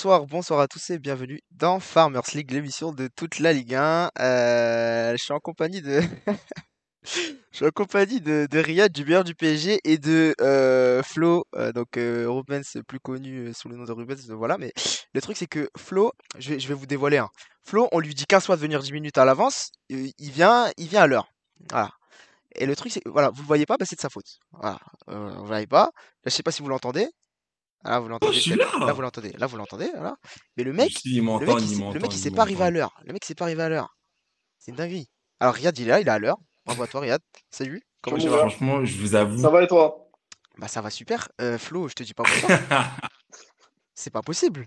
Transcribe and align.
Bonsoir, 0.00 0.24
bonsoir 0.24 0.60
à 0.60 0.66
tous 0.66 0.88
et 0.88 0.98
bienvenue 0.98 1.42
dans 1.50 1.78
Farmers 1.78 2.22
League, 2.32 2.52
l'émission 2.52 2.90
de 2.90 3.06
toute 3.14 3.38
la 3.38 3.52
Ligue 3.52 3.74
1. 3.74 4.10
Euh, 4.18 5.12
je 5.12 5.22
suis 5.22 5.34
en 5.34 5.40
compagnie 5.40 5.82
de, 5.82 6.00
je 7.04 7.10
suis 7.52 7.66
en 7.66 7.70
compagnie 7.70 8.22
de, 8.22 8.48
de 8.50 8.58
Riyad, 8.58 8.90
du 8.90 9.04
meilleur 9.04 9.24
du 9.24 9.34
PSG, 9.34 9.78
et 9.84 9.98
de 9.98 10.34
euh, 10.40 11.02
Flo, 11.02 11.44
euh, 11.54 11.72
donc 11.72 11.88
Rubens, 11.96 12.78
plus 12.88 12.98
connu 12.98 13.52
sous 13.52 13.68
le 13.68 13.76
nom 13.76 13.84
de 13.84 13.92
Rubens. 13.92 14.26
Voilà, 14.30 14.56
mais 14.56 14.72
le 15.12 15.20
truc 15.20 15.36
c'est 15.36 15.46
que 15.46 15.68
Flo, 15.76 16.12
je 16.38 16.54
vais, 16.54 16.74
vous 16.74 16.86
dévoiler 16.86 17.18
un. 17.18 17.28
Flo, 17.62 17.86
on 17.92 17.98
lui 17.98 18.14
dit 18.14 18.24
15 18.24 18.46
fois 18.46 18.56
de 18.56 18.62
venir 18.62 18.80
10 18.80 18.92
minutes 18.94 19.18
à 19.18 19.26
l'avance, 19.26 19.70
il 19.90 20.14
vient, 20.18 20.70
il 20.78 20.88
vient 20.88 21.02
à 21.02 21.08
l'heure. 21.08 21.28
Voilà. 21.68 21.90
Et 22.54 22.64
le 22.64 22.74
truc 22.74 22.90
c'est, 22.90 23.02
voilà, 23.04 23.28
vous 23.28 23.42
le 23.42 23.46
voyez 23.46 23.66
pas, 23.66 23.76
bah, 23.76 23.84
c'est 23.86 23.96
de 23.96 24.00
sa 24.00 24.08
faute. 24.08 24.38
Voilà, 24.52 24.78
vous 25.08 25.42
le 25.42 25.46
voyez 25.46 25.66
pas. 25.66 25.90
Je 26.24 26.30
sais 26.30 26.42
pas 26.42 26.52
si 26.52 26.62
vous 26.62 26.70
l'entendez. 26.70 27.06
Ah, 27.84 27.98
vous 28.00 28.06
Oh, 28.06 28.08
l'entendez 28.10 28.40
peut-être. 28.40 28.56
Là, 28.78 28.86
là. 28.86 28.92
vous 28.92 29.00
l'entendez. 29.02 29.32
Là, 29.38 29.46
vous 29.46 29.56
l'entendez. 29.56 29.90
Voilà. 29.94 30.16
Mais 30.56 30.64
le 30.64 30.72
mec, 30.72 30.92
Si, 30.92 31.16
il 31.16 31.16
le 31.16 31.22
mec, 31.22 31.56
il 31.60 31.78
le 31.78 32.00
mec, 32.00 32.12
il 32.14 32.18
s'est 32.18 32.30
pas 32.30 32.42
arrivé 32.42 32.62
à 32.64 32.70
l'heure. 32.70 32.94
Le 33.04 33.12
mec, 33.12 33.22
il 33.24 33.26
s'est 33.28 33.34
pas 33.34 33.44
arrivé 33.46 33.62
à 33.62 33.68
l'heure. 33.68 33.96
C'est 34.58 34.70
une 34.72 34.76
dinguerie. 34.76 35.08
Alors, 35.40 35.54
Riyad, 35.54 35.76
il 35.78 35.84
est 35.86 35.90
là, 35.90 36.00
il 36.00 36.06
est 36.06 36.10
à 36.10 36.18
l'heure. 36.18 36.36
Bravo 36.66 36.82
à 36.82 36.86
toi, 36.86 37.00
Riyad. 37.00 37.22
Salut. 37.50 37.82
Comment 38.02 38.18
tu 38.18 38.28
vas? 38.28 38.36
va? 38.36 38.38
franchement, 38.48 38.84
je 38.84 38.96
vous 38.98 39.08
Ça 39.08 39.22
avoue. 39.22 39.40
va 39.50 39.62
et 39.62 39.66
toi? 39.66 40.10
Bah, 40.58 40.68
ça 40.68 40.82
va 40.82 40.90
super. 40.90 41.28
Euh, 41.40 41.56
Flo, 41.58 41.88
je 41.88 41.94
te 41.94 42.02
dis 42.02 42.12
pas 42.12 42.24
bonsoir. 42.24 42.60
C'est 43.94 44.10
pas 44.10 44.22
possible. 44.22 44.66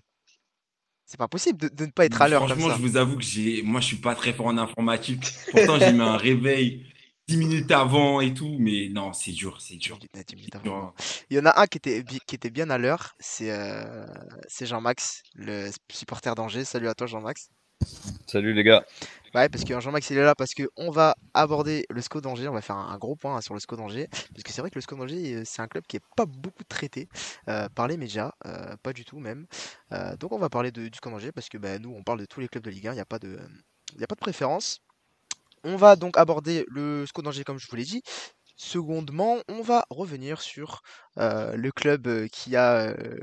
C'est 1.06 1.18
pas 1.18 1.28
possible 1.28 1.60
de, 1.60 1.68
de 1.70 1.86
ne 1.86 1.92
pas 1.92 2.06
être 2.06 2.22
à 2.22 2.28
l'heure 2.28 2.42
comme 2.42 2.52
Franchement, 2.52 2.70
ça. 2.70 2.78
je 2.78 2.82
vous 2.82 2.98
avoue 2.98 3.18
que 3.18 3.24
j'ai, 3.24 3.62
moi, 3.62 3.82
je 3.82 3.86
suis 3.88 3.98
pas 3.98 4.16
très 4.16 4.34
fort 4.34 4.48
en 4.48 4.58
informatique. 4.58 5.24
Pourtant, 5.52 5.78
j'ai 5.78 5.92
mis 5.94 6.02
un 6.02 6.18
réveil 6.18 6.92
10 7.34 7.38
minutes 7.38 7.72
avant 7.72 8.22
et 8.22 8.32
tout, 8.32 8.58
mais 8.60 8.90
non, 8.92 9.12
c'est 9.12 9.32
dur, 9.32 9.60
c'est 9.60 9.74
10 9.74 9.80
dur. 9.80 9.96
minutes, 9.96 10.12
ouais, 10.16 10.24
10 10.24 10.36
minutes 10.36 10.50
C'est 10.54 10.68
avant. 10.68 10.82
dur. 10.82 10.94
Il 11.32 11.38
y 11.38 11.40
en 11.40 11.46
a 11.48 11.60
un 11.60 11.66
qui 11.66 11.80
était, 11.80 12.04
qui 12.28 12.36
était 12.36 12.52
bien 12.52 12.70
à 12.70 12.78
l'heure. 12.78 13.16
C'est 13.20 13.50
euh, 13.50 14.06
c'est 14.48 14.68
Jean-Max, 14.68 15.24
le 15.34 15.72
supporter 15.92 16.36
d'Angers. 16.36 16.64
Salut 16.64 16.88
à 16.90 16.94
toi, 16.94 17.08
Jean-Max. 17.08 17.50
Salut 18.28 18.54
les 18.54 18.64
gars. 18.64 18.86
Ouais, 19.34 19.50
parce 19.50 19.64
que 19.64 19.80
Jean-Max 19.80 20.12
il 20.12 20.18
est 20.20 20.24
là 20.24 20.36
parce 20.36 20.54
que 20.54 20.70
on 20.78 20.92
va 20.92 21.16
aborder 21.34 21.88
le 21.90 22.02
SCO 22.02 22.22
d'Angers, 22.22 22.48
on 22.50 22.54
va 22.54 22.62
faire 22.62 22.76
un, 22.76 23.00
gros 23.00 23.16
point 23.16 23.36
hein, 23.36 23.42
sur 23.42 23.56
le 23.56 23.60
SCO 23.60 23.76
d'Angers, 23.78 24.08
parce 24.12 24.44
que 24.44 24.52
c'est 24.52 24.62
vrai 24.62 24.70
que 24.70 24.76
le 24.76 24.82
SCO 24.82 24.96
d'Angers 24.96 25.38
euh, 25.38 25.42
c'est 25.44 25.64
un 25.64 25.68
club 25.68 25.86
qui 25.88 25.98
est 25.98 26.04
pas 26.16 26.28
beaucoup 26.28 26.64
traité 26.64 27.10
euh, 27.50 27.68
par 27.70 27.88
les 27.88 27.98
médias, 27.98 28.32
euh, 28.46 28.76
pas 28.84 28.94
du 28.94 29.06
tout 29.06 29.18
même. 29.18 29.48
Euh, 29.92 30.16
donc 30.18 30.34
on 30.34 30.38
va 30.38 30.50
parler 30.50 30.72
de, 30.72 30.88
du 30.88 30.98
SCO 30.98 31.10
d'Angers 31.10 31.32
parce 31.32 31.50
que 31.50 31.58
bah, 31.58 31.80
nous 31.80 31.90
on 31.98 32.04
parle 32.04 32.20
de 32.20 32.26
tous 32.26 32.42
les 32.42 32.48
clubs 32.48 32.64
de 32.64 32.70
Ligue 32.70 32.90
1, 32.90 32.92
il 32.92 32.96
n'y 32.96 33.02
a 33.02 33.06
pas 33.06 33.18
de, 33.18 33.40
il 33.96 34.02
y 34.02 34.04
a 34.04 34.08
pas 34.08 34.16
de 34.16 34.20
préférence. 34.20 34.82
On 35.64 35.76
va 35.78 35.96
donc 35.96 36.18
aborder 36.18 36.66
le 36.68 37.06
SCO 37.06 37.22
d'Angers 37.22 37.44
comme 37.44 37.60
je 37.60 37.68
vous 37.70 37.76
l'ai 37.76 37.84
dit. 37.86 38.02
Secondement, 38.56 39.38
on 39.48 39.62
va 39.62 39.86
revenir 39.90 40.42
sur 40.42 40.82
euh, 41.18 41.56
le 41.56 41.72
club 41.72 42.08
euh, 42.08 42.28
qui 42.28 42.56
a 42.56 42.90
euh, 42.90 43.18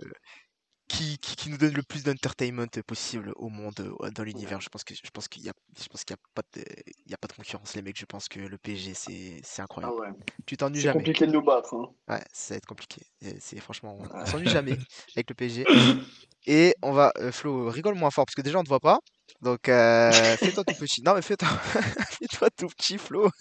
qui, 0.88 1.18
qui, 1.18 1.36
qui 1.36 1.50
nous 1.50 1.56
donne 1.56 1.74
le 1.74 1.84
plus 1.84 2.02
d'entertainment 2.02 2.66
possible 2.84 3.33
au 3.36 3.48
monde, 3.48 3.94
dans 4.12 4.24
l'univers. 4.24 4.61
Je 4.61 4.68
pense 4.68 4.83
que 4.83 4.92
je 4.92 5.08
pense 5.12 5.28
qu'il 5.28 5.45
y 5.45 5.48
a 5.48 5.52
je 5.80 5.86
pense 5.86 6.05
qu'il 6.05 6.17
y 6.17 6.18
a 6.18 6.23
pas 6.34 6.42
de 6.55 6.64
il 7.06 7.11
y 7.11 7.14
a 7.14 7.17
pas 7.17 7.28
de 7.28 7.33
concurrence 7.34 7.77
les 7.77 7.83
mecs. 7.83 7.96
Je 7.98 8.06
pense 8.06 8.28
que 8.28 8.40
le 8.40 8.58
PSG 8.58 8.95
c'est 8.95 9.40
c'est 9.45 9.62
Ah 9.62 9.64
incroyable. 9.64 10.01
ouais. 10.01 10.08
Tu 10.46 10.57
t'ennuies 10.57 10.78
C'est 10.80 10.86
jamais. 10.86 10.98
compliqué 10.98 11.27
de 11.28 11.33
nous 11.33 11.42
battre. 11.42 11.74
Hein. 11.74 11.89
Ouais, 12.08 12.24
ça 12.33 12.55
va 12.55 12.58
être 12.58 12.67
compliqué. 12.67 13.02
C'est 13.39 13.61
franchement 13.61 13.98
on, 14.12 14.27
s'ennuie 14.27 14.48
jamais 14.48 14.77
avec 15.14 15.28
le 15.30 15.34
PSG. 15.36 15.64
Et 16.46 16.74
on 16.83 16.90
va 16.92 17.12
euh, 17.18 17.30
Flo 17.30 17.70
rigole 17.70 17.95
moins 17.95 18.11
fort 18.11 18.27
parce 18.27 18.34
que 18.34 18.42
déjà 18.42 18.58
on 18.58 18.64
te 18.64 18.68
voit 18.68 18.80
pas. 18.80 18.98
Donc 19.42 19.68
euh, 19.68 20.36
fais-toi 20.36 20.64
tout 20.64 20.74
petit. 20.74 21.02
Non 21.02 21.14
mais 21.14 21.23
fais-toi 21.23 21.48
fais-toi 22.18 22.51
tout 22.51 22.68
petit 22.68 22.98
Flo. 22.98 23.30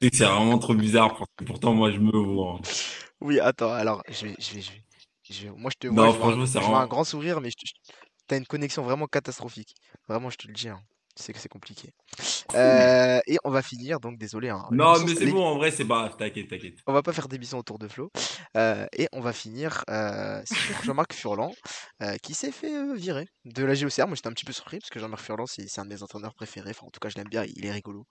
C'est 0.00 0.24
vraiment 0.24 0.58
trop 0.58 0.74
bizarre, 0.74 1.16
parce 1.16 1.30
que 1.36 1.44
pourtant, 1.44 1.72
moi, 1.72 1.90
je 1.90 1.98
me 1.98 2.10
vois. 2.10 2.60
Oui, 3.20 3.40
attends, 3.40 3.72
alors 3.72 4.02
je 4.08 4.26
vais 4.26 4.34
je 4.38 4.54
vais 4.54 4.60
je 4.60 4.70
vais, 4.72 4.82
je 5.30 5.42
vais- 5.46 5.50
moi 5.56 5.70
je 5.72 5.78
te 5.78 5.86
vois, 5.86 6.06
Non, 6.06 6.12
je 6.12 6.18
vois 6.18 6.26
franchement, 6.26 6.46
c'est 6.46 6.60
je 6.60 6.66
vois 6.66 6.80
un 6.80 6.86
grand 6.86 7.04
sourire 7.04 7.40
mais 7.40 7.48
je 7.50 7.56
te- 7.56 7.66
je- 7.66 7.92
t'as 8.26 8.36
une 8.36 8.46
connexion 8.46 8.82
vraiment 8.82 9.06
catastrophique. 9.06 9.74
Vraiment, 10.08 10.28
je 10.30 10.36
te 10.36 10.46
le 10.46 10.52
dis 10.52 10.68
hein. 10.68 10.80
Tu 11.16 11.22
sais 11.22 11.32
que 11.32 11.38
c'est 11.38 11.48
compliqué. 11.48 11.94
Euh, 12.54 13.20
et 13.26 13.38
on 13.42 13.50
va 13.50 13.62
finir, 13.62 14.00
donc 14.00 14.18
désolé, 14.18 14.50
hein, 14.50 14.66
Non, 14.70 14.98
mais 15.00 15.14
c'est- 15.14 15.24
c'est 15.24 15.30
bon, 15.30 15.42
en 15.46 15.56
vrai, 15.56 15.70
c'est 15.70 15.86
pas. 15.86 16.10
T'inquiète, 16.10 16.48
t'inquiète. 16.48 16.74
on 16.86 16.92
va 16.92 17.02
pas 17.02 17.14
faire 17.14 17.26
d'émission 17.26 17.56
autour 17.58 17.78
de 17.78 17.88
Flo. 17.88 18.10
Euh, 18.56 18.86
et 18.92 19.08
on 19.12 19.20
va 19.20 19.32
finir 19.32 19.82
euh, 19.88 20.42
sur 20.44 20.82
Jean-Marc 20.84 21.14
Furlan, 21.14 21.52
euh, 22.02 22.16
qui 22.22 22.34
s'est 22.34 22.52
fait 22.52 22.74
euh, 22.74 22.94
virer 22.94 23.26
de 23.46 23.64
la 23.64 23.74
JOCR. 23.74 24.06
Moi, 24.06 24.14
j'étais 24.14 24.28
un 24.28 24.32
petit 24.32 24.44
peu 24.44 24.52
surpris, 24.52 24.78
parce 24.78 24.90
que 24.90 24.98
Jean-Marc 25.00 25.22
Furlan, 25.22 25.46
c'est 25.46 25.66
c'est 25.68 25.80
un 25.80 25.84
de 25.86 25.94
mes 25.94 26.02
entraîneurs 26.02 26.34
préférés. 26.34 26.70
Enfin, 26.70 26.86
en 26.86 26.90
tout 26.90 27.00
cas, 27.00 27.08
je 27.08 27.14
l'aime 27.16 27.28
bien, 27.30 27.44
il 27.44 27.64
est 27.64 27.72
rigolo. 27.72 28.04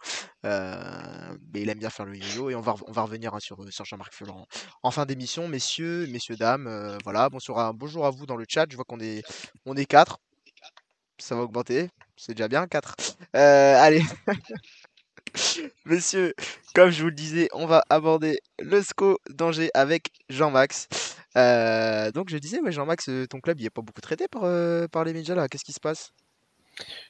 Euh, 0.45 1.37
mais 1.53 1.61
il 1.61 1.69
aime 1.69 1.77
bien 1.79 1.91
faire 1.91 2.05
le 2.07 2.17
yo-yo. 2.17 2.49
Et 2.49 2.55
on 2.55 2.61
va, 2.61 2.73
on 2.87 2.91
va 2.91 3.03
revenir 3.03 3.35
hein, 3.35 3.39
sur, 3.39 3.57
sur 3.71 3.85
Jean-Marc 3.85 4.13
Furlan 4.15 4.45
en 4.81 4.89
fin 4.91 5.05
d'émission. 5.05 5.47
Messieurs, 5.47 6.07
messieurs, 6.07 6.37
dames, 6.37 6.65
euh, 6.67 6.97
voilà. 7.03 7.29
Bonsoir 7.29 7.59
à, 7.59 7.71
bonjour 7.73 8.05
à 8.07 8.09
vous 8.09 8.25
dans 8.25 8.35
le 8.35 8.45
chat. 8.49 8.65
Je 8.69 8.75
vois 8.75 8.85
qu'on 8.85 8.99
est, 8.99 9.21
on 9.67 9.75
est 9.75 9.85
quatre. 9.85 10.17
Ça 11.19 11.35
va 11.35 11.43
augmenter. 11.43 11.89
C'est 12.17 12.33
déjà 12.33 12.47
bien, 12.47 12.67
4. 12.67 12.95
allez. 13.33 14.01
Messieurs, 15.85 16.33
comme 16.73 16.89
je 16.89 17.01
vous 17.01 17.09
le 17.09 17.15
disais, 17.15 17.49
on 17.53 17.65
va 17.65 17.83
aborder 17.89 18.39
le 18.59 18.81
SCO 18.81 19.19
d'Angers 19.29 19.69
avec 19.73 20.09
Jean-Max. 20.29 20.87
Euh, 21.37 22.11
donc 22.11 22.29
je 22.29 22.37
disais, 22.37 22.59
ouais, 22.61 22.71
Jean-Max, 22.71 23.09
euh, 23.09 23.27
ton 23.27 23.39
club, 23.39 23.59
il 23.59 23.65
est 23.65 23.69
pas 23.69 23.81
beaucoup 23.81 24.01
traité 24.01 24.25
euh, 24.35 24.87
par 24.87 25.03
les 25.03 25.13
médias 25.13 25.35
là. 25.35 25.47
Qu'est-ce 25.47 25.65
qui 25.65 25.73
se 25.73 25.79
passe? 25.79 26.11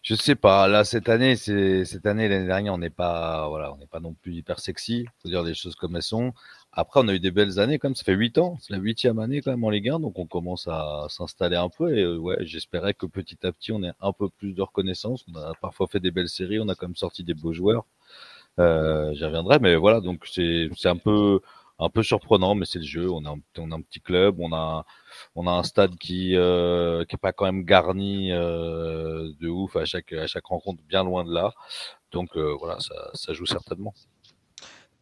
Je 0.03 0.15
sais 0.15 0.35
pas. 0.35 0.67
Là 0.67 0.83
cette 0.83 1.09
année, 1.09 1.35
cette 1.35 2.05
année 2.05 2.27
l'année 2.27 2.45
dernière, 2.45 2.73
on 2.73 2.77
n'est 2.77 2.89
pas 2.89 3.47
voilà, 3.49 3.73
on 3.73 3.77
n'est 3.77 3.87
pas 3.87 3.99
non 3.99 4.13
plus 4.13 4.33
hyper 4.33 4.59
sexy. 4.59 5.05
Faut 5.21 5.29
dire 5.29 5.43
les 5.43 5.53
choses 5.55 5.75
comme 5.75 5.95
elles 5.95 6.03
sont. 6.03 6.33
Après, 6.71 6.99
on 7.01 7.07
a 7.07 7.13
eu 7.13 7.19
des 7.19 7.31
belles 7.31 7.59
années 7.59 7.79
quand 7.79 7.87
même. 7.89 7.95
Ça 7.95 8.03
fait 8.03 8.13
huit 8.13 8.37
ans. 8.37 8.57
C'est 8.59 8.73
la 8.73 8.79
huitième 8.79 9.19
année 9.19 9.41
quand 9.41 9.51
même 9.51 9.63
en 9.63 9.69
Ligue 9.69 9.89
1, 9.89 9.99
donc 10.01 10.19
on 10.19 10.25
commence 10.27 10.67
à 10.67 11.05
s'installer 11.09 11.55
un 11.55 11.69
peu. 11.69 11.97
Et 11.97 12.01
euh, 12.03 12.17
ouais, 12.17 12.37
j'espérais 12.41 12.93
que 12.93 13.05
petit 13.05 13.37
à 13.45 13.51
petit, 13.51 13.71
on 13.71 13.81
ait 13.83 13.93
un 14.01 14.13
peu 14.13 14.29
plus 14.29 14.53
de 14.53 14.61
reconnaissance. 14.61 15.25
On 15.33 15.35
a 15.37 15.53
parfois 15.61 15.87
fait 15.87 15.99
des 16.01 16.11
belles 16.11 16.29
séries. 16.29 16.59
On 16.59 16.67
a 16.69 16.75
quand 16.75 16.87
même 16.87 16.95
sorti 16.95 17.23
des 17.23 17.33
beaux 17.33 17.53
joueurs. 17.53 17.85
Euh, 18.59 19.13
J'y 19.13 19.25
reviendrai, 19.25 19.59
mais 19.59 19.75
voilà. 19.75 20.01
Donc 20.01 20.25
c'est 20.27 20.69
un 20.85 20.97
peu 20.97 21.41
un 21.79 21.89
peu 21.89 22.03
surprenant, 22.03 22.55
mais 22.55 22.65
c'est 22.65 22.79
le 22.79 22.85
jeu. 22.85 23.09
On 23.09 23.25
a 23.25 23.31
un, 23.31 23.39
on 23.57 23.71
a 23.71 23.75
un 23.75 23.81
petit 23.81 24.01
club. 24.01 24.39
On 24.39 24.53
a 24.53 24.85
on 25.35 25.47
a 25.47 25.51
un 25.51 25.63
stade 25.63 25.95
qui 25.97 26.35
euh, 26.35 27.03
pas 27.21 27.33
quand 27.33 27.45
même 27.45 27.63
garni 27.63 28.31
euh, 28.31 29.31
de 29.39 29.47
ouf 29.47 29.75
à 29.75 29.85
chaque 29.85 30.13
à 30.13 30.27
chaque 30.27 30.45
rencontre, 30.45 30.83
bien 30.83 31.03
loin 31.03 31.23
de 31.23 31.33
là. 31.33 31.53
Donc 32.11 32.37
euh, 32.37 32.55
voilà, 32.59 32.79
ça, 32.79 32.93
ça 33.13 33.33
joue 33.33 33.45
certainement. 33.45 33.93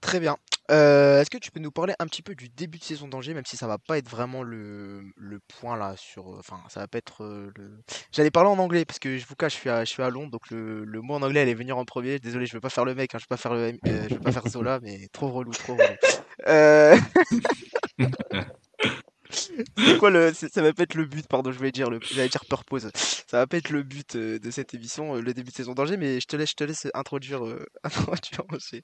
Très 0.02 0.20
bien. 0.20 0.38
Euh, 0.72 1.20
est-ce 1.20 1.30
que 1.30 1.38
tu 1.38 1.52
peux 1.52 1.60
nous 1.60 1.72
parler 1.72 1.94
un 2.00 2.08
petit 2.08 2.22
peu 2.22 2.36
du 2.36 2.48
début 2.48 2.78
de 2.78 2.84
saison 2.84 3.08
d'Angers, 3.08 3.34
même 3.34 3.46
si 3.46 3.58
ça 3.58 3.68
va 3.68 3.78
pas 3.78 3.98
être 3.98 4.10
vraiment 4.10 4.44
le, 4.44 5.04
le 5.18 5.40
point 5.40 5.76
là 5.78 5.96
sur. 5.98 6.28
Enfin, 6.40 6.60
ça 6.70 6.80
va 6.80 6.88
pas 6.88 6.98
être. 6.98 7.52
J'allais 8.12 8.32
parler 8.32 8.50
en 8.50 8.58
anglais 8.60 8.86
parce 8.86 9.00
que 9.00 9.18
je 9.18 9.26
vous 9.26 9.36
cache, 9.36 9.54
je 9.54 9.60
suis 9.60 9.70
à, 9.70 9.84
je 9.84 9.90
suis 9.90 10.02
à 10.02 10.10
Londres, 10.10 10.32
donc 10.32 10.50
le, 10.52 10.86
le 10.86 11.02
mot 11.02 11.16
en 11.16 11.22
anglais 11.22 11.42
allait 11.42 11.54
venir 11.54 11.78
en 11.78 11.86
premier. 11.86 12.20
Désolé, 12.20 12.46
je 12.46 12.54
veux 12.54 12.62
pas 12.62 12.70
faire 12.70 12.86
le 12.86 12.96
mec, 12.96 13.14
hein, 13.14 13.18
je 13.20 13.26
veux 13.26 13.28
pas 13.30 13.38
faire 13.38 13.54
le, 13.54 13.78
je 13.84 14.14
veux 14.14 14.22
pas 14.22 14.32
faire 14.32 14.48
Zola, 14.48 14.80
mais 14.82 15.08
trop 15.12 15.30
relou, 15.30 15.52
trop 15.52 15.74
relou. 15.74 16.23
Euh, 16.48 16.98
C'est 19.78 19.98
quoi 19.98 20.10
le. 20.10 20.34
Ça 20.34 20.62
va 20.62 20.74
pas 20.74 20.84
être 20.84 20.96
le 20.96 21.06
but, 21.06 21.28
pardon, 21.28 21.52
je 21.52 21.58
voulais 21.58 21.72
dire 21.72 21.90
le. 21.90 22.00
J'allais 22.02 22.30
dire 22.30 22.46
purpose. 22.46 22.88
Ça 22.94 23.38
va 23.38 23.48
pas 23.48 23.58
être 23.58 23.70
le 23.70 23.84
but 23.84 24.16
euh, 24.16 24.40
de 24.40 24.52
cette 24.52 24.74
émission, 24.74 25.16
euh, 25.16 25.22
le 25.22 25.34
début 25.34 25.52
de 25.52 25.56
saison 25.56 25.74
d'Angers, 25.74 25.98
mais 25.98 26.20
je 26.20 26.28
te 26.28 26.36
laisse, 26.36 26.52
je 26.52 26.56
te 26.56 26.64
laisse 26.64 26.88
introduire, 26.94 27.46
euh, 27.46 27.66
introduire 27.84 28.44
Angers. 28.50 28.84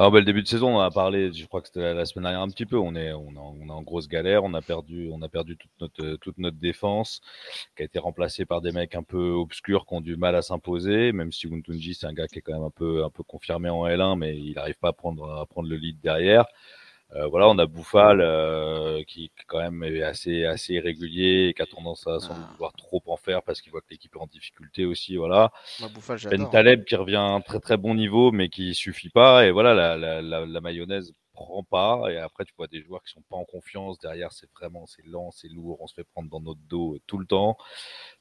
Alors, 0.00 0.12
bah, 0.12 0.18
le 0.20 0.24
début 0.24 0.42
de 0.42 0.48
saison, 0.48 0.70
on 0.70 0.78
en 0.78 0.80
a 0.80 0.90
parlé, 0.90 1.30
je 1.30 1.44
crois 1.44 1.60
que 1.60 1.66
c'était 1.66 1.92
la, 1.92 2.06
semaine 2.06 2.22
dernière 2.22 2.40
un 2.40 2.48
petit 2.48 2.64
peu. 2.64 2.78
On 2.78 2.94
est, 2.94 3.12
on 3.12 3.28
on 3.36 3.68
est 3.68 3.70
en 3.70 3.82
grosse 3.82 4.08
galère. 4.08 4.44
On 4.44 4.54
a 4.54 4.62
perdu, 4.62 5.10
on 5.12 5.20
a 5.20 5.28
perdu 5.28 5.58
toute 5.58 5.70
notre, 5.78 6.02
euh, 6.02 6.16
toute 6.16 6.38
notre 6.38 6.56
défense, 6.56 7.20
qui 7.76 7.82
a 7.82 7.84
été 7.84 7.98
remplacée 7.98 8.46
par 8.46 8.62
des 8.62 8.72
mecs 8.72 8.94
un 8.94 9.02
peu 9.02 9.32
obscurs 9.32 9.84
qui 9.84 9.92
ont 9.92 10.00
du 10.00 10.16
mal 10.16 10.36
à 10.36 10.40
s'imposer. 10.40 11.12
Même 11.12 11.32
si 11.32 11.48
Wuntunji, 11.48 11.92
c'est 11.94 12.06
un 12.06 12.14
gars 12.14 12.28
qui 12.28 12.38
est 12.38 12.40
quand 12.40 12.54
même 12.54 12.62
un 12.62 12.70
peu, 12.70 13.04
un 13.04 13.10
peu 13.10 13.22
confirmé 13.24 13.68
en 13.68 13.86
L1, 13.86 14.16
mais 14.16 14.38
il 14.38 14.54
n'arrive 14.54 14.78
pas 14.78 14.88
à 14.88 14.92
prendre, 14.94 15.30
à 15.38 15.44
prendre 15.44 15.68
le 15.68 15.76
lead 15.76 16.00
derrière. 16.00 16.46
Euh, 17.16 17.26
voilà, 17.26 17.48
on 17.48 17.58
a 17.58 17.66
Bouffal 17.66 18.20
euh, 18.20 19.02
qui 19.04 19.32
quand 19.48 19.58
même 19.58 19.82
est 19.82 20.02
assez, 20.02 20.44
assez 20.44 20.74
irrégulier 20.74 21.48
et 21.48 21.54
qui 21.54 21.62
a 21.62 21.66
tendance 21.66 22.06
à 22.06 22.20
sans 22.20 22.34
Ah. 22.34 22.48
vouloir 22.52 22.72
trop 22.74 23.02
en 23.06 23.16
faire 23.16 23.42
parce 23.42 23.60
qu'il 23.60 23.72
voit 23.72 23.80
que 23.80 23.88
l'équipe 23.90 24.14
est 24.14 24.18
en 24.20 24.26
difficulté 24.28 24.84
aussi. 24.84 25.16
Voilà. 25.16 25.50
Moi, 25.80 25.88
Bouffal, 25.92 26.18
Ben 26.30 26.42
hein. 26.42 26.48
Taleb 26.52 26.84
qui 26.84 26.94
revient 26.94 27.16
à 27.16 27.22
un 27.22 27.40
très 27.40 27.58
très 27.58 27.76
bon 27.76 27.94
niveau, 27.94 28.30
mais 28.30 28.48
qui 28.48 28.74
suffit 28.74 29.10
pas. 29.10 29.44
Et 29.46 29.50
voilà, 29.50 29.74
la, 29.74 29.96
la, 29.96 30.22
la, 30.22 30.46
la 30.46 30.60
mayonnaise 30.60 31.12
prend 31.32 31.64
pas. 31.64 32.04
Et 32.10 32.18
après, 32.18 32.44
tu 32.44 32.52
vois 32.56 32.68
des 32.68 32.80
joueurs 32.82 33.02
qui 33.02 33.12
sont 33.12 33.22
pas 33.28 33.36
en 33.36 33.44
confiance. 33.44 33.98
Derrière, 33.98 34.30
c'est 34.32 34.48
vraiment 34.52 34.86
c'est 34.86 35.04
lent, 35.04 35.30
c'est 35.32 35.48
lourd. 35.48 35.78
On 35.80 35.88
se 35.88 35.94
fait 35.94 36.04
prendre 36.04 36.30
dans 36.30 36.40
notre 36.40 36.60
dos 36.68 36.94
euh, 36.94 37.00
tout 37.08 37.18
le 37.18 37.26
temps. 37.26 37.56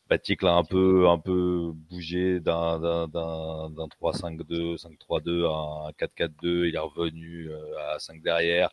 Batik 0.09 0.41
l'a 0.41 0.55
un 0.55 0.63
peu 0.63 1.07
un 1.07 1.19
peu 1.19 1.71
bougé 1.89 2.39
d'un 2.39 2.79
d'un 2.79 3.07
d'un 3.07 3.69
d'un 3.69 3.87
3-5-2, 4.01 4.77
5-3-2 4.81 5.45
à 5.45 5.89
un 5.89 5.91
4-4-2. 5.91 6.67
Il 6.67 6.75
est 6.75 6.79
revenu 6.79 7.49
euh, 7.51 7.93
à 7.93 7.99
5 7.99 8.21
derrière. 8.23 8.71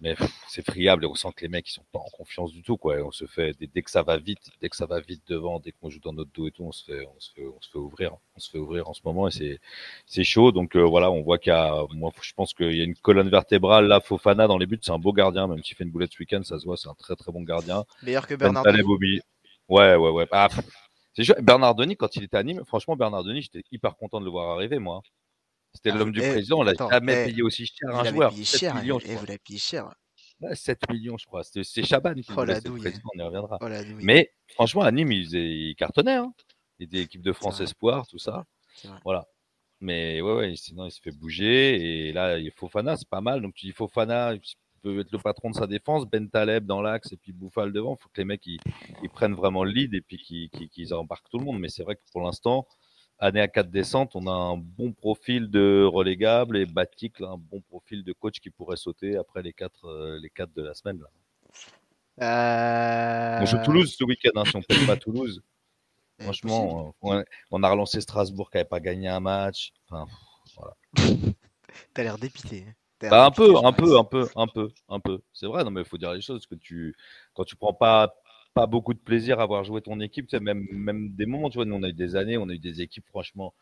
mais 0.00 0.16
c'est 0.48 0.64
friable 0.64 1.04
et 1.04 1.06
on 1.06 1.14
sent 1.14 1.28
que 1.36 1.42
les 1.42 1.48
mecs 1.48 1.68
ils 1.68 1.72
sont 1.72 1.84
pas 1.92 1.98
en 2.00 2.10
confiance 2.16 2.52
du 2.52 2.62
tout 2.62 2.76
quoi. 2.76 2.96
on 3.04 3.10
se 3.12 3.26
fait 3.26 3.52
dès, 3.60 3.82
que 3.82 3.90
ça 3.90 4.02
va 4.02 4.16
vite, 4.16 4.50
dès 4.60 4.68
que 4.68 4.76
ça 4.76 4.86
va 4.86 5.00
vite 5.00 5.22
devant, 5.28 5.58
dès 5.60 5.72
qu'on 5.72 5.90
joue 5.90 6.00
dans 6.00 6.12
notre 6.12 6.30
dos 6.32 6.46
et 6.48 6.52
tout, 6.52 6.64
on 6.64 6.72
se 6.72 6.84
fait 6.84 7.04
on 7.06 7.20
se 7.20 7.32
fait, 7.32 7.46
on 7.46 7.60
se 7.60 7.70
fait 7.70 7.78
ouvrir, 7.78 8.16
on 8.36 8.40
se 8.40 8.50
fait 8.50 8.58
ouvrir 8.58 8.88
en 8.88 8.94
ce 8.94 9.00
moment 9.04 9.28
et 9.28 9.32
c'est 9.32 9.60
c'est 10.06 10.24
chaud. 10.24 10.50
Donc 10.52 10.76
euh, 10.76 10.82
voilà, 10.82 11.10
on 11.12 11.22
voit 11.22 11.38
qu'il 11.38 11.52
y 11.52 11.56
a 11.56 11.84
moi 11.94 12.10
je 12.20 12.32
pense 12.32 12.52
qu'il 12.54 12.74
y 12.76 12.80
a 12.80 12.84
une 12.84 12.96
colonne 12.96 13.28
vertébrale 13.28 13.86
là. 13.86 14.00
Fofana 14.00 14.48
dans 14.48 14.58
les 14.58 14.66
buts, 14.66 14.80
c'est 14.82 14.92
un 14.92 14.98
beau 14.98 15.12
gardien, 15.12 15.46
même 15.46 15.62
s'il 15.62 15.76
fait 15.76 15.84
une 15.84 15.90
boulette 15.90 16.12
ce 16.12 16.18
week-end, 16.18 16.42
ça 16.42 16.58
se 16.58 16.64
voit, 16.64 16.76
c'est 16.76 16.88
un 16.88 16.94
très 16.94 17.14
très 17.14 17.30
bon 17.30 17.42
gardien. 17.42 17.84
Meilleur 18.02 18.26
que 18.26 18.34
Bernard. 18.34 18.64
Ouais 19.68 19.96
ouais 19.96 20.10
ouais. 20.10 20.26
Ah, 20.32 20.48
c'est 21.14 21.42
Bernard 21.42 21.74
Denis 21.74 21.96
quand 21.96 22.14
il 22.16 22.24
était 22.24 22.36
à 22.36 22.42
Nîmes, 22.42 22.64
franchement 22.64 22.96
Bernard 22.96 23.24
Denis, 23.24 23.42
j'étais 23.42 23.62
hyper 23.70 23.96
content 23.96 24.20
de 24.20 24.24
le 24.24 24.30
voir 24.30 24.50
arriver 24.50 24.78
moi. 24.78 25.02
C'était 25.74 25.90
ah, 25.90 25.96
l'homme 25.96 26.12
du 26.12 26.20
eh, 26.22 26.30
président, 26.30 26.60
on 26.60 26.62
l'a 26.62 26.74
jamais 26.74 27.26
payé 27.26 27.42
aussi 27.42 27.66
cher 27.66 27.94
un 27.94 28.04
joueur. 28.04 28.30
Payé 28.30 28.44
cher, 28.44 28.74
millions, 28.76 28.98
et 29.00 29.14
vous 29.14 29.26
l'avez 29.26 29.38
payé 29.38 29.58
cher. 29.58 29.90
7 30.54 30.88
millions, 30.90 31.18
je 31.18 31.26
crois. 31.26 31.42
C'est 31.42 31.82
Chaban 31.82 32.14
qui 32.14 32.30
oh, 32.36 32.44
le 32.44 32.60
président, 32.60 33.08
on 33.14 33.18
y 33.18 33.22
reviendra. 33.22 33.58
Oh, 33.60 33.66
Mais 34.00 34.32
franchement, 34.54 34.82
à 34.82 34.92
Nîmes, 34.92 35.12
il, 35.12 35.74
cartonnait. 35.76 36.14
Hein. 36.14 36.32
Il 36.78 36.86
était 36.86 36.98
équipe 36.98 37.22
de 37.22 37.32
France 37.32 37.60
Espoir, 37.60 38.06
tout 38.06 38.18
ça. 38.18 38.44
Voilà. 39.04 39.26
Mais 39.80 40.20
ouais, 40.20 40.34
ouais, 40.34 40.56
sinon 40.56 40.86
il 40.86 40.90
se 40.90 41.00
fait 41.00 41.12
bouger. 41.12 42.08
Et 42.08 42.12
là, 42.12 42.38
il 42.38 42.50
Fofana, 42.52 42.96
c'est 42.96 43.08
pas 43.08 43.20
mal. 43.20 43.42
Donc 43.42 43.54
tu 43.54 43.66
dis 43.66 43.72
Fofana, 43.72 44.34
il 44.34 44.40
peut 44.78 45.00
être 45.00 45.12
le 45.12 45.18
patron 45.18 45.50
de 45.50 45.54
sa 45.54 45.66
défense, 45.66 46.06
Ben 46.06 46.28
Taleb 46.28 46.66
dans 46.66 46.80
l'axe 46.80 47.12
et 47.12 47.16
puis 47.16 47.32
Bouffal 47.32 47.72
devant. 47.72 47.96
Il 47.98 48.02
faut 48.02 48.08
que 48.08 48.20
les 48.20 48.24
mecs 48.24 48.46
ils, 48.46 48.60
prennent 49.12 49.34
vraiment 49.34 49.64
le 49.64 49.70
lead 49.70 49.94
et 49.94 50.00
puis 50.00 50.18
qu'ils 50.18 50.94
embarquent 50.94 51.28
tout 51.30 51.38
le 51.38 51.44
monde. 51.44 51.58
Mais 51.58 51.68
c'est 51.68 51.82
vrai 51.82 51.96
que 51.96 52.02
pour 52.12 52.22
l'instant, 52.22 52.66
année 53.18 53.40
à 53.40 53.48
4 53.48 53.70
descentes, 53.70 54.14
on 54.14 54.26
a 54.26 54.32
un 54.32 54.56
bon 54.56 54.92
profil 54.92 55.50
de 55.50 55.84
relégable 55.84 56.56
et 56.56 56.66
Batik, 56.66 57.20
un 57.20 57.36
bon 57.36 57.60
profil 57.60 58.04
de 58.04 58.12
coach 58.12 58.40
qui 58.40 58.50
pourrait 58.50 58.76
sauter 58.76 59.16
après 59.16 59.42
les 59.42 59.52
4 59.52 59.84
euh, 59.86 60.18
les 60.20 60.30
quatre 60.30 60.52
de 60.54 60.62
la 60.62 60.74
semaine. 60.74 61.00
Là. 61.00 61.08
On 62.20 63.46
joue 63.46 63.58
Toulouse 63.64 63.94
ce 63.96 64.04
week-end, 64.04 64.30
hein, 64.36 64.44
si 64.44 64.56
on 64.56 64.60
ne 64.60 64.64
paye 64.64 64.86
pas 64.86 64.96
Toulouse. 64.96 65.42
Franchement, 66.20 66.94
on, 67.00 67.62
a 67.62 67.70
relancé 67.70 68.00
Strasbourg 68.00 68.50
qui 68.50 68.56
n'avait 68.56 68.68
pas 68.68 68.80
gagné 68.80 69.08
un 69.08 69.20
match. 69.20 69.72
Enfin, 69.88 70.06
voilà. 70.56 70.74
T'as 71.94 72.02
l'air 72.02 72.18
dépité. 72.18 72.64
Hein. 72.68 72.72
Bah, 73.00 73.26
un 73.26 73.30
peu, 73.30 73.56
un 73.56 73.72
peu, 73.72 73.96
un 73.98 74.04
peu, 74.04 74.28
un 74.36 74.46
peu, 74.46 74.68
un 74.88 75.00
peu. 75.00 75.20
C'est 75.32 75.46
vrai, 75.46 75.64
non 75.64 75.70
mais 75.70 75.82
il 75.82 75.86
faut 75.86 75.98
dire 75.98 76.12
les 76.12 76.20
choses 76.20 76.46
que 76.46 76.54
tu, 76.56 76.94
quand 77.34 77.44
tu 77.44 77.56
prends 77.56 77.74
pas 77.74 78.14
pas 78.54 78.66
beaucoup 78.66 78.92
de 78.94 78.98
plaisir 78.98 79.38
à 79.40 79.46
voir 79.46 79.62
jouer 79.62 79.82
ton 79.82 80.00
équipe. 80.00 80.32
même, 80.32 80.66
même 80.72 81.10
des 81.10 81.26
moments, 81.26 81.48
tu 81.48 81.58
vois, 81.58 81.64
nous, 81.64 81.76
on 81.76 81.82
a 81.84 81.88
eu 81.88 81.92
des 81.92 82.16
années, 82.16 82.36
on 82.38 82.48
a 82.48 82.54
eu 82.54 82.58
des 82.58 82.80
équipes, 82.82 83.06
franchement, 83.08 83.54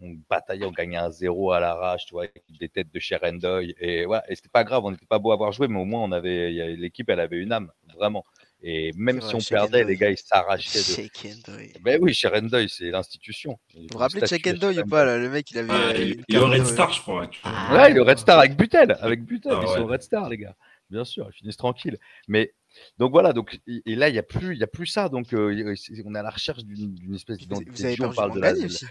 on 0.00 0.16
bataillait, 0.28 0.66
on 0.66 0.72
gagnait 0.72 0.96
un 0.96 1.10
zéro 1.10 1.52
à 1.52 1.60
l'arrache, 1.60 2.06
tu 2.06 2.14
vois, 2.14 2.26
des 2.60 2.68
têtes 2.68 2.92
de 2.92 2.98
Sherendoy. 2.98 3.74
Et 3.78 4.04
voilà, 4.04 4.24
et 4.30 4.34
c'était 4.34 4.48
pas 4.48 4.64
grave, 4.64 4.84
on 4.84 4.90
n'était 4.90 5.06
pas 5.06 5.20
beau 5.20 5.30
à 5.30 5.34
avoir 5.34 5.52
joué, 5.52 5.68
mais 5.68 5.78
au 5.78 5.84
moins, 5.84 6.02
on 6.02 6.12
avait, 6.12 6.50
l'équipe, 6.76 7.08
elle 7.08 7.20
avait 7.20 7.38
une 7.38 7.52
âme, 7.52 7.70
vraiment. 7.94 8.24
Et 8.64 8.92
même 8.94 9.20
si 9.20 9.34
on 9.34 9.38
perdait, 9.38 9.82
les 9.82 9.96
gars, 9.96 10.10
ils 10.10 10.16
s'arrachaient. 10.16 10.78
De... 10.78 11.80
Ben 11.82 11.98
oui, 12.00 12.14
Sherendoy, 12.14 12.68
c'est 12.68 12.90
l'institution. 12.90 13.58
Vous 13.74 13.86
vous 13.90 13.98
rappelez 13.98 14.20
de 14.20 14.26
Sherendoy 14.26 14.78
ou 14.78 14.86
pas, 14.86 15.04
là, 15.04 15.18
le 15.18 15.28
mec, 15.28 15.50
il 15.50 15.58
avait. 15.58 15.68
Ah, 15.72 15.92
il, 15.96 16.24
est 16.28 16.38
au 16.38 16.46
Red 16.46 16.66
Star, 16.66 16.92
je 16.92 17.00
crois. 17.00 17.22
ouais, 17.22 17.90
il 17.90 17.96
est 17.96 18.00
au 18.00 18.04
Red 18.04 18.18
Star 18.18 18.38
avec 18.38 18.56
Butel, 18.56 18.96
avec 19.00 19.24
Butel, 19.24 19.52
ah 19.56 19.60
ils 19.62 19.68
sont 19.68 19.82
au 19.82 19.86
Red 19.86 20.02
Star, 20.02 20.28
les 20.28 20.38
gars. 20.38 20.54
Bien 20.90 21.04
sûr, 21.04 21.28
ils 21.32 21.36
finissent 21.36 21.56
tranquilles. 21.56 21.98
Mais 22.28 22.54
donc 22.98 23.10
voilà, 23.10 23.32
donc, 23.32 23.58
et, 23.66 23.96
là, 23.96 24.08
il 24.08 24.12
n'y 24.12 24.18
a, 24.18 24.22
plus, 24.22 24.56
y 24.56 24.62
a 24.62 24.68
plus 24.68 24.86
ça. 24.86 25.08
Donc, 25.08 25.32
euh, 25.32 25.74
on 26.04 26.14
est 26.14 26.18
à 26.18 26.22
la 26.22 26.30
recherche 26.30 26.64
d'une 26.64 27.14
espèce 27.14 27.38
d'identité. 27.38 27.70
Vous 27.70 27.84
avez 27.84 27.96
perdu 27.96 28.16
Mangani 28.16 28.64
aussi. 28.66 28.86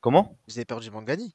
Comment? 0.00 0.38
Vous 0.46 0.58
avez 0.58 0.64
perdu 0.64 0.90
Mangani 0.90 1.34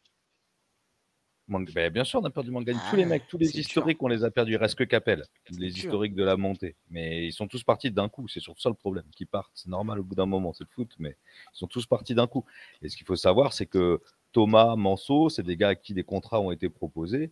ben, 1.47 1.89
Bien 1.89 2.03
sûr, 2.03 2.19
on 2.21 2.25
a 2.25 2.29
perdu 2.29 2.51
Mangani. 2.51 2.79
tous 2.89 2.95
les 2.95 3.03
ah, 3.03 3.07
mecs, 3.07 3.27
tous 3.27 3.37
les 3.37 3.57
historiques, 3.59 4.01
on 4.01 4.07
les 4.07 4.23
a 4.23 4.31
perdus. 4.31 4.53
Il 4.53 4.57
reste 4.57 4.75
que 4.75 4.83
Capel, 4.83 5.23
les 5.51 5.77
historiques 5.77 6.15
de 6.15 6.23
la 6.23 6.37
montée. 6.37 6.75
Mais 6.89 7.25
ils 7.25 7.33
sont 7.33 7.47
tous 7.47 7.63
partis 7.63 7.91
d'un 7.91 8.09
coup. 8.09 8.27
C'est 8.27 8.39
surtout 8.39 8.61
ça 8.61 8.69
le 8.69 8.75
problème. 8.75 9.05
Qui 9.15 9.25
partent. 9.25 9.51
C'est 9.53 9.69
normal 9.69 9.99
au 9.99 10.03
bout 10.03 10.15
d'un 10.15 10.25
moment, 10.25 10.53
c'est 10.53 10.63
le 10.63 10.69
foot, 10.73 10.91
mais 10.99 11.17
ils 11.53 11.57
sont 11.57 11.67
tous 11.67 11.85
partis 11.85 12.15
d'un 12.15 12.27
coup. 12.27 12.45
Et 12.81 12.89
ce 12.89 12.97
qu'il 12.97 13.05
faut 13.05 13.15
savoir, 13.15 13.53
c'est 13.53 13.65
que 13.65 14.01
Thomas, 14.31 14.75
Manso, 14.75 15.29
c'est 15.29 15.43
des 15.43 15.55
gars 15.57 15.69
à 15.69 15.75
qui 15.75 15.93
des 15.93 16.03
contrats 16.03 16.41
ont 16.41 16.51
été 16.51 16.69
proposés. 16.69 17.31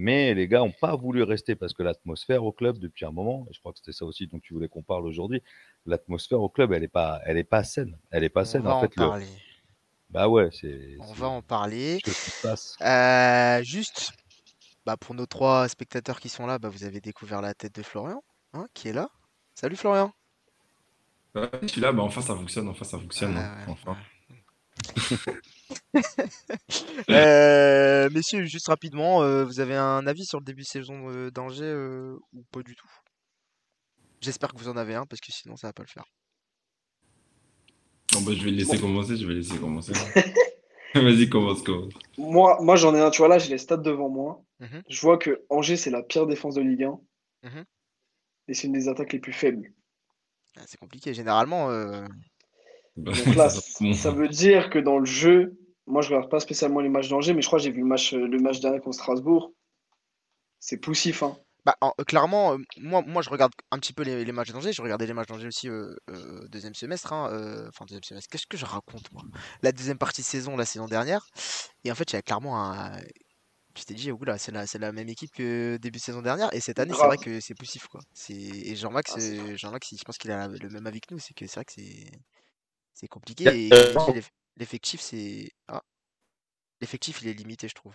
Mais 0.00 0.32
les 0.32 0.46
gars 0.46 0.60
n'ont 0.60 0.70
pas 0.70 0.94
voulu 0.94 1.24
rester 1.24 1.56
parce 1.56 1.74
que 1.74 1.82
l'atmosphère 1.82 2.44
au 2.44 2.52
club 2.52 2.78
depuis 2.78 3.04
un 3.04 3.10
moment, 3.10 3.46
et 3.50 3.52
je 3.52 3.58
crois 3.58 3.72
que 3.72 3.78
c'était 3.78 3.92
ça 3.92 4.04
aussi 4.04 4.28
dont 4.28 4.38
tu 4.38 4.54
voulais 4.54 4.68
qu'on 4.68 4.84
parle 4.84 5.04
aujourd'hui, 5.04 5.42
l'atmosphère 5.86 6.40
au 6.40 6.48
club, 6.48 6.72
elle 6.72 6.82
n'est 6.82 6.88
pas, 6.88 7.20
elle 7.24 7.36
est 7.36 7.42
pas 7.42 7.64
saine. 7.64 7.98
Elle 8.12 8.22
est 8.22 8.28
pas 8.28 8.44
saine. 8.44 8.64
en, 8.68 8.80
fait, 8.80 8.94
parler. 8.94 9.26
Bah 10.10 10.28
ouais, 10.28 10.48
c'est. 10.52 10.96
On 11.00 11.12
va 11.12 11.28
en 11.28 11.42
parler. 11.42 12.00
Euh, 12.80 13.62
juste, 13.62 14.12
bah 14.86 14.96
pour 14.96 15.14
nos 15.14 15.26
trois 15.26 15.68
spectateurs 15.68 16.18
qui 16.18 16.28
sont 16.28 16.46
là, 16.46 16.58
bah 16.58 16.70
vous 16.70 16.84
avez 16.84 17.00
découvert 17.00 17.42
la 17.42 17.52
tête 17.52 17.74
de 17.74 17.82
Florian, 17.82 18.22
hein, 18.54 18.66
qui 18.72 18.88
est 18.88 18.92
là. 18.92 19.10
Salut 19.54 19.76
Florian. 19.76 20.12
je 21.34 21.66
suis 21.66 21.80
là, 21.80 21.92
bah 21.92 22.02
enfin 22.02 22.22
ça 22.22 22.34
fonctionne, 22.34 22.68
enfin 22.68 22.84
ça 22.84 22.98
fonctionne. 22.98 23.36
Hein, 23.36 23.66
enfin. 23.68 23.96
Euh, 27.10 28.08
messieurs, 28.10 28.44
juste 28.44 28.68
rapidement, 28.68 29.22
euh, 29.22 29.44
vous 29.44 29.60
avez 29.60 29.76
un 29.76 30.06
avis 30.06 30.24
sur 30.24 30.38
le 30.38 30.44
début 30.44 30.62
de 30.62 30.66
saison 30.66 31.10
euh, 31.10 31.30
d'Angers 31.30 31.74
ou 32.32 32.42
pas 32.52 32.62
du 32.62 32.74
tout? 32.74 32.90
J'espère 34.20 34.52
que 34.52 34.58
vous 34.58 34.68
en 34.68 34.76
avez 34.76 34.94
un 34.94 35.06
parce 35.06 35.20
que 35.20 35.32
sinon 35.32 35.56
ça 35.56 35.68
va 35.68 35.72
pas 35.72 35.82
le 35.82 35.88
faire. 35.88 36.04
Bah, 38.12 38.32
je 38.34 38.44
vais 38.44 38.50
le 38.50 38.56
laisser 38.56 38.78
commencer, 38.78 39.16
je 39.16 39.26
vais 39.26 39.34
laisser 39.34 39.58
commencer. 39.58 39.92
Vas-y, 40.94 41.28
commence, 41.28 41.62
commence. 41.62 41.92
Moi, 42.16 42.58
moi 42.62 42.76
j'en 42.76 42.94
ai 42.94 43.00
un, 43.00 43.10
tu 43.10 43.18
vois 43.18 43.28
là, 43.28 43.38
j'ai 43.38 43.50
les 43.50 43.58
stats 43.58 43.76
devant 43.76 44.08
moi. 44.08 44.42
Mhm. 44.60 44.82
Je 44.88 45.00
vois 45.00 45.18
que 45.18 45.44
Angers, 45.50 45.76
c'est 45.76 45.90
la 45.90 46.02
pire 46.02 46.26
défense 46.26 46.54
de 46.54 46.62
Ligue 46.62 46.84
1. 46.84 47.00
Mhm. 47.44 47.64
Et 48.48 48.54
c'est 48.54 48.66
une 48.66 48.72
des 48.72 48.88
attaques 48.88 49.12
les 49.12 49.18
plus 49.18 49.32
faibles. 49.32 49.72
Ah, 50.56 50.62
c'est 50.66 50.78
compliqué. 50.78 51.12
Généralement, 51.12 51.68
bah, 52.96 53.12
Donc 53.12 53.14
là, 53.36 53.48
ça 53.50 54.10
veut 54.10 54.28
dire 54.28 54.70
que 54.70 54.78
dans 54.78 54.98
le 54.98 55.04
jeu, 55.04 55.58
moi 55.86 56.02
je 56.02 56.08
regarde 56.08 56.30
pas 56.30 56.40
spécialement 56.40 56.80
les 56.80 56.88
matchs 56.88 57.08
d'Angers, 57.08 57.34
mais 57.34 57.42
je 57.42 57.46
crois 57.46 57.58
que 57.58 57.64
j'ai 57.64 57.70
vu 57.70 57.80
le 57.80 57.86
match, 57.86 58.14
euh, 58.14 58.26
le 58.26 58.38
match 58.38 58.60
dernier 58.60 58.80
contre 58.80 58.96
Strasbourg. 58.96 59.52
C'est 60.58 60.78
poussif. 60.78 61.22
Hein. 61.22 61.36
Bah, 61.68 61.76
euh, 61.82 62.04
clairement, 62.04 62.54
euh, 62.54 62.58
moi, 62.78 63.02
moi 63.06 63.20
je 63.20 63.28
regarde 63.28 63.52
un 63.70 63.78
petit 63.78 63.92
peu 63.92 64.02
les, 64.02 64.32
matchs 64.32 64.52
d'Angers. 64.52 64.72
Je 64.72 64.80
regardais 64.80 65.06
les 65.06 65.12
matchs 65.12 65.28
d'Angers 65.28 65.48
aussi 65.48 65.68
deuxième 66.48 66.74
semestre. 66.74 67.12
Hein, 67.12 67.68
enfin, 67.68 67.84
deuxième 67.84 68.04
semestre. 68.04 68.30
Qu'est-ce 68.30 68.46
que 68.46 68.56
je 68.56 68.64
raconte, 68.64 69.12
moi? 69.12 69.22
La 69.62 69.72
deuxième 69.72 69.98
partie 69.98 70.22
de 70.22 70.26
saison, 70.26 70.56
la 70.56 70.64
saison 70.64 70.86
dernière. 70.86 71.26
Et 71.84 71.92
en 71.92 71.94
fait, 71.94 72.10
il 72.10 72.16
y 72.16 72.18
a 72.18 72.22
clairement 72.22 72.62
un. 72.62 72.96
Je 73.76 73.84
t'ai 73.84 73.92
dit, 73.92 74.10
là, 74.22 74.38
c'est 74.38 74.50
la, 74.50 74.64
la, 74.78 74.92
même 74.92 75.10
équipe 75.10 75.30
que 75.30 75.76
début 75.76 75.98
de 75.98 76.02
saison 76.02 76.22
dernière. 76.22 76.52
Et 76.54 76.60
cette 76.60 76.78
année, 76.78 76.94
c'est 76.98 77.06
vrai 77.06 77.18
que 77.18 77.38
c'est 77.38 77.54
poussif. 77.54 77.86
Quoi. 77.86 78.00
Et 78.30 78.74
Jean-Max, 78.74 79.12
ah, 79.16 79.56
Jean 79.56 79.72
je 79.72 80.04
pense 80.04 80.16
qu'il 80.16 80.30
a 80.30 80.48
le 80.48 80.68
même 80.70 80.86
avis 80.86 81.02
que 81.02 81.12
nous. 81.12 81.20
C'est 81.20 81.34
que 81.34 81.46
c'est 81.46 81.56
vrai 81.56 81.64
que 81.66 81.72
c'est 81.72 82.10
c'est 82.94 83.08
compliqué. 83.08 83.44
Et 83.44 83.70
l'effectif, 84.56 85.02
c'est. 85.02 85.50
Ah. 85.68 85.82
L'effectif, 86.80 87.20
il 87.20 87.28
est 87.28 87.34
limité, 87.34 87.68
je 87.68 87.74
trouve. 87.74 87.94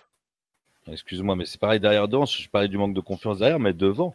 Excuse-moi, 0.87 1.35
mais 1.35 1.45
c'est 1.45 1.59
pareil 1.59 1.79
derrière 1.79 2.07
devant. 2.07 2.25
Je 2.25 2.49
parlais 2.49 2.67
du 2.67 2.77
manque 2.77 2.93
de 2.93 3.01
confiance 3.01 3.39
derrière, 3.39 3.59
mais 3.59 3.73
devant, 3.73 4.13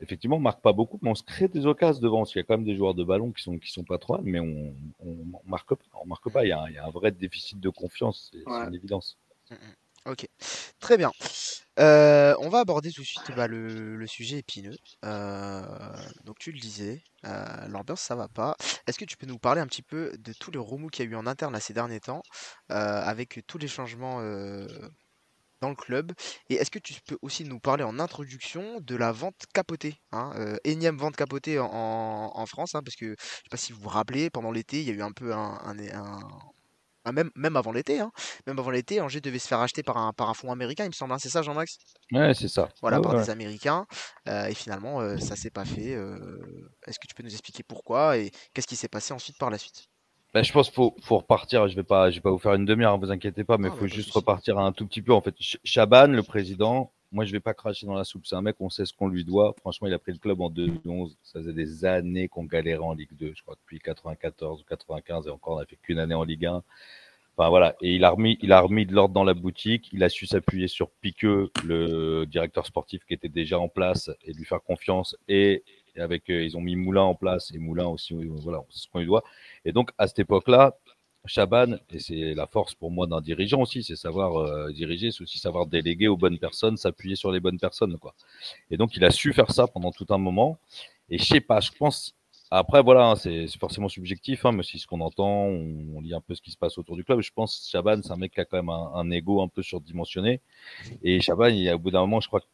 effectivement, 0.00 0.36
on 0.36 0.40
marque 0.40 0.60
pas 0.60 0.72
beaucoup, 0.72 0.98
mais 1.02 1.10
on 1.10 1.14
se 1.14 1.22
crée 1.22 1.48
des 1.48 1.66
occasions 1.66 2.00
devant. 2.00 2.24
Il 2.24 2.36
y 2.36 2.40
a 2.40 2.42
quand 2.42 2.56
même 2.56 2.66
des 2.66 2.76
joueurs 2.76 2.94
de 2.94 3.04
ballon 3.04 3.32
qui 3.32 3.42
sont, 3.42 3.58
qui 3.58 3.70
sont 3.70 3.84
pas 3.84 3.98
trop 3.98 4.18
mais 4.22 4.40
on, 4.40 4.74
on, 5.00 5.16
marque 5.46 5.74
pas. 5.74 5.84
On 6.02 6.06
marque 6.06 6.30
pas. 6.30 6.44
Il 6.44 6.48
y, 6.48 6.52
a, 6.52 6.64
il 6.68 6.74
y 6.74 6.78
a 6.78 6.86
un 6.86 6.90
vrai 6.90 7.10
déficit 7.10 7.58
de 7.60 7.70
confiance, 7.70 8.30
c'est 8.32 8.66
une 8.66 8.74
évidence. 8.74 9.16
Mmh, 9.50 9.54
mmh. 9.54 9.74
Ok, 10.06 10.26
très 10.78 10.96
bien. 10.96 11.12
Euh, 11.78 12.34
on 12.40 12.48
va 12.48 12.60
aborder 12.60 12.90
tout 12.90 13.02
de 13.02 13.06
suite 13.06 13.30
bah, 13.36 13.46
le, 13.46 14.06
sujet 14.06 14.38
épineux. 14.38 14.76
Euh, 15.04 15.62
donc 16.24 16.38
tu 16.38 16.52
le 16.52 16.58
disais, 16.58 17.02
euh, 17.26 17.68
l'ambiance 17.68 18.00
ça 18.00 18.14
va 18.14 18.28
pas. 18.28 18.56
Est-ce 18.86 18.98
que 18.98 19.04
tu 19.04 19.18
peux 19.18 19.26
nous 19.26 19.38
parler 19.38 19.60
un 19.60 19.66
petit 19.66 19.82
peu 19.82 20.12
de 20.18 20.32
tous 20.32 20.50
les 20.50 20.58
remous 20.58 20.88
qu'il 20.88 21.04
y 21.04 21.08
a 21.08 21.10
eu 21.10 21.16
en 21.16 21.26
interne 21.26 21.58
ces 21.60 21.74
derniers 21.74 22.00
temps, 22.00 22.22
avec 22.70 23.42
tous 23.46 23.58
les 23.58 23.68
changements 23.68 24.20
dans 25.60 25.68
le 25.68 25.74
club 25.74 26.12
Et 26.48 26.54
est-ce 26.54 26.70
que 26.70 26.78
tu 26.78 26.94
peux 27.06 27.18
aussi 27.22 27.44
nous 27.44 27.60
parler 27.60 27.84
en 27.84 27.98
introduction 27.98 28.80
de 28.80 28.96
la 28.96 29.12
vente 29.12 29.44
capotée 29.54 29.96
hein, 30.12 30.32
Énième 30.64 30.96
vente 30.96 31.16
capotée 31.16 31.58
en, 31.58 32.46
France, 32.46 32.74
hein, 32.74 32.82
parce 32.84 32.96
que 32.96 33.14
je 33.18 33.24
sais 33.24 33.50
pas 33.50 33.56
si 33.56 33.72
vous 33.72 33.80
vous 33.80 33.88
rappelez, 33.88 34.30
pendant 34.30 34.50
l'été, 34.50 34.80
il 34.80 34.86
y 34.86 34.90
a 34.90 34.94
eu 34.94 35.02
un 35.02 35.12
peu 35.12 35.32
un 35.32 35.58
ah, 37.04 37.12
même, 37.12 37.30
même 37.34 37.56
avant 37.56 37.72
l'été, 37.72 37.98
hein. 37.98 38.12
même 38.46 38.58
avant 38.58 38.70
l'été, 38.70 39.00
Angers 39.00 39.22
devait 39.22 39.38
se 39.38 39.48
faire 39.48 39.60
acheter 39.60 39.82
par 39.82 39.96
un, 39.96 40.12
par 40.12 40.28
un 40.28 40.34
fonds 40.34 40.52
américain, 40.52 40.84
il 40.84 40.88
me 40.88 40.92
semble, 40.92 41.12
hein. 41.14 41.18
c'est 41.18 41.30
ça 41.30 41.40
Jean-Max? 41.40 41.78
Ouais, 42.12 42.34
c'est 42.34 42.48
ça. 42.48 42.68
Voilà, 42.82 43.00
par 43.00 43.16
des 43.16 43.30
Américains. 43.30 43.86
Euh, 44.28 44.46
et 44.46 44.54
finalement, 44.54 45.00
euh, 45.00 45.16
ça 45.16 45.34
s'est 45.34 45.50
pas 45.50 45.64
fait. 45.64 45.94
Euh, 45.94 46.18
est-ce 46.86 46.98
que 46.98 47.06
tu 47.06 47.14
peux 47.14 47.22
nous 47.22 47.32
expliquer 47.32 47.62
pourquoi 47.62 48.18
et 48.18 48.30
qu'est-ce 48.52 48.66
qui 48.66 48.76
s'est 48.76 48.88
passé 48.88 49.14
ensuite 49.14 49.38
par 49.38 49.48
la 49.50 49.56
suite? 49.56 49.89
Bah, 50.32 50.42
je 50.42 50.52
pense 50.52 50.68
qu'il 50.68 50.76
faut, 50.76 50.94
faut, 51.02 51.18
repartir. 51.18 51.68
Je 51.68 51.76
vais 51.76 51.82
pas, 51.82 52.10
je 52.10 52.16
vais 52.16 52.20
pas 52.20 52.30
vous 52.30 52.38
faire 52.38 52.54
une 52.54 52.64
demi-heure, 52.64 52.98
ne 52.98 53.04
vous 53.04 53.10
inquiétez 53.10 53.44
pas, 53.44 53.58
mais 53.58 53.68
il 53.68 53.74
faut 53.74 53.86
juste 53.86 54.12
repartir 54.12 54.58
un 54.58 54.72
tout 54.72 54.86
petit 54.86 55.02
peu. 55.02 55.12
En 55.12 55.20
fait, 55.20 55.34
Chaban, 55.64 56.08
le 56.08 56.22
président, 56.22 56.92
moi 57.12 57.24
je 57.24 57.32
vais 57.32 57.40
pas 57.40 57.54
cracher 57.54 57.86
dans 57.86 57.94
la 57.94 58.04
soupe. 58.04 58.26
C'est 58.26 58.36
un 58.36 58.42
mec, 58.42 58.56
on 58.60 58.70
sait 58.70 58.84
ce 58.86 58.92
qu'on 58.92 59.08
lui 59.08 59.24
doit. 59.24 59.54
Franchement, 59.58 59.88
il 59.88 59.94
a 59.94 59.98
pris 59.98 60.12
le 60.12 60.18
club 60.18 60.40
en 60.40 60.50
2011. 60.50 61.18
Ça 61.22 61.40
faisait 61.40 61.52
des 61.52 61.84
années 61.84 62.28
qu'on 62.28 62.44
galérait 62.44 62.82
en 62.82 62.94
Ligue 62.94 63.16
2. 63.18 63.32
Je 63.34 63.42
crois 63.42 63.56
depuis 63.56 63.80
94 63.80 64.60
ou 64.60 64.64
95 64.64 65.26
et 65.26 65.30
encore 65.30 65.54
on 65.54 65.58
n'a 65.60 65.66
fait 65.66 65.78
qu'une 65.82 65.98
année 65.98 66.14
en 66.14 66.24
Ligue 66.24 66.46
1 66.46 66.62
Enfin 67.36 67.48
voilà, 67.48 67.74
et 67.80 67.94
il 67.94 68.04
a 68.04 68.10
remis, 68.10 68.38
il 68.42 68.52
a 68.52 68.60
remis 68.60 68.84
de 68.84 68.92
l'ordre 68.92 69.14
dans 69.14 69.24
la 69.24 69.32
boutique. 69.32 69.88
Il 69.94 70.04
a 70.04 70.10
su 70.10 70.26
s'appuyer 70.26 70.68
sur 70.68 70.90
Piqueux, 70.90 71.50
le 71.64 72.26
directeur 72.26 72.66
sportif 72.66 73.02
qui 73.06 73.14
était 73.14 73.30
déjà 73.30 73.58
en 73.58 73.68
place, 73.68 74.10
et 74.24 74.34
lui 74.34 74.44
faire 74.44 74.62
confiance. 74.62 75.16
Et, 75.26 75.64
avec, 75.96 76.24
ils 76.28 76.56
ont 76.56 76.60
mis 76.60 76.76
Moulin 76.76 77.02
en 77.02 77.14
place 77.14 77.52
et 77.54 77.58
Moulin 77.58 77.86
aussi, 77.86 78.14
voilà, 78.14 78.62
c'est 78.70 78.80
ce 78.80 78.88
qu'on 78.88 79.00
lui 79.00 79.06
doit. 79.06 79.24
Et 79.64 79.72
donc 79.72 79.90
à 79.98 80.06
cette 80.06 80.20
époque-là, 80.20 80.76
Chaban, 81.26 81.76
et 81.90 81.98
c'est 81.98 82.34
la 82.34 82.46
force 82.46 82.74
pour 82.74 82.90
moi 82.90 83.06
d'un 83.06 83.20
dirigeant 83.20 83.60
aussi, 83.60 83.82
c'est 83.82 83.96
savoir 83.96 84.36
euh, 84.38 84.72
diriger, 84.72 85.10
c'est 85.10 85.22
aussi 85.22 85.38
savoir 85.38 85.66
déléguer 85.66 86.08
aux 86.08 86.16
bonnes 86.16 86.38
personnes, 86.38 86.76
s'appuyer 86.76 87.14
sur 87.16 87.30
les 87.30 87.40
bonnes 87.40 87.58
personnes, 87.58 87.98
quoi. 87.98 88.14
Et 88.70 88.76
donc 88.76 88.96
il 88.96 89.04
a 89.04 89.10
su 89.10 89.32
faire 89.32 89.50
ça 89.52 89.66
pendant 89.66 89.90
tout 89.92 90.06
un 90.10 90.18
moment. 90.18 90.58
Et 91.10 91.18
je 91.18 91.24
sais 91.24 91.40
pas, 91.40 91.60
je 91.60 91.72
pense. 91.72 92.14
Après 92.50 92.82
voilà, 92.82 93.10
hein, 93.10 93.16
c'est 93.16 93.46
forcément 93.58 93.88
subjectif, 93.88 94.44
hein, 94.44 94.52
mais 94.52 94.62
si 94.62 94.78
ce 94.78 94.86
qu'on 94.86 95.00
entend, 95.00 95.28
on, 95.28 96.00
lit 96.00 96.14
un 96.14 96.20
peu 96.20 96.34
ce 96.34 96.42
qui 96.42 96.50
se 96.50 96.56
passe 96.58 96.78
autour 96.78 96.96
du 96.96 97.04
club. 97.04 97.20
Je 97.20 97.32
pense 97.32 97.68
Chaban, 97.70 98.00
c'est 98.02 98.12
un 98.12 98.16
mec 98.16 98.32
qui 98.32 98.40
a 98.40 98.44
quand 98.44 98.56
même 98.56 98.70
un, 98.70 98.92
un 98.94 99.10
ego 99.10 99.42
un 99.42 99.48
peu 99.48 99.62
surdimensionné. 99.62 100.40
Et 101.02 101.20
Chaban, 101.20 101.50
au 101.74 101.78
bout 101.78 101.90
d'un 101.90 102.00
moment, 102.00 102.20
je 102.20 102.28
crois 102.28 102.40
que 102.40 102.46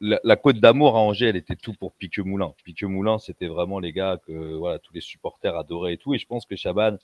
la, 0.00 0.36
côte 0.36 0.58
d'amour 0.58 0.96
à 0.96 1.00
Angers, 1.00 1.28
elle 1.28 1.36
était 1.36 1.56
tout 1.56 1.72
pour 1.74 1.92
Piqueux 1.94 2.22
Moulin. 2.22 2.52
Piqueux 2.64 2.86
Moulin, 2.86 3.18
c'était 3.18 3.46
vraiment 3.46 3.78
les 3.78 3.92
gars 3.92 4.18
que 4.26 4.54
voilà, 4.54 4.78
tous 4.78 4.92
les 4.92 5.00
supporters 5.00 5.56
adoraient 5.56 5.94
et 5.94 5.96
tout. 5.98 6.14
Et 6.14 6.18
je 6.18 6.26
pense 6.26 6.46
que 6.46 6.56
Chaban, 6.56 6.96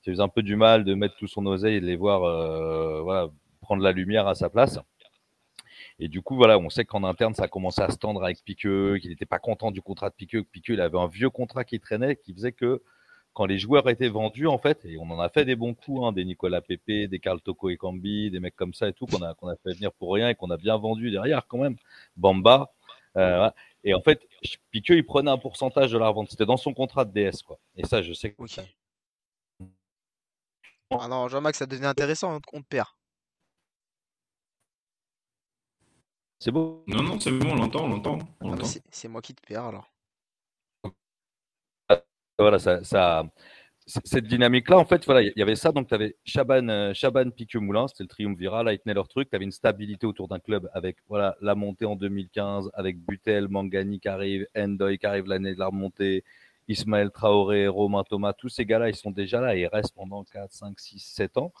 ça 0.00 0.10
faisait 0.10 0.22
un 0.22 0.28
peu 0.28 0.42
du 0.42 0.56
mal 0.56 0.84
de 0.84 0.94
mettre 0.94 1.16
tout 1.16 1.26
son 1.26 1.46
oseille 1.46 1.76
et 1.76 1.80
de 1.80 1.86
les 1.86 1.96
voir 1.96 2.24
euh, 2.24 3.00
voilà, 3.02 3.28
prendre 3.60 3.82
la 3.82 3.92
lumière 3.92 4.26
à 4.26 4.34
sa 4.34 4.50
place. 4.50 4.78
Et 5.98 6.08
du 6.08 6.20
coup, 6.20 6.36
voilà, 6.36 6.58
on 6.58 6.68
sait 6.68 6.84
qu'en 6.84 7.04
interne, 7.04 7.34
ça 7.34 7.44
a 7.44 7.48
commencé 7.48 7.80
à 7.80 7.90
se 7.90 7.96
tendre 7.96 8.22
avec 8.22 8.42
Piqueux, 8.44 8.98
qu'il 8.98 9.10
n'était 9.10 9.24
pas 9.24 9.38
content 9.38 9.70
du 9.70 9.80
contrat 9.80 10.10
de 10.10 10.14
Piqueux, 10.14 10.42
que 10.42 10.48
Piqueux, 10.48 10.74
il 10.74 10.80
avait 10.80 10.98
un 10.98 11.08
vieux 11.08 11.30
contrat 11.30 11.64
qui 11.64 11.80
traînait, 11.80 12.16
qui 12.16 12.34
faisait 12.34 12.52
que 12.52 12.82
quand 13.36 13.44
les 13.44 13.58
joueurs 13.58 13.86
étaient 13.90 14.08
vendus, 14.08 14.46
en 14.46 14.56
fait, 14.56 14.82
et 14.86 14.96
on 14.96 15.10
en 15.10 15.20
a 15.20 15.28
fait 15.28 15.44
des 15.44 15.56
bons 15.56 15.74
coups, 15.74 16.00
hein, 16.02 16.12
des 16.12 16.24
Nicolas 16.24 16.62
Pepe, 16.62 17.06
des 17.06 17.18
Carl 17.18 17.38
Toko 17.42 17.68
et 17.68 17.76
Cambi, 17.76 18.30
des 18.30 18.40
mecs 18.40 18.56
comme 18.56 18.72
ça 18.72 18.88
et 18.88 18.94
tout, 18.94 19.04
qu'on 19.04 19.20
a, 19.20 19.34
qu'on 19.34 19.48
a 19.48 19.56
fait 19.56 19.74
venir 19.74 19.92
pour 19.92 20.14
rien 20.14 20.30
et 20.30 20.34
qu'on 20.34 20.48
a 20.48 20.56
bien 20.56 20.78
vendu 20.78 21.10
derrière 21.10 21.46
quand 21.46 21.58
même. 21.58 21.76
Bamba. 22.16 22.72
Euh, 23.18 23.50
et 23.84 23.92
en 23.92 24.00
fait, 24.00 24.26
Piqueux, 24.70 24.96
il 24.96 25.04
prenait 25.04 25.30
un 25.30 25.36
pourcentage 25.36 25.92
de 25.92 25.98
la 25.98 26.08
revente. 26.08 26.30
C'était 26.30 26.46
dans 26.46 26.56
son 26.56 26.72
contrat 26.72 27.04
de 27.04 27.12
DS, 27.12 27.42
quoi. 27.42 27.58
Et 27.76 27.84
ça, 27.84 28.00
je 28.00 28.14
sais 28.14 28.32
que. 28.32 28.42
Ah 30.92 31.06
non, 31.06 31.28
Jean-Max, 31.28 31.58
ça 31.58 31.66
devient 31.66 31.84
intéressant, 31.84 32.40
on 32.54 32.62
te 32.62 32.66
perd. 32.66 32.88
C'est 36.38 36.50
beau 36.50 36.84
Non, 36.86 37.02
non, 37.02 37.20
c'est 37.20 37.30
bon, 37.32 37.50
on 37.50 37.56
l'entend, 37.56 37.84
on 37.84 38.48
l'entend. 38.48 38.66
C'est 38.90 39.08
moi 39.08 39.20
qui 39.20 39.34
te 39.34 39.46
perds 39.46 39.66
alors 39.66 39.90
voilà, 42.38 42.58
ça, 42.58 42.80
cette 43.86 44.26
dynamique-là, 44.26 44.78
en 44.78 44.84
fait, 44.84 45.04
voilà, 45.06 45.22
il 45.22 45.32
y 45.36 45.42
avait 45.42 45.54
ça. 45.54 45.70
Donc, 45.72 45.88
tu 45.88 45.94
avais 45.94 46.16
Chaban, 46.24 46.68
euh, 46.68 46.92
Chaban 46.92 47.30
Piqueux 47.30 47.60
Moulin, 47.60 47.86
c'était 47.86 48.02
le 48.02 48.08
triumvirat. 48.08 48.64
Là, 48.64 48.72
ils 48.72 48.78
tenaient 48.78 48.94
leur 48.94 49.08
truc. 49.08 49.30
Tu 49.30 49.36
avais 49.36 49.44
une 49.44 49.52
stabilité 49.52 50.06
autour 50.06 50.28
d'un 50.28 50.40
club 50.40 50.68
avec 50.74 50.96
voilà, 51.08 51.36
la 51.40 51.54
montée 51.54 51.84
en 51.86 51.94
2015, 51.96 52.70
avec 52.74 52.98
Butel, 52.98 53.48
Mangani 53.48 54.00
qui 54.00 54.08
arrive, 54.08 54.46
Endoy 54.56 54.98
qui 54.98 55.06
arrive 55.06 55.26
l'année 55.26 55.54
de 55.54 55.58
la 55.60 55.66
remontée, 55.68 56.24
Ismaël 56.68 57.10
Traoré, 57.12 57.68
Romain 57.68 58.02
Thomas. 58.02 58.32
Tous 58.32 58.48
ces 58.48 58.66
gars-là, 58.66 58.88
ils 58.88 58.96
sont 58.96 59.12
déjà 59.12 59.40
là 59.40 59.54
et 59.56 59.60
ils 59.60 59.66
restent 59.68 59.94
pendant 59.94 60.24
4, 60.24 60.52
5, 60.52 60.80
6, 60.80 60.98
7 60.98 61.38
ans 61.38 61.52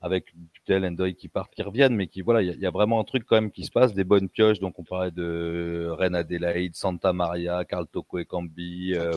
avec 0.00 0.26
Butel, 0.34 0.84
Endoy 0.84 1.14
qui 1.14 1.28
partent, 1.28 1.52
qui 1.54 1.62
reviennent, 1.62 1.94
mais 1.94 2.06
qui 2.06 2.20
voilà, 2.20 2.42
il 2.42 2.60
y, 2.60 2.66
a 2.66 2.70
vraiment 2.70 3.00
un 3.00 3.04
truc 3.04 3.24
quand 3.26 3.34
même 3.34 3.50
qui 3.50 3.64
se 3.64 3.70
passe, 3.70 3.94
des 3.94 4.04
bonnes 4.04 4.28
pioches. 4.28 4.60
Donc 4.60 4.78
on 4.78 4.84
parlait 4.84 5.10
de 5.10 5.88
Reine 5.90 6.14
Adélaïde, 6.14 6.76
Santa 6.76 7.12
Maria, 7.12 7.64
Carl 7.64 7.86
Toko 7.86 8.18
et 8.18 8.24
Cambi, 8.24 8.94
euh, 8.94 9.12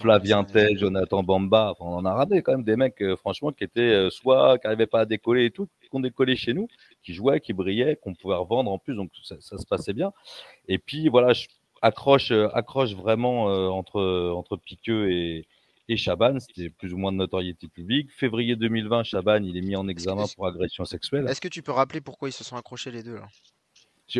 Flavien 0.00 0.44
Tej, 0.44 0.76
Jonathan 0.76 1.22
Bamba. 1.22 1.74
on 1.80 1.94
en 1.94 2.04
a 2.04 2.12
radé 2.12 2.42
quand 2.42 2.52
même 2.52 2.64
des 2.64 2.76
mecs, 2.76 3.00
euh, 3.00 3.16
franchement, 3.16 3.50
qui 3.50 3.64
étaient 3.64 3.80
euh, 3.80 4.10
soit 4.10 4.58
qui 4.58 4.66
n'arrivaient 4.66 4.86
pas 4.86 5.00
à 5.00 5.06
décoller 5.06 5.46
et 5.46 5.50
tout, 5.50 5.68
qui 5.80 5.88
ont 5.92 6.00
décollé 6.00 6.36
chez 6.36 6.52
nous, 6.52 6.68
qui 7.02 7.14
jouaient, 7.14 7.40
qui 7.40 7.54
brillaient, 7.54 7.96
qu'on 7.96 8.14
pouvait 8.14 8.36
revendre 8.36 8.70
en 8.70 8.78
plus, 8.78 8.94
donc 8.94 9.10
ça, 9.22 9.36
se 9.40 9.66
passait 9.66 9.94
bien. 9.94 10.12
Et 10.68 10.78
puis 10.78 11.08
voilà, 11.08 11.32
je 11.32 11.46
accroche, 11.80 12.30
accroche 12.30 12.94
vraiment 12.94 13.46
entre 13.74 14.30
entre 14.36 14.56
Piqueux 14.56 15.10
et 15.10 15.46
et 15.88 15.96
Chaban, 15.96 16.38
c'était 16.38 16.70
plus 16.70 16.92
ou 16.92 16.98
moins 16.98 17.12
de 17.12 17.16
notoriété 17.16 17.68
publique. 17.68 18.10
Février 18.12 18.56
2020, 18.56 19.02
Chaban, 19.04 19.42
il 19.42 19.56
est 19.56 19.62
mis 19.62 19.76
en 19.76 19.88
examen 19.88 20.24
pour 20.34 20.46
agression 20.46 20.84
sexuelle. 20.84 21.26
Est-ce 21.28 21.40
que 21.40 21.48
tu 21.48 21.62
peux 21.62 21.72
rappeler 21.72 22.00
pourquoi 22.00 22.28
ils 22.28 22.32
se 22.32 22.44
sont 22.44 22.56
accrochés 22.56 22.90
les 22.90 23.02
deux 23.02 23.16
là? 23.16 23.28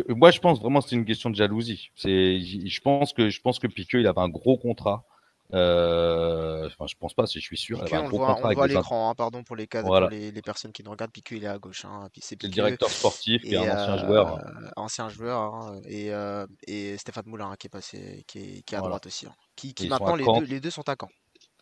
Moi, 0.09 0.31
je 0.31 0.39
pense 0.39 0.59
vraiment 0.59 0.81
que 0.81 0.89
c'est 0.89 0.95
une 0.95 1.05
question 1.05 1.29
de 1.29 1.35
jalousie. 1.35 1.89
C'est, 1.95 2.39
je 2.39 2.81
pense 2.81 3.13
que 3.13 3.29
je 3.29 3.41
pense 3.41 3.59
que 3.59 3.67
Piqueux, 3.67 3.99
il 3.99 4.07
avait 4.07 4.21
un 4.21 4.29
gros 4.29 4.57
contrat. 4.57 5.05
Euh, 5.53 6.65
enfin, 6.65 6.87
je 6.87 6.95
pense 6.95 7.13
pas, 7.13 7.27
si 7.27 7.39
je 7.39 7.45
suis 7.45 7.57
sûr. 7.57 7.83
Piqueux, 7.83 7.97
on, 7.97 8.03
le 8.03 8.09
voit, 8.09 8.37
on 8.43 8.53
voit 8.53 8.63
à 8.63 8.67
l'écran, 8.67 9.09
hein, 9.11 9.15
pardon 9.15 9.43
pour 9.43 9.55
les 9.55 9.67
cas, 9.67 9.83
pour 9.83 10.09
les, 10.09 10.31
personnes 10.41 10.71
qui 10.71 10.83
nous 10.83 10.89
regardent. 10.89 11.11
Piqueux, 11.11 11.35
il 11.35 11.43
est 11.43 11.47
à 11.47 11.59
gauche. 11.59 11.85
Hein, 11.85 12.07
c'est 12.19 12.41
le 12.41 12.49
directeur 12.49 12.89
sportif, 12.89 13.43
qui 13.43 13.53
est 13.53 13.57
un 13.57 13.77
ancien 13.77 13.97
joueur. 13.97 14.37
Euh, 14.37 14.69
ancien 14.77 15.09
joueur, 15.09 15.41
hein, 15.41 15.81
et, 15.85 16.11
euh, 16.11 16.47
et 16.65 16.97
Stéphane 16.97 17.25
Moulin 17.27 17.53
qui 17.59 17.67
est 17.67 17.69
passé, 17.69 18.23
qui 18.27 18.39
est, 18.39 18.61
qui 18.63 18.73
est 18.73 18.77
à 18.77 18.81
droite 18.81 19.05
aussi. 19.05 19.27
Qui, 19.55 19.73
qui 19.75 19.87
maintenant 19.89 20.15
les 20.15 20.25
deux, 20.25 20.45
les 20.45 20.59
deux 20.59 20.71
sont 20.71 20.87
à 20.89 20.95
Caen. 20.99 21.09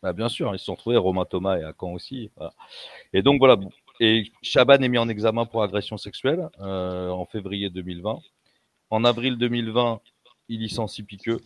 Bah, 0.02 0.14
bien 0.14 0.30
sûr, 0.30 0.54
ils 0.56 0.60
se 0.60 0.66
sont 0.66 0.74
retrouvés, 0.74 0.98
Romain 0.98 1.26
Thomas 1.26 1.58
et 1.58 1.64
à 1.64 1.74
Caen 1.80 1.94
aussi. 1.94 2.32
Et 3.14 3.22
donc 3.22 3.40
voilà, 3.40 3.58
et 4.00 4.32
Chaban 4.42 4.82
est 4.82 4.90
mis 4.90 4.98
en 4.98 5.10
examen 5.10 5.46
pour 5.46 5.62
agression 5.62 5.98
sexuelle 5.98 6.50
euh, 6.60 7.10
en 7.10 7.26
février 7.26 7.70
2020. 7.70 8.20
En 8.90 9.04
avril 9.06 9.38
2020, 9.38 10.02
il 10.50 10.62
licencie 10.62 11.04
Piqueux 11.04 11.40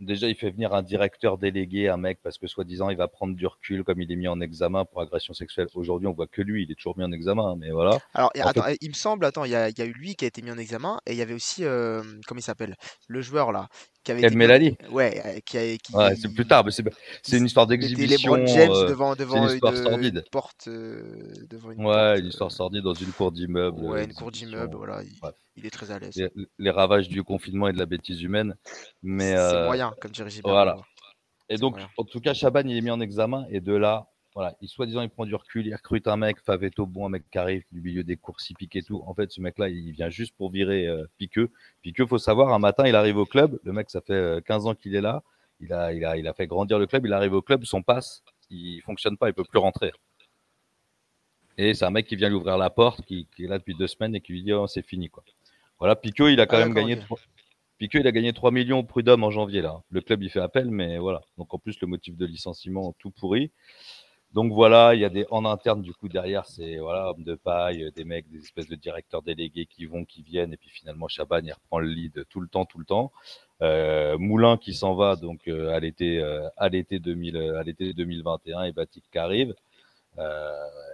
Déjà, 0.00 0.28
il 0.28 0.34
fait 0.34 0.50
venir 0.50 0.72
un 0.72 0.82
directeur 0.82 1.36
délégué, 1.36 1.88
un 1.88 1.98
mec, 1.98 2.20
parce 2.22 2.38
que 2.38 2.46
soi-disant, 2.46 2.88
il 2.88 2.96
va 2.96 3.06
prendre 3.06 3.36
du 3.36 3.46
recul, 3.46 3.84
comme 3.84 4.00
il 4.00 4.10
est 4.10 4.16
mis 4.16 4.28
en 4.28 4.40
examen 4.40 4.86
pour 4.86 5.02
agression 5.02 5.34
sexuelle. 5.34 5.68
Aujourd'hui, 5.74 6.08
on 6.08 6.12
voit 6.12 6.26
que 6.26 6.40
lui, 6.40 6.62
il 6.62 6.72
est 6.72 6.74
toujours 6.74 6.96
mis 6.96 7.04
en 7.04 7.12
examen, 7.12 7.54
mais 7.56 7.70
voilà. 7.70 7.98
Alors, 8.14 8.32
attends, 8.40 8.64
il 8.80 8.88
me 8.88 8.94
semble, 8.94 9.26
attends, 9.26 9.44
il 9.44 9.50
y, 9.50 9.54
a, 9.54 9.68
eu 9.68 9.92
lui 9.92 10.16
qui 10.16 10.24
a 10.24 10.28
été 10.28 10.40
mis 10.40 10.50
en 10.50 10.56
examen, 10.56 10.98
et 11.04 11.12
il 11.12 11.18
y 11.18 11.22
avait 11.22 11.34
aussi, 11.34 11.64
euh, 11.64 12.02
comment 12.26 12.38
il 12.38 12.42
s'appelle, 12.42 12.76
le 13.08 13.20
joueur 13.20 13.52
là, 13.52 13.68
qui 14.02 14.12
avait. 14.12 14.76
Ouais, 14.90 15.22
euh, 15.24 15.40
qui 15.44 15.58
a. 15.58 15.76
Qui... 15.76 15.94
Ouais, 15.94 16.16
c'est 16.16 16.32
plus 16.32 16.46
tard, 16.46 16.64
mais 16.64 16.70
c'est 16.70 17.36
une 17.36 17.46
histoire 17.46 17.66
d'exhibition. 17.66 18.34
Les 18.34 18.46
James 18.46 18.70
euh, 18.70 18.88
devant, 18.88 19.14
devant 19.14 19.46
une, 19.46 19.54
histoire 19.54 19.74
porte. 20.30 20.68
devant 20.68 21.70
une 21.72 21.84
ouais, 21.84 22.20
une 22.20 22.26
histoire 22.26 22.50
sordide 22.50 22.82
dans 22.82 22.94
une 22.94 23.12
cour 23.12 23.32
d'immeuble. 23.32 23.80
Ouais, 23.84 24.04
une 24.04 24.14
cour 24.14 24.30
d'immeuble, 24.30 24.76
voilà. 24.76 25.02
Il 25.56 25.66
est 25.66 25.70
très 25.70 25.90
à 25.90 25.98
l'aise. 25.98 26.18
Les, 26.58 26.70
ravages 26.70 27.08
du 27.08 27.22
confinement 27.22 27.68
et 27.68 27.72
de 27.72 27.78
la 27.78 27.86
bêtise 27.86 28.22
humaine. 28.22 28.54
Mais, 29.02 29.32
c'est 29.32 29.36
euh, 29.36 29.66
moyen, 29.66 29.92
comme 30.00 30.10
dirait 30.12 30.30
Gilbert. 30.30 30.52
Voilà. 30.52 30.76
Et 31.48 31.56
donc, 31.56 31.76
en 31.98 32.04
tout 32.04 32.20
cas, 32.20 32.32
Chaban, 32.32 32.62
il 32.64 32.76
est 32.76 32.80
mis 32.80 32.90
en 32.90 33.00
examen. 33.00 33.44
Et 33.50 33.60
de 33.60 33.74
là, 33.74 34.06
voilà, 34.34 34.54
il 34.60 34.68
soi-disant, 34.68 35.02
il 35.02 35.10
prend 35.10 35.26
du 35.26 35.34
recul, 35.34 35.66
il 35.66 35.74
recrute 35.74 36.06
un 36.06 36.16
mec, 36.16 36.38
Faveto, 36.40 36.86
bon, 36.86 37.06
un 37.06 37.08
mec 37.08 37.24
qui 37.30 37.38
arrive 37.38 37.64
du 37.72 37.80
milieu 37.80 38.04
des 38.04 38.16
courses, 38.16 38.48
il 38.50 38.54
pique 38.54 38.76
et 38.76 38.82
tout. 38.82 39.02
En 39.06 39.14
fait, 39.14 39.32
ce 39.32 39.40
mec-là, 39.40 39.68
il 39.68 39.90
vient 39.90 40.08
juste 40.08 40.36
pour 40.36 40.50
virer 40.52 40.86
euh, 40.86 41.04
Piqueux. 41.18 41.50
Piqueux, 41.82 42.06
faut 42.06 42.18
savoir, 42.18 42.52
un 42.52 42.60
matin, 42.60 42.86
il 42.86 42.94
arrive 42.94 43.16
au 43.16 43.26
club. 43.26 43.58
Le 43.64 43.72
mec, 43.72 43.90
ça 43.90 44.00
fait 44.00 44.44
15 44.46 44.66
euh, 44.66 44.70
ans 44.70 44.74
qu'il 44.74 44.94
est 44.94 45.00
là. 45.00 45.22
Il 45.58 45.72
a, 45.72 45.92
il, 45.92 46.04
a, 46.04 46.16
il 46.16 46.28
a 46.28 46.32
fait 46.32 46.46
grandir 46.46 46.78
le 46.78 46.86
club. 46.86 47.06
Il 47.06 47.12
arrive 47.12 47.34
au 47.34 47.42
club, 47.42 47.64
son 47.64 47.82
passe, 47.82 48.22
il 48.50 48.80
fonctionne 48.82 49.16
pas, 49.16 49.28
il 49.28 49.34
peut 49.34 49.44
plus 49.44 49.58
rentrer. 49.58 49.92
Et 51.58 51.74
c'est 51.74 51.84
un 51.84 51.90
mec 51.90 52.06
qui 52.06 52.16
vient 52.16 52.28
lui 52.28 52.36
ouvrir 52.36 52.56
la 52.56 52.70
porte, 52.70 53.04
qui, 53.04 53.26
qui, 53.36 53.44
est 53.44 53.48
là 53.48 53.58
depuis 53.58 53.74
deux 53.74 53.88
semaines 53.88 54.14
et 54.14 54.20
qui 54.20 54.32
lui 54.32 54.42
dit 54.42 54.52
oh, 54.52 54.66
c'est 54.66 54.86
fini 54.86 55.10
quoi. 55.10 55.24
Voilà, 55.78 55.96
Piqueux, 55.96 56.32
il 56.32 56.40
a 56.40 56.46
quand 56.46 56.56
ah, 56.56 56.60
même 56.60 56.74
gagné. 56.74 56.98
3... 56.98 57.18
il 57.80 58.06
a 58.06 58.12
gagné 58.12 58.32
3 58.32 58.50
millions 58.50 58.78
au 58.78 58.82
prud'homme 58.82 59.24
en 59.24 59.30
janvier 59.30 59.60
là. 59.60 59.82
Le 59.90 60.00
club 60.00 60.22
il 60.22 60.30
fait 60.30 60.40
appel, 60.40 60.70
mais 60.70 60.98
voilà. 60.98 61.20
Donc 61.36 61.52
en 61.52 61.58
plus 61.58 61.78
le 61.80 61.86
motif 61.86 62.16
de 62.16 62.24
licenciement 62.24 62.94
tout 62.98 63.10
pourri. 63.10 63.50
Donc 64.32 64.52
voilà, 64.52 64.94
il 64.94 65.00
y 65.00 65.04
a 65.04 65.08
des 65.08 65.26
en 65.30 65.44
interne 65.44 65.82
du 65.82 65.92
coup 65.92 66.08
derrière, 66.08 66.46
c'est 66.46 66.76
voilà 66.76 67.10
homme 67.10 67.24
de 67.24 67.34
paille, 67.34 67.90
des 67.96 68.04
mecs, 68.04 68.28
des 68.30 68.38
espèces 68.38 68.68
de 68.68 68.76
directeurs 68.76 69.22
délégués 69.22 69.66
qui 69.66 69.86
vont, 69.86 70.04
qui 70.04 70.22
viennent, 70.22 70.52
et 70.52 70.56
puis 70.56 70.70
finalement 70.70 71.08
Chaban 71.08 71.40
il 71.42 71.52
reprend 71.52 71.80
le 71.80 71.88
lead 71.88 72.24
tout 72.28 72.40
le 72.40 72.48
temps, 72.48 72.64
tout 72.64 72.78
le 72.78 72.84
temps. 72.84 73.12
Euh, 73.62 74.16
Moulin 74.18 74.56
qui 74.56 74.72
s'en 74.72 74.94
va 74.94 75.16
donc 75.16 75.46
euh, 75.48 75.74
à 75.74 75.80
l'été, 75.80 76.18
euh, 76.18 76.48
à 76.56 76.68
l'été 76.68 76.98
2000, 76.98 77.36
à 77.58 77.62
l'été 77.62 77.92
2021 77.92 78.64
et 78.64 78.72
Batik 78.72 79.04
qui 79.10 79.18
arrive. 79.18 79.54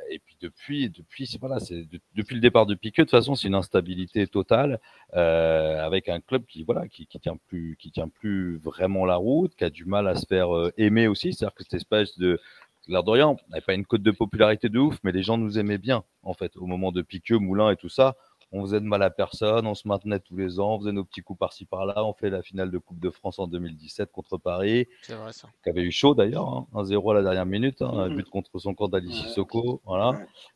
Et 0.09 0.21
puis 0.21 0.37
depuis, 0.40 0.88
depuis, 0.88 1.26
c'est 1.26 1.38
voilà, 1.38 1.59
c'est 1.59 1.85
depuis 2.14 2.37
le 2.37 2.40
départ 2.40 2.64
de 2.64 2.76
Piquet, 2.76 3.02
de 3.02 3.07
toute 3.07 3.11
façon, 3.11 3.35
c'est 3.35 3.49
une 3.49 3.57
instabilité 3.57 4.26
totale 4.28 4.78
avec 5.12 6.09
un 6.09 6.21
club 6.21 6.45
qui 6.47 6.62
voilà, 6.62 6.87
qui, 6.87 7.07
qui 7.09 7.19
tient 7.19 7.37
plus, 7.49 7.76
qui 7.76 7.90
tient 7.90 8.09
plus 8.09 8.59
vraiment 8.59 9.05
la 9.05 9.16
route, 9.16 9.57
qui 9.57 9.64
a 9.64 9.71
du 9.71 9.85
mal 9.85 10.07
à 10.07 10.14
se 10.14 10.26
faire 10.26 10.49
aimer 10.76 11.09
aussi. 11.09 11.33
C'est-à-dire 11.33 11.55
que 11.55 11.64
cette 11.64 11.75
espèce 11.75 12.16
de 12.19 12.40
l'air 12.93 13.02
d'Orient 13.02 13.37
n'avait 13.50 13.61
pas 13.61 13.75
une 13.75 13.87
cote 13.87 14.02
de 14.02 14.11
popularité 14.11 14.69
de 14.69 14.78
ouf, 14.78 14.99
mais 15.02 15.12
les 15.12 15.23
gens 15.23 15.38
nous 15.38 15.59
aimaient 15.59 15.78
bien 15.78 16.05
en 16.23 16.35
fait 16.35 16.57
au 16.57 16.66
moment 16.66 16.93
de 16.93 17.02
Piquet, 17.02 17.38
Moulin 17.38 17.71
et 17.71 17.76
tout 17.76 17.88
ça 17.88 18.16
on 18.52 18.62
faisait 18.62 18.81
de 18.81 18.87
mal 18.87 19.02
à 19.02 19.11
personne, 19.11 19.66
on 19.66 19.75
se 19.75 19.87
maintenait 19.88 20.21
tous 20.21 20.37
les 20.37 20.61
ans, 20.61 20.76
on 20.76 20.81
faisait 20.81 20.93
nos 20.93 21.05
petits 21.05 21.23
coups 21.23 21.38
par-ci 21.38 21.64
par-là, 21.64 22.05
on 22.05 22.12
fait 22.12 22.31
la 22.31 22.43
finale 22.43 22.71
de 22.71 22.78
Coupe 22.78 23.00
de 23.00 23.11
France 23.11 23.38
en 23.38 23.47
2017 23.47 24.12
contre 24.12 24.38
Paris, 24.38 24.87
c'est 25.02 25.14
vrai 25.14 25.33
ça. 25.33 25.49
qui 25.62 25.69
avait 25.69 25.83
eu 25.83 25.90
chaud 25.90 26.14
d'ailleurs, 26.14 26.49
hein, 26.49 26.66
1-0 26.75 27.11
à 27.11 27.14
la 27.14 27.23
dernière 27.23 27.47
minute, 27.47 27.83
hein, 27.83 27.90
un 27.93 28.09
but 28.09 28.28
contre 28.28 28.59
son 28.59 28.75
camp 28.75 28.88
d'Ali 28.88 29.12
Sissoko, 29.12 29.81
voilà. 29.85 30.12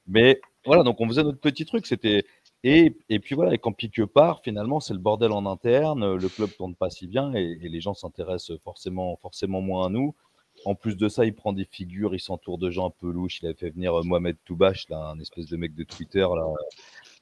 Mais 0.07 0.41
voilà, 0.65 0.83
donc 0.83 1.01
on 1.01 1.09
faisait 1.09 1.25
notre 1.25 1.41
petit 1.41 1.65
truc, 1.65 1.87
c'était 1.87 2.25
et, 2.63 2.95
et 3.09 3.21
puis 3.21 3.35
voilà, 3.35 3.55
et 3.55 3.59
quand 3.59 3.73
Piqueux 3.73 4.07
part, 4.07 4.43
finalement, 4.43 4.81
c'est 4.81 4.93
le 4.93 5.01
bordel 5.01 5.33
en 5.33 5.47
interne, 5.47 6.15
le 6.15 6.29
club 6.29 6.51
tourne 6.57 6.75
pas 6.75 6.91
si 6.91 7.07
bien 7.07 7.33
et, 7.33 7.57
les 7.57 7.81
gens 7.81 7.95
s'intéressent 7.95 8.59
forcément, 8.59 9.17
forcément 9.17 9.63
moins 9.63 9.87
à 9.87 9.89
nous. 9.89 10.15
En 10.65 10.75
plus 10.75 10.97
de 10.97 11.09
ça, 11.09 11.25
il 11.25 11.35
prend 11.35 11.53
des 11.53 11.65
figures, 11.65 12.15
il 12.15 12.21
s'entoure 12.21 12.59
de 12.59 12.71
gens 12.71 12.89
un 12.89 12.93
peu 13.01 13.11
louches. 13.11 13.41
Il 13.43 13.49
a 13.49 13.55
fait 13.55 13.71
venir 13.71 13.93
Mohamed 14.05 14.37
Toubache, 14.45 14.89
là, 14.89 15.13
un 15.15 15.21
espèce 15.21 15.47
de 15.47 15.57
mec 15.57 15.75
de 15.75 15.85
Twitter, 15.85 16.21
là, 16.21 16.47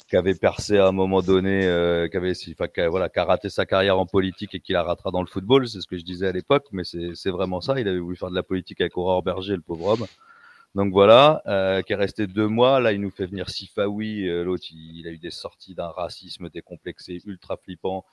qui 0.08 0.16
avait 0.16 0.34
percé 0.34 0.78
à 0.78 0.86
un 0.86 0.92
moment 0.92 1.20
donné, 1.20 1.66
euh, 1.66 2.08
qui 2.08 2.16
avait, 2.16 2.32
enfin, 2.32 2.88
voilà, 2.88 3.08
qui 3.08 3.18
a 3.18 3.24
raté 3.24 3.50
sa 3.50 3.66
carrière 3.66 3.98
en 3.98 4.06
politique 4.06 4.54
et 4.54 4.60
qui 4.60 4.72
la 4.72 4.82
ratera 4.82 5.10
dans 5.10 5.20
le 5.20 5.26
football. 5.26 5.68
C'est 5.68 5.80
ce 5.80 5.86
que 5.86 5.98
je 5.98 6.04
disais 6.04 6.26
à 6.26 6.32
l'époque, 6.32 6.66
mais 6.72 6.82
c'est 6.84 7.30
vraiment 7.30 7.60
ça. 7.60 7.78
Il 7.78 7.88
avait 7.88 7.98
voulu 7.98 8.16
faire 8.16 8.30
de 8.30 8.34
la 8.34 8.42
politique 8.42 8.80
avec 8.80 8.96
Aurore 8.96 9.22
Berger, 9.22 9.56
le 9.56 9.62
pauvre 9.62 9.86
homme. 9.86 10.06
Donc 10.74 10.92
voilà, 10.92 11.42
euh, 11.46 11.82
qui 11.82 11.92
est 11.92 11.96
resté 11.96 12.26
deux 12.26 12.46
mois. 12.46 12.80
Là, 12.80 12.92
il 12.92 13.00
nous 13.00 13.10
fait 13.10 13.26
venir 13.26 13.48
Sifawi. 13.48 14.28
Euh, 14.28 14.44
L'autre, 14.44 14.66
il, 14.70 15.06
a 15.06 15.10
eu 15.10 15.18
des 15.18 15.30
sorties 15.30 15.74
d'un 15.74 15.88
racisme 15.88 16.48
décomplexé 16.50 17.20
ultra 17.24 17.56
flippant. 17.56 18.04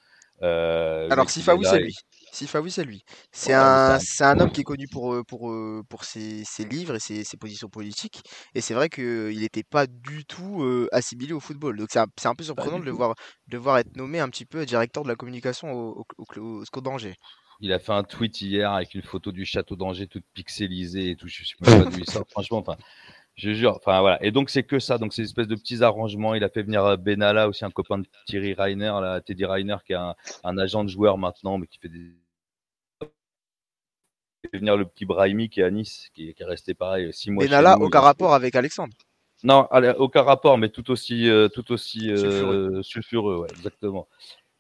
Euh, 0.42 1.08
Alors 1.10 1.30
Sifawi, 1.30 1.66
c'est 1.66 1.80
lui. 1.80 1.96
Sifawi, 2.36 2.72
c'est 2.72 2.84
lui. 2.84 3.04
C'est 3.32 3.54
un, 3.54 3.98
un, 4.20 4.40
homme 4.40 4.52
qui 4.52 4.62
est 4.62 4.66
connu 4.66 4.88
pour, 4.92 5.16
pour, 5.26 5.54
pour 5.90 6.04
ses, 6.04 6.44
ses 6.44 6.66
livres 6.66 6.96
et 6.96 7.00
ses, 7.00 7.24
ses, 7.24 7.38
positions 7.38 7.70
politiques. 7.70 8.22
Et 8.54 8.62
c'est 8.62 8.74
vrai 8.74 8.90
qu'il 8.90 9.40
n'était 9.40 9.64
pas 9.64 9.88
du 9.88 10.26
tout 10.26 10.88
assimilé 10.92 11.34
au 11.34 11.40
football. 11.40 11.78
Donc 11.78 11.88
c'est 11.92 12.00
un, 12.00 12.08
un, 12.26 12.36
peu 12.36 12.44
surprenant 12.44 12.80
de 12.80 12.86
le, 12.86 12.92
voir, 12.92 13.16
de 13.48 13.58
voir 13.58 13.78
être 13.78 13.96
nommé 13.96 14.20
un 14.20 14.30
petit 14.30 14.46
peu 14.46 14.66
directeur 14.66 15.04
de 15.04 15.08
la 15.08 15.16
communication 15.16 15.72
au, 15.74 16.06
au, 16.18 16.40
au, 16.40 16.66
SCO 16.66 16.82
d'Angers. 16.82 17.16
Il 17.62 17.72
a 17.72 17.80
fait 17.80 17.94
un 17.94 18.04
tweet 18.04 18.42
hier 18.42 18.72
avec 18.72 18.94
une 18.96 19.02
photo 19.02 19.32
du 19.32 19.46
château 19.46 19.76
d'Angers 19.76 20.08
toute 20.08 20.26
pixelisée 20.34 21.12
et 21.12 21.16
tout. 21.16 21.28
Je 21.28 21.46
sais 21.46 21.56
pas 21.60 21.86
d'où 21.86 22.00
il 22.00 22.10
sort. 22.10 22.26
Franchement, 22.30 22.60
enfin, 22.60 22.76
je 23.36 23.54
jure. 23.54 23.78
Enfin 23.78 24.02
voilà. 24.02 24.24
Et 24.24 24.32
donc 24.32 24.50
c'est 24.50 24.64
que 24.64 24.80
ça. 24.80 24.98
Donc 24.98 25.14
c'est 25.14 25.22
une 25.22 25.28
espèce 25.28 25.48
de 25.48 25.56
petits 25.56 25.84
arrangements. 25.84 26.36
Il 26.36 26.44
a 26.44 26.50
fait 26.50 26.64
venir 26.64 26.84
euh, 26.86 26.98
Benalla 26.98 27.48
aussi 27.48 27.64
un 27.64 27.72
copain 27.72 28.00
de 28.00 28.08
Thierry 28.26 28.54
Reiner, 28.54 28.94
là, 29.02 29.22
Teddy 29.22 29.46
Reiner, 29.46 29.78
qui 29.86 29.94
est 29.94 29.98
un, 29.98 30.16
un, 30.44 30.58
agent 30.58 30.84
de 30.84 30.90
joueur 30.90 31.18
maintenant, 31.18 31.58
mais 31.58 31.68
qui 31.68 31.80
fait 31.80 31.90
des. 31.90 32.14
Venir 34.54 34.78
le 34.78 34.86
petit 34.86 35.06
Brahimi 35.06 35.50
qui 35.50 35.62
est 35.62 35.64
à 35.64 35.72
Nice, 35.72 36.10
qui, 36.14 36.34
qui 36.34 36.44
est 36.44 36.46
resté 36.46 36.74
pareil 36.74 37.12
six 37.14 37.32
mois. 37.32 37.44
Benalla, 37.44 37.78
aucun 37.80 38.02
rapport 38.02 38.34
avec 38.34 38.56
Alexandre. 38.56 38.94
Non, 39.44 39.68
aucun 40.00 40.24
rapport, 40.24 40.58
mais 40.58 40.70
tout 40.70 40.90
aussi, 40.90 41.30
euh, 41.30 41.50
tout 41.50 41.72
aussi 41.72 42.10
euh, 42.10 42.82
sulfureux. 42.82 43.38
ouais, 43.38 43.48
exactement. 43.52 44.08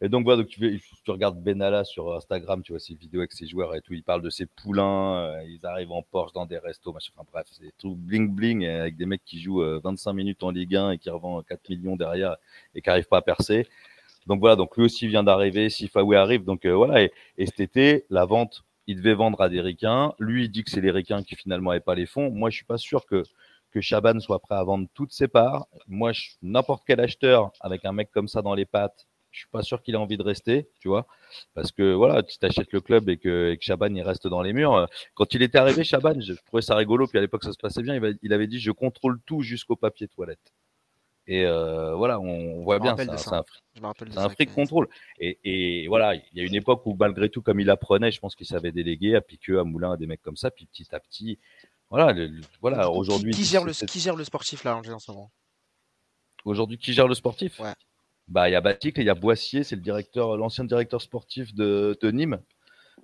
Et 0.01 0.09
donc, 0.09 0.25
voilà, 0.25 0.43
donc 0.43 0.49
tu, 0.49 0.81
tu, 1.03 1.11
regardes 1.11 1.41
Benalla 1.41 1.85
sur 1.85 2.13
Instagram, 2.13 2.61
tu 2.61 2.73
vois 2.73 2.79
ses 2.79 2.95
vidéos 2.95 3.21
avec 3.21 3.31
ses 3.31 3.47
joueurs 3.47 3.73
et 3.75 3.81
tout. 3.81 3.93
Il 3.93 4.03
parle 4.03 4.21
de 4.21 4.29
ses 4.29 4.45
poulains, 4.45 5.15
euh, 5.15 5.43
ils 5.47 5.65
arrivent 5.65 5.93
en 5.93 6.03
Porsche 6.03 6.33
dans 6.33 6.45
des 6.45 6.57
restos, 6.57 6.91
machin. 6.91 7.13
Enfin 7.15 7.27
bref, 7.31 7.47
c'est 7.49 7.73
tout 7.77 7.95
bling 7.95 8.29
bling 8.29 8.65
avec 8.67 8.97
des 8.97 9.05
mecs 9.05 9.23
qui 9.25 9.39
jouent 9.39 9.63
25 9.83 10.09
euh, 10.09 10.13
minutes 10.13 10.43
en 10.43 10.51
Ligue 10.51 10.75
1 10.75 10.91
et 10.91 10.97
qui 10.97 11.09
revendent 11.09 11.45
4 11.45 11.69
millions 11.69 11.95
derrière 11.95 12.35
et 12.75 12.81
qui 12.81 12.89
n'arrivent 12.89 13.07
pas 13.07 13.19
à 13.19 13.21
percer. 13.21 13.67
Donc 14.27 14.41
voilà, 14.41 14.57
donc 14.57 14.75
lui 14.75 14.83
aussi 14.83 15.07
vient 15.07 15.23
d'arriver, 15.23 15.69
Sifawi 15.69 16.15
arrive. 16.17 16.43
Donc 16.43 16.65
euh, 16.65 16.75
voilà, 16.75 17.01
et, 17.01 17.11
et, 17.37 17.45
cet 17.45 17.61
été, 17.61 18.05
la 18.09 18.25
vente, 18.25 18.65
il 18.87 18.97
devait 18.97 19.13
vendre 19.13 19.41
à 19.41 19.49
des 19.49 19.61
ricains. 19.61 20.13
Lui, 20.19 20.45
il 20.45 20.49
dit 20.49 20.63
que 20.63 20.71
c'est 20.71 20.81
les 20.81 20.91
ricains 20.91 21.23
qui 21.23 21.35
finalement 21.35 21.71
n'avaient 21.71 21.81
pas 21.81 21.95
les 21.95 22.05
fonds. 22.05 22.31
Moi, 22.31 22.49
je 22.49 22.57
suis 22.57 22.65
pas 22.65 22.77
sûr 22.77 23.05
que 23.05 23.23
que 23.71 23.81
Chaban 23.81 24.21
soit 24.21 24.39
prêt 24.39 24.55
à 24.55 24.63
vendre 24.63 24.87
toutes 24.93 25.11
ses 25.11 25.27
parts. 25.27 25.67
Moi, 25.87 26.13
n'importe 26.41 26.83
quel 26.87 27.01
acheteur 27.01 27.51
avec 27.59 27.83
un 27.83 27.91
mec 27.91 28.09
comme 28.09 28.29
ça 28.29 28.41
dans 28.41 28.55
les 28.55 28.65
pattes 28.65 29.05
je 29.35 29.41
suis 29.41 29.49
pas 29.49 29.63
sûr 29.63 29.81
qu'il 29.81 29.95
ait 29.95 29.97
envie 29.97 30.17
de 30.17 30.23
rester, 30.23 30.69
tu 30.79 30.87
vois, 30.87 31.07
parce 31.53 31.71
que 31.71 31.93
voilà, 31.93 32.23
tu 32.23 32.37
t'achètes 32.37 32.71
le 32.71 32.79
club 32.79 33.09
et 33.09 33.17
que, 33.17 33.57
Chaban 33.59 33.93
il 33.93 34.01
reste 34.01 34.27
dans 34.27 34.41
les 34.41 34.53
murs. 34.53 34.87
Quand 35.13 35.33
il 35.33 35.41
était 35.41 35.57
arrivé, 35.57 35.83
Chaban, 35.83 36.19
je 36.21 36.33
trouvais 36.45 36.61
ça 36.61 36.75
rigolo, 36.75 37.05
puis 37.05 37.17
à 37.17 37.21
l'époque 37.21 37.43
ça 37.43 37.51
se 37.51 37.57
passait 37.57 37.83
bien. 37.83 37.99
Il 38.21 38.33
avait 38.33 38.47
dit 38.47 38.59
je 38.59 38.71
contrôle 38.71 39.19
tout 39.25 39.41
jusqu'au 39.41 39.75
papier 39.75 40.07
toilette. 40.07 40.53
Et 41.27 41.43
euh, 41.45 41.95
voilà, 41.95 42.19
on, 42.19 42.63
voit 42.63 42.79
bien, 42.79 42.95
c'est 42.95 43.29
un, 43.33 43.43
un 44.15 44.29
fric 44.29 44.53
contrôle. 44.53 44.87
Et, 45.19 45.39
et, 45.43 45.87
voilà, 45.87 46.13
il 46.15 46.23
y 46.33 46.41
a 46.41 46.43
une 46.43 46.53
époque 46.53 46.85
où 46.85 46.95
malgré 46.99 47.29
tout, 47.29 47.41
comme 47.41 47.59
il 47.59 47.69
apprenait, 47.69 48.11
je 48.11 48.19
pense 48.19 48.35
qu'il 48.35 48.45
savait 48.45 48.71
déléguer 48.71 49.15
à 49.15 49.21
Piqueux, 49.21 49.59
à 49.59 49.63
Moulin, 49.63 49.93
à 49.93 49.97
des 49.97 50.05
mecs 50.05 50.21
comme 50.21 50.37
ça, 50.37 50.51
puis 50.51 50.67
petit 50.67 50.87
à 50.93 50.99
petit, 50.99 51.39
voilà, 51.89 52.13
voilà. 52.61 52.89
Aujourd'hui, 52.89 53.31
qui, 53.31 53.43
gère 53.43 53.63
le 53.63 53.71
qui 53.71 53.99
gère 53.99 54.15
le 54.15 54.23
sportif 54.23 54.63
là 54.63 54.77
en 54.77 54.99
ce 54.99 55.11
moment? 55.11 55.31
Aujourd'hui, 56.43 56.77
qui 56.77 56.93
gère 56.93 57.07
le 57.07 57.15
sportif? 57.15 57.59
Ouais. 57.59 57.73
Bah, 58.27 58.49
il 58.49 58.53
y 58.53 58.55
a 58.55 58.61
Batik, 58.61 58.97
il 58.97 59.05
y 59.05 59.09
a 59.09 59.15
Boissier, 59.15 59.63
c'est 59.63 59.75
le 59.75 59.81
directeur, 59.81 60.35
l'ancien 60.35 60.63
directeur 60.63 61.01
sportif 61.01 61.53
de, 61.53 61.97
de 62.01 62.11
Nîmes, 62.11 62.39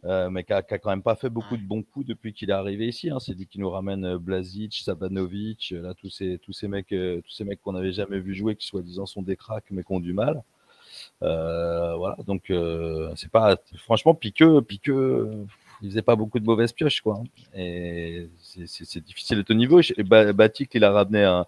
euh, 0.05 0.29
mais 0.29 0.43
qui 0.43 0.53
a, 0.53 0.63
qui 0.63 0.73
a, 0.73 0.79
quand 0.79 0.89
même 0.89 1.03
pas 1.03 1.15
fait 1.15 1.29
beaucoup 1.29 1.57
de 1.57 1.61
bons 1.61 1.83
coups 1.83 2.05
depuis 2.07 2.33
qu'il 2.33 2.49
est 2.49 2.53
arrivé 2.53 2.87
ici. 2.87 3.09
Hein. 3.09 3.19
C'est 3.19 3.33
lui 3.33 3.45
qui 3.45 3.59
nous 3.59 3.69
ramène 3.69 4.05
euh, 4.05 4.17
Blazic, 4.17 4.81
Sabanovic, 4.83 5.73
euh, 5.73 5.81
là 5.81 5.93
tous 5.93 6.09
ces 6.09 6.39
tous 6.39 6.53
ces 6.53 6.67
mecs, 6.67 6.91
euh, 6.91 7.21
tous 7.21 7.31
ces 7.31 7.43
mecs 7.43 7.61
qu'on 7.61 7.73
n'avait 7.73 7.91
jamais 7.91 8.19
vu 8.19 8.33
jouer, 8.33 8.55
qui 8.55 8.65
soi-disant 8.65 9.05
sont 9.05 9.21
des 9.21 9.35
cracks 9.35 9.65
mais 9.71 9.83
qui 9.83 9.91
ont 9.91 9.99
du 9.99 10.13
mal. 10.13 10.43
Euh, 11.23 11.95
voilà, 11.95 12.17
donc 12.25 12.49
euh, 12.49 13.11
c'est 13.15 13.31
pas 13.31 13.57
franchement 13.77 14.15
Piqueux, 14.15 14.61
Piqueux, 14.61 15.45
il 15.81 15.89
faisait 15.89 16.01
pas 16.01 16.15
beaucoup 16.15 16.39
de 16.39 16.45
mauvaises 16.45 16.73
pioches 16.73 17.01
quoi. 17.01 17.21
Hein. 17.21 17.23
Et 17.55 18.29
c'est 18.39 19.03
difficile 19.03 19.37
de 19.37 19.43
ton 19.43 19.53
niveau. 19.53 19.81
Et 19.81 20.03
Batik, 20.03 20.71
il 20.73 20.83
a 20.83 20.91
ramené 20.91 21.23
un 21.23 21.45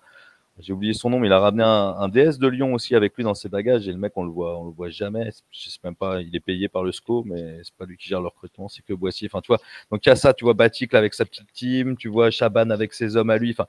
j'ai 0.59 0.71
oublié 0.71 0.93
son 0.93 1.09
nom, 1.09 1.19
mais 1.19 1.27
il 1.27 1.33
a 1.33 1.39
ramené 1.39 1.63
un, 1.63 2.07
DS 2.09 2.37
de 2.37 2.47
Lyon 2.47 2.73
aussi 2.73 2.95
avec 2.95 3.15
lui 3.17 3.23
dans 3.23 3.33
ses 3.33 3.49
bagages. 3.49 3.87
Et 3.87 3.91
le 3.91 3.97
mec, 3.97 4.13
on 4.15 4.23
le 4.23 4.31
voit, 4.31 4.59
on 4.59 4.65
le 4.65 4.71
voit 4.71 4.89
jamais. 4.89 5.31
Je 5.51 5.69
sais 5.69 5.79
même 5.83 5.95
pas, 5.95 6.21
il 6.21 6.35
est 6.35 6.39
payé 6.39 6.67
par 6.67 6.83
le 6.83 6.91
SCO, 6.91 7.23
mais 7.25 7.59
c'est 7.63 7.73
pas 7.75 7.85
lui 7.85 7.97
qui 7.97 8.07
gère 8.07 8.21
le 8.21 8.27
recrutement, 8.27 8.69
c'est 8.69 8.83
que 8.83 8.93
Boissier. 8.93 9.27
Enfin, 9.31 9.41
tu 9.41 9.47
vois. 9.47 9.59
Donc 9.91 10.05
il 10.05 10.09
y 10.09 10.11
a 10.11 10.15
ça, 10.15 10.33
tu 10.33 10.45
vois, 10.45 10.53
Batik 10.53 10.93
avec 10.93 11.15
sa 11.15 11.25
petite 11.25 11.51
team, 11.53 11.97
tu 11.97 12.07
vois 12.07 12.29
Chaban 12.29 12.69
avec 12.69 12.93
ses 12.93 13.17
hommes 13.17 13.31
à 13.31 13.37
lui. 13.37 13.51
Enfin, 13.51 13.65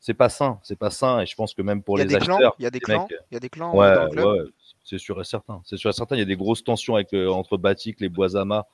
c'est 0.00 0.14
pas 0.14 0.30
sain, 0.30 0.58
c'est 0.62 0.78
pas 0.78 0.90
sain. 0.90 1.20
Et 1.20 1.26
je 1.26 1.34
pense 1.34 1.52
que 1.52 1.60
même 1.60 1.82
pour 1.82 1.98
les 1.98 2.14
acheteurs, 2.14 2.56
il 2.58 2.62
y 2.62 2.66
a 2.66 2.70
des 2.70 2.80
clans, 2.80 3.06
il 3.30 3.34
y 3.34 3.36
a 3.36 3.40
des 3.40 3.50
clans. 3.50 3.76
Ouais, 3.76 3.94
ouais, 4.16 4.38
c'est 4.84 4.98
sûr 4.98 5.20
et 5.20 5.24
certain. 5.24 5.60
C'est 5.64 5.76
sûr 5.76 5.90
et 5.90 5.92
certain. 5.92 6.16
Il 6.16 6.20
y 6.20 6.22
a 6.22 6.26
des 6.26 6.36
grosses 6.36 6.64
tensions 6.64 6.94
avec 6.94 7.12
euh, 7.12 7.28
entre 7.28 7.58
Batik, 7.58 8.00
les 8.00 8.08
Boisama 8.08 8.66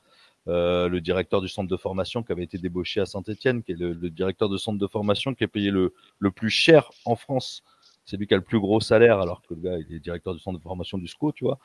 euh, 0.46 0.88
le 0.88 1.01
directeur 1.01 1.40
du 1.40 1.48
centre 1.48 1.68
de 1.68 1.77
formation 1.77 2.22
qui 2.22 2.33
avait 2.33 2.44
été 2.44 2.59
débauché 2.59 3.01
à 3.01 3.07
Saint-Etienne, 3.07 3.62
qui 3.62 3.72
est 3.72 3.77
le, 3.77 3.94
directeur 4.11 4.48
de 4.48 4.57
centre 4.57 4.79
de 4.79 4.87
formation 4.87 5.35
qui 5.35 5.44
est 5.44 5.48
payé 5.48 5.70
le, 5.70 5.94
le 6.18 6.31
plus 6.31 6.51
cher 6.51 6.90
en 7.05 7.16
France. 7.16 7.62
C'est 8.05 8.16
lui 8.16 8.27
qui 8.27 8.35
a 8.35 8.38
le 8.38 8.42
plus 8.42 8.61
gros 8.61 8.81
salaire, 8.81 9.18
alors 9.18 9.42
que 9.42 9.55
le 9.55 9.61
gars, 9.61 9.79
il 9.79 9.94
est 9.94 10.01
directeur 10.01 10.35
du 10.35 10.40
centre 10.40 10.59
de 10.59 10.62
formation 10.62 10.96
du 10.96 11.07
SCO, 11.07 11.33
tu 11.33 11.44
vois. 11.44 11.59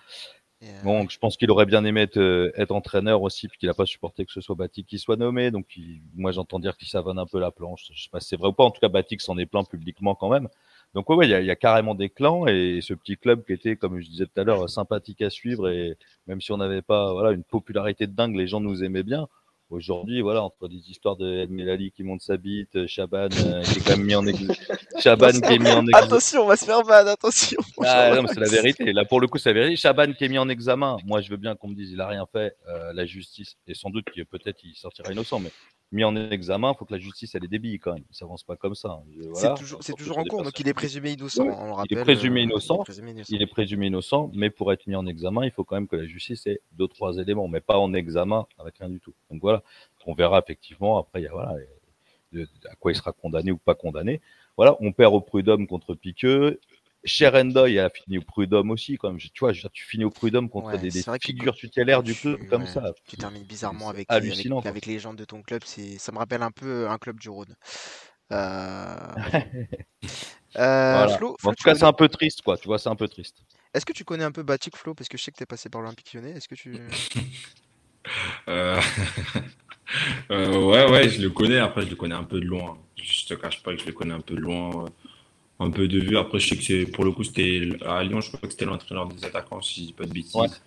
Donc, 0.83 1.11
je 1.11 1.17
pense 1.17 1.35
qu'il 1.35 1.51
aurait 1.51 1.65
bien 1.65 1.83
aimé 1.83 2.01
être, 2.01 2.17
euh, 2.17 2.51
être 2.55 2.71
entraîneur 2.71 3.21
aussi, 3.21 3.47
puis 3.47 3.57
qu'il 3.57 3.67
n'a 3.67 3.73
pas 3.73 3.85
supporté 3.85 4.25
que 4.25 4.31
ce 4.31 4.39
soit 4.39 4.55
Batik 4.55 4.87
qui 4.87 4.97
soit 4.97 5.17
nommé. 5.17 5.51
Donc, 5.51 5.65
moi, 6.15 6.31
j'entends 6.31 6.59
dire 6.59 6.77
qu'il 6.77 6.87
savonne 6.87 7.19
un 7.19 7.25
peu 7.25 7.39
la 7.39 7.51
planche. 7.51 7.85
Je 7.91 8.03
sais 8.03 8.09
pas 8.09 8.19
si 8.19 8.29
c'est 8.29 8.37
vrai 8.37 8.49
ou 8.49 8.53
pas. 8.53 8.63
En 8.63 8.71
tout 8.71 8.79
cas, 8.79 8.87
Batik 8.87 9.21
s'en 9.21 9.37
est 9.37 9.45
plein 9.45 9.63
publiquement 9.63 10.15
quand 10.15 10.29
même. 10.29 10.47
Donc, 10.93 11.09
ouais, 11.09 11.25
il 11.25 11.31
y, 11.31 11.33
a, 11.33 11.41
y, 11.41 11.49
a, 11.49 11.55
carrément 11.55 11.95
des 11.95 12.09
clans 12.09 12.45
et 12.45 12.79
ce 12.81 12.93
petit 12.93 13.17
club 13.17 13.43
qui 13.45 13.53
était, 13.53 13.75
comme 13.75 13.99
je 13.99 14.07
disais 14.07 14.25
tout 14.25 14.39
à 14.39 14.43
l'heure, 14.43 14.69
sympathique 14.69 15.21
à 15.23 15.31
suivre 15.31 15.67
et 15.69 15.97
même 16.27 16.39
si 16.39 16.51
on 16.51 16.57
n'avait 16.57 16.83
pas, 16.83 17.13
voilà, 17.13 17.31
une 17.31 17.43
popularité 17.43 18.05
de 18.05 18.11
dingue, 18.13 18.35
les 18.35 18.47
gens 18.47 18.59
nous 18.59 18.83
aimaient 18.83 19.03
bien. 19.03 19.27
Aujourd'hui, 19.73 20.21
voilà, 20.21 20.43
entre 20.43 20.67
des 20.67 20.91
histoires 20.91 21.15
de 21.15 21.25
El 21.25 21.49
Melali 21.49 21.91
qui 21.91 22.03
monte 22.03 22.21
sa 22.21 22.37
bite, 22.37 22.85
Chaban 22.85 23.29
euh, 23.31 23.63
qui 23.63 23.79
est 23.79 23.83
quand 23.83 23.97
même 23.97 24.05
mis 24.05 24.13
en 24.13 24.27
examen. 24.27 24.53
Chaban 24.99 25.31
qui 25.31 25.53
est 25.53 25.57
mis 25.57 25.71
en 25.71 25.87
examen. 25.87 26.05
Attention, 26.05 26.43
on 26.43 26.45
va 26.45 26.57
se 26.57 26.65
faire 26.65 26.85
mal, 26.85 27.07
attention. 27.07 27.59
Ah, 27.83 28.13
non, 28.15 28.27
c'est 28.27 28.39
la 28.39 28.49
vérité. 28.49 28.93
Là, 28.93 29.03
pour 29.03 29.19
le 29.19 29.25
coup, 29.25 29.39
c'est 29.39 29.49
la 29.49 29.61
vérité. 29.61 29.77
Chaban 29.77 30.13
qui 30.13 30.25
est 30.25 30.29
mis 30.29 30.37
en 30.37 30.47
examen. 30.47 30.97
Moi, 31.05 31.21
je 31.21 31.29
veux 31.31 31.37
bien 31.37 31.55
qu'on 31.55 31.69
me 31.69 31.75
dise, 31.75 31.91
il 31.91 31.99
a 32.01 32.07
rien 32.07 32.27
fait. 32.31 32.55
Euh, 32.67 32.93
la 32.93 33.07
justice, 33.07 33.55
et 33.65 33.73
sans 33.73 33.89
doute 33.89 34.05
qu'il 34.13 34.23
peut-être 34.27 34.63
il 34.63 34.75
sortira 34.75 35.11
innocent, 35.11 35.39
mais 35.39 35.49
mis 35.93 36.03
en 36.03 36.15
examen, 36.15 36.71
il 36.73 36.77
faut 36.77 36.85
que 36.85 36.93
la 36.93 36.99
justice 36.99 37.35
elle 37.35 37.45
est 37.45 37.47
débile 37.47 37.79
quand 37.79 37.93
même. 37.93 38.03
Ça 38.11 38.25
avance 38.25 38.43
pas 38.43 38.55
comme 38.55 38.75
ça. 38.75 39.01
Voilà. 39.31 39.55
C'est 39.79 39.93
toujours, 39.93 40.17
en 40.17 40.23
cours, 40.23 40.43
donc 40.43 40.59
il 40.59 40.67
est 40.67 40.73
présumé 40.73 41.11
innocent. 41.11 41.45
On 41.45 41.73
rappelle, 41.73 41.91
il, 41.91 41.97
est 41.99 42.03
présumé 42.03 42.41
innocent, 42.41 42.83
il 43.29 43.41
est 43.41 43.47
présumé 43.47 43.87
innocent, 43.87 44.31
mais 44.33 44.49
pour 44.49 44.73
être 44.73 44.85
mis 44.87 44.95
en 44.95 45.05
examen, 45.05 45.45
il 45.45 45.51
faut 45.51 45.63
quand 45.63 45.75
même 45.75 45.87
que 45.87 45.95
la 45.95 46.05
justice 46.05 46.47
ait 46.47 46.59
deux 46.73 46.87
trois 46.87 47.17
éléments, 47.17 47.47
mais 47.47 47.61
pas 47.61 47.77
en 47.77 47.93
examen 47.93 48.45
avec 48.57 48.77
rien 48.79 48.89
du 48.89 48.99
tout. 48.99 49.13
Donc 49.31 49.41
voilà, 49.41 49.63
on 50.05 50.13
verra 50.13 50.39
effectivement 50.39 50.97
après. 50.97 51.21
Il 51.21 51.25
y 51.25 51.27
a 51.27 51.31
voilà 51.31 51.55
à 52.69 52.75
quoi 52.75 52.91
il 52.91 52.95
sera 52.95 53.11
condamné 53.11 53.51
ou 53.51 53.57
pas 53.57 53.75
condamné. 53.75 54.19
Voilà, 54.57 54.75
on 54.79 54.91
perd 54.91 55.13
au 55.13 55.21
prud'homme 55.21 55.67
contre 55.67 55.93
Piqueux. 55.95 56.59
Sherendoy 57.05 57.79
a 57.79 57.89
fini 57.89 58.17
au 58.17 58.21
prud'homme 58.21 58.71
aussi, 58.71 58.97
quand 58.97 59.09
même. 59.09 59.19
Tu 59.19 59.31
vois, 59.39 59.53
tu 59.53 59.83
finis 59.83 60.05
au 60.05 60.09
prud'homme 60.09 60.49
contre 60.49 60.77
des, 60.77 60.91
figures 61.21 61.55
tutélaires 61.55 62.03
du 62.03 62.15
club 62.15 62.47
comme 62.47 62.65
ça. 62.65 62.93
Tu 63.07 63.17
termines 63.17 63.43
bizarrement 63.43 63.89
avec, 63.89 64.05
avec, 64.09 64.33
avec, 64.65 64.85
les 64.85 64.99
gens 64.99 65.13
de 65.13 65.25
ton 65.25 65.41
club. 65.41 65.63
Ça 65.63 66.11
me 66.11 66.17
rappelle 66.17 66.43
un 66.43 66.51
peu 66.51 66.89
un 66.89 66.97
club 66.97 67.19
du 67.19 67.29
Rhône. 67.29 67.55
Euh... 68.31 68.95
euh, 70.57 71.07
Flo, 71.09 71.35
en 71.43 71.53
tout 71.53 71.63
cas, 71.63 71.75
c'est 71.75 71.83
un 71.83 71.93
peu 71.93 72.07
triste, 72.07 72.41
quoi. 72.41 72.57
Tu 72.57 72.67
vois, 72.67 72.79
c'est 72.79 72.89
un 72.89 72.95
peu 72.95 73.07
triste. 73.07 73.43
Est-ce 73.73 73.85
que 73.85 73.93
tu 73.93 74.05
connais 74.05 74.23
un 74.23 74.31
peu 74.31 74.43
Batik 74.43 74.77
Flo? 74.77 74.93
Parce 74.93 75.09
que 75.09 75.17
je 75.17 75.23
sais 75.23 75.31
que 75.31 75.37
tu 75.37 75.43
es 75.43 75.47
passé 75.47 75.69
par 75.69 75.81
l'Olympique 75.81 76.13
lyonnais. 76.13 76.31
Est-ce 76.31 76.47
que 76.47 76.55
tu. 76.55 76.77
euh... 78.47 78.79
euh... 80.31 80.65
ouais, 80.65 80.89
ouais, 80.89 81.09
je 81.09 81.21
le 81.21 81.29
connais. 81.29 81.57
Après, 81.57 81.81
je 81.81 81.89
le 81.89 81.95
connais 81.95 82.15
un 82.15 82.23
peu 82.23 82.39
de 82.39 82.45
loin. 82.45 82.77
Je 82.95 83.25
te 83.25 83.33
cache 83.33 83.61
pas 83.61 83.73
que 83.73 83.81
je 83.81 83.85
le 83.85 83.91
connais 83.91 84.13
un 84.13 84.21
peu 84.21 84.35
de 84.35 84.39
loin 84.39 84.85
un 85.59 85.69
peu 85.69 85.87
de 85.87 85.99
vue. 85.99 86.17
Après, 86.17 86.39
je 86.39 86.49
sais 86.49 86.57
que 86.57 86.63
c'est 86.63 86.85
pour 86.85 87.05
le 87.05 87.11
coup, 87.11 87.23
c'était 87.23 87.69
à 87.85 88.03
Lyon, 88.03 88.21
je 88.21 88.29
crois 88.29 88.39
que 88.41 88.51
c'était 88.51 88.65
l'entraîneur 88.65 89.07
des 89.07 89.23
attaquants, 89.25 89.61
si 89.61 89.81
je 89.81 89.85
dis 89.87 89.93
pas 89.93 90.05
de 90.05 90.13
bêtises. 90.13 90.61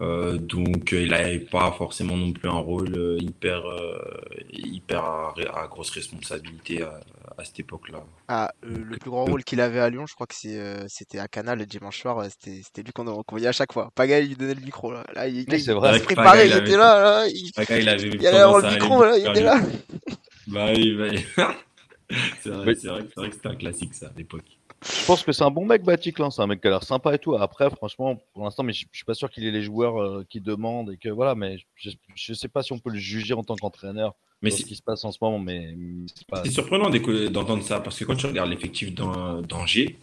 Euh, 0.00 0.38
donc 0.38 0.92
il 0.92 1.08
n'avait 1.08 1.40
pas 1.40 1.72
forcément 1.72 2.16
non 2.16 2.32
plus 2.32 2.48
un 2.48 2.52
rôle 2.52 3.18
hyper, 3.20 3.64
hyper 4.52 5.02
à, 5.02 5.66
grosse 5.68 5.90
responsabilité 5.90 6.82
à, 6.82 7.00
cette 7.44 7.60
époque-là. 7.60 8.04
Ah, 8.28 8.52
le 8.62 8.96
plus 8.96 9.10
grand 9.10 9.24
rôle 9.24 9.42
qu'il 9.42 9.60
avait 9.60 9.80
à 9.80 9.90
Lyon, 9.90 10.06
je 10.06 10.14
crois 10.14 10.28
que 10.28 10.36
c'était 10.86 11.18
à 11.18 11.26
Canal 11.26 11.58
le 11.58 11.66
dimanche 11.66 12.00
soir, 12.00 12.24
c'était 12.30 12.82
lui 12.82 12.92
qu'on 12.92 13.24
voyait 13.28 13.48
à 13.48 13.52
chaque 13.52 13.72
fois. 13.72 13.90
Paga, 13.96 14.20
il 14.20 14.28
lui 14.28 14.36
donnait 14.36 14.54
le 14.54 14.60
micro. 14.60 14.92
Là, 14.92 15.04
là 15.14 15.26
il, 15.26 15.40
il, 15.40 15.72
vrai. 15.72 15.98
se 15.98 16.04
préparait, 16.04 16.48
il, 16.48 16.56
était 16.56 16.76
là. 16.76 17.26
il, 17.26 17.50
il, 17.56 17.58
avait 17.66 17.80
il 17.80 17.86
le 17.86 18.70
micro, 18.70 19.04
là, 19.04 19.18
il 19.18 19.26
était 19.26 19.42
là. 19.42 19.60
Bah 20.46 20.68
oui, 20.74 20.96
bah... 21.36 21.52
c'est 22.40 22.50
vrai, 22.50 22.74
vrai, 22.74 23.02
vrai, 23.16 23.28
que 23.28 23.34
c'était 23.34 23.48
un 23.48 23.56
classique 23.56 23.94
ça 23.94 24.06
à 24.06 24.12
l'époque. 24.16 24.44
Je 24.82 25.06
pense 25.06 25.24
que 25.24 25.32
c'est 25.32 25.42
un 25.42 25.50
bon 25.50 25.66
mec, 25.66 25.82
Batik, 25.82 26.18
c'est 26.30 26.40
un 26.40 26.46
mec 26.46 26.60
qui 26.60 26.68
a 26.68 26.70
l'air 26.70 26.84
sympa 26.84 27.14
et 27.14 27.18
tout. 27.18 27.34
Après, 27.34 27.68
franchement, 27.70 28.16
pour 28.32 28.44
l'instant, 28.44 28.62
mais 28.62 28.72
je, 28.72 28.86
suis 28.92 29.04
pas 29.04 29.14
sûr 29.14 29.28
qu'il 29.28 29.44
ait 29.44 29.50
les 29.50 29.62
joueurs 29.62 30.00
euh, 30.00 30.24
qui 30.28 30.40
demandent 30.40 30.92
et 30.92 30.96
que 30.96 31.08
voilà, 31.08 31.34
mais 31.34 31.58
je, 31.74 31.90
je 32.14 32.32
sais 32.32 32.48
pas 32.48 32.62
si 32.62 32.72
on 32.72 32.78
peut 32.78 32.90
le 32.90 32.98
juger 32.98 33.34
en 33.34 33.42
tant 33.42 33.56
qu'entraîneur. 33.56 34.14
Mais 34.40 34.50
c'est 34.50 34.62
ce 34.62 34.66
qui 34.66 34.76
se 34.76 34.82
passe 34.82 35.04
en 35.04 35.10
ce 35.10 35.18
moment, 35.20 35.40
mais 35.40 35.74
c'est 36.14 36.26
pas... 36.26 36.44
surprenant 36.44 36.90
d'entendre 36.90 37.62
ça 37.64 37.80
parce 37.80 37.98
que 37.98 38.04
quand 38.04 38.14
tu 38.14 38.26
regardes 38.26 38.50
l'effectif 38.50 38.94
d'Angers, 38.94 39.98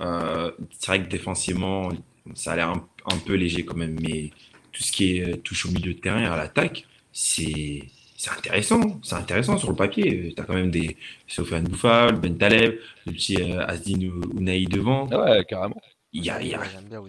euh, 0.00 0.50
c'est 0.72 0.86
vrai 0.88 1.04
que 1.04 1.08
défensivement, 1.08 1.90
ça 2.34 2.52
a 2.52 2.56
l'air 2.56 2.70
un, 2.70 3.18
peu 3.24 3.34
léger 3.34 3.64
quand 3.64 3.76
même, 3.76 3.96
mais 4.00 4.30
tout 4.72 4.82
ce 4.82 4.90
qui 4.90 5.18
est 5.18 5.36
touche 5.44 5.66
au 5.66 5.70
milieu 5.70 5.94
de 5.94 6.00
terrain 6.00 6.20
et 6.20 6.26
à 6.26 6.36
l'attaque, 6.36 6.84
c'est 7.12 7.84
c'est 8.16 8.30
intéressant, 8.30 9.00
c'est 9.02 9.14
intéressant 9.14 9.58
sur 9.58 9.70
le 9.70 9.76
papier. 9.76 10.32
Tu 10.34 10.42
as 10.42 10.44
quand 10.44 10.54
même 10.54 10.70
des 10.70 10.96
Sofiane 11.26 11.64
Bouffal, 11.64 12.16
Ben 12.18 12.36
Taleb, 12.36 12.78
le 13.06 13.12
petit 13.12 13.36
euh, 13.40 13.66
Asdin 13.66 14.08
Ounaï 14.34 14.66
devant. 14.66 15.08
Ah 15.12 15.22
ouais, 15.22 15.44
carrément. 15.44 15.80
Il 16.12 16.24
y 16.24 16.30
a, 16.30 16.40
il 16.40 16.48
y 16.48 16.54
a 16.54 16.62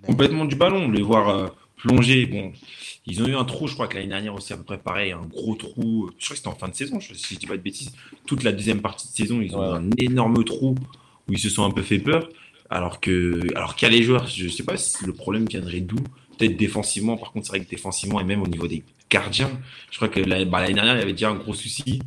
complètement 0.06 0.46
du 0.46 0.56
ballon, 0.56 0.91
les 0.91 1.02
voir 1.02 1.30
euh, 1.30 1.48
plonger. 1.78 2.26
Bon, 2.26 2.52
ils 3.06 3.24
ont 3.24 3.28
eu 3.28 3.36
un 3.36 3.46
trou, 3.46 3.67
je 3.67 3.74
crois 3.74 3.88
que 3.88 3.96
l'année 3.96 4.10
dernière 4.10 4.36
aussi 4.36 4.52
à 4.52 4.58
peu 4.58 4.63
près 4.63 4.78
pareil, 4.78 5.13
un 5.13 5.26
gros 5.26 5.56
trou. 5.56 6.10
Je 6.17 6.26
crois 6.26 6.34
que 6.34 6.36
c'était 6.36 6.48
en 6.50 6.56
fin 6.56 6.67
de 6.67 6.76
saison, 6.76 7.00
si 7.00 7.36
je 7.36 7.39
dis 7.39 7.48
pas 7.48 7.56
de 7.56 7.62
bêtises. 7.62 7.93
Toute 8.26 8.43
la 8.43 8.52
deuxième 8.52 8.82
partie 8.82 9.08
de 9.08 9.13
saison, 9.13 9.39
ils 9.41 9.56
ont 9.56 9.63
eu 9.63 9.78
un 9.78 9.89
énorme 9.98 10.43
trou 10.43 10.76
où 11.28 11.34
ils 11.34 11.39
se 11.39 11.50
sont 11.50 11.63
un 11.63 11.72
peu 11.72 11.84
fait 11.84 12.00
peur. 12.00 12.28
Alors 12.70 13.00
que, 13.00 13.48
alors 13.56 13.76
qu'il 13.76 13.88
y 13.88 13.91
a 13.91 13.98
les 13.98 14.04
joueurs, 14.04 14.28
je 14.28 14.50
sais 14.50 14.63
pas 14.63 14.76
si 14.76 15.06
le 15.06 15.13
problème 15.13 15.46
viendrait 15.48 15.80
d'où. 15.80 16.00
Peut-être 16.38 16.58
défensivement, 16.58 17.17
par 17.17 17.32
contre, 17.32 17.47
c'est 17.47 17.52
vrai 17.52 17.65
que 17.65 17.69
défensivement 17.69 18.19
et 18.19 18.23
même 18.23 18.41
au 18.41 18.47
niveau 18.47 18.67
des 18.67 18.84
gardien. 19.10 19.50
Je 19.91 19.97
crois 19.97 20.10
que 20.10 20.19
bah, 20.45 20.62
l'année 20.62 20.73
dernière, 20.73 20.95
il 20.95 21.00
y 21.00 21.04
avait 21.04 21.13
déjà 21.13 21.30
un 21.30 21.36
gros 21.36 21.54
souci 21.54 22.02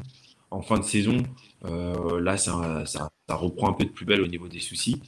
en 0.50 0.62
fin 0.62 0.78
de 0.78 0.84
saison. 0.84 1.22
Euh, 1.64 2.20
là, 2.20 2.36
ça, 2.36 3.10
reprend 3.28 3.70
un 3.70 3.72
peu 3.72 3.84
de 3.84 3.90
plus 3.90 4.06
belle 4.06 4.22
au 4.22 4.26
niveau 4.26 4.48
des 4.48 4.60
soucis. 4.60 5.00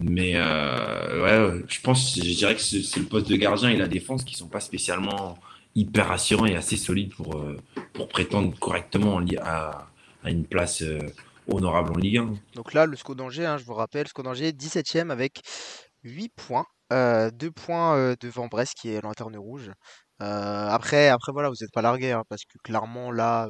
Mais 0.00 0.32
euh, 0.34 1.22
ouais, 1.22 1.64
je 1.68 1.80
pense, 1.80 2.16
je 2.16 2.34
dirais 2.34 2.54
que 2.54 2.60
c'est 2.60 2.98
le 2.98 3.06
poste 3.06 3.28
de 3.28 3.36
gardien 3.36 3.70
et 3.70 3.76
la 3.76 3.88
défense 3.88 4.24
qui 4.24 4.34
sont 4.34 4.48
pas 4.48 4.60
spécialement 4.60 5.38
hyper 5.74 6.10
assurants 6.10 6.46
et 6.46 6.56
assez 6.56 6.76
solides 6.76 7.14
pour, 7.14 7.36
euh, 7.36 7.56
prétendre 8.10 8.56
correctement 8.58 9.20
à, 9.40 9.88
à 10.22 10.30
une 10.30 10.44
place 10.44 10.82
honorable 11.48 11.92
en 11.92 11.98
Ligue 11.98 12.18
1. 12.18 12.34
Donc 12.54 12.74
là, 12.74 12.86
le 12.86 12.96
SCO 12.96 13.14
d'Angers, 13.14 13.46
hein, 13.46 13.58
je 13.58 13.64
vous 13.64 13.74
rappelle, 13.74 14.06
SCO 14.08 14.22
d'Angers 14.22 14.50
17ème 14.50 15.10
avec 15.10 15.42
8 16.02 16.32
points. 16.34 16.66
2 16.90 17.50
points 17.50 18.14
devant 18.20 18.46
Brest 18.46 18.74
qui 18.74 18.90
est 18.90 19.00
lanterne 19.00 19.36
rouge. 19.36 19.70
Après, 20.18 21.08
après, 21.08 21.32
voilà, 21.32 21.48
vous 21.48 21.56
n'êtes 21.60 21.72
pas 21.72 21.82
largué, 21.82 22.12
hein, 22.12 22.24
parce 22.28 22.44
que 22.44 22.58
clairement, 22.58 23.10
là, 23.10 23.48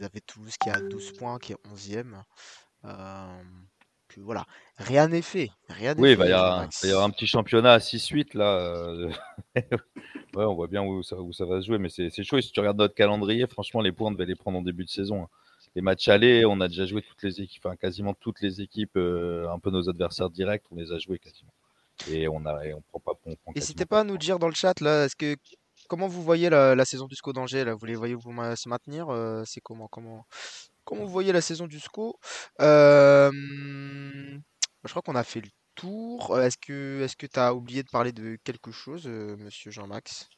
vous 0.00 0.06
avez 0.06 0.20
Toulouse 0.22 0.56
qui 0.56 0.70
a 0.70 0.80
12 0.80 1.12
points, 1.12 1.38
qui 1.38 1.52
est 1.52 1.58
11e. 1.68 2.22
Euh, 2.86 3.42
que, 4.08 4.20
voilà, 4.20 4.46
rien 4.78 5.08
n'est 5.08 5.20
fait. 5.20 5.50
Rien 5.68 5.94
oui, 5.98 6.12
il 6.12 6.16
va, 6.16 6.26
y 6.26 6.32
avoir 6.32 7.04
un 7.04 7.10
petit 7.10 7.26
championnat 7.26 7.74
à 7.74 7.78
6-8 7.78 8.36
là. 8.36 8.94
ouais, 9.54 9.64
on 10.34 10.54
voit 10.54 10.68
bien 10.68 10.82
où 10.82 11.02
ça, 11.02 11.16
où 11.16 11.34
ça 11.34 11.44
va 11.44 11.60
se 11.60 11.66
jouer, 11.66 11.78
mais 11.78 11.90
c'est 11.90 12.10
chaud. 12.24 12.38
Et 12.38 12.42
si 12.42 12.50
tu 12.50 12.60
regardes 12.60 12.78
notre 12.78 12.94
calendrier, 12.94 13.46
franchement, 13.46 13.82
les 13.82 13.92
points, 13.92 14.08
on 14.08 14.12
devait 14.12 14.24
les 14.24 14.36
prendre 14.36 14.58
en 14.58 14.62
début 14.62 14.84
de 14.84 14.90
saison. 14.90 15.24
Hein. 15.24 15.28
Les 15.76 15.82
matchs 15.82 16.08
allés, 16.08 16.46
on 16.46 16.60
a 16.60 16.68
déjà 16.68 16.86
joué 16.86 17.02
toutes 17.02 17.22
les 17.22 17.42
équipes, 17.42 17.64
enfin 17.66 17.76
quasiment 17.76 18.14
toutes 18.14 18.40
les 18.40 18.62
équipes, 18.62 18.96
un 18.96 19.58
peu 19.62 19.70
nos 19.70 19.88
adversaires 19.88 20.30
directs, 20.30 20.64
on 20.70 20.76
les 20.76 20.90
a 20.92 20.98
joués 20.98 21.18
quasiment. 21.18 21.52
Et 22.08 22.28
on 22.28 22.44
a, 22.46 22.60
on 22.74 22.82
prend 22.82 23.00
pas. 23.00 23.12
N'hésitez 23.54 23.86
pas 23.86 24.00
à 24.00 24.04
nous 24.04 24.18
dire 24.18 24.38
dans 24.38 24.48
le 24.48 24.54
chat 24.54 24.80
là, 24.80 25.04
est-ce 25.04 25.16
que 25.16 25.36
comment 25.88 26.08
vous 26.08 26.22
voyez 26.22 26.48
la, 26.50 26.84
saison 26.84 27.06
du 27.06 27.16
SCO 27.16 27.32
d'Angers 27.32 27.64
là? 27.64 27.74
Vous 27.74 27.86
les 27.86 27.96
voyez 27.96 28.14
vous 28.14 28.32
se 28.56 28.68
maintenir? 28.68 29.08
Euh, 29.10 29.42
C'est 29.44 29.60
comment 29.60 29.88
comment 29.88 30.24
comment 30.84 31.04
vous 31.04 31.10
voyez 31.10 31.32
la 31.32 31.40
saison 31.40 31.66
du 31.66 31.80
SCO? 31.80 32.18
Euh, 32.60 33.30
Je 33.32 34.90
crois 34.90 35.02
qu'on 35.02 35.16
a 35.16 35.24
fait 35.24 35.40
le 35.40 35.50
tour. 35.74 36.32
Euh, 36.32 36.42
est-ce 36.42 36.58
que 36.58 37.02
est-ce 37.02 37.16
que 37.16 37.26
tu 37.26 37.38
as 37.38 37.54
oublié 37.54 37.82
de 37.82 37.88
parler 37.90 38.12
de 38.12 38.36
quelque 38.44 38.70
chose, 38.70 39.06
Monsieur 39.06 39.70
Jean-Max? 39.70 40.28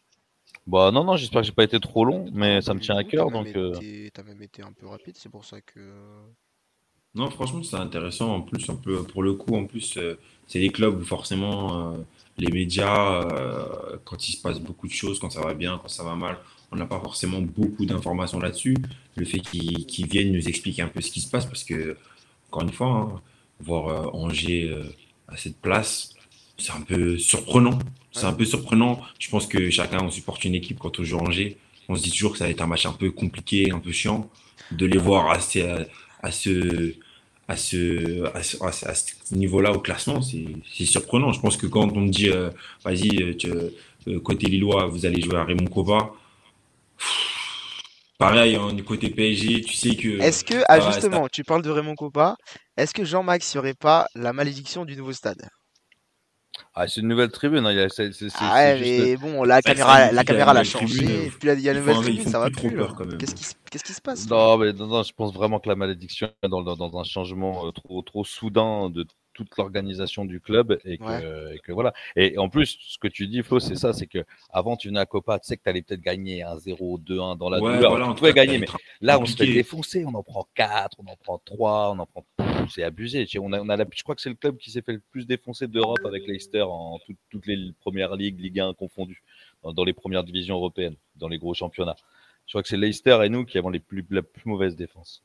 Bah 0.67 0.91
non 0.91 1.05
non, 1.05 1.17
j'espère 1.17 1.41
que 1.41 1.47
j'ai 1.47 1.53
pas 1.53 1.65
été 1.65 1.81
trop 1.81 2.05
long, 2.05 2.29
mais 2.33 2.61
ça 2.61 2.75
me 2.75 2.81
tient 2.81 2.97
à 2.97 3.05
cœur 3.05 3.31
donc. 3.31 3.49
T'as 4.15 4.23
même 4.23 4.43
été 4.43 4.63
un 4.63 4.73
peu 4.73 4.87
rapide, 4.87 5.17
c'est 5.17 5.31
pour 5.31 5.45
ça 5.45 5.61
que. 5.61 5.81
Non, 7.15 7.31
franchement, 7.31 7.63
c'est 7.63 7.77
intéressant. 7.77 8.35
En 8.35 8.41
plus, 8.41 8.69
un 8.71 8.77
peu 8.77 9.03
pour 9.03 9.23
le 9.23 9.35
coup, 9.35 9.55
en 9.55 9.67
plus, 9.67 9.99
c'est 10.47 10.59
des 10.59 10.71
clubs 10.71 11.01
où 11.01 11.05
forcément 11.05 11.97
les 12.39 12.51
médias, 12.51 13.23
euh, 13.25 13.97
quand 14.05 14.29
il 14.29 14.33
se 14.33 14.41
passe 14.41 14.59
beaucoup 14.61 14.87
de 14.87 14.93
choses, 14.93 15.19
quand 15.19 15.31
ça 15.31 15.41
va 15.41 15.55
bien, 15.55 15.79
quand 15.81 15.89
ça 15.89 16.03
va 16.03 16.15
mal, 16.15 16.39
on 16.71 16.77
n'a 16.77 16.87
pas 16.87 17.01
forcément 17.01 17.41
beaucoup 17.41 17.85
d'informations 17.85 18.41
là-dessus. 18.41 18.77
Le 19.17 19.25
fait 19.25 19.41
qu'ils 19.41 20.07
viennent 20.07 20.33
nous 20.33 20.49
expliquer 20.49 20.83
un 20.83 20.89
peu 20.89 21.01
ce 21.01 21.11
qui 21.11 21.21
se 21.21 21.29
passe, 21.29 21.47
parce 21.47 21.65
que, 21.65 21.97
encore 22.51 22.63
une 22.63 22.73
fois, 22.73 22.89
hein, 22.89 23.21
voir 23.61 23.89
euh, 23.89 24.11
Angers 24.13 24.71
euh, 24.71 24.85
à 25.29 25.37
cette 25.37 25.57
place, 25.61 26.15
c'est 26.57 26.73
un 26.73 26.81
peu 26.81 27.19
surprenant. 27.19 27.79
C'est 28.13 28.27
un 28.27 28.33
peu 28.33 28.45
surprenant. 28.45 29.01
Je 29.19 29.31
pense 29.31 29.47
que 29.47 29.71
chacun, 29.71 30.03
on 30.03 30.11
supporte 30.11 30.45
une 30.45 30.55
équipe 30.55 30.79
quand 30.79 30.99
on 30.99 31.05
joue 31.05 31.19
Angers. 31.19 31.57
On 31.89 31.97
se 31.97 32.03
dit 32.03 32.11
toujours 32.11 32.33
que 32.33 32.39
ça 32.39 32.45
va 32.45 32.51
être 32.51 32.61
un 32.63 32.67
match 32.67 32.87
un 32.87 32.93
peu 32.93 33.11
compliqué, 33.11 33.71
un 33.71 33.79
peu 33.79 33.93
chiant. 33.93 34.31
De 34.71 34.87
les 34.87 34.99
voir 34.99 35.31
à, 36.23 36.29
à 36.29 36.31
ce 36.31 36.95
à 37.49 37.57
ce, 37.57 38.33
à 38.63 38.95
ce, 38.95 39.35
niveau-là 39.35 39.73
au 39.73 39.81
classement, 39.81 40.21
c'est 40.23 40.85
surprenant. 40.85 41.33
Je 41.33 41.41
pense 41.41 41.57
que 41.57 41.67
quand 41.67 41.91
on 41.93 42.01
me 42.01 42.09
dit, 42.09 42.31
euh, 42.31 42.51
vas-y, 42.85 43.23
euh, 43.23 43.71
euh, 44.09 44.21
côté 44.21 44.47
Lillois, 44.47 44.87
vous 44.87 45.07
allez 45.07 45.21
jouer 45.21 45.37
à 45.37 45.45
Raymond 45.45 45.67
Koba, 45.67 46.13
pareil, 48.19 48.57
hein, 48.57 48.73
du 48.73 48.85
côté 48.85 49.11
PSG, 49.11 49.63
tu 49.63 49.75
sais 49.75 49.97
que. 49.97 50.21
Est-ce 50.21 50.45
que, 50.45 50.63
ah, 50.69 50.81
justement, 50.81 51.29
tu 51.29 51.45
parles 51.45 51.63
de 51.63 51.71
Raymond 51.71 51.95
Koba, 51.95 52.37
est-ce 52.77 52.95
que 52.95 53.05
Jean-Max 53.05 53.55
n'y 53.55 53.59
aurait 53.59 53.75
pas 53.75 54.07
la 54.15 54.33
malédiction 54.33 54.85
du 54.85 54.97
nouveau 54.97 55.13
stade? 55.13 55.49
Ah, 56.75 56.89
c'est 56.89 57.01
une 57.01 57.09
nouvelle 57.09 57.31
tribune. 57.31 57.67
Hein. 57.67 57.87
c'est, 57.91 58.11
ah 58.41 58.55
ouais, 58.55 58.81
mais 58.81 59.17
bon, 59.17 59.43
la 59.45 59.63
caméra, 59.63 60.11
la 60.13 60.25
caméra 60.25 60.55
l'a 60.55 60.65
changé. 60.65 61.31
Puis 61.39 61.51
il 61.51 61.61
y 61.61 61.69
a 61.69 61.73
une 61.73 61.79
nouvelle 61.79 61.97
tribune, 61.97 62.29
ça 62.29 62.39
va 62.39 62.51
plus. 62.51 62.77
Qu'est-ce 63.19 63.35
qui, 63.35 63.45
qu'est-ce 63.71 63.85
qui 63.85 63.93
se 63.93 64.01
passe 64.01 64.29
non, 64.29 64.59
mais 64.59 64.73
non, 64.73 64.87
non, 64.87 65.03
je 65.03 65.13
pense 65.13 65.33
vraiment 65.35 65.61
que 65.61 65.69
la 65.69 65.77
malédiction 65.77 66.31
est 66.43 66.49
dans, 66.49 66.63
dans, 66.63 66.77
dans 66.77 66.99
un 66.99 67.05
changement 67.05 67.67
euh, 67.67 67.71
trop, 67.73 68.03
trop 68.03 68.25
soudain 68.25 68.91
de 68.91 69.07
toute 69.35 69.57
l'organisation 69.57 70.25
du 70.25 70.41
club 70.41 70.79
et 70.85 70.99
que, 70.99 71.55
et 71.55 71.59
que, 71.59 71.73
voilà. 71.73 71.93
Et 72.17 72.37
en 72.39 72.49
plus, 72.49 72.77
ce 72.81 72.99
que 72.99 73.09
tu 73.09 73.29
dis, 73.29 73.43
Flo, 73.43 73.61
c'est 73.61 73.77
ça, 73.77 73.93
c'est 73.93 74.07
que 74.07 74.25
avant 74.51 74.77
tu 74.77 74.89
venais 74.89 75.01
à 75.01 75.07
Copa, 75.07 75.39
tu 75.39 75.47
sais 75.47 75.57
que 75.57 75.63
tu 75.63 75.71
allais 75.71 75.83
peut-être 75.83 76.03
gagner 76.03 76.43
un 76.43 76.59
0, 76.59 76.99
2-1 76.99 77.39
dans 77.39 77.49
la 77.49 77.61
ouais, 77.61 77.77
douleur. 77.77 78.15
Voilà, 78.15 78.33
gagner, 78.33 78.59
mais 78.59 78.67
là, 79.01 79.19
on 79.19 79.27
se 79.27 79.37
fait 79.37 79.47
défoncer. 79.47 80.05
On 80.07 80.15
en 80.15 80.23
prend 80.23 80.47
4, 80.55 80.99
on 80.99 81.11
en 81.11 81.17
prend 81.17 81.41
3, 81.45 81.95
on 81.95 81.99
en 81.99 82.07
prend. 82.07 82.25
C'est 82.69 82.83
abusé. 82.83 83.27
On 83.39 83.53
a, 83.53 83.61
on 83.61 83.69
a 83.69 83.77
je 83.77 84.03
crois 84.03 84.15
que 84.15 84.21
c'est 84.21 84.29
le 84.29 84.35
club 84.35 84.57
qui 84.57 84.71
s'est 84.71 84.83
fait 84.83 84.93
le 84.93 85.03
plus 85.11 85.27
défoncer 85.27 85.67
d'Europe 85.67 86.05
avec 86.05 86.27
Leicester 86.27 86.63
en 86.63 86.99
toutes 87.31 87.47
les 87.47 87.73
premières 87.81 88.15
ligues, 88.17 88.41
Ligue 88.41 88.61
1 88.61 88.75
confondues, 88.75 89.23
dans, 89.63 89.73
dans, 89.73 89.85
les 89.85 89.93
premières 89.93 90.25
divisions 90.25 90.57
européennes, 90.57 90.97
dans 91.17 91.29
les 91.29 91.39
gros 91.39 91.55
championnats. 91.55 91.97
Je 92.47 92.53
crois 92.53 92.63
que 92.63 92.69
c'est 92.69 92.77
Leicester 92.77 93.19
et 93.25 93.29
nous 93.29 93.45
qui 93.45 93.59
avons 93.59 93.71
les 93.71 93.81
plus, 93.81 94.05
la 94.11 94.23
plus 94.23 94.49
mauvaise 94.49 94.77
défense 94.77 95.23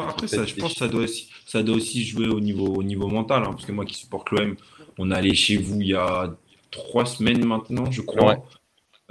après, 0.00 0.26
ça, 0.26 0.44
je 0.44 0.54
pense 0.54 0.72
que 0.72 0.78
ça 0.78 0.88
doit, 0.88 1.02
aussi, 1.02 1.30
ça 1.46 1.62
doit 1.62 1.76
aussi 1.76 2.04
jouer 2.04 2.26
au 2.26 2.40
niveau, 2.40 2.66
au 2.66 2.82
niveau 2.82 3.06
mental. 3.06 3.42
Hein, 3.42 3.52
parce 3.52 3.64
que 3.64 3.72
moi 3.72 3.84
qui 3.84 3.94
supporte 3.94 4.30
l'OM, 4.30 4.56
on 4.98 5.10
est 5.10 5.14
allé 5.14 5.34
chez 5.34 5.56
vous 5.56 5.80
il 5.80 5.88
y 5.88 5.94
a 5.94 6.34
trois 6.70 7.06
semaines 7.06 7.44
maintenant, 7.44 7.90
je 7.90 8.02
crois. 8.02 8.44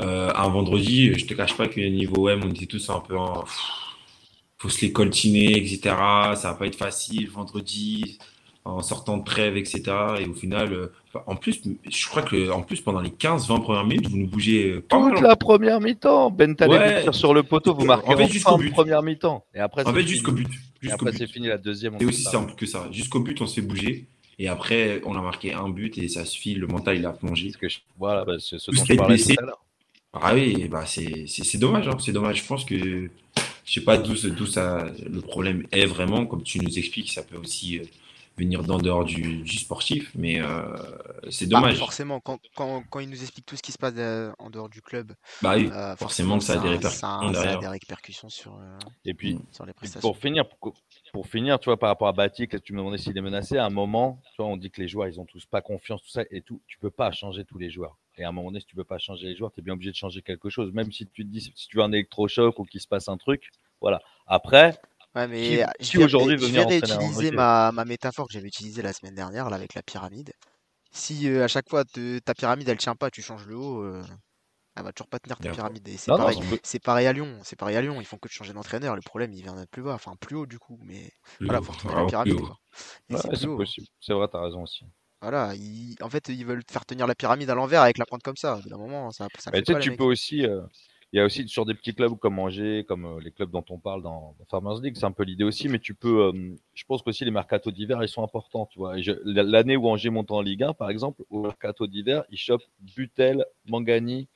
Euh, 0.02 0.32
un 0.36 0.50
vendredi, 0.50 1.14
je 1.14 1.26
te 1.26 1.34
cache 1.34 1.56
pas 1.56 1.68
que 1.68 1.80
niveau 1.80 2.30
OM, 2.30 2.42
on 2.44 2.50
était 2.50 2.66
tous 2.66 2.90
un 2.90 3.00
peu. 3.00 3.16
Faut 4.64 4.70
se 4.70 4.80
les 4.80 4.94
coltiner, 4.94 5.58
etc. 5.58 5.80
Ça 6.36 6.40
va 6.44 6.54
pas 6.54 6.68
être 6.68 6.78
facile 6.78 7.30
vendredi 7.30 8.18
en 8.64 8.82
sortant 8.82 9.18
de 9.18 9.26
trêve, 9.26 9.58
etc. 9.58 9.82
Et 10.22 10.26
au 10.26 10.34
final, 10.34 10.72
euh, 10.72 10.94
en 11.28 11.36
plus, 11.36 11.62
je 11.86 12.08
crois 12.08 12.22
que 12.22 12.50
en 12.50 12.62
plus 12.62 12.80
pendant 12.80 13.02
les 13.02 13.10
15-20 13.10 13.62
premières 13.62 13.84
minutes, 13.84 14.08
vous 14.08 14.16
nous 14.16 14.28
bougez 14.28 14.70
euh, 14.70 14.82
pas 14.82 14.98
Toute 14.98 15.20
la 15.20 15.36
première 15.36 15.82
mi-temps, 15.82 16.32
Ben 16.32 16.56
ouais. 16.62 17.12
sur 17.12 17.34
le 17.34 17.44
poteau, 17.44 17.76
vous 17.76 17.84
marquez 17.84 18.14
en 18.14 18.16
fait, 18.18 18.30
jusqu'au 18.30 18.58
but. 18.58 18.72
première 18.72 19.04
mi-temps. 19.04 19.44
Et 19.54 19.60
après, 19.60 19.86
en 19.86 19.94
fait, 19.94 20.08
jusqu'au 20.08 20.32
but. 20.32 20.48
après, 20.90 21.12
c'est 21.12 21.28
fini 21.28 21.48
la 21.48 21.58
deuxième. 21.58 21.98
C'est 22.00 22.06
aussi 22.06 22.24
simple 22.24 22.54
que 22.56 22.66
ça. 22.66 22.88
Jusqu'au 22.90 23.20
but, 23.20 23.42
on 23.42 23.48
se 23.48 23.56
fait 23.56 23.68
bouger. 23.68 24.08
Et 24.40 24.48
après, 24.48 25.02
on 25.04 25.16
a 25.18 25.22
marqué 25.22 25.54
un 25.54 25.68
but 25.68 25.98
et 25.98 26.08
ça 26.08 26.24
suffit. 26.24 26.56
Le 26.56 26.68
mental, 26.68 26.96
il 26.96 27.06
a 27.06 27.12
plongé. 27.12 27.52
Que 27.52 27.68
je... 27.68 27.80
Voilà, 28.00 28.24
bah, 28.24 28.36
c'est 28.40 28.60
ce 28.60 28.72
dont 28.72 28.84
je 28.84 28.96
parlais 28.96 29.18
tout 29.18 29.36
à 29.38 29.46
l'heure. 29.46 29.64
Ah 30.14 30.34
oui, 30.34 30.70
bah 30.70 30.86
c'est 30.86 31.58
dommage. 31.58 31.90
Hein. 31.90 31.98
C'est 32.00 32.14
dommage. 32.14 32.38
Je 32.38 32.46
pense 32.46 32.64
que 32.64 33.10
je 33.66 33.74
sais 33.74 33.82
pas 33.82 33.98
d'où 33.98 34.16
ça 34.46 34.88
le 35.10 35.22
problème 35.22 35.66
est 35.72 35.86
vraiment. 35.86 36.26
Comme 36.26 36.44
tu 36.44 36.60
nous 36.60 36.78
expliques, 36.78 37.12
ça 37.12 37.24
peut 37.24 37.38
aussi. 37.38 37.82
Venir 38.36 38.64
d'en 38.64 38.80
dehors 38.80 39.06
du, 39.06 39.48
sportif, 39.48 40.12
mais 40.16 40.42
euh, 40.42 40.76
c'est 41.30 41.48
bah, 41.48 41.60
dommage. 41.60 41.78
forcément, 41.78 42.20
quand, 42.20 42.40
quand, 42.56 42.84
quand, 42.90 43.00
il 43.00 43.10
nous 43.10 43.22
explique 43.22 43.46
tout 43.46 43.56
ce 43.56 43.62
qui 43.62 43.72
se 43.72 43.78
passe 43.78 43.94
euh, 43.98 44.32
en 44.40 44.50
dehors 44.50 44.70
du 44.70 44.82
club, 44.82 45.14
bah 45.44 45.54
euh, 45.56 45.96
forcément, 45.98 46.40
que 46.40 46.44
ça 46.44 46.54
a 46.54 46.64
des 46.64 46.70
répercussions, 46.70 47.34
ça, 47.34 47.58
des 47.58 47.68
répercussions 47.68 48.30
sur, 48.30 48.60
Et 49.06 49.14
puis, 49.14 49.40
sur 49.52 49.68
les 49.68 49.74
prestations. 49.74 50.10
Pour 50.10 50.18
finir, 50.18 50.46
pour, 51.12 51.28
finir, 51.28 51.60
tu 51.60 51.66
vois, 51.66 51.78
par 51.78 51.90
rapport 51.90 52.08
à 52.08 52.14
Batik, 52.14 52.60
tu 52.64 52.74
me 52.74 52.80
demandais 52.80 52.98
s'il 52.98 53.16
est 53.16 53.22
menacé. 53.22 53.58
À 53.58 53.66
un 53.66 53.70
moment, 53.70 54.20
tu 54.32 54.42
vois, 54.42 54.48
on 54.48 54.58
dit 54.58 54.72
que 54.72 54.82
les 54.82 54.88
joueurs, 54.88 55.08
ils 55.08 55.20
ont 55.20 55.26
tous 55.26 55.46
pas 55.46 55.62
confiance, 55.62 56.02
tout 56.02 56.10
ça, 56.10 56.24
et 56.32 56.42
tout. 56.42 56.60
Tu 56.66 56.80
peux 56.80 56.92
pas 56.92 57.12
changer 57.12 57.46
tous 57.46 57.60
les 57.60 57.70
joueurs. 57.70 57.98
Et 58.18 58.24
à 58.24 58.30
un 58.30 58.32
moment 58.32 58.50
donné, 58.50 58.62
si 58.62 58.66
tu 58.66 58.76
peux 58.76 58.84
pas 58.84 58.98
changer 58.98 59.28
les 59.28 59.36
joueurs, 59.36 59.52
tu 59.52 59.60
es 59.60 59.64
bien 59.64 59.74
obligé 59.74 59.92
de 59.92 59.96
changer 59.96 60.24
quelque 60.24 60.50
chose. 60.50 60.72
Même 60.74 60.92
si 60.92 61.06
tu 61.08 61.24
te 61.24 61.30
dis, 61.30 61.42
si 61.42 61.68
tu 61.68 61.78
veux 61.78 61.84
un 61.84 61.92
électrochoc 61.92 62.58
ou 62.58 62.64
qu'il 62.64 62.82
se 62.82 62.88
passe 62.88 63.08
un 63.10 63.18
truc, 63.18 63.52
voilà. 63.82 64.02
Après, 64.28 64.80
Ouais, 65.16 65.28
mais 65.28 65.64
je 65.80 65.98
vais, 65.98 66.06
aujourd'hui 66.06 66.40
je 66.40 66.52
vais 66.52 66.64
réutiliser 66.64 67.32
ma, 67.32 67.72
ma, 67.72 67.86
métaphore 67.86 68.28
que 68.28 68.34
j'avais 68.34 68.48
utilisée 68.48 68.82
la 68.82 68.94
semaine 68.94 69.14
dernière 69.14 69.50
là, 69.50 69.56
avec 69.56 69.76
la 69.76 69.84
pyramide. 69.84 70.34
Si 70.92 71.30
euh, 71.30 71.44
à 71.44 71.48
chaque 71.48 71.70
fois 71.70 71.84
ta 71.86 72.34
pyramide 72.34 72.68
elle 72.68 72.78
tient 72.78 72.96
pas, 72.96 73.12
tu 73.12 73.22
changes 73.22 73.46
le 73.46 73.56
haut, 73.56 73.84
euh, 73.84 74.04
elle 74.76 74.84
va 74.84 74.92
toujours 74.92 75.10
pas 75.10 75.20
tenir 75.20 75.38
ta 75.38 75.52
pyramide. 75.52 75.88
c'est 75.98 76.08
pareil, 76.08 76.40
c'est 76.64 76.82
pareil 76.82 77.08
à 77.08 77.14
Lyon, 77.14 77.40
c'est 77.44 77.56
pareil 77.56 77.76
à 77.76 77.82
Lyon. 77.82 77.98
Ils 78.00 78.06
font 78.06 78.18
que 78.18 78.28
de 78.28 78.34
changer 78.34 78.54
d'entraîneur. 78.54 78.96
Le 78.96 79.02
problème 79.02 79.34
il 79.34 79.44
vient 79.44 79.56
d'être 79.56 79.70
plus 79.70 79.84
bas, 79.84 79.94
enfin 79.94 80.14
plus 80.20 80.36
haut 80.36 80.46
du 80.48 80.58
coup, 80.58 80.80
mais 80.84 81.12
voilà, 81.42 81.62
faut 81.62 81.74
tenir 81.74 81.96
la 81.96 82.06
pyramide. 82.06 82.40
c'est 83.10 83.48
possible. 83.48 83.88
C'est 84.00 84.14
vrai, 84.14 84.28
t'as 84.32 84.42
raison 84.42 84.64
aussi. 84.64 84.86
Voilà, 85.22 85.54
en 86.02 86.10
fait 86.10 86.28
ils 86.30 86.46
veulent 86.46 86.64
faire 86.70 86.86
tenir 86.86 87.06
la 87.06 87.16
pyramide 87.16 87.50
à 87.52 87.56
l'envers 87.56 87.84
avec 87.84 88.00
la 88.00 88.06
pointe 88.06 88.24
comme 88.24 88.36
ça. 88.36 88.60
D'un 88.66 88.78
moment, 88.78 89.12
ça, 89.12 89.28
ça 89.38 89.52
tu 89.52 89.64
sais, 89.64 89.80
tu 89.80 89.96
peux 89.96 90.04
aussi. 90.04 90.46
Euh, 90.46 90.62
il 91.14 91.18
y 91.18 91.20
a 91.20 91.26
aussi 91.26 91.48
sur 91.48 91.64
des 91.66 91.76
petits 91.76 91.94
clubs 91.94 92.18
comme 92.18 92.40
Angers, 92.40 92.86
comme 92.88 93.06
euh, 93.06 93.20
les 93.22 93.30
clubs 93.30 93.52
dont 93.52 93.64
on 93.70 93.78
parle 93.78 94.02
dans, 94.02 94.36
Farmers 94.50 94.82
League, 94.82 94.96
c'est 94.98 95.06
un 95.06 95.12
peu 95.12 95.24
l'idée 95.24 95.44
aussi, 95.44 95.70
mais 95.70 95.78
tu 95.78 95.94
peux, 95.94 96.24
euh, 96.24 96.56
je 96.74 96.84
pense 96.86 97.04
qu'aussi 97.04 97.24
les 97.24 97.30
mercatos 97.30 97.72
d'hiver, 97.72 98.02
ils 98.02 98.08
sont 98.08 98.24
importants, 98.24 98.66
tu 98.66 98.80
vois. 98.80 98.96
L'année 99.24 99.78
où 99.78 99.88
Angers 99.88 100.10
monte 100.10 100.32
en 100.32 100.42
Ligue 100.42 100.64
1, 100.64 100.74
par 100.74 100.90
exemple, 100.90 101.24
au 101.30 101.44
mercato 101.44 101.86
d'hiver, 101.86 102.24
ils 102.32 102.38
chopent 102.38 102.66
Butel, 102.80 103.46
Mangani, 103.68 104.28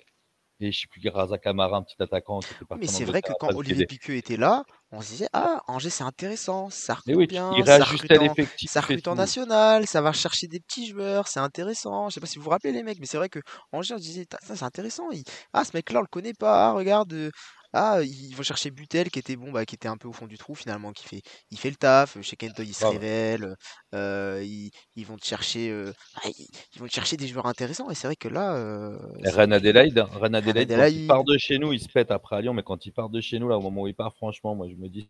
et 0.59 0.71
je 0.71 0.81
sais 0.81 0.87
plus, 0.87 1.07
Raza 1.09 1.37
Camara, 1.37 1.77
un 1.77 1.83
petit 1.83 2.01
attaquant. 2.01 2.39
mais 2.77 2.87
c'est 2.87 3.05
vrai 3.05 3.21
que 3.21 3.31
quand 3.39 3.53
Olivier 3.53 3.85
Piqueux 3.85 4.15
était 4.15 4.37
là, 4.37 4.63
on 4.91 5.01
se 5.01 5.09
disait 5.09 5.29
Ah, 5.33 5.61
Angers, 5.67 5.89
c'est 5.89 6.03
intéressant, 6.03 6.69
ça 6.69 6.95
recrute 6.95 7.29
bien, 7.29 7.51
il 7.55 7.65
ça 7.65 8.81
recrute, 8.81 9.07
en, 9.07 9.15
national, 9.15 9.85
ça 9.85 10.01
va 10.01 10.13
chercher 10.13 10.47
des 10.47 10.59
petits 10.59 10.87
joueurs, 10.87 11.27
c'est 11.27 11.39
intéressant. 11.39 12.09
Je 12.09 12.15
sais 12.15 12.19
pas 12.19 12.27
si 12.27 12.37
vous 12.37 12.45
vous 12.45 12.49
rappelez, 12.49 12.71
les 12.71 12.83
mecs, 12.83 12.99
mais 12.99 13.05
c'est 13.05 13.17
vrai 13.17 13.29
que 13.29 13.39
Angers, 13.71 13.93
on 13.93 13.97
se 13.97 14.03
disait 14.03 14.25
c'est 14.41 14.63
intéressant. 14.63 15.09
Ah, 15.53 15.63
ce 15.63 15.71
mec-là, 15.75 15.99
on 15.99 16.01
le 16.01 16.07
connaît 16.07 16.33
pas, 16.33 16.71
regarde. 16.73 17.31
Euh, 17.75 17.79
ah, 17.79 18.01
ils 18.01 18.33
vont 18.35 18.43
chercher 18.43 18.71
Butel 18.71 19.09
qui 19.09 19.19
était 19.19 19.35
bon, 19.35 19.51
bah, 19.51 19.65
qui 19.65 19.75
était 19.75 19.87
un 19.87 19.97
peu 19.97 20.07
au 20.07 20.13
fond 20.13 20.27
du 20.27 20.37
trou 20.37 20.55
finalement, 20.55 20.93
qui 20.93 21.03
fait, 21.03 21.21
il 21.51 21.57
fait 21.57 21.69
le 21.69 21.75
taf. 21.75 22.19
Chez 22.21 22.35
Kento, 22.35 22.63
il 22.63 22.73
se 22.73 22.85
révèle. 22.85 23.55
Euh, 23.93 24.41
ils, 24.43 24.71
ils, 24.95 25.05
vont 25.05 25.17
te 25.17 25.25
chercher, 25.25 25.69
euh, 25.69 25.91
ah, 26.15 26.29
ils, 26.29 26.79
vont 26.79 26.87
chercher 26.87 27.17
des 27.17 27.27
joueurs 27.27 27.45
intéressants. 27.45 27.89
Et 27.89 27.95
c'est 27.95 28.07
vrai 28.07 28.15
que 28.15 28.29
là, 28.29 28.55
euh, 28.55 28.97
Ren 29.25 29.51
Adelaide, 29.51 29.99
Ren 29.99 30.33
Adelaide, 30.33 30.69
quand 30.69 30.87
il 30.87 31.07
part 31.07 31.23
de 31.23 31.37
chez 31.37 31.57
nous, 31.57 31.73
il 31.73 31.81
se 31.81 31.89
pète 31.89 32.11
après 32.11 32.37
à 32.37 32.41
Lyon, 32.41 32.53
mais 32.53 32.63
quand 32.63 32.85
il 32.85 32.93
part 32.93 33.09
de 33.09 33.19
chez 33.19 33.39
nous, 33.39 33.49
là, 33.49 33.57
au 33.57 33.61
moment 33.61 33.81
où 33.81 33.87
il 33.87 33.95
part, 33.95 34.15
franchement, 34.15 34.55
moi, 34.55 34.67
je 34.69 34.75
me 34.75 34.87
dis. 34.87 35.09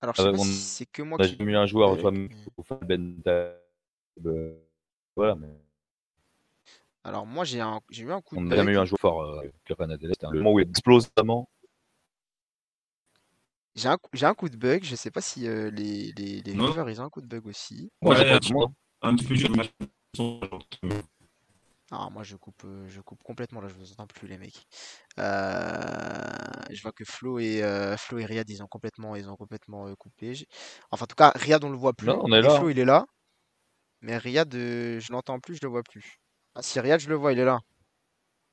Alors, 0.00 0.16
je 0.16 0.22
sais 0.22 0.32
pas 0.32 0.38
si 0.38 0.52
c'est 0.52 0.86
que 0.86 1.02
moi 1.02 1.18
qui. 1.18 1.36
J'ai 1.38 1.44
mis 1.44 1.54
un 1.54 1.66
joueur, 1.66 1.98
toi, 1.98 2.10
Ben. 2.82 3.22
Voilà, 5.14 5.34
mais. 5.34 5.48
Alors 7.04 7.26
moi 7.26 7.44
j'ai 7.44 7.60
un 7.60 7.80
j'ai 7.90 8.04
eu 8.04 8.12
un 8.12 8.20
coup 8.20 8.36
de 8.36 8.40
On 8.40 8.44
n'a 8.44 8.56
jamais 8.56 8.72
eu 8.72 8.78
un 8.78 8.84
joueur 8.84 9.00
fort 9.00 9.22
euh, 9.22 9.42
que 9.64 9.74
C'était 9.74 10.26
un 10.26 10.32
moment 10.32 10.52
où 10.52 10.60
il 10.60 10.68
explose 10.68 11.08
vraiment. 11.16 11.48
J'ai 13.74 13.88
un, 13.88 14.34
coup 14.34 14.50
de 14.50 14.56
bug, 14.56 14.84
je 14.84 14.94
sais 14.94 15.10
pas 15.10 15.22
si 15.22 15.48
euh, 15.48 15.70
les, 15.70 16.12
les, 16.12 16.42
les 16.42 16.54
joueurs 16.54 16.90
ils 16.90 17.00
ont 17.00 17.04
un 17.04 17.08
coup 17.08 17.22
de 17.22 17.26
bug 17.26 17.46
aussi. 17.46 17.90
Ouais, 18.02 18.16
ouais 18.16 18.30
un 18.30 18.38
petit 18.38 18.52
peu 18.52 19.40
ah, 21.94 22.08
moi 22.10 22.22
je 22.22 22.36
coupe, 22.36 22.62
euh, 22.64 22.88
je 22.88 23.02
coupe 23.02 23.22
complètement 23.22 23.60
là, 23.60 23.68
je 23.68 23.74
vous 23.74 23.92
entends 23.92 24.06
plus 24.06 24.26
les 24.26 24.38
mecs. 24.38 24.66
je 25.18 26.82
vois 26.82 26.92
que 26.92 27.04
Flo 27.04 27.38
et 27.38 27.62
Flo 27.98 28.18
et 28.18 28.24
Riyad 28.24 28.48
ils 28.48 28.62
ont 28.62 28.66
complètement, 28.68 29.16
ils 29.16 29.28
ont 29.28 29.36
complètement 29.36 29.92
coupé. 29.96 30.34
Enfin 30.90 31.04
en 31.04 31.06
tout 31.06 31.16
cas 31.16 31.32
Riyad 31.34 31.64
on 31.64 31.70
le 31.70 31.76
voit 31.76 31.94
plus. 31.94 32.06
Non, 32.06 32.20
on 32.22 32.32
est 32.32 32.42
là. 32.42 32.56
Flo 32.58 32.70
il 32.70 32.78
est 32.78 32.84
là. 32.84 33.06
Mais 34.02 34.16
Riyad 34.18 34.52
je 34.52 35.12
l'entends 35.12 35.40
plus, 35.40 35.56
je 35.56 35.60
le 35.62 35.68
vois 35.68 35.82
plus. 35.82 36.21
Ah 36.54 36.62
si 36.62 36.78
Riyad 36.80 37.00
je 37.00 37.08
le 37.08 37.14
vois, 37.14 37.32
il 37.32 37.38
est 37.38 37.44
là. 37.44 37.60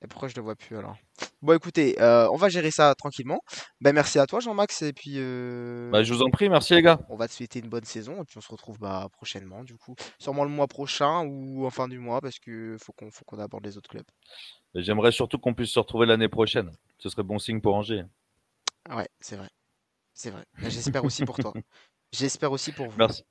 Et 0.02 0.08
pourquoi 0.08 0.30
je 0.30 0.36
le 0.36 0.42
vois 0.42 0.56
plus 0.56 0.78
alors? 0.78 0.96
Bon 1.42 1.54
écoutez, 1.54 2.02
euh, 2.02 2.30
on 2.32 2.38
va 2.38 2.48
gérer 2.48 2.72
ça 2.72 2.96
tranquillement. 2.96 3.42
Ben 3.82 3.94
merci 3.94 4.18
à 4.18 4.26
toi 4.26 4.40
Jean-Max 4.40 4.82
et 4.82 4.94
puis. 4.94 5.16
Euh, 5.18 5.90
bah, 5.92 6.04
je 6.04 6.14
vous 6.14 6.22
en 6.22 6.30
prie, 6.30 6.48
merci 6.48 6.74
les 6.74 6.82
gars. 6.82 7.00
On 7.10 7.18
va 7.18 7.28
te 7.28 7.34
souhaiter 7.34 7.60
une 7.60 7.68
bonne 7.68 7.84
saison 7.84 8.22
et 8.22 8.26
puis 8.26 8.38
on 8.38 8.42
se 8.42 8.50
retrouve 8.50 8.80
bah, 8.80 9.08
prochainement 9.12 9.64
du 9.64 9.76
coup, 9.76 9.96
sûrement 10.18 10.46
le 10.46 10.50
mois 10.50 10.68
prochain 10.68 11.26
ou 11.26 11.66
en 11.66 11.70
fin 11.70 11.90
du 11.90 12.00
mois 12.00 12.22
parce 12.22 12.40
que 12.40 12.78
faut 12.80 12.94
qu'on 12.94 13.40
aborde 13.40 13.66
les 13.66 13.78
autres 13.78 13.90
clubs. 13.90 14.06
J'aimerais 14.74 15.12
surtout 15.12 15.38
qu'on 15.38 15.54
puisse 15.54 15.72
se 15.72 15.80
retrouver 15.80 16.06
l'année 16.06 16.30
prochaine. 16.30 16.72
Ce 16.98 17.10
serait 17.10 17.24
bon 17.24 17.40
signe 17.40 17.60
pour 17.60 17.76
Angers. 17.76 18.04
Ouais, 18.90 19.10
c'est 19.20 19.36
vrai, 19.36 19.50
c'est 20.14 20.30
vrai. 20.30 20.46
J'espère 20.68 21.04
aussi 21.04 21.26
pour 21.26 21.38
toi. 21.38 21.54
J'espère 22.14 22.52
aussi 22.54 22.72
pour 22.72 22.88
vous. 22.88 22.98
Merci. 22.98 23.24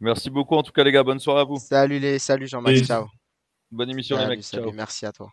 Merci 0.00 0.30
beaucoup 0.30 0.56
en 0.56 0.62
tout 0.62 0.72
cas 0.72 0.84
les 0.84 0.92
gars. 0.92 1.02
Bonne 1.02 1.20
soirée 1.20 1.42
à 1.42 1.44
vous. 1.44 1.58
Salut 1.58 1.98
les, 1.98 2.18
salut 2.18 2.48
Jean-Max. 2.48 2.82
Ciao. 2.82 3.08
Bonne 3.72 3.88
émission, 3.88 4.18
les 4.18 4.26
mecs. 4.26 4.42
Ciao. 4.42 4.70
Merci 4.72 5.06
à 5.06 5.12
toi. 5.12 5.32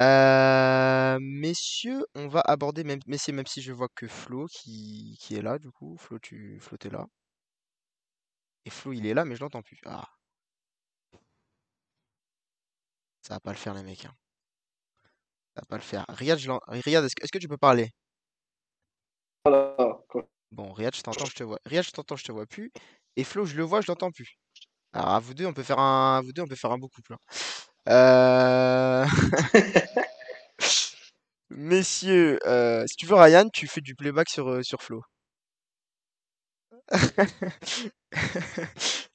Euh, 0.00 1.18
messieurs, 1.20 2.04
on 2.16 2.26
va 2.26 2.40
aborder, 2.40 2.82
même, 2.82 2.98
messieurs, 3.06 3.32
même 3.32 3.46
si 3.46 3.62
je 3.62 3.72
vois 3.72 3.88
que 3.94 4.08
Flo 4.08 4.46
qui, 4.46 5.16
qui 5.20 5.36
est 5.36 5.42
là, 5.42 5.60
du 5.60 5.70
coup. 5.70 5.96
Flo, 5.98 6.18
tu 6.18 6.58
Flo, 6.60 6.76
es 6.84 6.88
là. 6.88 7.06
Et 8.64 8.70
Flo, 8.70 8.92
il 8.92 9.06
est 9.06 9.14
là, 9.14 9.24
mais 9.24 9.36
je 9.36 9.40
l'entends 9.40 9.62
plus. 9.62 9.78
Ah. 9.86 10.04
Ça 13.20 13.34
va 13.34 13.40
pas 13.40 13.52
le 13.52 13.56
faire, 13.56 13.74
les 13.74 13.84
mecs. 13.84 14.04
Hein. 14.04 14.14
Ça 15.54 15.60
va 15.60 15.66
pas 15.66 15.76
le 15.76 15.82
faire. 15.82 16.04
Riyad, 16.08 16.38
est-ce 16.38 17.14
que, 17.14 17.24
est 17.24 17.28
que 17.28 17.38
tu 17.38 17.46
peux 17.46 17.56
parler? 17.56 17.90
Bon, 20.50 20.72
Riyad, 20.72 20.96
je 20.96 21.02
t'entends, 21.02 21.26
je 21.26 21.34
te 21.34 21.44
vois. 21.44 21.60
Riyad, 21.66 21.84
je 21.84 21.92
t'entends, 21.92 22.16
je 22.16 22.24
te 22.24 22.32
vois 22.32 22.46
plus. 22.46 22.72
Et 23.14 23.22
Flo, 23.22 23.44
je 23.44 23.54
le 23.54 23.62
vois, 23.62 23.80
je 23.80 23.86
l'entends 23.86 24.10
plus. 24.10 24.38
Alors 24.92 25.08
à 25.10 25.20
vous 25.20 25.34
deux, 25.34 25.46
on 25.46 25.54
peut 25.54 25.62
faire 25.62 25.78
un, 25.78 26.20
vous 26.22 26.32
deux, 26.32 26.42
on 26.42 26.46
peut 26.46 26.54
faire 26.56 26.72
un 26.72 26.78
beau 26.78 26.88
couple. 26.88 27.14
Hein. 27.14 27.18
Euh, 27.88 29.06
messieurs, 31.50 32.38
euh, 32.46 32.84
si 32.88 32.96
tu 32.96 33.06
veux 33.06 33.14
Ryan, 33.14 33.48
tu 33.52 33.66
fais 33.68 33.80
du 33.80 33.94
playback 33.94 34.28
sur, 34.28 34.48
euh, 34.48 34.62
sur 34.62 34.82
Flo. 34.82 35.02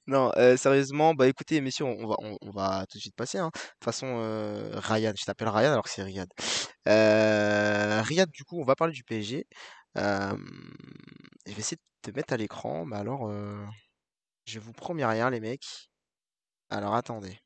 Non, 0.07 0.31
sérieusement, 0.57 1.13
bah 1.13 1.27
écoutez, 1.27 1.59
messieurs, 1.61 1.85
on, 1.85 2.07
va, 2.07 2.15
on, 2.19 2.37
tout 2.85 2.97
de 2.97 3.01
suite 3.01 3.15
passer. 3.15 3.37
hein. 3.39 3.49
De 3.53 3.59
toute 3.59 3.83
façon, 3.83 4.17
Ryan, 4.75 5.11
je 5.17 5.25
t'appelle 5.25 5.49
Ryan 5.49 5.71
alors 5.73 5.83
que 5.83 5.89
c'est 5.89 6.03
Riyad. 6.03 6.29
Riyad, 6.85 8.29
du 8.31 8.43
coup, 8.45 8.59
on 8.61 8.65
va 8.65 8.75
parler 8.75 8.93
du 8.93 9.03
PSG. 9.03 9.45
je 9.95 10.01
vais 11.45 11.59
essayer 11.59 11.77
de 11.77 12.11
te 12.11 12.15
mettre 12.15 12.33
à 12.33 12.37
l'écran, 12.37 12.85
mais 12.85 12.95
alors, 12.97 13.29
je 14.47 14.59
vous 14.59 14.73
promets 14.73 15.05
rien, 15.05 15.29
les 15.29 15.39
mecs. 15.39 15.89
Alors, 16.69 16.95
attendez. 16.95 17.39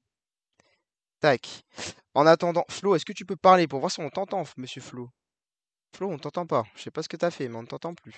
Tac. 1.20 1.64
En 2.14 2.26
attendant, 2.28 2.66
Flo, 2.70 2.96
est-ce 2.96 3.06
que 3.06 3.14
tu 3.14 3.26
peux 3.26 3.36
parler 3.36 3.68
pour 3.68 3.80
voir 3.80 3.92
si 3.92 4.02
on 4.02 4.10
t'entend, 4.10 4.44
monsieur 4.58 4.82
Flo? 4.82 5.10
Flo, 5.96 6.10
on 6.10 6.18
t'entend 6.18 6.46
pas. 6.46 6.64
Je 6.76 6.84
sais 6.84 6.92
pas 6.92 7.04
ce 7.04 7.10
que 7.10 7.18
t'as 7.18 7.32
fait, 7.32 7.48
mais 7.48 7.58
on 7.58 7.64
ne 7.64 7.68
t'entend 7.68 7.94
plus. 7.96 8.14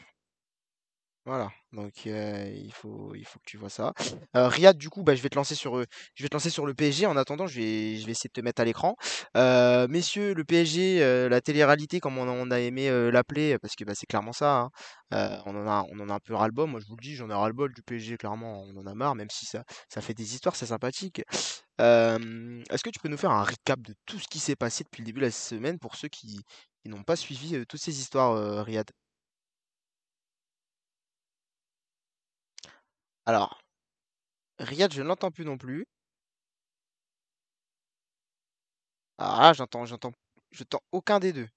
Voilà, 1.26 1.50
donc 1.72 2.06
il, 2.06 2.74
faut, 2.74 3.16
il 3.16 3.26
faut 3.26 3.40
que 3.40 3.46
tu 3.46 3.56
vois 3.56 3.70
ça. 3.70 3.94
Riyad, 4.34 4.78
du 4.78 4.90
coup, 4.90 5.04
bah, 5.04 5.16
je 5.16 5.22
vais 5.22 5.30
te 5.30 5.36
lancer 5.36 5.56
sur, 5.56 5.82
je 6.16 6.24
vais 6.24 6.28
te 6.28 6.36
lancer 6.36 6.50
sur 6.50 6.66
le 6.66 6.74
PSG. 6.74 7.06
En 7.06 7.16
attendant, 7.16 7.48
je 7.48 7.62
vais, 7.62 7.96
je 7.96 8.06
vais 8.06 8.12
essayer 8.12 8.28
de 8.28 8.34
te 8.34 8.42
mettre 8.42 8.62
à 8.62 8.66
l'écran. 8.66 8.98
messieurs, 9.88 10.34
le 10.34 10.44
PSG, 10.44 11.30
la 11.30 11.40
télé-réalité, 11.40 12.02
comme 12.02 12.18
on, 12.18 12.52
a 12.52 12.60
aimé 12.60 12.90
l'appeler, 13.10 13.58
parce 13.60 13.76
que 13.76 13.86
bah, 13.86 13.94
c'est 13.96 14.06
clairement 14.06 14.34
ça. 14.34 14.70
Hein, 15.12 15.42
on, 15.46 15.56
en 15.56 15.66
a, 15.66 15.86
on 15.92 16.00
en 16.02 16.10
a 16.10 16.14
un 16.16 16.20
peu 16.20 16.36
ras-le-bol. 16.36 16.70
Moi, 16.70 16.82
je 16.82 16.88
vous 16.88 16.98
le 16.98 17.02
dis, 17.02 17.16
j'en 17.16 17.30
ai 17.30 17.34
ras-le-bol 17.34 17.74
du 17.74 17.84
PSG, 17.84 18.18
clairement. 18.18 18.62
On 18.68 18.76
en 18.76 18.86
a 18.86 18.94
marre, 18.94 19.16
même 19.16 19.30
si 19.30 19.46
ça, 19.46 19.64
ça 19.88 20.02
fait 20.02 20.14
des 20.14 20.36
histoires, 20.36 20.58
c'est 20.58 20.66
sympathique. 20.66 21.22
Est-ce 21.80 22.84
que 22.84 22.90
tu 22.90 23.00
peux 23.00 23.08
nous 23.10 23.18
faire 23.18 23.32
un 23.32 23.44
recap 23.44 23.80
de 23.82 23.96
tout 24.06 24.20
ce 24.20 24.28
qui 24.28 24.40
s'est 24.40 24.58
passé 24.58 24.84
depuis 24.84 25.00
le 25.02 25.06
début 25.06 25.22
de 25.22 25.26
la 25.28 25.32
semaine 25.32 25.80
pour 25.80 25.96
ceux 25.96 26.10
qui, 26.10 26.42
qui 26.82 26.90
n'ont 26.90 27.04
pas 27.04 27.16
suivi 27.16 27.66
toutes 27.66 27.82
ces 27.82 27.98
histoires, 27.98 28.66
Riyad? 28.66 28.92
Alors, 33.26 33.60
Riyad, 34.60 34.92
je 34.94 35.02
ne 35.04 35.08
l'entends 35.08 35.32
plus 35.32 35.46
non 35.46 35.58
plus. 35.58 35.86
Ah 39.18 39.40
là, 39.42 39.54
j'entends, 39.54 39.86
j'entends, 39.86 40.12
je 40.52 40.64
t'entends 40.64 40.84
aucun 40.92 41.20
des 41.20 41.34
deux. 41.34 41.48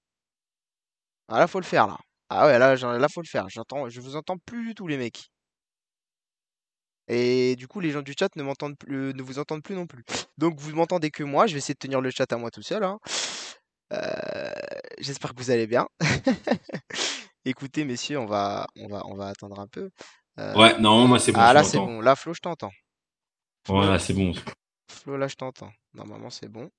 Ah 1.29 1.39
là, 1.39 1.47
faut 1.47 1.59
le 1.59 1.65
faire 1.65 1.87
là. 1.87 1.97
Ah 2.29 2.45
ouais, 2.47 2.59
là, 2.59 3.07
faut 3.09 3.21
le 3.21 3.27
faire. 3.27 3.47
J'entends, 3.49 3.89
je 3.89 4.01
vous 4.01 4.15
entends 4.15 4.37
plus 4.37 4.67
du 4.67 4.75
tout 4.75 4.87
les 4.87 4.97
mecs. 4.97 5.29
Et 7.07 7.55
du 7.55 7.67
coup, 7.67 7.79
les 7.79 7.91
gens 7.91 8.01
du 8.01 8.13
chat 8.17 8.35
ne 8.35 8.43
m'entendent 8.43 8.77
plus, 8.77 9.13
ne 9.13 9.21
vous 9.21 9.39
entendent 9.39 9.63
plus 9.63 9.75
non 9.75 9.87
plus. 9.87 10.03
Donc, 10.37 10.59
vous 10.59 10.75
m'entendez 10.75 11.09
que 11.09 11.23
moi. 11.23 11.47
Je 11.47 11.53
vais 11.53 11.59
essayer 11.59 11.73
de 11.73 11.79
tenir 11.79 12.01
le 12.01 12.11
chat 12.11 12.31
à 12.31 12.37
moi 12.37 12.51
tout 12.51 12.61
seul. 12.61 12.83
Hein. 12.83 12.99
Euh, 13.93 14.51
j'espère 14.99 15.33
que 15.33 15.41
vous 15.41 15.51
allez 15.51 15.67
bien. 15.67 15.87
Écoutez, 17.45 17.85
messieurs, 17.85 18.19
on 18.19 18.25
va, 18.25 18.67
on 18.77 18.87
va, 18.87 19.05
on 19.05 19.15
va 19.15 19.27
attendre 19.29 19.59
un 19.59 19.67
peu. 19.67 19.89
Euh, 20.39 20.55
ouais, 20.55 20.79
non, 20.79 21.07
moi 21.07 21.19
c'est 21.19 21.31
bon. 21.31 21.39
Ah 21.41 21.53
là 21.53 21.63
c'est 21.63 21.77
bon. 21.77 21.99
Là, 22.01 22.15
Flo, 22.15 22.33
je 22.33 22.41
t'entends. 22.41 22.71
Ouais, 23.69 23.87
là 23.87 23.99
c'est 23.99 24.13
bon. 24.13 24.33
Flo, 24.89 25.17
là 25.17 25.27
je 25.27 25.35
t'entends. 25.35 25.71
Normalement 25.93 26.29
c'est 26.29 26.47
bon. 26.47 26.69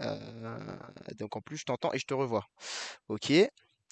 Euh, 0.00 0.76
donc 1.18 1.36
en 1.36 1.40
plus 1.40 1.58
je 1.58 1.64
t'entends 1.64 1.92
et 1.92 1.98
je 1.98 2.06
te 2.06 2.14
revois. 2.14 2.44
Ok. 3.08 3.32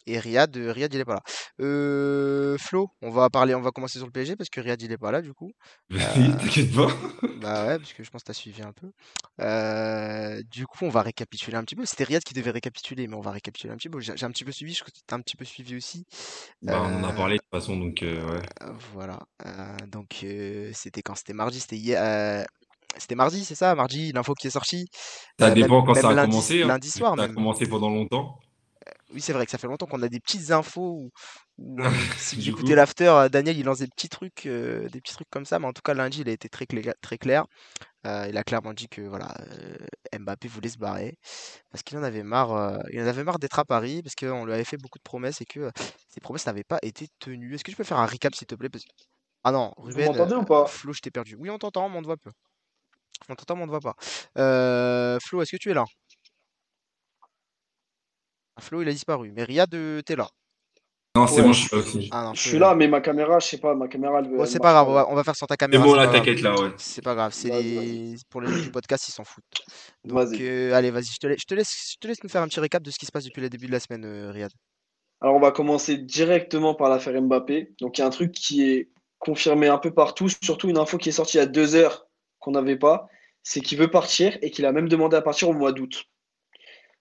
Et 0.06 0.18
Riyad, 0.18 0.56
euh, 0.56 0.72
Riyad 0.72 0.92
il 0.94 1.00
est 1.00 1.04
pas 1.04 1.14
là. 1.14 1.22
Euh, 1.60 2.56
Flo, 2.58 2.88
on 3.02 3.10
va 3.10 3.30
parler, 3.30 3.54
on 3.54 3.60
va 3.60 3.70
commencer 3.70 3.98
sur 3.98 4.06
le 4.06 4.12
PSG 4.12 4.36
parce 4.36 4.50
que 4.50 4.60
Riyad 4.60 4.80
il 4.82 4.92
est 4.92 4.98
pas 4.98 5.10
là 5.10 5.22
du 5.22 5.32
coup. 5.32 5.52
T'inquiète 5.90 6.74
pas. 6.74 6.88
Bah 7.40 7.66
ouais, 7.66 7.78
parce 7.78 7.92
que 7.92 8.02
je 8.02 8.10
pense 8.10 8.22
que 8.22 8.26
tu 8.26 8.30
as 8.30 8.34
suivi 8.34 8.62
un 8.62 8.72
peu. 8.72 8.88
du 10.50 10.66
coup, 10.66 10.84
on 10.84 10.90
va 10.90 11.02
récapituler 11.02 11.56
un 11.56 11.64
petit 11.64 11.76
peu. 11.76 11.84
C'était 11.84 12.04
Riyad 12.04 12.22
qui 12.22 12.34
devait 12.34 12.50
récapituler, 12.50 13.06
mais 13.06 13.16
on 13.16 13.20
va 13.20 13.30
récapituler 13.30 13.72
un 13.72 13.76
petit 13.76 13.88
peu. 13.88 14.00
J'ai 14.00 14.24
un 14.24 14.30
petit 14.30 14.44
peu 14.44 14.52
suivi, 14.52 14.74
je 14.74 14.80
crois 14.80 14.90
que 14.90 14.98
tu 14.98 15.14
as 15.14 15.16
un 15.16 15.20
petit 15.20 15.36
peu 15.36 15.44
suivi 15.44 15.76
aussi. 15.76 16.04
Bah, 16.62 16.82
on 16.82 17.02
en 17.02 17.04
a 17.04 17.12
parlé 17.12 17.36
de 17.36 17.42
toute 17.42 17.50
façon, 17.50 17.76
donc 17.76 17.98
ouais. 18.02 18.42
Voilà. 18.92 19.20
donc 19.88 20.24
c'était 20.72 21.02
quand? 21.02 21.14
C'était 21.14 21.34
mardi, 21.34 21.60
c'était 21.60 21.76
hier. 21.76 22.46
C'était 22.96 23.14
mardi, 23.14 23.44
c'est 23.44 23.54
ça, 23.54 23.74
mardi, 23.74 24.12
l'info 24.12 24.34
qui 24.34 24.48
est 24.48 24.50
sortie. 24.50 24.88
Ça 25.38 25.50
dépend 25.50 25.82
quand 25.82 25.94
ça 25.94 26.10
a 26.10 26.26
commencé. 26.26 26.62
Hein. 26.62 26.68
Lundi 26.68 26.90
soir, 26.90 27.14
Ça 27.16 27.24
a 27.24 27.28
commencé 27.28 27.66
pendant 27.66 27.88
longtemps. 27.88 28.38
Oui, 29.12 29.20
c'est 29.20 29.32
vrai 29.32 29.44
que 29.44 29.50
ça 29.50 29.58
fait 29.58 29.66
longtemps 29.66 29.86
qu'on 29.86 30.02
a 30.02 30.08
des 30.08 30.20
petites 30.20 30.50
infos. 30.50 31.10
si 32.16 32.40
j'écoutais 32.40 32.74
l'after, 32.74 33.08
euh, 33.08 33.28
Daniel 33.28 33.58
il 33.58 33.64
lance 33.64 33.80
des 33.80 33.86
petits 33.86 34.08
trucs, 34.08 34.46
euh, 34.46 34.88
des 34.88 35.00
petits 35.00 35.14
trucs 35.14 35.28
comme 35.30 35.44
ça, 35.44 35.58
mais 35.58 35.66
en 35.66 35.72
tout 35.72 35.82
cas 35.82 35.94
lundi 35.94 36.20
il 36.20 36.28
a 36.28 36.32
été 36.32 36.48
très, 36.48 36.66
très 37.00 37.18
clair. 37.18 37.44
Euh, 38.06 38.26
il 38.28 38.36
a 38.38 38.44
clairement 38.44 38.72
dit 38.72 38.88
que 38.88 39.02
voilà, 39.02 39.34
Mbappé 40.18 40.48
voulait 40.48 40.70
se 40.70 40.78
barrer 40.78 41.18
parce 41.70 41.82
qu'il 41.82 41.98
en 41.98 42.02
avait 42.02 42.22
marre, 42.22 42.78
il 42.92 43.00
en 43.00 43.06
avait 43.06 43.24
marre 43.24 43.38
d'être 43.38 43.58
à 43.58 43.64
Paris 43.64 44.02
parce 44.02 44.14
qu'on 44.14 44.46
lui 44.46 44.54
avait 44.54 44.64
fait 44.64 44.78
beaucoup 44.78 44.98
de 44.98 45.02
promesses 45.02 45.40
et 45.40 45.44
que 45.44 45.70
ces 46.08 46.20
promesses 46.20 46.46
n'avaient 46.46 46.64
pas 46.64 46.78
été 46.82 47.08
tenues. 47.18 47.54
Est-ce 47.54 47.64
que 47.64 47.70
tu 47.70 47.76
peux 47.76 47.84
faire 47.84 47.98
un 47.98 48.06
recap 48.06 48.34
s'il 48.34 48.46
te 48.46 48.54
plaît 48.54 48.70
Ah 49.44 49.52
non, 49.52 49.72
Ruben, 49.76 50.06
Vous 50.06 50.12
m'entendez 50.12 50.36
ou 50.36 50.44
pas? 50.44 50.66
Flo, 50.66 50.92
je 50.92 51.00
t'ai 51.00 51.10
perdu. 51.10 51.36
Oui, 51.38 51.50
on 51.50 51.58
t'entend, 51.58 51.88
mais 51.90 51.98
on 51.98 52.00
ne 52.00 52.06
voit 52.06 52.16
pas. 52.16 52.30
On 53.28 53.34
t'entend, 53.34 53.56
mais 53.56 53.64
on 53.64 53.66
ne 53.66 53.70
voit 53.70 53.80
pas. 53.80 53.96
Flo, 55.20 55.42
est-ce 55.42 55.50
que 55.50 55.56
tu 55.58 55.70
es 55.70 55.74
là? 55.74 55.84
Flo, 58.60 58.82
il 58.82 58.88
a 58.88 58.92
disparu. 58.92 59.32
Mais 59.34 59.44
Riyad, 59.44 59.74
euh, 59.74 60.02
t'es 60.02 60.16
là. 60.16 60.28
Non, 61.16 61.26
c'est 61.26 61.42
bon, 61.42 61.52
je 61.52 61.66
suis 61.66 61.76
là 61.76 61.82
aussi. 61.82 62.08
Ah, 62.12 62.32
je 62.34 62.40
suis 62.40 62.58
là, 62.58 62.74
mais 62.76 62.86
ma 62.86 63.00
caméra, 63.00 63.40
je 63.40 63.48
sais 63.48 63.58
pas, 63.58 63.74
ma 63.74 63.88
caméra. 63.88 64.20
Elle, 64.20 64.46
c'est 64.46 64.60
pas 64.60 64.70
grave, 64.70 65.06
on 65.10 65.14
va, 65.16 65.24
faire 65.24 65.34
sur 65.34 65.48
ta 65.48 65.56
caméra. 65.56 65.82
C'est 65.82 65.90
bon, 65.90 65.96
là, 65.96 66.06
t'inquiète, 66.06 66.40
là, 66.40 66.54
ouais. 66.54 66.70
C'est 66.76 67.02
pas 67.02 67.16
grave, 67.16 67.32
c'est 67.32 67.50
pour 68.30 68.40
les 68.40 68.46
gens 68.46 68.62
du 68.62 68.70
podcast, 68.70 69.08
ils 69.08 69.12
s'en 69.12 69.24
foutent. 69.24 69.44
Donc, 70.04 70.28
euh, 70.40 70.72
allez, 70.72 70.92
vas-y, 70.92 71.06
je 71.06 71.18
te, 71.18 71.26
laisse, 71.26 71.40
je, 71.40 71.46
te 71.46 71.54
laisse, 71.54 71.94
je 71.94 71.98
te 71.98 72.06
laisse 72.06 72.22
nous 72.22 72.28
faire 72.28 72.42
un 72.42 72.46
petit 72.46 72.60
récap 72.60 72.82
de 72.84 72.92
ce 72.92 72.98
qui 72.98 73.06
se 73.06 73.10
passe 73.10 73.24
depuis 73.24 73.40
le 73.40 73.50
début 73.50 73.66
de 73.66 73.72
la 73.72 73.80
semaine, 73.80 74.04
euh, 74.04 74.30
Riyad. 74.30 74.52
Alors, 75.20 75.34
on 75.34 75.40
va 75.40 75.50
commencer 75.50 75.98
directement 75.98 76.74
par 76.74 76.88
l'affaire 76.88 77.20
Mbappé. 77.20 77.74
Donc, 77.80 77.98
il 77.98 78.02
y 78.02 78.04
a 78.04 78.06
un 78.06 78.10
truc 78.10 78.30
qui 78.30 78.62
est 78.70 78.88
confirmé 79.18 79.66
un 79.66 79.78
peu 79.78 79.92
partout, 79.92 80.28
surtout 80.28 80.68
une 80.68 80.78
info 80.78 80.96
qui 80.96 81.08
est 81.08 81.12
sortie 81.12 81.38
il 81.38 81.40
y 81.40 81.42
a 81.42 81.46
deux 81.46 81.74
heures 81.74 82.06
qu'on 82.38 82.52
n'avait 82.52 82.78
pas, 82.78 83.08
c'est 83.42 83.60
qu'il 83.60 83.78
veut 83.78 83.90
partir 83.90 84.38
et 84.42 84.50
qu'il 84.50 84.64
a 84.64 84.72
même 84.72 84.88
demandé 84.88 85.16
à 85.16 85.22
partir 85.22 85.48
au 85.48 85.54
mois 85.54 85.72
d'août. 85.72 86.04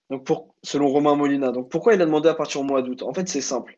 Donc 0.09 0.25
pour, 0.25 0.55
selon 0.63 0.87
Romain 0.87 1.15
Molina. 1.15 1.51
Pourquoi 1.69 1.93
il 1.93 2.01
a 2.01 2.05
demandé 2.05 2.29
à 2.29 2.33
partir 2.33 2.61
au 2.61 2.63
mois 2.63 2.81
d'août? 2.81 3.03
En 3.03 3.13
fait, 3.13 3.27
c'est 3.27 3.41
simple. 3.41 3.77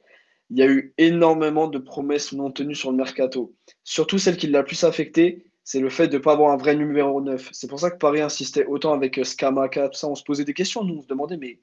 Il 0.50 0.58
y 0.58 0.64
a 0.64 0.68
eu 0.68 0.94
énormément 0.98 1.68
de 1.68 1.78
promesses 1.78 2.34
non 2.34 2.52
tenues 2.52 2.76
sur 2.76 2.92
le 2.92 2.98
mercato. 2.98 3.56
Surtout 3.84 4.18
celle 4.18 4.38
qui 4.38 4.48
l'a 4.48 4.64
plus 4.64 4.84
affecté, 4.84 5.46
c'est 5.64 5.80
le 5.80 5.90
fait 5.90 6.08
de 6.08 6.18
ne 6.18 6.22
pas 6.22 6.34
avoir 6.34 6.52
un 6.52 6.58
vrai 6.58 6.76
numéro 6.76 7.22
9. 7.22 7.50
C'est 7.52 7.68
pour 7.68 7.80
ça 7.80 7.92
que 7.92 7.98
Paris 7.98 8.22
insistait 8.22 8.66
autant 8.66 8.94
avec 8.94 9.18
euh, 9.18 9.24
Skamaka, 9.24 9.90
tout 9.90 9.98
ça. 9.98 10.08
On 10.08 10.16
se 10.16 10.24
posait 10.24 10.46
des 10.46 10.54
questions, 10.54 10.84
nous, 10.84 10.98
on 10.98 11.02
se 11.02 11.08
demandait, 11.08 11.38
mais 11.38 11.60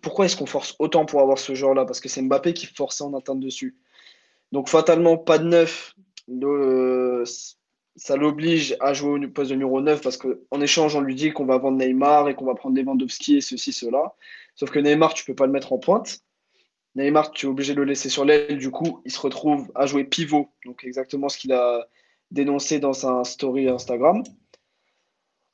pourquoi 0.00 0.26
est-ce 0.26 0.36
qu'on 0.36 0.46
force 0.46 0.74
autant 0.78 1.04
pour 1.04 1.20
avoir 1.20 1.38
ce 1.38 1.54
genre-là 1.54 1.84
Parce 1.84 2.00
que 2.00 2.08
c'est 2.08 2.22
Mbappé 2.22 2.52
qui 2.52 2.66
forçait 2.66 3.04
en 3.04 3.14
atteinte 3.14 3.40
dessus. 3.40 3.76
Donc 4.50 4.68
fatalement, 4.68 5.16
pas 5.16 5.38
de 5.38 5.44
neuf. 5.44 5.94
Le, 6.28 7.24
ça 7.96 8.16
l'oblige 8.16 8.76
à 8.80 8.94
jouer 8.94 9.24
au 9.24 9.28
poste 9.28 9.50
de 9.50 9.56
numéro 9.56 9.80
9 9.80 10.00
parce 10.00 10.16
qu'en 10.16 10.60
échange, 10.60 10.96
on 10.96 11.00
lui 11.00 11.14
dit 11.14 11.32
qu'on 11.32 11.44
va 11.44 11.58
vendre 11.58 11.78
Neymar 11.78 12.28
et 12.28 12.34
qu'on 12.34 12.46
va 12.46 12.54
prendre 12.54 12.76
Lewandowski 12.76 13.36
et 13.36 13.40
ceci, 13.40 13.72
cela. 13.72 14.14
Sauf 14.54 14.70
que 14.70 14.78
Neymar, 14.78 15.14
tu 15.14 15.24
peux 15.24 15.34
pas 15.34 15.46
le 15.46 15.52
mettre 15.52 15.72
en 15.72 15.78
pointe. 15.78 16.20
Neymar, 16.94 17.30
tu 17.30 17.46
es 17.46 17.48
obligé 17.48 17.74
de 17.74 17.78
le 17.78 17.84
laisser 17.84 18.08
sur 18.08 18.24
l'aile. 18.24 18.58
Du 18.58 18.70
coup, 18.70 19.00
il 19.04 19.10
se 19.10 19.20
retrouve 19.20 19.70
à 19.74 19.86
jouer 19.86 20.04
pivot. 20.04 20.50
Donc, 20.64 20.84
exactement 20.84 21.28
ce 21.28 21.38
qu'il 21.38 21.52
a 21.52 21.86
dénoncé 22.30 22.80
dans 22.80 22.92
sa 22.92 23.24
story 23.24 23.68
Instagram. 23.68 24.22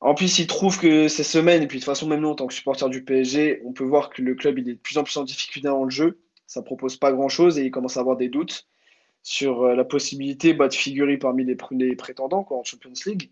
En 0.01 0.15
plus, 0.15 0.39
il 0.39 0.47
trouve 0.47 0.79
que 0.79 1.09
ces 1.09 1.25
semaines, 1.25 1.63
et 1.63 1.67
puis 1.67 1.79
de 1.79 1.83
toute 1.83 1.93
façon, 1.93 2.07
même 2.07 2.21
nous, 2.21 2.29
en 2.29 2.35
tant 2.37 2.47
que 2.47 2.55
supporter 2.55 2.89
du 2.89 3.05
PSG, 3.05 3.63
on 3.65 3.73
peut 3.73 3.85
voir 3.85 4.11
que 4.11 4.23
le 4.23 4.37
club 4.37 4.59
il 4.59 4.69
est 4.69 4.75
de 4.75 4.79
plus 4.79 4.97
en 4.97 5.03
plus 5.03 5.17
en 5.17 5.25
difficulté 5.25 5.67
dans 5.67 5.83
le 5.83 5.91
jeu. 5.91 6.21
Ça 6.47 6.63
propose 6.63 6.97
pas 6.97 7.13
grand-chose 7.13 7.59
et 7.59 7.65
il 7.65 7.71
commence 7.73 7.97
à 7.97 8.01
avoir 8.01 8.17
des 8.17 8.29
doutes 8.29 8.69
sur 9.29 9.65
euh, 9.65 9.75
la 9.75 9.85
possibilité 9.85 10.55
bah, 10.55 10.69
de 10.69 10.75
figurer 10.75 11.19
parmi 11.19 11.45
les, 11.45 11.55
prétendants 11.97 12.47
en 12.49 12.65
Champions 12.65 12.95
League. 13.05 13.31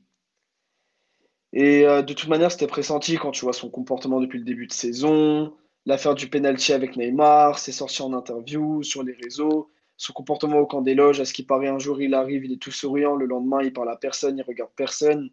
Et 1.55 1.87
euh, 1.87 2.03
de 2.03 2.13
toute 2.13 2.29
manière, 2.29 2.53
c'était 2.53 2.67
pressenti 2.67 3.17
quand 3.17 3.31
tu 3.31 3.47
vois 3.47 3.55
son 3.55 3.71
comportement 3.71 4.21
depuis 4.21 4.39
le 4.39 4.45
début 4.45 4.67
de 4.67 4.75
saison, 4.75 5.57
l'affaire 5.87 6.15
du 6.15 6.29
penalty 6.29 6.75
avec 6.75 6.97
Neymar, 6.97 7.59
ses 7.59 7.73
sorties 7.73 8.03
en 8.03 8.13
interview, 8.13 8.83
sur 8.83 9.03
les 9.05 9.15
réseaux, 9.15 9.71
son 9.97 10.13
comportement 10.13 10.59
au 10.59 10.67
camp 10.67 10.83
des 10.83 10.95
loges, 10.95 11.21
à 11.21 11.25
ce 11.25 11.33
qui 11.33 11.45
paraît 11.45 11.69
un 11.69 11.79
jour 11.79 12.03
il 12.03 12.13
arrive, 12.13 12.45
il 12.45 12.53
est 12.53 12.61
tout 12.61 12.73
souriant, 12.73 13.17
le 13.17 13.25
lendemain 13.25 13.63
il 13.63 13.73
parle 13.73 13.91
à 13.91 13.97
personne, 13.97 14.37
il 14.37 14.43
regarde 14.43 14.73
personne. 14.77 15.31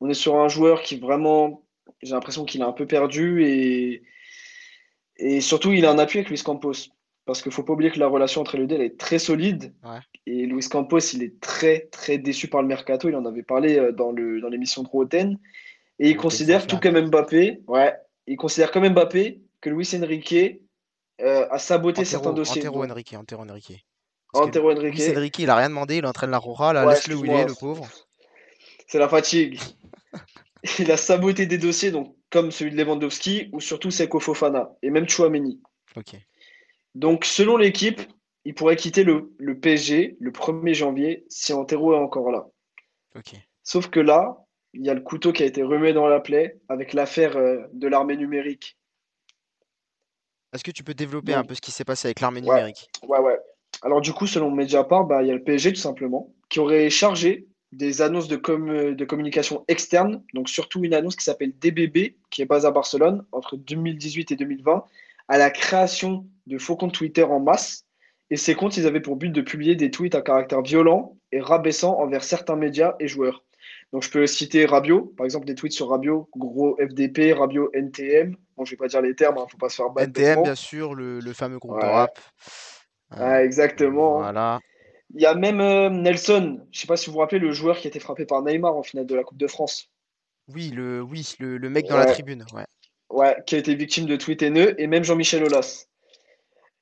On 0.00 0.08
est 0.08 0.14
sur 0.14 0.36
un 0.36 0.48
joueur 0.48 0.82
qui 0.82 0.96
vraiment, 0.96 1.64
j'ai 2.02 2.12
l'impression 2.12 2.44
qu'il 2.44 2.62
a 2.62 2.68
un 2.68 2.72
peu 2.72 2.86
perdu 2.86 3.44
et, 3.44 4.04
et 5.16 5.40
surtout 5.40 5.72
il 5.72 5.84
a 5.86 5.90
un 5.90 5.98
appui 5.98 6.20
avec 6.20 6.30
Luis 6.30 6.40
Campos. 6.44 6.97
Parce 7.28 7.42
qu'il 7.42 7.50
ne 7.50 7.54
faut 7.54 7.62
pas 7.62 7.74
oublier 7.74 7.90
que 7.90 7.98
la 7.98 8.06
relation 8.06 8.40
entre 8.40 8.56
les 8.56 8.66
deux 8.66 8.80
est 8.80 8.98
très 8.98 9.18
solide. 9.18 9.74
Et 10.24 10.46
Luis 10.46 10.66
Campos, 10.66 11.12
il 11.12 11.22
est 11.22 11.38
très, 11.40 11.80
très 11.92 12.16
déçu 12.16 12.48
par 12.48 12.62
le 12.62 12.68
mercato. 12.68 13.06
Il 13.10 13.14
en 13.16 13.26
avait 13.26 13.42
parlé 13.42 13.78
euh, 13.78 13.92
dans, 13.92 14.12
le, 14.12 14.40
dans 14.40 14.48
l'émission 14.48 14.82
de 14.82 14.88
Roten. 14.88 15.38
Et 15.98 16.08
il 16.08 16.16
considère, 16.16 16.66
tout 16.66 16.80
comme 16.80 16.98
Mbappé, 16.98 17.60
ouais, 17.66 17.94
il 18.26 18.38
considère 18.38 18.70
comme 18.70 18.88
Mbappé 18.88 19.42
que 19.60 19.68
Luis 19.68 19.90
Enrique 19.94 20.62
euh, 21.20 21.46
a 21.50 21.58
saboté 21.58 22.06
certains 22.06 22.32
dossiers. 22.32 22.62
Antero 22.62 22.82
Enrique, 22.82 23.14
Antero 23.14 23.42
Enrique. 23.42 23.84
Antero 24.32 24.72
Enrique. 24.72 24.94
Luis 24.94 25.14
Enrique, 25.14 25.38
il 25.40 25.46
n'a 25.48 25.56
rien 25.56 25.68
demandé, 25.68 25.98
il 25.98 26.06
entraîne 26.06 26.30
la 26.30 26.38
Rora, 26.38 26.72
là, 26.72 26.86
laisse-le 26.86 27.14
où 27.14 27.26
il 27.26 27.30
est, 27.30 27.44
le 27.46 27.52
pauvre. 27.52 27.86
C'est 28.86 28.98
la 28.98 29.08
fatigue. 29.10 29.60
il 30.78 30.90
a 30.90 30.96
saboté 30.96 31.44
des 31.44 31.58
dossiers, 31.58 31.90
donc, 31.90 32.16
comme 32.30 32.50
celui 32.50 32.70
de 32.70 32.82
Lewandowski, 32.82 33.50
ou 33.52 33.60
surtout 33.60 33.90
Seko 33.90 34.18
Fofana, 34.18 34.70
et 34.80 34.88
même 34.88 35.06
Chouameni. 35.06 35.60
Ok. 35.94 36.16
Donc, 36.98 37.24
selon 37.24 37.56
l'équipe, 37.56 38.00
il 38.44 38.54
pourrait 38.54 38.74
quitter 38.74 39.04
le, 39.04 39.30
PSG 39.60 40.16
le 40.18 40.30
1er 40.32 40.74
janvier 40.74 41.24
si 41.28 41.52
Antero 41.52 41.94
est 41.94 41.98
encore 41.98 42.32
là. 42.32 42.48
Sauf 43.62 43.88
que 43.88 44.00
là, 44.00 44.44
il 44.74 44.84
y 44.84 44.90
a 44.90 44.94
le 44.94 45.00
couteau 45.00 45.32
qui 45.32 45.44
a 45.44 45.46
été 45.46 45.62
remué 45.62 45.92
dans 45.92 46.08
la 46.08 46.18
plaie 46.18 46.58
avec 46.68 46.94
l'affaire 46.94 47.36
euh, 47.36 47.58
de 47.72 47.86
l'armée 47.86 48.16
numérique. 48.16 48.76
Est-ce 50.52 50.64
que 50.64 50.72
tu 50.72 50.82
peux 50.82 50.94
développer 50.94 51.34
un 51.34 51.44
peu 51.44 51.54
ce 51.54 51.60
qui 51.60 51.70
s'est 51.70 51.84
passé 51.84 52.08
avec 52.08 52.18
l'armée 52.18 52.40
numérique? 52.40 52.90
Ouais, 53.06 53.20
ouais. 53.20 53.38
Alors 53.82 54.00
du 54.00 54.12
coup, 54.12 54.26
selon 54.26 54.50
Mediapart, 54.50 55.04
bah, 55.04 55.22
il 55.22 55.28
y 55.28 55.30
a 55.30 55.34
le 55.34 55.44
PSG 55.44 55.74
tout 55.74 55.80
simplement, 55.80 56.34
qui 56.48 56.58
aurait 56.58 56.90
chargé 56.90 57.46
des 57.70 58.02
annonces 58.02 58.26
de, 58.26 58.36
de 58.92 59.04
communication 59.04 59.64
externe, 59.68 60.24
donc 60.34 60.48
surtout 60.48 60.82
une 60.82 60.94
annonce 60.94 61.14
qui 61.14 61.24
s'appelle 61.24 61.56
DBB, 61.56 62.16
qui 62.30 62.42
est 62.42 62.46
basée 62.46 62.66
à 62.66 62.72
Barcelone, 62.72 63.24
entre 63.30 63.56
2018 63.56 64.32
et 64.32 64.36
2020, 64.36 64.84
à 65.28 65.38
la 65.38 65.50
création 65.50 66.26
de 66.46 66.58
faux 66.58 66.76
comptes 66.76 66.94
Twitter 66.94 67.22
en 67.22 67.40
masse. 67.40 67.84
Et 68.30 68.36
ces 68.36 68.54
comptes, 68.54 68.76
ils 68.76 68.86
avaient 68.86 69.00
pour 69.00 69.16
but 69.16 69.30
de 69.30 69.40
publier 69.40 69.74
des 69.74 69.90
tweets 69.90 70.14
à 70.14 70.22
caractère 70.22 70.62
violent 70.62 71.16
et 71.32 71.40
rabaissant 71.40 71.98
envers 71.98 72.24
certains 72.24 72.56
médias 72.56 72.94
et 73.00 73.08
joueurs. 73.08 73.44
Donc 73.92 74.02
je 74.02 74.10
peux 74.10 74.26
citer 74.26 74.66
Rabio, 74.66 75.14
par 75.16 75.24
exemple 75.24 75.46
des 75.46 75.54
tweets 75.54 75.72
sur 75.72 75.88
Rabio, 75.88 76.28
gros 76.36 76.76
FDP, 76.76 77.32
Rabio 77.32 77.70
NTM. 77.72 78.36
Bon, 78.56 78.64
je 78.64 78.72
vais 78.72 78.76
pas 78.76 78.88
dire 78.88 79.00
les 79.00 79.14
termes, 79.14 79.36
il 79.36 79.40
hein, 79.40 79.44
ne 79.46 79.50
faut 79.50 79.56
pas 79.56 79.70
se 79.70 79.76
faire 79.76 79.90
battre. 79.90 80.08
NTM, 80.08 80.42
bien 80.42 80.54
sûr, 80.54 80.94
le, 80.94 81.20
fameux 81.32 81.58
groupe 81.58 81.80
de 81.80 81.86
rap. 81.86 82.18
exactement. 83.40 84.18
Voilà. 84.18 84.60
Il 85.14 85.22
y 85.22 85.26
a 85.26 85.34
même 85.34 85.60
euh, 85.60 85.88
Nelson, 85.88 86.60
je 86.70 86.80
sais 86.80 86.86
pas 86.86 86.98
si 86.98 87.06
vous 87.06 87.14
vous 87.14 87.20
rappelez, 87.20 87.38
le 87.38 87.52
joueur 87.52 87.78
qui 87.78 87.86
a 87.86 87.88
été 87.88 87.98
frappé 87.98 88.26
par 88.26 88.42
Neymar 88.42 88.76
en 88.76 88.82
finale 88.82 89.06
de 89.06 89.14
la 89.14 89.24
Coupe 89.24 89.38
de 89.38 89.46
France. 89.46 89.90
Oui, 90.48 90.70
le, 90.70 91.00
oui, 91.00 91.34
le, 91.38 91.58
mec 91.70 91.86
dans 91.86 91.96
la 91.96 92.06
tribune. 92.06 92.44
Ouais. 92.52 92.64
Ouais, 93.10 93.36
qui 93.46 93.54
a 93.54 93.58
été 93.58 93.74
victime 93.74 94.06
de 94.06 94.16
tweets 94.16 94.42
haineux, 94.42 94.80
et 94.80 94.86
même 94.86 95.04
Jean-Michel 95.04 95.42
Aulas. 95.42 95.86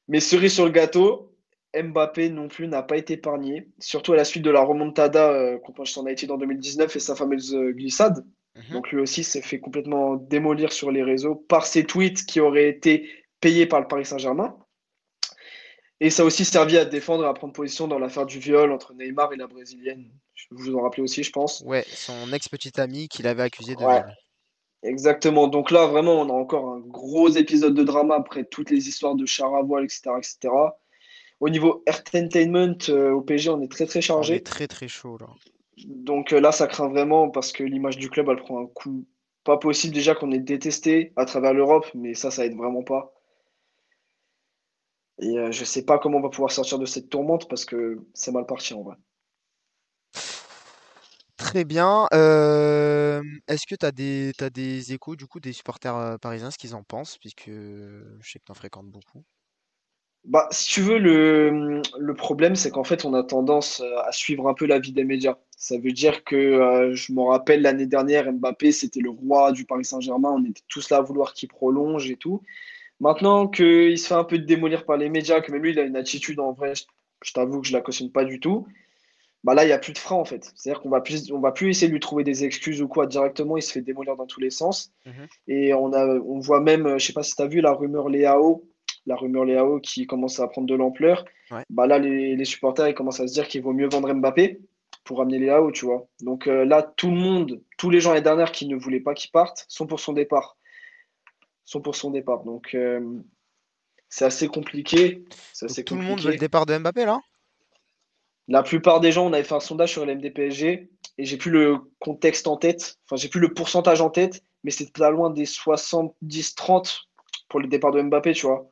Mais 0.08 0.20
cerise 0.20 0.54
sur 0.54 0.64
le 0.64 0.70
gâteau, 0.72 1.36
Mbappé 1.74 2.30
non 2.30 2.48
plus 2.48 2.68
n'a 2.68 2.82
pas 2.82 2.96
été 2.96 3.14
épargné, 3.14 3.68
surtout 3.78 4.12
à 4.12 4.16
la 4.16 4.24
suite 4.24 4.42
de 4.42 4.50
la 4.50 4.62
remontada 4.62 5.30
euh, 5.30 5.58
contre 5.58 5.80
Manchester 5.80 6.00
United 6.00 6.30
en 6.30 6.38
2019 6.38 6.96
et 6.96 7.00
sa 7.00 7.14
fameuse 7.14 7.54
euh, 7.54 7.72
glissade. 7.72 8.24
Mhm. 8.56 8.72
Donc 8.72 8.90
lui 8.90 9.00
aussi 9.00 9.22
s'est 9.24 9.42
fait 9.42 9.60
complètement 9.60 10.16
démolir 10.16 10.72
sur 10.72 10.90
les 10.90 11.02
réseaux 11.02 11.34
par 11.34 11.66
ses 11.66 11.84
tweets 11.84 12.24
qui 12.24 12.40
auraient 12.40 12.68
été 12.68 13.08
payés 13.40 13.66
par 13.66 13.80
le 13.80 13.86
Paris 13.86 14.06
Saint-Germain. 14.06 14.56
Et 16.00 16.10
ça 16.10 16.22
a 16.22 16.26
aussi 16.26 16.44
servi 16.44 16.76
à 16.76 16.84
défendre 16.84 17.24
et 17.24 17.28
à 17.28 17.32
prendre 17.32 17.54
position 17.54 17.88
dans 17.88 17.98
l'affaire 17.98 18.26
du 18.26 18.38
viol 18.38 18.70
entre 18.70 18.92
Neymar 18.92 19.32
et 19.32 19.36
la 19.36 19.46
Brésilienne. 19.46 20.10
Vous 20.50 20.64
vous 20.64 20.76
en 20.76 20.82
rappelez 20.82 21.02
aussi, 21.02 21.22
je 21.22 21.32
pense. 21.32 21.62
Ouais, 21.66 21.84
son 21.88 22.32
ex-petite 22.32 22.78
amie 22.78 23.08
qu'il 23.08 23.26
avait 23.26 23.42
accusé 23.42 23.74
de 23.74 23.80
viol. 23.80 24.04
Exactement. 24.86 25.48
Donc 25.48 25.70
là, 25.70 25.86
vraiment, 25.86 26.20
on 26.20 26.28
a 26.28 26.32
encore 26.32 26.68
un 26.74 26.80
gros 26.80 27.28
épisode 27.28 27.74
de 27.74 27.82
drama 27.82 28.14
après 28.14 28.44
toutes 28.44 28.70
les 28.70 28.88
histoires 28.88 29.16
de 29.16 29.26
char 29.26 29.54
à 29.54 29.62
voile, 29.62 29.84
etc., 29.84 30.10
etc. 30.18 30.54
Au 31.40 31.48
niveau 31.48 31.82
entertainment, 31.88 32.78
euh, 32.88 33.10
au 33.10 33.20
PSG, 33.20 33.50
on 33.50 33.60
est 33.60 33.70
très 33.70 33.86
très 33.86 33.98
On 33.98 34.02
chargé. 34.02 34.36
est 34.36 34.46
très 34.46 34.68
très 34.68 34.88
chaud 34.88 35.18
là. 35.18 35.26
Donc 35.84 36.32
euh, 36.32 36.40
là, 36.40 36.52
ça 36.52 36.66
craint 36.66 36.88
vraiment 36.88 37.28
parce 37.30 37.52
que 37.52 37.62
l'image 37.64 37.98
du 37.98 38.08
club, 38.08 38.28
elle 38.30 38.36
prend 38.36 38.62
un 38.62 38.66
coup 38.66 39.04
pas 39.44 39.58
possible. 39.58 39.92
Déjà 39.94 40.14
qu'on 40.14 40.30
est 40.32 40.38
détesté 40.38 41.12
à 41.16 41.24
travers 41.24 41.52
l'Europe, 41.52 41.86
mais 41.94 42.14
ça, 42.14 42.30
ça 42.30 42.46
aide 42.46 42.56
vraiment 42.56 42.82
pas. 42.82 43.12
Et 45.20 45.38
euh, 45.38 45.50
je 45.50 45.64
sais 45.64 45.84
pas 45.84 45.98
comment 45.98 46.18
on 46.18 46.22
va 46.22 46.30
pouvoir 46.30 46.52
sortir 46.52 46.78
de 46.78 46.86
cette 46.86 47.08
tourmente 47.08 47.48
parce 47.48 47.64
que 47.64 48.06
c'est 48.14 48.32
mal 48.32 48.46
parti 48.46 48.72
en 48.74 48.82
vrai. 48.82 48.96
Très 51.46 51.64
bien. 51.64 52.08
est-ce 52.10 53.66
que 53.66 53.76
tu 53.76 53.86
as 53.86 53.92
des, 53.92 54.32
des 54.52 54.92
échos 54.92 55.14
du 55.14 55.26
coup 55.26 55.38
des 55.38 55.52
supporters 55.52 56.18
parisiens, 56.20 56.50
ce 56.50 56.58
qu'ils 56.58 56.74
en 56.74 56.82
pensent, 56.82 57.18
puisque 57.18 57.46
je 57.46 58.02
sais 58.20 58.40
que 58.40 58.44
tu 58.44 58.50
en 58.50 58.54
fréquentes 58.54 58.88
beaucoup. 58.88 59.22
Bah, 60.24 60.48
si 60.50 60.68
tu 60.68 60.80
veux, 60.80 60.98
le, 60.98 61.82
le 61.96 62.14
problème, 62.14 62.56
c'est 62.56 62.72
qu'en 62.72 62.82
fait, 62.82 63.04
on 63.04 63.14
a 63.14 63.22
tendance 63.22 63.80
à 64.04 64.10
suivre 64.10 64.48
un 64.48 64.54
peu 64.54 64.66
l'avis 64.66 64.90
des 64.90 65.04
médias. 65.04 65.36
Ça 65.56 65.78
veut 65.78 65.92
dire 65.92 66.24
que, 66.24 66.90
je 66.94 67.12
me 67.12 67.22
rappelle, 67.22 67.62
l'année 67.62 67.86
dernière, 67.86 68.32
Mbappé, 68.32 68.72
c'était 68.72 68.98
le 68.98 69.10
roi 69.10 69.52
du 69.52 69.64
Paris 69.64 69.84
Saint-Germain. 69.84 70.30
On 70.30 70.44
était 70.44 70.64
tous 70.66 70.90
là 70.90 70.96
à 70.96 71.02
vouloir 71.02 71.32
qu'il 71.32 71.48
prolonge 71.48 72.10
et 72.10 72.16
tout. 72.16 72.42
Maintenant 72.98 73.46
qu'il 73.46 73.96
se 73.96 74.08
fait 74.08 74.14
un 74.14 74.24
peu 74.24 74.38
démolir 74.38 74.84
par 74.84 74.96
les 74.96 75.08
médias, 75.10 75.40
que 75.40 75.52
même 75.52 75.62
lui, 75.62 75.70
il 75.70 75.78
a 75.78 75.84
une 75.84 75.96
attitude, 75.96 76.40
en 76.40 76.52
vrai, 76.52 76.74
je, 76.74 76.82
je 77.22 77.32
t'avoue 77.32 77.60
que 77.60 77.68
je 77.68 77.72
la 77.72 77.80
cautionne 77.82 78.10
pas 78.10 78.24
du 78.24 78.40
tout. 78.40 78.66
Bah 79.46 79.54
là, 79.54 79.62
il 79.62 79.68
n'y 79.68 79.72
a 79.72 79.78
plus 79.78 79.92
de 79.92 79.98
frein, 79.98 80.16
en 80.16 80.24
fait. 80.24 80.52
C'est-à-dire 80.56 80.82
qu'on 80.82 80.88
va 80.88 81.00
plus, 81.00 81.30
on 81.30 81.38
va 81.38 81.52
plus 81.52 81.70
essayer 81.70 81.86
de 81.86 81.92
lui 81.92 82.00
trouver 82.00 82.24
des 82.24 82.42
excuses 82.42 82.82
ou 82.82 82.88
quoi. 82.88 83.06
Directement, 83.06 83.56
il 83.56 83.62
se 83.62 83.70
fait 83.70 83.80
démolir 83.80 84.16
dans 84.16 84.26
tous 84.26 84.40
les 84.40 84.50
sens. 84.50 84.92
Mhm. 85.06 85.28
Et 85.46 85.72
on 85.72 85.92
a, 85.92 86.04
on 86.04 86.40
voit 86.40 86.60
même, 86.60 86.86
euh, 86.86 86.98
je 86.98 87.06
sais 87.06 87.12
pas 87.12 87.22
si 87.22 87.36
tu 87.36 87.42
as 87.42 87.46
vu 87.46 87.60
la 87.60 87.70
rumeur 87.70 88.08
Léao, 88.08 88.68
la 89.06 89.14
rumeur 89.14 89.44
Léao 89.44 89.78
qui 89.78 90.04
commence 90.08 90.40
à 90.40 90.48
prendre 90.48 90.66
de 90.66 90.74
l'ampleur. 90.74 91.24
Ouais. 91.52 91.62
Bah 91.70 91.86
là, 91.86 92.00
les, 92.00 92.34
les 92.34 92.44
supporters, 92.44 92.88
ils 92.88 92.94
commencent 92.94 93.20
à 93.20 93.28
se 93.28 93.34
dire 93.34 93.46
qu'il 93.46 93.62
vaut 93.62 93.72
mieux 93.72 93.88
vendre 93.88 94.12
Mbappé 94.12 94.58
pour 95.04 95.18
ramener 95.18 95.38
Léao, 95.38 95.70
tu 95.70 95.84
vois. 95.84 96.08
Donc 96.22 96.48
euh, 96.48 96.64
là, 96.64 96.82
tout 96.82 97.10
le 97.12 97.16
monde, 97.16 97.62
tous 97.78 97.90
les 97.90 98.00
gens 98.00 98.10
l'année 98.10 98.24
dernière 98.24 98.50
qui 98.50 98.66
ne 98.66 98.74
voulaient 98.74 98.98
pas 98.98 99.14
qu'il 99.14 99.30
parte, 99.30 99.64
sont 99.68 99.86
pour 99.86 100.00
son 100.00 100.12
départ. 100.12 100.56
Sont 101.64 101.80
pour 101.80 101.94
son 101.94 102.10
départ. 102.10 102.42
Donc 102.42 102.74
euh, 102.74 103.00
c'est 104.08 104.24
assez 104.24 104.48
compliqué. 104.48 105.24
Assez 105.62 105.84
tout 105.84 105.94
le 105.94 106.02
monde 106.02 106.20
veut 106.20 106.32
le 106.32 106.36
départ 106.36 106.66
de 106.66 106.76
Mbappé 106.76 107.04
là? 107.04 107.20
La 108.48 108.62
plupart 108.62 109.00
des 109.00 109.12
gens, 109.12 109.26
on 109.26 109.32
avait 109.32 109.42
fait 109.42 109.54
un 109.54 109.60
sondage 109.60 109.92
sur 109.92 110.04
LMD 110.04 110.32
PSG 110.32 110.90
et 111.18 111.24
j'ai 111.24 111.36
plus 111.36 111.50
le 111.50 111.78
contexte 111.98 112.46
en 112.46 112.56
tête, 112.56 112.98
enfin 113.04 113.16
j'ai 113.16 113.28
plus 113.28 113.40
le 113.40 113.52
pourcentage 113.52 114.00
en 114.00 114.10
tête, 114.10 114.42
mais 114.62 114.70
c'était 114.70 114.92
pas 114.92 115.10
loin 115.10 115.30
des 115.30 115.46
70-30 115.46 117.00
pour 117.48 117.60
le 117.60 117.66
départ 117.66 117.92
de 117.92 118.02
Mbappé, 118.02 118.34
tu 118.34 118.46
vois. 118.46 118.70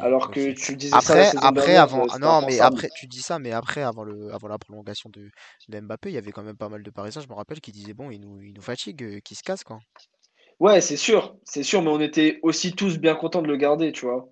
Alors 0.00 0.30
que 0.30 0.52
tu 0.52 0.76
disais 0.76 0.90
ça 0.90 0.98
Après, 0.98 1.24
saison 1.24 1.38
après, 1.38 1.66
dernière, 1.66 1.82
avant, 1.82 2.18
non, 2.18 2.46
mais 2.46 2.60
après, 2.60 2.90
tu 2.94 3.06
dis 3.06 3.22
ça, 3.22 3.38
mais 3.38 3.52
après, 3.52 3.82
avant 3.82 4.04
le, 4.04 4.32
avant 4.32 4.48
la 4.48 4.58
prolongation 4.58 5.08
de, 5.10 5.30
de 5.68 5.80
Mbappé, 5.80 6.10
il 6.10 6.14
y 6.14 6.18
avait 6.18 6.32
quand 6.32 6.42
même 6.42 6.58
pas 6.58 6.68
mal 6.68 6.82
de 6.82 6.90
Parisiens, 6.90 7.22
je 7.22 7.28
me 7.28 7.34
rappelle, 7.34 7.60
qui 7.60 7.72
disaient 7.72 7.94
bon, 7.94 8.10
il 8.10 8.20
nous, 8.20 8.40
il 8.42 8.52
nous 8.52 8.62
fatigue, 8.62 9.02
euh, 9.02 9.20
qu'il 9.20 9.36
se 9.36 9.42
casse 9.42 9.64
quoi. 9.64 9.78
Ouais, 10.60 10.80
c'est 10.80 10.98
sûr, 10.98 11.36
c'est 11.44 11.62
sûr, 11.62 11.82
mais 11.82 11.88
on 11.88 12.00
était 12.00 12.38
aussi 12.42 12.74
tous 12.74 12.98
bien 12.98 13.14
contents 13.14 13.42
de 13.42 13.48
le 13.48 13.56
garder, 13.56 13.92
tu 13.92 14.06
vois. 14.06 14.31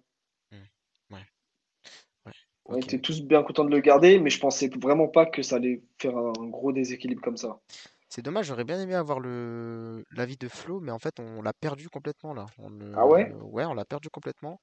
On 2.70 2.76
ok. 2.76 2.86
était 2.86 3.00
tous 3.00 3.20
bien 3.22 3.42
contents 3.42 3.64
de 3.66 3.70
le 3.70 3.80
garder, 3.80 4.18
mais 4.18 4.30
je 4.30 4.40
pensais 4.40 4.70
vraiment 4.80 5.08
pas 5.08 5.26
que 5.26 5.42
ça 5.42 5.56
allait 5.56 5.82
faire 5.98 6.16
un 6.16 6.32
gros 6.48 6.72
déséquilibre 6.72 7.20
comme 7.22 7.36
ça. 7.36 7.60
C'est 8.08 8.22
dommage, 8.22 8.46
j'aurais 8.46 8.64
bien 8.64 8.80
aimé 8.80 8.94
avoir 8.94 9.20
le 9.20 10.04
l'avis 10.10 10.36
de 10.36 10.48
Flo, 10.48 10.80
mais 10.80 10.90
en 10.90 10.98
fait 10.98 11.20
on 11.20 11.42
l'a 11.42 11.52
perdu 11.52 11.88
complètement 11.88 12.34
là. 12.34 12.46
On 12.58 12.70
Ah 12.92 13.06
ouais? 13.06 13.36
Ouais, 13.42 13.64
on 13.66 13.74
l'a 13.74 13.84
perdu 13.84 14.10
complètement. 14.10 14.60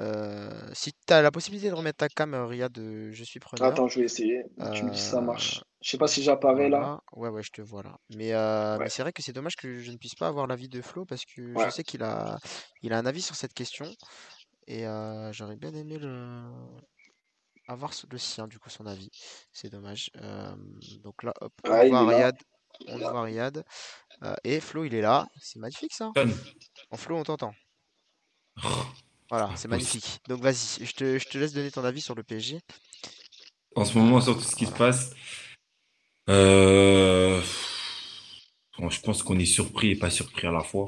Euh, 0.00 0.70
si 0.74 0.92
tu 1.06 1.12
as 1.14 1.22
la 1.22 1.30
possibilité 1.32 1.68
de 1.70 1.74
remettre 1.74 1.98
ta 1.98 2.08
cam, 2.10 2.34
euh, 2.34 2.46
Riyad, 2.46 2.78
euh, 2.78 3.12
je 3.12 3.24
suis 3.24 3.40
preneur. 3.40 3.74
Attends, 3.74 3.86
je 3.86 3.98
vais 3.98 4.06
essayer. 4.06 4.44
Tu 4.72 4.86
me 4.86 4.90
dis 4.90 4.96
si 4.98 5.08
ça 5.08 5.20
Euh, 5.20 5.20
marche. 5.20 5.62
Je 5.82 5.90
sais 5.90 5.98
pas 5.98 6.08
si 6.08 6.22
j'apparais 6.22 6.70
là. 6.70 6.90
Ouais, 7.12 7.28
ouais, 7.28 7.42
je 7.42 7.50
te 7.50 7.62
vois 7.62 7.82
là. 7.82 7.96
Mais, 8.10 8.34
euh, 8.34 8.78
c'est 8.88 9.02
vrai 9.02 9.12
que 9.12 9.22
c'est 9.22 9.32
dommage 9.32 9.56
que 9.56 9.78
je 9.80 9.90
ne 9.90 9.96
puisse 9.96 10.14
pas 10.14 10.26
avoir 10.28 10.46
l'avis 10.46 10.68
de 10.68 10.82
Flo 10.82 11.04
parce 11.06 11.24
que 11.24 11.56
je 11.56 11.68
sais 11.70 11.82
qu'il 11.84 12.02
a, 12.02 12.38
il 12.82 12.92
a 12.92 12.98
un 12.98 13.06
avis 13.06 13.22
sur 13.22 13.36
cette 13.36 13.54
question 13.54 13.94
et 14.68 14.86
euh, 14.86 15.32
j'aurais 15.32 15.56
bien 15.56 15.74
aimé 15.74 15.98
le, 15.98 16.50
avoir 17.68 17.92
le 18.10 18.18
sien, 18.18 18.46
du 18.46 18.58
coup, 18.58 18.70
son 18.70 18.86
avis. 18.86 19.10
C'est 19.52 19.70
dommage. 19.70 20.10
Euh, 20.16 20.54
donc 21.02 21.22
là, 21.22 21.32
hop, 21.40 21.52
on 21.64 21.70
Ah, 21.70 21.86
voit. 21.86 22.06
Riyad, 22.08 22.36
on 22.88 22.98
voit 22.98 23.22
Riyad 23.22 23.64
euh, 24.22 24.34
et 24.44 24.60
Flo, 24.60 24.84
il 24.84 24.94
est 24.94 25.00
là. 25.00 25.26
C'est 25.40 25.58
magnifique 25.58 25.92
ça. 25.94 26.12
En 26.90 26.96
Flo, 26.96 27.16
on 27.16 27.24
t'entend. 27.24 27.54
Voilà, 29.30 29.50
c'est 29.56 29.68
magnifique. 29.68 30.20
Donc 30.28 30.40
vas-y, 30.40 30.84
je 30.84 30.92
te, 30.94 31.18
je 31.18 31.28
te 31.28 31.36
laisse 31.38 31.52
donner 31.52 31.70
ton 31.70 31.84
avis 31.84 32.00
sur 32.00 32.14
le 32.14 32.22
PSG. 32.22 32.60
En 33.74 33.84
ce 33.84 33.98
moment, 33.98 34.20
sur 34.20 34.34
tout 34.36 34.42
ce 34.42 34.54
qui 34.56 34.66
se 34.66 34.72
passe, 34.72 35.10
euh, 36.30 37.42
bon, 38.78 38.88
je 38.88 39.00
pense 39.00 39.22
qu'on 39.22 39.38
est 39.38 39.44
surpris 39.44 39.90
et 39.90 39.96
pas 39.96 40.10
surpris 40.10 40.46
à 40.46 40.52
la 40.52 40.60
fois. 40.62 40.86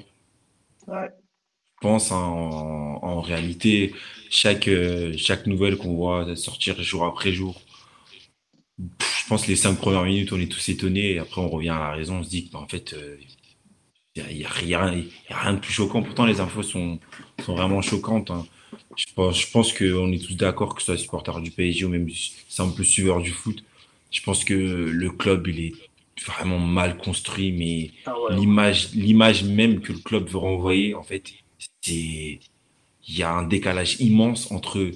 Ouais. 0.87 1.11
Je 1.81 1.89
pense 1.89 2.11
en, 2.12 2.18
en 3.03 3.20
réalité, 3.20 3.95
chaque, 4.31 4.68
euh, 4.68 5.14
chaque 5.16 5.47
nouvelle 5.47 5.76
qu'on 5.76 5.95
voit 5.95 6.37
sortir 6.37 6.81
jour 6.83 7.05
après 7.05 7.33
jour, 7.33 7.61
pff, 8.99 9.22
je 9.24 9.29
pense 9.29 9.43
que 9.45 9.49
les 9.51 9.57
cinq 9.57 9.74
premières 9.76 10.05
minutes, 10.05 10.33
on 10.33 10.41
est 10.41 10.51
tous 10.51 10.68
étonnés 10.68 11.12
et 11.12 11.18
après 11.18 11.41
on 11.41 11.49
revient 11.49 11.70
à 11.70 11.79
la 11.79 11.91
raison, 11.93 12.16
on 12.18 12.24
se 12.24 12.29
dit 12.31 12.47
que 12.47 12.53
bah, 12.53 12.61
en 12.61 12.68
fait, 12.68 12.93
euh, 12.95 13.16
il 14.16 14.22
n'y 14.22 14.45
a, 14.45 14.62
y 14.64 14.74
a 14.74 15.39
rien 15.39 15.53
de 15.55 15.61
plus 15.61 15.72
choquant. 15.72 16.03
Pourtant, 16.03 16.26
les 16.26 16.41
infos 16.41 16.62
sont, 16.62 16.99
sont 17.45 17.55
vraiment 17.55 17.83
choquantes. 17.83 18.31
hein. 18.31 18.47
Je 18.97 19.07
pense, 19.14 19.41
je 19.41 19.51
pense 19.51 19.72
qu'on 19.72 20.12
est 20.12 20.24
tous 20.24 20.35
d'accord, 20.37 20.74
que 20.74 20.83
ce 20.83 20.87
soit 20.87 20.99
supporter 20.99 21.41
du 21.41 21.51
PSG 21.51 21.85
ou 21.85 21.89
même 21.89 22.09
simple 22.49 22.85
suiveur 22.85 23.20
du 23.22 23.31
foot. 23.31 23.62
Je 24.11 24.20
pense 24.22 24.45
que 24.45 24.55
le 24.55 25.11
club, 25.11 25.47
il 25.49 25.61
est 25.61 25.72
vraiment 26.26 26.59
mal 26.59 26.97
construit, 26.99 27.53
mais 27.53 27.93
Ah 28.05 28.14
ouais. 28.20 28.37
l'image, 28.37 28.91
l'image 28.95 29.45
même 29.45 29.81
que 29.81 29.93
le 29.93 30.01
club 30.01 30.29
veut 30.29 30.39
renvoyer, 30.39 30.95
en 30.95 31.03
fait, 31.05 31.33
il 31.95 32.41
y 33.09 33.22
a 33.22 33.32
un 33.32 33.45
décalage 33.45 33.97
immense 34.01 34.51
entre 34.53 34.91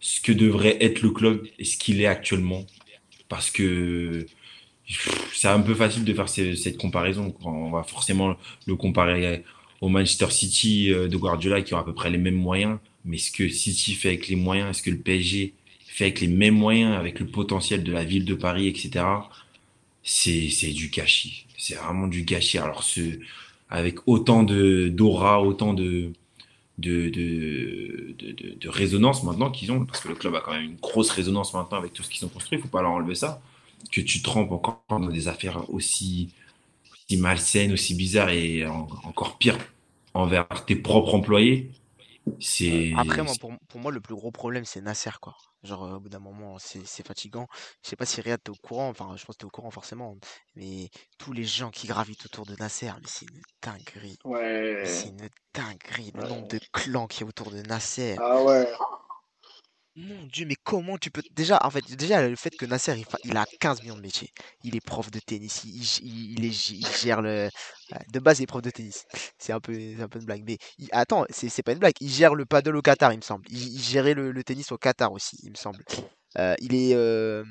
ce 0.00 0.20
que 0.20 0.32
devrait 0.32 0.78
être 0.80 1.02
le 1.02 1.10
club 1.10 1.46
et 1.58 1.64
ce 1.64 1.76
qu'il 1.78 2.00
est 2.00 2.06
actuellement. 2.06 2.66
Parce 3.28 3.50
que 3.50 4.26
c'est 5.34 5.48
un 5.48 5.60
peu 5.60 5.74
facile 5.74 6.04
de 6.04 6.14
faire 6.14 6.28
ce- 6.28 6.54
cette 6.54 6.76
comparaison. 6.78 7.34
On 7.44 7.70
va 7.70 7.82
forcément 7.82 8.36
le 8.66 8.76
comparer 8.76 9.44
au 9.80 9.88
Manchester 9.88 10.30
City 10.30 10.92
euh, 10.92 11.08
de 11.08 11.16
Guardiola 11.16 11.62
qui 11.62 11.74
ont 11.74 11.78
à 11.78 11.84
peu 11.84 11.94
près 11.94 12.10
les 12.10 12.18
mêmes 12.18 12.36
moyens. 12.36 12.78
Mais 13.04 13.18
ce 13.18 13.30
que 13.32 13.48
City 13.48 13.94
fait 13.94 14.08
avec 14.08 14.28
les 14.28 14.36
moyens, 14.36 14.70
est-ce 14.70 14.82
que 14.82 14.90
le 14.90 14.98
PSG 14.98 15.54
fait 15.88 16.04
avec 16.04 16.20
les 16.20 16.28
mêmes 16.28 16.54
moyens, 16.56 16.96
avec 16.96 17.20
le 17.20 17.26
potentiel 17.26 17.82
de 17.84 17.92
la 17.92 18.04
ville 18.04 18.24
de 18.24 18.34
Paris, 18.34 18.68
etc., 18.68 19.30
c'est, 20.02 20.72
du 20.72 20.88
gâchis. 20.88 21.46
C'est 21.58 21.74
vraiment 21.76 22.06
du 22.08 22.22
gâchis. 22.24 22.58
Alors, 22.58 22.82
ce, 22.82 23.00
avec 23.70 24.06
autant 24.06 24.42
d'aura, 24.42 25.42
autant 25.42 25.74
de, 25.74 26.12
de, 26.82 27.08
de, 27.10 28.14
de, 28.18 28.54
de- 28.60 28.68
résonance 28.68 29.24
maintenant 29.24 29.50
qu'ils 29.50 29.72
ont, 29.72 29.86
parce 29.86 30.00
que 30.00 30.08
le 30.08 30.14
club 30.16 30.34
a 30.36 30.40
quand 30.40 30.52
même 30.52 30.64
une 30.64 30.76
grosse 30.76 31.10
résonance 31.10 31.54
maintenant 31.54 31.78
avec 31.78 31.92
tout 31.94 32.02
ce 32.02 32.10
qu'ils 32.10 32.24
ont 32.26 32.28
construit, 32.30 32.58
il 32.58 32.62
faut 32.62 32.68
pas 32.68 32.82
leur 32.82 32.92
enlever 32.92 33.14
ça, 33.14 33.42
que 33.92 34.00
tu 34.00 34.22
trempes 34.22 34.52
encore 34.52 34.84
dans 34.90 35.00
des 35.00 35.28
affaires 35.28 35.70
aussi, 35.70 36.30
aussi 37.08 37.18
malsaines, 37.18 37.72
aussi 37.72 37.94
bizarres 37.94 38.30
et 38.30 38.66
en- 38.66 38.88
encore 39.04 39.38
pire 39.38 39.58
envers 40.14 40.46
tes 40.66 40.76
propres 40.76 41.14
employés, 41.14 41.70
c'est... 42.40 42.94
Après, 42.94 43.22
moi, 43.22 43.36
pour, 43.36 43.52
pour 43.68 43.80
moi, 43.80 43.92
le 43.92 44.00
plus 44.00 44.14
gros 44.14 44.30
problème, 44.30 44.64
c'est 44.64 44.80
Nasser, 44.80 45.10
quoi. 45.20 45.36
Genre, 45.62 45.84
euh, 45.84 45.96
au 45.96 46.00
bout 46.00 46.08
d'un 46.08 46.18
moment, 46.18 46.58
c'est 46.58 46.84
c'est 46.86 47.06
fatigant. 47.06 47.46
Je 47.82 47.90
sais 47.90 47.96
pas 47.96 48.06
si 48.06 48.20
Riyad, 48.20 48.42
t'es 48.42 48.50
au 48.50 48.56
courant, 48.56 48.88
enfin, 48.88 49.14
je 49.16 49.24
pense 49.24 49.36
que 49.36 49.40
t'es 49.40 49.44
au 49.44 49.50
courant 49.50 49.70
forcément, 49.70 50.16
mais 50.56 50.90
tous 51.18 51.32
les 51.32 51.44
gens 51.44 51.70
qui 51.70 51.86
gravitent 51.86 52.26
autour 52.26 52.46
de 52.46 52.54
Nasser, 52.56 52.90
mais 53.00 53.06
c'est 53.06 53.26
une 53.26 53.42
dinguerie. 53.62 54.18
Ouais. 54.24 54.82
c'est 54.86 55.08
une 55.08 55.28
dinguerie, 55.54 56.12
le 56.14 56.28
nombre 56.28 56.48
de 56.48 56.60
clans 56.72 57.06
qui 57.06 57.22
est 57.22 57.26
autour 57.26 57.50
de 57.50 57.62
Nasser. 57.62 58.16
Ah 58.18 58.42
ouais. 58.42 58.68
Mon 59.94 60.24
Dieu, 60.24 60.46
mais 60.46 60.54
comment 60.64 60.96
tu 60.96 61.10
peux... 61.10 61.20
Déjà, 61.32 61.58
en 61.66 61.70
fait, 61.70 61.82
déjà, 61.96 62.26
le 62.26 62.34
fait 62.34 62.48
que 62.50 62.64
Nasser, 62.64 62.94
il, 62.96 63.04
fa- 63.04 63.18
il 63.24 63.36
a 63.36 63.44
15 63.60 63.82
millions 63.82 63.96
de 63.96 64.00
métiers. 64.00 64.30
Il 64.64 64.74
est 64.74 64.80
prof 64.80 65.10
de 65.10 65.18
tennis, 65.20 65.64
il, 65.64 65.82
il- 66.06 66.32
il 66.38 66.44
est, 66.46 66.70
il 66.70 66.86
gère 67.02 67.20
le... 67.20 67.50
De 68.10 68.18
base, 68.18 68.38
il 68.40 68.44
est 68.44 68.46
prof 68.46 68.62
de 68.62 68.70
tennis. 68.70 69.04
C'est 69.36 69.52
un 69.52 69.60
peu, 69.60 69.74
c'est 69.74 70.00
un 70.02 70.08
peu 70.08 70.18
une 70.18 70.24
blague. 70.24 70.44
Mais 70.46 70.56
il- 70.78 70.88
attends, 70.92 71.26
c'est 71.28 71.50
c'est 71.50 71.62
pas 71.62 71.72
une 71.72 71.78
blague. 71.78 71.92
Il 72.00 72.08
gère 72.08 72.34
le 72.34 72.46
paddle 72.46 72.74
au 72.76 72.80
Qatar, 72.80 73.12
il 73.12 73.18
me 73.18 73.22
semble. 73.22 73.44
Il, 73.50 73.58
il 73.74 73.82
gérait 73.82 74.14
le, 74.14 74.32
le 74.32 74.42
tennis 74.44 74.72
au 74.72 74.78
Qatar 74.78 75.12
aussi, 75.12 75.36
il 75.42 75.50
me 75.50 75.56
semble. 75.56 75.84
Euh, 76.38 76.54
il 76.60 76.74
est, 76.74 76.94
euh, 76.94 77.44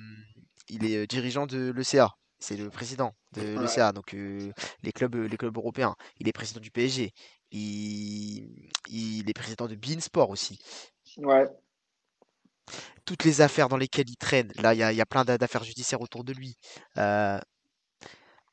il 0.67 0.83
est 0.85 0.97
euh, 1.03 1.05
dirigeant 1.07 1.45
de 1.45 1.71
l'ECA. 1.71 2.09
C'est 2.39 2.57
le 2.57 2.71
président 2.71 3.13
de 3.33 3.41
Ouais. 3.41 3.61
l'ECA, 3.61 3.91
donc 3.91 4.15
euh, 4.15 4.51
les 4.81 4.91
clubs, 4.91 5.13
les 5.15 5.37
clubs 5.37 5.55
européens. 5.55 5.95
Il 6.19 6.27
est 6.27 6.33
président 6.33 6.59
du 6.59 6.71
PSG. 6.71 7.11
Il, 7.51 8.49
il 8.89 9.29
est 9.29 9.33
président 9.33 9.67
de 9.67 9.75
Beansport 9.75 10.31
aussi 10.31 10.57
Ouais. 11.17 11.45
Toutes 13.05 13.23
les 13.23 13.41
affaires 13.41 13.69
dans 13.69 13.77
lesquelles 13.77 14.09
il 14.09 14.17
traîne. 14.17 14.51
Là, 14.57 14.73
il 14.73 14.77
y 14.79 14.83
a, 14.83 14.91
il 14.91 14.97
y 14.97 15.01
a 15.01 15.05
plein 15.05 15.25
d'a- 15.25 15.37
d'affaires 15.37 15.63
judiciaires 15.63 16.01
autour 16.01 16.23
de 16.23 16.33
lui. 16.33 16.55
Euh, 16.97 17.39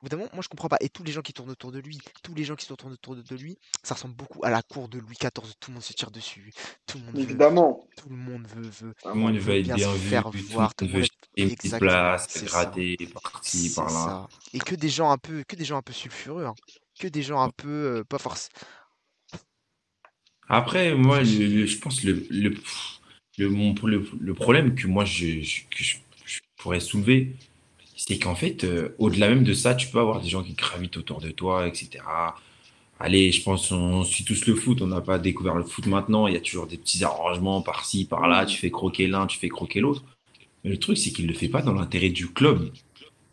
Évidemment, 0.02 0.28
moi 0.32 0.42
je 0.42 0.48
comprends 0.48 0.68
pas. 0.68 0.76
Et 0.80 0.88
tous 0.88 1.02
les 1.02 1.10
gens 1.10 1.22
qui 1.22 1.32
tournent 1.32 1.50
autour 1.50 1.72
de 1.72 1.80
lui, 1.80 1.98
tous 2.22 2.32
les 2.32 2.44
gens 2.44 2.54
qui 2.54 2.68
tournent 2.68 2.92
autour 2.92 3.16
de 3.16 3.34
lui, 3.34 3.58
ça 3.82 3.94
ressemble 3.94 4.14
beaucoup 4.14 4.44
à 4.44 4.50
la 4.50 4.62
cour 4.62 4.88
de 4.88 5.00
Louis 5.00 5.16
XIV. 5.18 5.30
Tout 5.58 5.70
le 5.70 5.74
monde 5.74 5.82
se 5.82 5.92
tire 5.92 6.12
dessus. 6.12 6.52
Tout 6.86 6.98
le 6.98 7.04
monde 7.04 7.18
Évidemment. 7.18 7.80
Veut, 7.82 8.02
tout 8.02 8.08
le 8.08 8.16
monde 8.16 8.46
veut, 8.46 8.62
veut, 8.62 8.94
tout 9.02 9.08
le 9.08 9.14
monde 9.14 9.36
veut 9.38 9.58
être 9.58 9.74
bien 9.74 9.92
vu, 9.92 10.08
faire 10.08 10.30
voir, 10.30 10.72
tout 10.76 10.84
le 10.84 10.92
monde 10.92 11.00
veut 11.00 11.08
une 11.36 11.54
petite 11.56 11.78
place, 11.78 12.44
gratter 12.44 12.96
par-ci, 13.12 13.74
par-là. 13.74 14.28
Et 14.52 14.60
que 14.60 14.76
des 14.76 14.88
gens 14.88 15.10
un 15.10 15.18
peu, 15.18 15.42
que 15.42 15.56
des 15.56 15.64
gens 15.64 15.78
un 15.78 15.82
peu 15.82 15.92
sulfureux, 15.92 16.44
hein. 16.46 16.54
que 17.00 17.08
des 17.08 17.22
gens 17.22 17.40
un 17.42 17.50
peu 17.50 17.68
euh, 17.98 18.04
pas 18.04 18.18
forcément. 18.18 18.54
Après, 20.48 20.94
moi, 20.94 21.24
je 21.24 21.78
pense 21.78 22.04
le, 22.04 22.24
le, 22.30 22.54
le, 23.38 23.48
mon, 23.48 23.74
le, 23.82 24.34
problème 24.34 24.74
que 24.74 24.86
moi 24.86 25.04
je, 25.04 25.40
que 25.70 25.82
je, 25.82 25.96
pourrais 26.56 26.80
soulever, 26.80 27.36
c'est 27.96 28.18
qu'en 28.18 28.34
fait, 28.34 28.64
euh, 28.64 28.94
au-delà 28.98 29.28
même 29.28 29.44
de 29.44 29.54
ça, 29.54 29.74
tu 29.74 29.88
peux 29.88 30.00
avoir 30.00 30.20
des 30.20 30.28
gens 30.28 30.42
qui 30.42 30.54
gravitent 30.54 30.96
autour 30.96 31.20
de 31.20 31.30
toi, 31.30 31.68
etc. 31.68 32.04
Allez, 33.00 33.30
je 33.30 33.42
pense 33.42 33.70
on 33.70 34.02
suit 34.02 34.24
tous 34.24 34.46
le 34.46 34.56
foot, 34.56 34.82
on 34.82 34.88
n'a 34.88 35.00
pas 35.00 35.18
découvert 35.18 35.54
le 35.54 35.62
foot 35.62 35.86
maintenant, 35.86 36.26
il 36.26 36.34
y 36.34 36.36
a 36.36 36.40
toujours 36.40 36.66
des 36.66 36.76
petits 36.76 37.04
arrangements 37.04 37.62
par-ci, 37.62 38.04
par-là, 38.06 38.44
tu 38.44 38.58
fais 38.58 38.70
croquer 38.70 39.06
l'un, 39.06 39.26
tu 39.26 39.38
fais 39.38 39.48
croquer 39.48 39.80
l'autre. 39.80 40.04
Mais 40.64 40.70
le 40.70 40.78
truc, 40.78 40.98
c'est 40.98 41.10
qu'il 41.10 41.26
ne 41.26 41.32
le 41.32 41.38
fait 41.38 41.48
pas 41.48 41.62
dans 41.62 41.72
l'intérêt 41.74 42.10
du 42.10 42.28
club. 42.28 42.72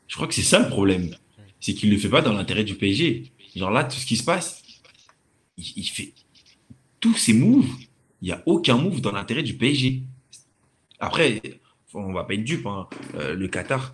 Je 0.08 0.16
crois 0.16 0.28
que 0.28 0.36
c'est 0.36 0.44
ça 0.44 0.60
le 0.60 0.70
problème. 0.70 1.16
C'est 1.60 1.74
qu'il 1.74 1.90
ne 1.90 1.96
le 1.96 2.00
fait 2.00 2.10
pas 2.10 2.22
dans 2.22 2.34
l'intérêt 2.34 2.64
du 2.64 2.76
PSG. 2.76 3.32
Genre 3.56 3.72
là, 3.72 3.84
tout 3.84 3.98
ce 3.98 4.06
qui 4.06 4.18
se 4.18 4.24
passe, 4.24 4.62
il 5.58 5.84
fait, 5.84 6.14
tous 7.00 7.16
ces 7.16 7.34
moves, 7.34 7.70
il 8.26 8.30
n'y 8.30 8.34
a 8.34 8.42
aucun 8.48 8.78
move 8.78 9.02
dans 9.02 9.12
l'intérêt 9.12 9.44
du 9.44 9.56
PSG. 9.56 10.02
Après, 11.00 11.40
on 11.94 12.12
va 12.12 12.24
pas 12.24 12.34
être 12.34 12.44
dupe, 12.44 12.66
hein. 12.66 12.90
euh, 13.14 13.36
le 13.36 13.48
Qatar. 13.48 13.94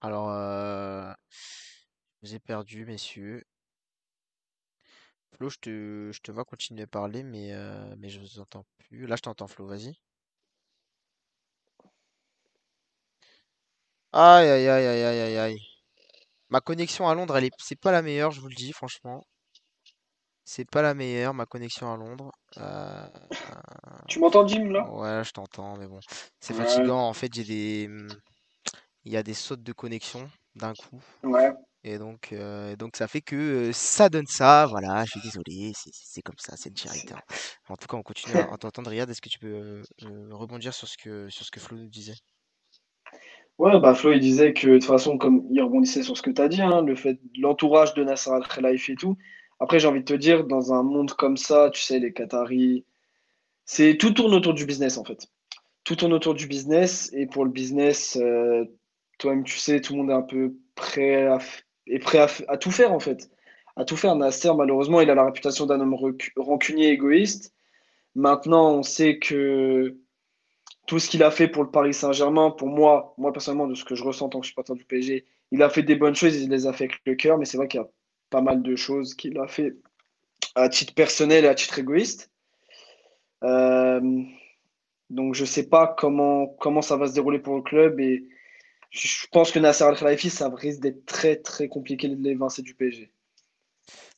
Alors, 0.00 0.30
euh, 0.30 1.12
j'ai 2.22 2.38
perdu, 2.38 2.84
messieurs. 2.84 3.44
Flo, 5.36 5.48
je 5.50 5.58
te, 5.60 6.10
je 6.12 6.20
te 6.20 6.32
vois 6.32 6.44
continuer 6.44 6.82
à 6.82 6.86
parler, 6.88 7.22
mais, 7.22 7.52
euh, 7.52 7.94
mais 7.98 8.08
je 8.08 8.18
vous 8.18 8.40
entends 8.40 8.66
plus. 8.78 9.06
Là, 9.06 9.14
je 9.14 9.22
t'entends, 9.22 9.46
Flo, 9.46 9.66
vas-y. 9.66 9.94
Aïe, 14.18 14.48
aïe, 14.48 14.66
aïe, 14.66 14.86
aïe, 14.86 15.20
aïe, 15.20 15.36
aïe, 15.36 15.58
Ma 16.48 16.62
connexion 16.62 17.06
à 17.06 17.14
Londres, 17.14 17.36
elle 17.36 17.44
est, 17.44 17.50
c'est 17.58 17.78
pas 17.78 17.92
la 17.92 18.00
meilleure, 18.00 18.30
je 18.30 18.40
vous 18.40 18.48
le 18.48 18.54
dis, 18.54 18.72
franchement. 18.72 19.22
C'est 20.42 20.64
pas 20.64 20.80
la 20.80 20.94
meilleure, 20.94 21.34
ma 21.34 21.44
connexion 21.44 21.92
à 21.92 21.98
Londres. 21.98 22.32
Euh, 22.56 23.06
tu 24.08 24.18
m'entends, 24.18 24.48
Jim, 24.48 24.70
là? 24.70 24.88
Ouais, 24.88 25.22
je 25.22 25.32
t'entends, 25.32 25.76
mais 25.76 25.86
bon. 25.86 26.00
C'est 26.40 26.54
fatigant. 26.54 27.06
En 27.06 27.12
fait, 27.12 27.34
j'ai 27.34 27.44
des. 27.44 27.90
Il 29.04 29.12
y 29.12 29.18
a 29.18 29.22
des 29.22 29.34
sautes 29.34 29.62
de 29.62 29.72
connexion 29.74 30.30
d'un 30.54 30.72
coup. 30.72 31.02
Ouais. 31.22 31.52
Et 31.84 31.98
donc, 31.98 32.32
euh, 32.32 32.74
donc 32.76 32.96
ça 32.96 33.08
fait 33.08 33.20
que 33.20 33.36
euh, 33.36 33.72
ça 33.74 34.08
donne 34.08 34.26
ça. 34.26 34.64
Voilà, 34.66 35.04
je 35.04 35.10
suis 35.10 35.20
désolé, 35.20 35.72
c'est 35.74 36.22
comme 36.22 36.38
ça, 36.38 36.56
c'est 36.56 36.72
direct. 36.72 37.12
Hein. 37.12 37.20
En 37.68 37.76
tout 37.76 37.86
cas, 37.86 37.98
on 37.98 38.02
continue 38.02 38.34
à 38.36 38.56
t'entendre. 38.56 38.88
Riyad, 38.88 39.10
est-ce 39.10 39.20
que 39.20 39.28
tu 39.28 39.38
peux 39.38 39.82
rebondir 40.30 40.72
sur 40.72 40.88
ce 40.88 40.96
que, 40.96 41.28
sur 41.28 41.44
ce 41.44 41.50
que 41.50 41.60
Flo 41.60 41.76
nous 41.76 41.90
disait? 41.90 42.16
Ouais, 43.58 43.80
bah 43.80 43.94
Flo, 43.94 44.12
il 44.12 44.20
disait 44.20 44.52
que 44.52 44.66
de 44.68 44.74
toute 44.74 44.84
façon, 44.84 45.16
comme 45.16 45.46
il 45.50 45.62
rebondissait 45.62 46.02
sur 46.02 46.16
ce 46.16 46.22
que 46.22 46.30
tu 46.30 46.42
as 46.42 46.48
dit, 46.48 46.60
hein, 46.60 46.82
le 46.82 46.94
fait, 46.94 47.18
l'entourage 47.38 47.94
de 47.94 48.04
Nasser 48.04 48.30
Al-Khelaifi 48.30 48.92
et 48.92 48.96
tout. 48.96 49.16
Après, 49.60 49.78
j'ai 49.78 49.88
envie 49.88 50.00
de 50.00 50.04
te 50.04 50.14
dire, 50.14 50.44
dans 50.44 50.74
un 50.74 50.82
monde 50.82 51.12
comme 51.12 51.38
ça, 51.38 51.70
tu 51.72 51.80
sais, 51.80 51.98
les 51.98 52.12
Qataris, 52.12 52.84
c'est 53.64 53.96
tout 53.98 54.12
tourne 54.12 54.34
autour 54.34 54.54
du 54.54 54.66
business 54.66 54.98
en 54.98 55.04
fait. 55.04 55.28
Tout 55.84 55.96
tourne 55.96 56.12
autour 56.12 56.34
du 56.34 56.46
business 56.46 57.10
et 57.14 57.26
pour 57.26 57.44
le 57.44 57.50
business, 57.50 58.18
euh, 58.20 58.64
toi-même, 59.18 59.44
tu 59.44 59.58
sais, 59.58 59.80
tout 59.80 59.94
le 59.94 60.00
monde 60.00 60.10
est 60.10 60.14
un 60.14 60.22
peu 60.22 60.54
prêt 60.74 61.26
à, 61.26 61.38
est 61.86 61.98
prêt 61.98 62.18
à, 62.48 62.56
tout 62.58 62.70
faire 62.70 62.92
en 62.92 63.00
fait. 63.00 63.30
À 63.76 63.84
tout 63.84 63.96
faire. 63.96 64.16
Nasser, 64.16 64.50
malheureusement, 64.56 65.00
il 65.00 65.10
a 65.10 65.14
la 65.14 65.24
réputation 65.24 65.66
d'un 65.66 65.80
homme 65.80 65.96
rancunier, 66.36 66.90
égoïste. 66.90 67.54
Maintenant, 68.14 68.72
on 68.72 68.82
sait 68.82 69.18
que 69.18 69.96
tout 70.86 70.98
ce 70.98 71.08
qu'il 71.08 71.22
a 71.22 71.30
fait 71.30 71.48
pour 71.48 71.64
le 71.64 71.70
Paris 71.70 71.94
Saint-Germain, 71.94 72.50
pour 72.50 72.68
moi, 72.68 73.14
moi 73.18 73.32
personnellement, 73.32 73.66
de 73.66 73.74
ce 73.74 73.84
que 73.84 73.94
je 73.94 74.04
ressens 74.04 74.26
en 74.26 74.28
tant 74.28 74.40
que 74.40 74.46
supporter 74.46 74.74
du 74.74 74.84
PSG, 74.84 75.24
il 75.50 75.62
a 75.62 75.68
fait 75.68 75.82
des 75.82 75.96
bonnes 75.96 76.14
choses, 76.14 76.36
il 76.36 76.48
les 76.48 76.66
a 76.66 76.72
fait 76.72 76.84
avec 76.84 77.00
le 77.04 77.14
cœur, 77.14 77.38
mais 77.38 77.44
c'est 77.44 77.56
vrai 77.56 77.68
qu'il 77.68 77.80
y 77.80 77.82
a 77.82 77.88
pas 78.30 78.40
mal 78.40 78.62
de 78.62 78.76
choses 78.76 79.14
qu'il 79.14 79.38
a 79.38 79.46
fait 79.46 79.76
à 80.54 80.68
titre 80.68 80.94
personnel 80.94 81.44
et 81.44 81.48
à 81.48 81.54
titre 81.54 81.78
égoïste. 81.78 82.30
Euh, 83.44 84.22
donc 85.10 85.34
je 85.34 85.42
ne 85.42 85.46
sais 85.46 85.68
pas 85.68 85.94
comment, 85.98 86.46
comment 86.46 86.82
ça 86.82 86.96
va 86.96 87.06
se 87.06 87.14
dérouler 87.14 87.38
pour 87.38 87.56
le 87.56 87.62
club 87.62 88.00
et 88.00 88.28
je 88.90 89.26
pense 89.30 89.52
que 89.52 89.58
Nasser 89.58 89.84
Al-Khelaifi, 89.84 90.30
ça 90.30 90.48
risque 90.48 90.80
d'être 90.80 91.04
très 91.04 91.36
très 91.36 91.68
compliqué 91.68 92.08
de 92.08 92.16
l'évincer 92.22 92.62
du 92.62 92.74
PSG. 92.74 93.10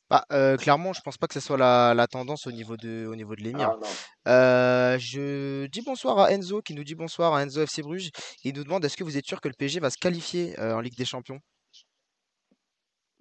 Bah, 0.09 0.25
euh, 0.31 0.57
clairement, 0.57 0.91
je 0.91 1.01
pense 1.01 1.17
pas 1.17 1.27
que 1.27 1.35
ce 1.35 1.39
soit 1.39 1.57
la, 1.57 2.07
tendance 2.07 2.47
au 2.47 2.51
niveau 2.51 2.77
de, 2.77 3.05
au 3.05 3.15
niveau 3.15 3.35
de 3.35 3.41
l'émir. 3.41 3.77
Ah, 4.25 4.31
euh, 4.31 4.97
je 4.99 5.67
dis 5.67 5.81
bonsoir 5.81 6.17
à 6.17 6.31
Enzo 6.31 6.61
qui 6.63 6.73
nous 6.73 6.83
dit 6.83 6.95
bonsoir 6.95 7.35
à 7.35 7.43
Enzo 7.43 7.61
FC 7.61 7.83
Bruges. 7.83 8.09
Il 8.43 8.55
nous 8.55 8.63
demande 8.63 8.83
est-ce 8.83 8.97
que 8.97 9.03
vous 9.03 9.17
êtes 9.17 9.27
sûr 9.27 9.39
que 9.39 9.47
le 9.47 9.53
PSG 9.53 9.79
va 9.79 9.91
se 9.91 9.97
qualifier 9.97 10.59
euh, 10.59 10.73
en 10.73 10.79
Ligue 10.79 10.97
des 10.97 11.05
Champions? 11.05 11.39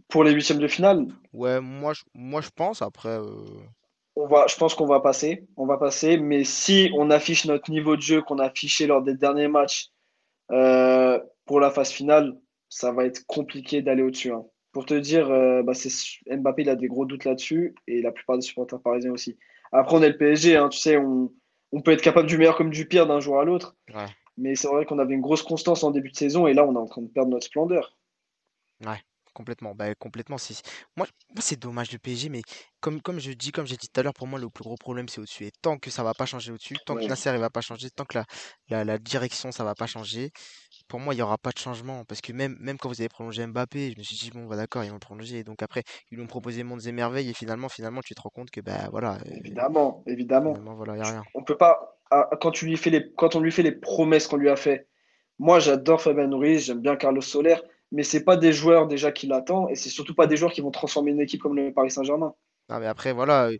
Pour 0.08 0.24
les 0.24 0.32
huitièmes 0.32 0.60
de 0.60 0.68
finale? 0.68 1.06
Ouais, 1.34 1.60
moi 1.60 1.92
je, 1.92 2.04
moi 2.14 2.40
je 2.40 2.48
pense. 2.48 2.80
Après, 2.80 3.18
on 4.16 4.26
va, 4.26 4.46
je 4.46 4.56
pense 4.56 4.74
qu'on 4.74 4.86
va 4.86 5.00
passer. 5.00 5.46
On 5.58 5.66
va 5.66 5.76
passer. 5.76 6.16
Mais 6.16 6.44
si 6.44 6.90
on 6.96 7.10
affiche 7.10 7.44
notre 7.44 7.70
niveau 7.70 7.96
de 7.96 8.02
jeu 8.02 8.22
qu'on 8.22 8.38
a 8.38 8.46
affiché 8.46 8.86
lors 8.86 9.02
des 9.02 9.14
derniers 9.14 9.48
matchs 9.48 9.90
pour 10.48 11.60
la 11.60 11.70
phase 11.70 11.90
finale, 11.90 12.38
ça 12.70 12.92
va 12.92 13.04
être 13.04 13.26
compliqué 13.26 13.82
d'aller 13.82 14.02
au-dessus. 14.02 14.32
Hein. 14.32 14.44
Pour 14.78 14.86
te 14.86 14.94
dire, 14.94 15.28
euh, 15.28 15.64
bah, 15.64 15.72
Mbappé, 16.30 16.62
il 16.62 16.70
a 16.70 16.76
des 16.76 16.86
gros 16.86 17.04
doutes 17.04 17.24
là-dessus 17.24 17.74
et 17.88 18.00
la 18.00 18.12
plupart 18.12 18.36
des 18.36 18.42
supporters 18.42 18.80
parisiens 18.80 19.10
aussi. 19.10 19.36
Après, 19.72 19.96
on 19.96 20.02
est 20.04 20.08
le 20.08 20.16
PSG, 20.16 20.56
hein, 20.56 20.68
tu 20.68 20.78
sais, 20.78 20.96
on, 20.96 21.32
peut 21.84 21.90
être 21.90 22.00
capable 22.00 22.28
du 22.28 22.38
meilleur 22.38 22.56
comme 22.56 22.70
du 22.70 22.86
pire 22.86 23.08
d'un 23.08 23.18
jour 23.18 23.40
à 23.40 23.44
l'autre. 23.44 23.76
Mais 24.36 24.54
c'est 24.54 24.68
vrai 24.68 24.86
qu'on 24.86 25.00
avait 25.00 25.14
une 25.14 25.20
grosse 25.20 25.42
constance 25.42 25.82
en 25.82 25.90
début 25.90 26.12
de 26.12 26.16
saison 26.16 26.46
et 26.46 26.54
là, 26.54 26.64
on 26.64 26.76
est 26.76 26.78
en 26.78 26.86
train 26.86 27.02
de 27.02 27.08
perdre 27.08 27.32
notre 27.32 27.46
splendeur. 27.46 27.98
Ouais, 28.86 29.00
complètement. 29.34 29.74
Bah, 29.74 29.92
complètement. 29.96 30.36
Moi, 30.96 31.08
c'est 31.40 31.58
dommage 31.58 31.90
le 31.90 31.98
PSG, 31.98 32.28
mais 32.28 32.42
comme, 32.78 33.02
comme 33.02 33.18
je 33.18 33.32
dis, 33.32 33.50
comme 33.50 33.66
j'ai 33.66 33.76
dit 33.76 33.88
tout 33.88 33.98
à 33.98 34.04
l'heure, 34.04 34.14
pour 34.14 34.28
moi, 34.28 34.38
le 34.38 34.48
plus 34.48 34.62
gros 34.62 34.76
problème, 34.76 35.08
c'est 35.08 35.20
au-dessus. 35.20 35.46
Et 35.46 35.52
tant 35.60 35.78
que 35.78 35.90
ça 35.90 36.04
va 36.04 36.14
pas 36.14 36.26
changer 36.26 36.52
au-dessus, 36.52 36.76
tant 36.86 36.94
que 36.94 37.04
Nasser 37.04 37.32
ne 37.32 37.38
va 37.38 37.50
pas 37.50 37.62
changer, 37.62 37.90
tant 37.90 38.04
que 38.04 38.18
la, 38.18 38.26
la, 38.68 38.84
la 38.84 38.98
direction, 38.98 39.50
ça 39.50 39.64
va 39.64 39.74
pas 39.74 39.88
changer, 39.88 40.30
pour 40.88 41.00
moi, 41.00 41.14
il 41.14 41.18
n'y 41.18 41.22
aura 41.22 41.38
pas 41.38 41.50
de 41.50 41.58
changement. 41.58 42.04
Parce 42.04 42.20
que 42.20 42.32
même, 42.32 42.56
même 42.60 42.78
quand 42.78 42.88
vous 42.88 43.00
avez 43.00 43.08
prolongé 43.08 43.46
Mbappé, 43.46 43.92
je 43.92 43.98
me 43.98 44.02
suis 44.02 44.16
dit, 44.16 44.30
bon, 44.30 44.46
bah 44.46 44.56
d'accord, 44.56 44.84
ils 44.84 44.88
vont 44.88 44.94
le 44.94 45.00
prolonger. 45.00 45.44
Donc 45.44 45.62
après, 45.62 45.82
ils 46.10 46.16
lui 46.16 46.24
ont 46.24 46.26
proposé 46.26 46.62
Mondes 46.62 46.86
et 46.86 46.92
Merveilles. 46.92 47.30
Et 47.30 47.34
finalement, 47.34 47.68
finalement, 47.68 48.00
tu 48.00 48.14
te 48.14 48.20
rends 48.20 48.30
compte 48.30 48.50
que, 48.50 48.60
bah 48.60 48.88
voilà. 48.90 49.14
Euh, 49.14 49.36
évidemment, 49.36 50.02
évidemment. 50.06 50.54
voilà, 50.76 50.96
y 50.96 51.00
a 51.00 51.04
rien. 51.04 51.22
On 51.34 51.42
peut 51.42 51.56
pas. 51.56 51.98
Ah, 52.10 52.28
quand, 52.40 52.50
tu 52.50 52.64
lui 52.64 52.76
fais 52.76 52.90
les, 52.90 53.12
quand 53.16 53.36
on 53.36 53.40
lui 53.40 53.52
fait 53.52 53.62
les 53.62 53.72
promesses 53.72 54.26
qu'on 54.26 54.38
lui 54.38 54.48
a 54.48 54.56
fait, 54.56 54.88
moi, 55.38 55.60
j'adore 55.60 56.00
Fabien 56.00 56.30
Ruiz, 56.32 56.64
j'aime 56.64 56.80
bien 56.80 56.96
Carlos 56.96 57.20
Soler, 57.20 57.56
mais 57.92 58.02
c'est 58.02 58.24
pas 58.24 58.36
des 58.36 58.52
joueurs 58.52 58.88
déjà 58.88 59.12
qui 59.12 59.26
l'attendent. 59.26 59.70
Et 59.70 59.74
c'est 59.74 59.90
surtout 59.90 60.14
pas 60.14 60.26
des 60.26 60.36
joueurs 60.36 60.52
qui 60.52 60.62
vont 60.62 60.70
transformer 60.70 61.10
une 61.10 61.20
équipe 61.20 61.42
comme 61.42 61.54
le 61.54 61.72
Paris 61.72 61.90
Saint-Germain. 61.90 62.34
Non, 62.70 62.80
mais 62.80 62.86
après, 62.86 63.12
voilà, 63.12 63.48
euh, 63.48 63.56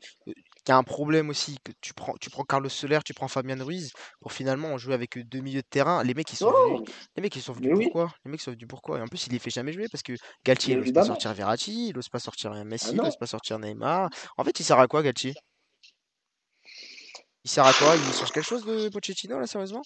y 0.69 0.73
a 0.73 0.77
un 0.77 0.83
problème 0.83 1.31
aussi 1.31 1.59
que 1.65 1.73
tu 1.81 1.95
prends, 1.95 2.15
tu 2.21 2.31
prends 2.31 2.45
Carlos 2.45 2.69
Soler, 2.69 2.99
tu 3.05 3.15
prends 3.15 3.29
Fabien 3.29 3.63
Ruiz 3.63 3.93
pour 4.21 4.33
finalement 4.33 4.77
jouer 4.79 4.95
avec 4.95 5.19
deux 5.29 5.41
milieux 5.41 5.63
de 5.63 5.67
terrain. 5.69 6.03
Les 6.05 6.15
mecs 6.15 6.33
ils 6.33 6.37
sont 6.37 6.51
venus, 6.51 6.89
les 7.17 7.23
mecs 7.23 7.35
ils 7.37 7.43
sont 7.43 7.53
venus 7.53 7.79
pourquoi? 7.85 8.13
Les 8.25 8.31
mecs 8.31 8.41
sont 8.41 8.53
venus 8.53 8.69
pourquoi? 8.69 8.99
Et 8.99 9.03
en 9.03 9.07
plus 9.07 9.27
il 9.27 9.33
les 9.33 9.39
fait 9.39 9.51
jamais 9.51 9.73
jouer 9.73 9.87
parce 9.91 10.03
que 10.03 10.13
Galtier 10.45 10.77
n'ose 10.77 10.93
pas 10.93 11.05
sortir 11.05 11.33
Verratti, 11.35 11.89
il 11.89 11.95
n'ose 11.95 12.09
pas 12.09 12.19
sortir 12.19 12.53
Messi, 12.65 12.89
ah 12.89 12.93
il 12.93 12.97
n'ose 12.97 13.17
pas 13.17 13.27
sortir 13.27 13.59
Neymar. 13.59 14.11
En 14.37 14.45
fait 14.45 14.59
il 14.61 14.65
sert 14.65 14.79
à 14.79 14.87
quoi 14.87 15.03
Galtier? 15.03 15.35
Il 17.45 17.51
sert 17.51 17.65
à 17.65 17.73
quoi? 17.73 17.95
Il 17.97 18.13
change 18.13 18.31
quelque 18.33 18.45
chose 18.45 18.65
de 18.65 18.89
Pochettino 18.91 19.39
là 19.39 19.47
sérieusement? 19.47 19.83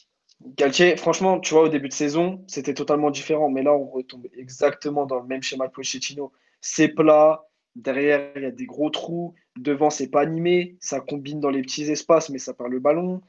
Galtier, 0.56 0.96
franchement, 0.96 1.38
tu 1.38 1.54
vois, 1.54 1.64
au 1.64 1.68
début 1.68 1.88
de 1.88 1.94
saison, 1.94 2.44
c'était 2.48 2.74
totalement 2.74 3.10
différent. 3.10 3.48
Mais 3.48 3.62
là, 3.62 3.72
on 3.72 3.86
retombe 3.86 4.26
exactement 4.36 5.06
dans 5.06 5.20
le 5.20 5.26
même 5.26 5.42
schéma 5.42 5.68
que 5.68 5.74
Pochettino. 5.74 6.32
C'est 6.60 6.88
plat, 6.88 7.46
Derrière, 7.74 8.32
il 8.36 8.42
y 8.42 8.46
a 8.46 8.50
des 8.50 8.66
gros 8.66 8.90
trous. 8.90 9.34
Devant, 9.58 9.90
c'est 9.90 10.08
pas 10.08 10.22
animé. 10.22 10.76
Ça 10.80 11.00
combine 11.00 11.40
dans 11.40 11.50
les 11.50 11.62
petits 11.62 11.84
espaces, 11.90 12.30
mais 12.30 12.38
ça 12.38 12.54
perd 12.54 12.70
le 12.70 12.80
ballon. 12.80 13.20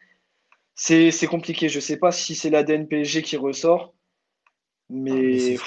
C'est 0.75 1.27
compliqué. 1.27 1.69
Je 1.69 1.79
sais 1.79 1.97
pas 1.97 2.11
si 2.11 2.35
c'est 2.35 2.49
l'ADN 2.49 2.87
PSG 2.87 3.21
qui 3.21 3.37
ressort. 3.37 3.93
Mais, 4.89 5.57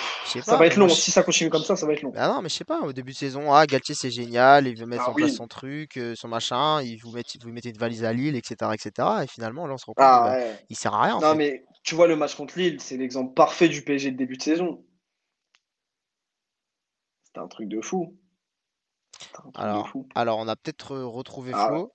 ça 0.42 0.57
va 0.57 0.66
être 0.66 0.76
long. 0.76 0.88
Si 0.88 1.11
ça 1.11 1.22
continue 1.22 1.50
comme 1.50 1.62
ça, 1.62 1.74
ça 1.74 1.86
va 1.86 1.94
être 1.94 2.02
long. 2.02 2.11
Bah 2.11 2.28
non, 2.28 2.42
mais 2.42 2.48
je 2.48 2.54
sais 2.54 2.64
pas. 2.64 2.80
Au 2.82 2.92
début 2.92 3.12
de 3.12 3.16
saison, 3.16 3.52
ah, 3.52 3.66
Galtier, 3.66 3.94
c'est 3.94 4.11
génial. 4.11 4.68
Il 4.68 4.78
veut 4.78 4.86
mettre 4.86 5.04
ah 5.07 5.11
en 5.11 5.14
place 5.14 5.34
son 5.34 5.48
truc, 5.48 5.96
euh, 5.96 6.14
son 6.14 6.28
machin. 6.28 6.80
Il 6.82 6.98
vous, 6.98 7.11
met, 7.11 7.22
vous 7.42 7.50
mettez 7.50 7.70
une 7.70 7.78
valise 7.78 8.04
à 8.04 8.12
Lille, 8.12 8.36
etc. 8.36 8.70
etc. 8.74 9.09
Et 9.24 9.26
finalement, 9.26 9.66
là, 9.66 9.74
on 9.74 9.78
se 9.78 9.86
rend 9.86 9.94
compte 9.94 10.04
ah, 10.07 10.36
bah, 10.38 10.57
il 10.68 10.76
sert 10.76 10.94
à 10.94 11.02
rien. 11.02 11.18
Non, 11.18 11.34
mais 11.34 11.64
tu 11.82 11.94
vois, 11.94 12.07
le 12.07 12.14
match 12.14 12.36
contre 12.36 12.59
Lille, 12.59 12.80
c'est 12.80 12.96
l'exemple 12.96 13.32
parfait 13.34 13.68
du 13.68 13.82
PSG 13.82 14.12
de 14.12 14.16
début 14.16 14.36
de 14.36 14.42
saison. 14.42 14.84
C'était 17.24 17.40
un 17.40 17.48
truc 17.48 17.68
de 17.68 17.80
fou. 17.80 18.14
Alors, 19.55 19.93
alors, 20.14 20.39
on 20.39 20.49
a 20.49 20.57
peut-être 20.57 20.97
retrouvé 20.97 21.53
ah. 21.55 21.67
Flo. 21.69 21.93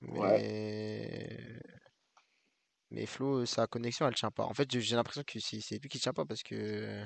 Mais. 0.00 1.38
Mais 2.90 3.04
Flo, 3.04 3.44
sa 3.44 3.66
connexion, 3.66 4.08
elle 4.08 4.14
tient 4.14 4.30
pas. 4.30 4.44
En 4.44 4.54
fait, 4.54 4.78
j'ai 4.78 4.96
l'impression 4.96 5.22
que 5.26 5.38
c'est 5.40 5.78
lui 5.78 5.88
qui 5.88 5.98
tient 5.98 6.12
pas 6.12 6.24
parce 6.24 6.42
que. 6.42 7.04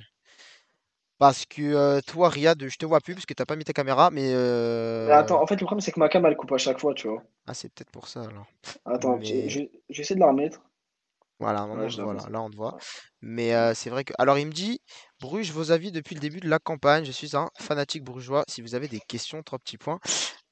Parce 1.18 1.45
que 1.47 1.62
euh, 1.62 2.01
toi, 2.01 2.28
Riyad, 2.28 2.68
je 2.68 2.76
te 2.76 2.85
vois 2.85 3.01
plus 3.01 3.14
parce 3.14 3.26
que 3.26 3.35
t'as 3.35 3.45
pas 3.45 3.55
mis 3.55 3.64
ta 3.64 3.72
caméra, 3.72 4.11
mais. 4.11 4.33
euh, 4.35 5.12
attends, 5.14 5.41
en 5.41 5.47
fait, 5.47 5.61
le 5.61 5.66
problème, 5.66 5.80
c'est 5.80 5.93
que 5.93 6.01
ma 6.01 6.09
cam, 6.09 6.24
elle 6.26 6.37
coupe 6.37 6.53
à 6.53 6.59
chaque 6.59 6.80
fois, 6.80 6.95
tu 6.95 7.09
vois. 7.09 7.22
Ah, 7.47 7.55
c'est 7.55 7.72
peut-être 7.72 7.91
pour 7.91 8.09
ça 8.09 8.22
alors. 8.22 8.47
Attends, 8.85 9.20
j'essaie 9.20 10.14
de 10.14 10.20
la 10.20 10.28
remettre. 10.28 10.61
Voilà, 11.39 11.62
un 11.62 11.66
moment, 11.66 11.89
voilà, 11.89 12.28
là 12.30 12.41
on 12.41 12.51
te 12.51 12.57
voit. 12.57 12.78
Mais 13.20 13.55
euh, 13.55 13.74
c'est 13.74 13.91
vrai 13.91 14.05
que. 14.05 14.12
Alors 14.18 14.39
il 14.39 14.47
me 14.47 14.53
dit, 14.53 14.80
Bruges, 15.20 15.53
vos 15.53 15.70
avis 15.72 15.93
depuis 15.93 16.14
le 16.14 16.20
début 16.20 16.41
de 16.41 16.49
la 16.49 16.59
campagne. 16.59 17.05
Je 17.05 17.12
suis 17.12 17.37
un 17.37 17.49
fanatique 17.59 18.05
brugeois. 18.05 18.45
Si 18.49 18.62
vous 18.62 18.74
avez 18.74 18.89
des 18.89 19.01
questions, 19.01 19.43
trois 19.43 19.59
petits 19.59 19.78
points. 19.78 19.99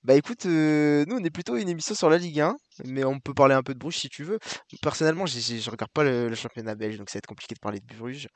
Bah 0.03 0.15
écoute, 0.15 0.47
euh, 0.47 1.05
nous 1.09 1.17
on 1.17 1.25
est 1.25 1.31
plutôt 1.31 1.57
une 1.57 1.69
émission 1.69 1.95
sur 1.95 2.09
la 2.09 2.17
Ligue 2.17 2.41
1, 2.41 2.57
mais 2.87 3.05
on 3.05 3.21
peut 3.21 3.35
parler 3.35 3.55
un 3.55 3.63
peu 3.63 3.75
de 3.75 3.79
Bruges 3.79 3.99
si 3.99 4.09
tu 4.09 4.25
veux. 4.25 4.39
Personnellement, 4.81 5.27
je 5.27 5.71
regarde 5.71 5.91
pas 5.93 6.05
le, 6.05 6.35
championnat 6.35 6.75
belge, 6.75 6.97
donc 6.97 7.11
ça 7.11 7.17
va 7.17 7.19
être 7.19 7.27
compliqué 7.27 7.55
de 7.55 7.61
parler 7.61 7.81
de 7.81 7.97
Bruges. 7.97 8.27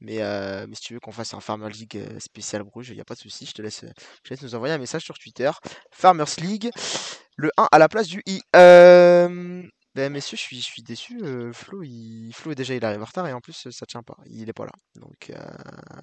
Mais, 0.00 0.20
euh, 0.20 0.66
mais 0.68 0.74
si 0.74 0.82
tu 0.82 0.94
veux 0.94 1.00
qu'on 1.00 1.12
fasse 1.12 1.32
un 1.32 1.40
Farmers 1.40 1.70
League 1.70 1.96
euh, 1.96 2.18
spécial 2.20 2.62
Bruges, 2.64 2.90
il 2.90 2.96
n'y 2.96 3.00
a 3.00 3.06
pas 3.06 3.14
de 3.14 3.20
souci, 3.20 3.46
je 3.46 3.52
te 3.52 3.62
laisse, 3.62 3.86
je 4.22 4.30
laisse 4.30 4.42
nous 4.42 4.54
envoyer 4.54 4.74
un 4.74 4.78
message 4.78 5.02
sur 5.02 5.18
Twitter. 5.18 5.50
Farmers 5.90 6.36
League, 6.38 6.70
le 7.36 7.50
1 7.56 7.68
à 7.72 7.78
la 7.78 7.88
place 7.88 8.06
du 8.06 8.22
I. 8.26 8.42
ben 9.94 10.12
messieurs, 10.12 10.36
je 10.36 10.42
suis, 10.42 10.56
je 10.56 10.64
suis 10.64 10.82
déçu. 10.82 11.20
Flo, 11.52 11.82
il, 11.82 12.32
Flo 12.32 12.54
déjà 12.54 12.74
il 12.74 12.84
arrive 12.84 13.02
en 13.02 13.06
retard 13.06 13.26
et 13.28 13.32
en 13.32 13.40
plus 13.40 13.70
ça 13.70 13.86
tient 13.86 14.02
pas, 14.02 14.16
il 14.26 14.48
est 14.48 14.52
pas 14.52 14.66
là. 14.66 14.72
Donc 14.96 15.32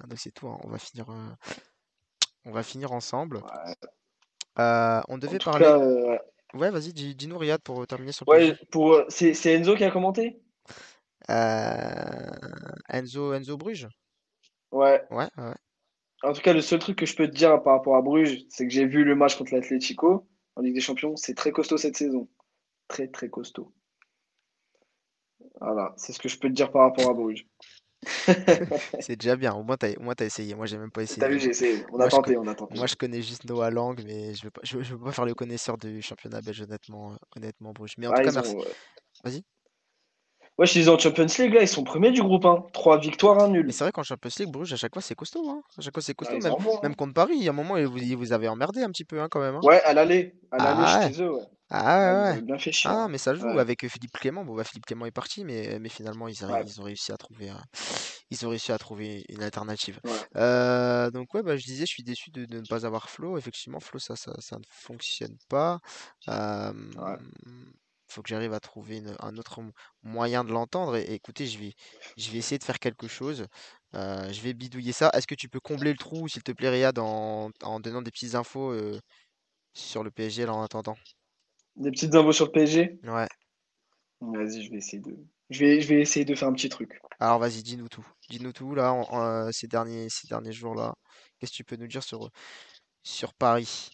donc 0.08 0.18
c'est 0.18 0.32
tout, 0.32 0.48
hein. 0.48 0.58
on 0.64 0.68
va 0.68 0.78
finir, 0.78 1.06
on 2.44 2.52
va 2.52 2.62
finir 2.62 2.92
ensemble. 2.92 3.42
Euh, 4.58 5.00
on 5.08 5.18
devait 5.18 5.38
parler. 5.38 5.66
Euh, 5.66 6.18
ouais, 6.54 6.70
vas-y, 6.70 6.92
dis-nous 6.92 7.38
Riyad 7.38 7.60
pour 7.62 7.86
terminer 7.86 8.12
sur 8.12 8.26
Ouais, 8.28 8.56
pour... 8.70 8.94
Euh, 8.94 9.06
c'est 9.08 9.52
Enzo 9.52 9.76
qui 9.76 9.84
a 9.84 9.90
commenté? 9.90 10.40
Enzo, 11.28 13.32
Enzo 13.32 13.56
Bruges? 13.56 13.88
Ouais. 14.70 15.02
Ouais, 15.10 15.28
ouais. 15.38 15.54
En 16.22 16.32
tout 16.32 16.42
cas, 16.42 16.52
le 16.52 16.60
seul 16.60 16.78
truc 16.78 16.98
que 16.98 17.06
je 17.06 17.16
peux 17.16 17.26
te 17.26 17.34
dire 17.34 17.62
par 17.62 17.74
rapport 17.74 17.96
à 17.96 18.02
Bruges, 18.02 18.44
c'est 18.48 18.66
que 18.66 18.72
j'ai 18.72 18.86
vu 18.86 19.04
le 19.04 19.14
match 19.14 19.36
contre 19.36 19.54
l'Atlético 19.54 20.28
en 20.56 20.62
Ligue 20.62 20.74
des 20.74 20.80
Champions. 20.80 21.16
C'est 21.16 21.34
très 21.34 21.50
costaud 21.50 21.78
cette 21.78 21.96
saison. 21.96 22.28
Très, 22.88 23.08
très 23.08 23.28
costaud. 23.28 23.72
Voilà, 25.62 25.92
c'est 25.96 26.12
ce 26.12 26.18
que 26.18 26.28
je 26.28 26.38
peux 26.38 26.48
te 26.48 26.54
dire 26.54 26.70
par 26.70 26.82
rapport 26.82 27.08
à 27.08 27.14
Bruges. 27.14 27.46
C'est 29.00 29.14
déjà 29.14 29.36
bien, 29.36 29.54
au 29.54 29.62
moins 29.62 29.76
t'as, 29.76 29.86
as 29.86 30.24
essayé. 30.24 30.56
Moi 30.56 30.66
j'ai 30.66 30.76
même 30.76 30.90
pas 30.90 31.02
essayé. 31.04 31.20
T'as 31.20 31.28
vu, 31.28 31.38
j'ai 31.38 31.50
essayé. 31.50 31.84
On 31.92 32.00
a 32.00 32.08
tenté, 32.08 32.36
on 32.36 32.46
a 32.48 32.54
tenté. 32.54 32.76
Moi 32.76 32.88
je 32.88 32.96
connais 32.96 33.22
juste 33.22 33.44
Noah 33.44 33.70
Lang, 33.70 34.00
mais 34.04 34.34
je 34.34 34.42
veux 34.42 34.50
pas, 34.50 34.60
je 34.64 34.78
veux, 34.78 34.98
pas 34.98 35.12
faire 35.12 35.24
le 35.24 35.34
connaisseur 35.34 35.78
du 35.78 36.02
championnat 36.02 36.40
belge, 36.40 36.62
honnêtement, 36.62 37.16
honnêtement 37.36 37.72
Bruges. 37.72 37.94
Mais 37.98 38.08
en 38.08 38.12
tout 38.12 38.22
cas, 38.22 38.32
merci. 38.32 38.56
Vas-y. 39.22 39.44
Ouais, 40.58 40.66
je 40.66 40.72
disais 40.74 40.90
en 40.90 40.98
Champions 40.98 41.26
League, 41.38 41.54
là, 41.54 41.62
ils 41.62 41.68
sont 41.68 41.82
premiers 41.82 42.10
du 42.10 42.22
groupe. 42.22 42.44
Hein. 42.44 42.64
3 42.72 42.98
victoires, 42.98 43.38
1 43.42 43.48
nul. 43.48 43.66
Mais 43.66 43.72
c'est 43.72 43.84
vrai 43.84 43.92
qu'en 43.92 44.02
Champions 44.02 44.30
League, 44.38 44.50
Bruges, 44.50 44.72
à 44.72 44.76
chaque 44.76 44.92
fois, 44.92 45.00
c'est 45.00 45.14
costaud. 45.14 45.48
Hein. 45.48 45.62
À 45.78 45.80
chaque 45.80 45.94
fois, 45.94 46.02
c'est 46.02 46.14
costaud. 46.14 46.38
même, 46.38 46.52
hein. 46.52 46.78
même, 46.82 46.94
contre 46.94 47.14
Paris, 47.14 47.34
il 47.36 47.44
y 47.44 47.48
a 47.48 47.52
un 47.52 47.54
moment, 47.54 47.74
vous, 47.82 47.98
vous 48.18 48.32
avez 48.32 48.48
emmerdé 48.48 48.82
un 48.82 48.90
petit 48.90 49.04
peu 49.04 49.20
hein, 49.20 49.28
quand 49.30 49.40
même. 49.40 49.56
Hein. 49.56 49.60
Ouais, 49.62 49.82
à 49.82 49.94
l'aller. 49.94 50.34
À 50.50 50.58
l'aller 50.58 50.82
ah, 50.84 51.08
chez 51.08 51.22
eux, 51.22 51.32
ouais. 51.32 51.42
Ah 51.74 52.34
ouais, 52.34 52.42
Bien 52.42 52.58
fait 52.58 52.70
chier. 52.70 52.90
Ah, 52.92 53.08
mais 53.08 53.16
ça 53.16 53.34
joue 53.34 53.58
avec 53.58 53.88
Philippe 53.88 54.12
Clément. 54.12 54.44
Bon, 54.44 54.54
bah, 54.54 54.64
Philippe 54.64 54.84
Clément 54.84 55.06
est 55.06 55.10
parti, 55.10 55.42
mais, 55.42 55.78
mais 55.80 55.88
finalement, 55.88 56.28
ils, 56.28 56.34
ils 56.34 56.80
ont 56.80 56.84
réussi 56.84 57.12
à 57.12 57.16
trouver, 57.16 57.50
ils 58.30 58.46
ont 58.46 58.50
réussi 58.50 58.72
à 58.72 58.78
trouver 58.78 59.24
une 59.30 59.42
alternative. 59.42 59.98
Euh, 60.36 61.10
donc, 61.10 61.32
ouais, 61.32 61.42
bah, 61.42 61.56
je 61.56 61.64
disais, 61.64 61.86
je 61.86 61.92
suis 61.92 62.02
déçu 62.02 62.30
de, 62.30 62.44
ne 62.44 62.66
pas 62.68 62.84
avoir 62.84 63.08
Flo. 63.08 63.38
Effectivement, 63.38 63.80
Flo, 63.80 63.98
ça, 63.98 64.16
ça, 64.16 64.32
ça 64.38 64.58
ne 64.58 64.64
fonctionne 64.68 65.38
pas. 65.48 65.80
Euh, 66.28 66.72
faut 68.12 68.22
que 68.22 68.28
j'arrive 68.28 68.52
à 68.52 68.60
trouver 68.60 69.02
un 69.20 69.36
autre 69.36 69.60
moyen 70.02 70.44
de 70.44 70.52
l'entendre. 70.52 70.96
Et, 70.96 71.14
écoutez, 71.14 71.46
je 71.46 71.58
vais, 71.58 71.72
je 72.16 72.30
vais 72.30 72.38
essayer 72.38 72.58
de 72.58 72.64
faire 72.64 72.78
quelque 72.78 73.08
chose. 73.08 73.46
Euh, 73.94 74.32
je 74.32 74.40
vais 74.42 74.54
bidouiller 74.54 74.92
ça. 74.92 75.10
Est-ce 75.14 75.26
que 75.26 75.34
tu 75.34 75.48
peux 75.48 75.60
combler 75.60 75.92
le 75.92 75.98
trou, 75.98 76.28
s'il 76.28 76.42
te 76.42 76.52
plaît, 76.52 76.70
Riyad, 76.70 76.98
en, 76.98 77.50
en 77.62 77.80
donnant 77.80 78.02
des 78.02 78.10
petites 78.10 78.34
infos 78.34 78.72
euh, 78.72 79.00
sur 79.74 80.02
le 80.04 80.10
PSG 80.10 80.46
en 80.46 80.62
attendant? 80.62 80.96
Des 81.76 81.90
petites 81.90 82.14
infos 82.14 82.32
sur 82.32 82.46
le 82.46 82.52
PSG 82.52 83.00
Ouais. 83.04 83.28
Vas-y, 84.20 84.62
je 84.64 84.70
vais 84.70 84.78
essayer 84.78 85.00
de. 85.00 85.16
Je 85.50 85.58
vais, 85.60 85.80
je 85.80 85.88
vais 85.88 86.00
essayer 86.00 86.24
de 86.24 86.34
faire 86.34 86.48
un 86.48 86.52
petit 86.52 86.68
truc. 86.68 87.00
Alors 87.20 87.38
vas-y, 87.38 87.62
dis-nous 87.62 87.88
tout. 87.88 88.06
Dis-nous 88.30 88.52
tout 88.52 88.74
là, 88.74 88.94
euh, 89.12 89.50
ces 89.52 89.66
derniers, 89.66 90.08
ces 90.08 90.26
derniers 90.28 90.52
jours-là. 90.52 90.94
Qu'est-ce 91.38 91.52
que 91.52 91.56
tu 91.56 91.64
peux 91.64 91.76
nous 91.76 91.88
dire 91.88 92.02
sur, 92.02 92.30
sur 93.02 93.34
Paris? 93.34 93.90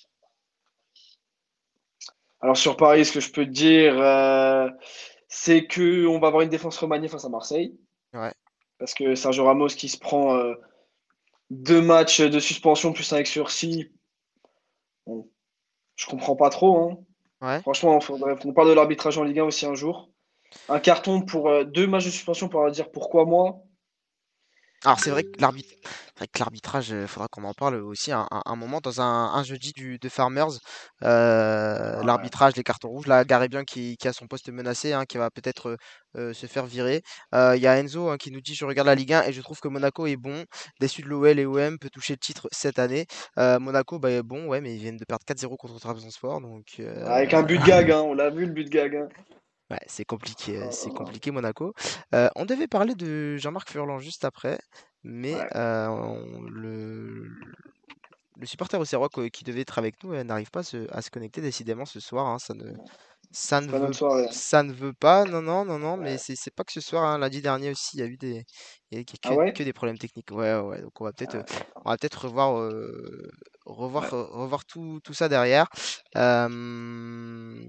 Alors 2.40 2.56
sur 2.56 2.76
Paris, 2.76 3.04
ce 3.04 3.12
que 3.12 3.20
je 3.20 3.32
peux 3.32 3.44
te 3.44 3.50
dire, 3.50 4.00
euh, 4.00 4.68
c'est 5.28 5.66
que 5.66 6.06
on 6.06 6.18
va 6.18 6.28
avoir 6.28 6.42
une 6.42 6.48
défense 6.48 6.78
remaniée 6.78 7.08
face 7.08 7.24
à 7.24 7.28
Marseille. 7.28 7.76
Ouais. 8.12 8.32
Parce 8.78 8.94
que 8.94 9.14
Sergio 9.14 9.44
Ramos 9.44 9.68
qui 9.68 9.88
se 9.88 9.98
prend 9.98 10.36
euh, 10.36 10.54
deux 11.50 11.82
matchs 11.82 12.20
de 12.20 12.38
suspension 12.38 12.92
plus 12.92 13.12
un 13.12 13.16
avec 13.16 13.26
sursis. 13.26 13.90
Bon, 15.06 15.28
je 15.96 16.06
comprends 16.06 16.36
pas 16.36 16.50
trop. 16.50 16.78
Hein. 16.78 16.98
Ouais. 17.40 17.60
Franchement, 17.60 18.00
faudrait 18.00 18.36
qu'on 18.36 18.52
parle 18.52 18.68
de 18.68 18.74
l'arbitrage 18.74 19.18
en 19.18 19.24
Ligue 19.24 19.40
1 19.40 19.44
aussi 19.44 19.66
un 19.66 19.74
jour. 19.74 20.10
Un 20.68 20.80
carton 20.80 21.22
pour 21.22 21.48
euh, 21.48 21.64
deux 21.64 21.86
matchs 21.86 22.06
de 22.06 22.10
suspension 22.10 22.48
pour 22.48 22.70
dire 22.70 22.90
pourquoi 22.90 23.24
moi. 23.24 23.62
Alors 24.84 25.00
c'est 25.00 25.10
vrai 25.10 25.24
que 25.24 25.40
l'arbitrage, 25.40 26.90
il 26.90 27.08
faudra 27.08 27.26
qu'on 27.26 27.42
en 27.42 27.52
parle 27.52 27.82
aussi 27.82 28.12
un, 28.12 28.28
un, 28.30 28.56
moment 28.56 28.80
dans 28.80 29.00
un, 29.00 29.34
un 29.34 29.42
jeudi 29.42 29.72
du, 29.72 29.98
de 29.98 30.08
Farmers. 30.08 30.60
Euh, 31.02 32.00
l'arbitrage, 32.04 32.54
les 32.54 32.62
cartons 32.62 32.88
rouges, 32.88 33.08
là, 33.08 33.24
Garébien 33.24 33.64
qui, 33.64 33.96
qui 33.96 34.06
a 34.06 34.12
son 34.12 34.28
poste 34.28 34.48
menacé, 34.50 34.92
hein, 34.92 35.04
qui 35.04 35.18
va 35.18 35.30
peut-être 35.30 35.76
euh, 36.16 36.32
se 36.32 36.46
faire 36.46 36.66
virer. 36.66 37.02
Il 37.32 37.60
y 37.60 37.66
a 37.66 37.76
Enzo 37.76 38.08
hein, 38.08 38.16
qui 38.18 38.30
nous 38.30 38.40
dit 38.40 38.54
je 38.54 38.64
regarde 38.64 38.86
la 38.86 38.94
Ligue 38.94 39.14
1 39.14 39.24
et 39.24 39.32
je 39.32 39.40
trouve 39.40 39.58
que 39.58 39.68
Monaco 39.68 40.06
est 40.06 40.16
bon. 40.16 40.44
Déçu 40.80 41.02
de 41.02 41.08
l'OL 41.08 41.38
et 41.40 41.46
OM 41.46 41.78
peut 41.80 41.90
toucher 41.90 42.12
le 42.12 42.18
titre 42.18 42.46
cette 42.52 42.78
année. 42.78 43.06
Monaco, 43.36 43.98
bah, 43.98 44.12
est 44.12 44.22
bon, 44.22 44.46
ouais, 44.46 44.60
mais 44.60 44.74
ils 44.76 44.80
viennent 44.80 44.96
de 44.96 45.04
perdre 45.04 45.24
4-0 45.26 45.56
contre 45.56 45.80
Trabzonspor. 45.80 46.40
Donc, 46.40 46.80
Avec 47.04 47.34
un 47.34 47.42
but 47.42 47.58
de 47.58 47.66
gag, 47.66 47.90
hein, 47.90 48.02
on 48.02 48.14
l'a 48.14 48.30
vu 48.30 48.46
le 48.46 48.52
but 48.52 48.64
de 48.64 48.70
gag. 48.70 49.08
Hein. 49.70 49.74
Ouais, 49.74 49.80
c'est 49.86 50.04
compliqué, 50.04 50.60
oh 50.64 50.68
c'est 50.70 50.90
compliqué 50.90 51.30
Monaco. 51.30 51.74
Euh, 52.14 52.28
on 52.36 52.44
devait 52.44 52.68
parler 52.68 52.94
de 52.94 53.36
Jean-Marc 53.36 53.70
Furlan 53.70 53.98
juste 53.98 54.24
après, 54.24 54.58
mais 55.02 55.36
euh, 55.54 56.48
le, 56.50 57.28
le 58.36 58.46
supporter 58.46 58.80
auxerrois 58.80 59.08
qui 59.32 59.44
devait 59.44 59.62
être 59.62 59.78
avec 59.78 60.02
nous 60.02 60.22
n'arrive 60.24 60.50
pas 60.50 60.60
à 60.60 61.02
se, 61.02 61.10
connecter 61.10 61.40
décidément 61.40 61.84
ce 61.84 62.00
soir. 62.00 62.26
Hein, 62.26 62.38
ça 62.38 62.54
ne, 62.54 62.72
ça 63.30 63.60
ne, 63.60 63.70
veut, 63.70 63.92
ça 64.30 64.62
ne 64.62 64.72
veut 64.72 64.94
pas, 64.94 65.26
non, 65.26 65.42
non, 65.42 65.66
non, 65.66 65.78
non, 65.78 65.98
mais 65.98 66.16
c'est 66.18 66.54
pas 66.54 66.64
que 66.64 66.72
ce 66.72 66.80
soir, 66.80 67.04
hein, 67.04 67.18
lundi 67.18 67.42
dernier 67.42 67.70
aussi, 67.70 67.98
il 67.98 68.00
y 68.00 68.02
a 68.02 68.06
eu 68.06 68.16
des, 68.16 68.44
il 68.90 68.98
y 68.98 69.00
a 69.00 69.04
que, 69.04 69.52
que, 69.52 69.62
des 69.62 69.74
problèmes 69.74 69.98
techniques. 69.98 70.30
Ouais, 70.30 70.58
ouais, 70.58 70.80
donc 70.80 70.98
on 71.00 71.04
va 71.04 71.12
peut-être, 71.12 71.36
ah 71.36 71.80
on 71.84 71.90
va 71.90 71.98
peut-être 71.98 72.24
revoir, 72.24 72.70
revoir, 73.66 74.10
revoir 74.10 74.64
tout, 74.64 75.00
tout, 75.04 75.12
ça 75.12 75.28
derrière. 75.28 75.68
on 76.14 77.60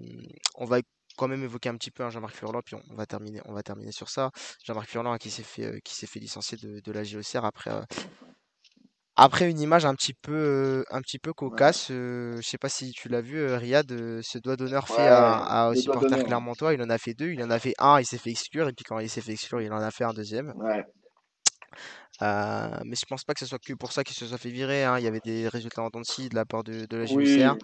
va 0.66 0.80
quand 1.20 1.28
même 1.28 1.44
évoquer 1.44 1.68
un 1.68 1.76
petit 1.76 1.92
peu 1.92 2.04
hein, 2.04 2.10
Jean-Marc 2.10 2.34
Furlan, 2.34 2.62
puis 2.66 2.76
on, 2.76 2.96
va 2.96 3.06
terminer, 3.06 3.42
on 3.46 3.54
va 3.54 3.62
terminer 3.62 3.92
sur 3.92 4.10
ça. 4.10 4.32
Jean-Marc 4.64 4.88
Furlan 4.88 5.12
hein, 5.12 5.18
qui 5.18 5.30
s'est 5.30 5.44
fait, 5.44 5.66
euh, 5.66 5.80
qui 5.84 5.94
s'est 5.94 6.08
fait 6.08 6.20
licencier 6.20 6.58
de, 6.58 6.92
la 6.92 7.04
JOCR 7.04 7.44
après, 7.44 7.72
euh, 7.72 7.82
après 9.18 9.50
une 9.50 9.60
image 9.60 9.86
un 9.86 9.94
petit 9.96 10.14
peu, 10.14 10.34
euh, 10.34 10.84
un 10.92 11.02
petit 11.02 11.20
peu 11.20 11.34
cocasse. 11.34 11.90
je 11.90 12.40
sais 12.42 12.58
pas 12.58 12.70
si 12.70 12.92
tu 12.92 13.10
l'as 13.10 13.20
vu, 13.20 13.46
Riyad, 13.54 13.90
ce 13.90 14.38
doigt 14.38 14.56
d'honneur 14.56 14.88
fait 14.88 15.08
à, 15.08 15.36
à, 15.36 15.70
aux 15.70 15.76
supporters 15.76 16.24
clermontois. 16.24 16.74
Il 16.74 16.82
en 16.82 16.90
a 16.90 16.98
fait 16.98 17.14
deux, 17.14 17.32
il 17.34 17.44
en 17.44 17.50
a 17.50 17.60
fait 17.60 17.74
un, 17.80 18.00
il 18.00 18.06
s'est 18.06 18.18
fait 18.18 18.32
exclure, 18.32 18.70
et 18.70 18.74
puis 18.74 18.86
quand 18.86 19.00
il 19.00 19.10
s'est 19.10 19.22
fait 19.22 19.34
exclure, 19.34 19.62
il 19.62 19.74
en 19.74 19.82
a 19.82 19.92
fait 19.92 20.06
un 20.06 20.14
deuxième. 20.14 20.54
Euh, 22.22 22.80
mais 22.86 22.96
je 22.96 23.06
pense 23.06 23.24
pas 23.24 23.34
que 23.34 23.40
ce 23.40 23.46
soit 23.46 23.60
que 23.60 23.74
pour 23.74 23.94
ça 23.94 24.04
qu'il 24.04 24.16
se 24.16 24.26
soit 24.26 24.38
fait 24.38 24.50
virer. 24.50 24.84
Hein. 24.84 25.00
Il 25.00 25.06
y 25.06 25.08
avait 25.08 25.22
des 25.22 25.48
résultats 25.48 25.82
en 25.82 25.90
de 25.90 26.36
la 26.36 26.46
part 26.46 26.64
de, 26.64 26.86
de 26.86 26.98
la 26.98 27.06
JOCR. 27.06 27.58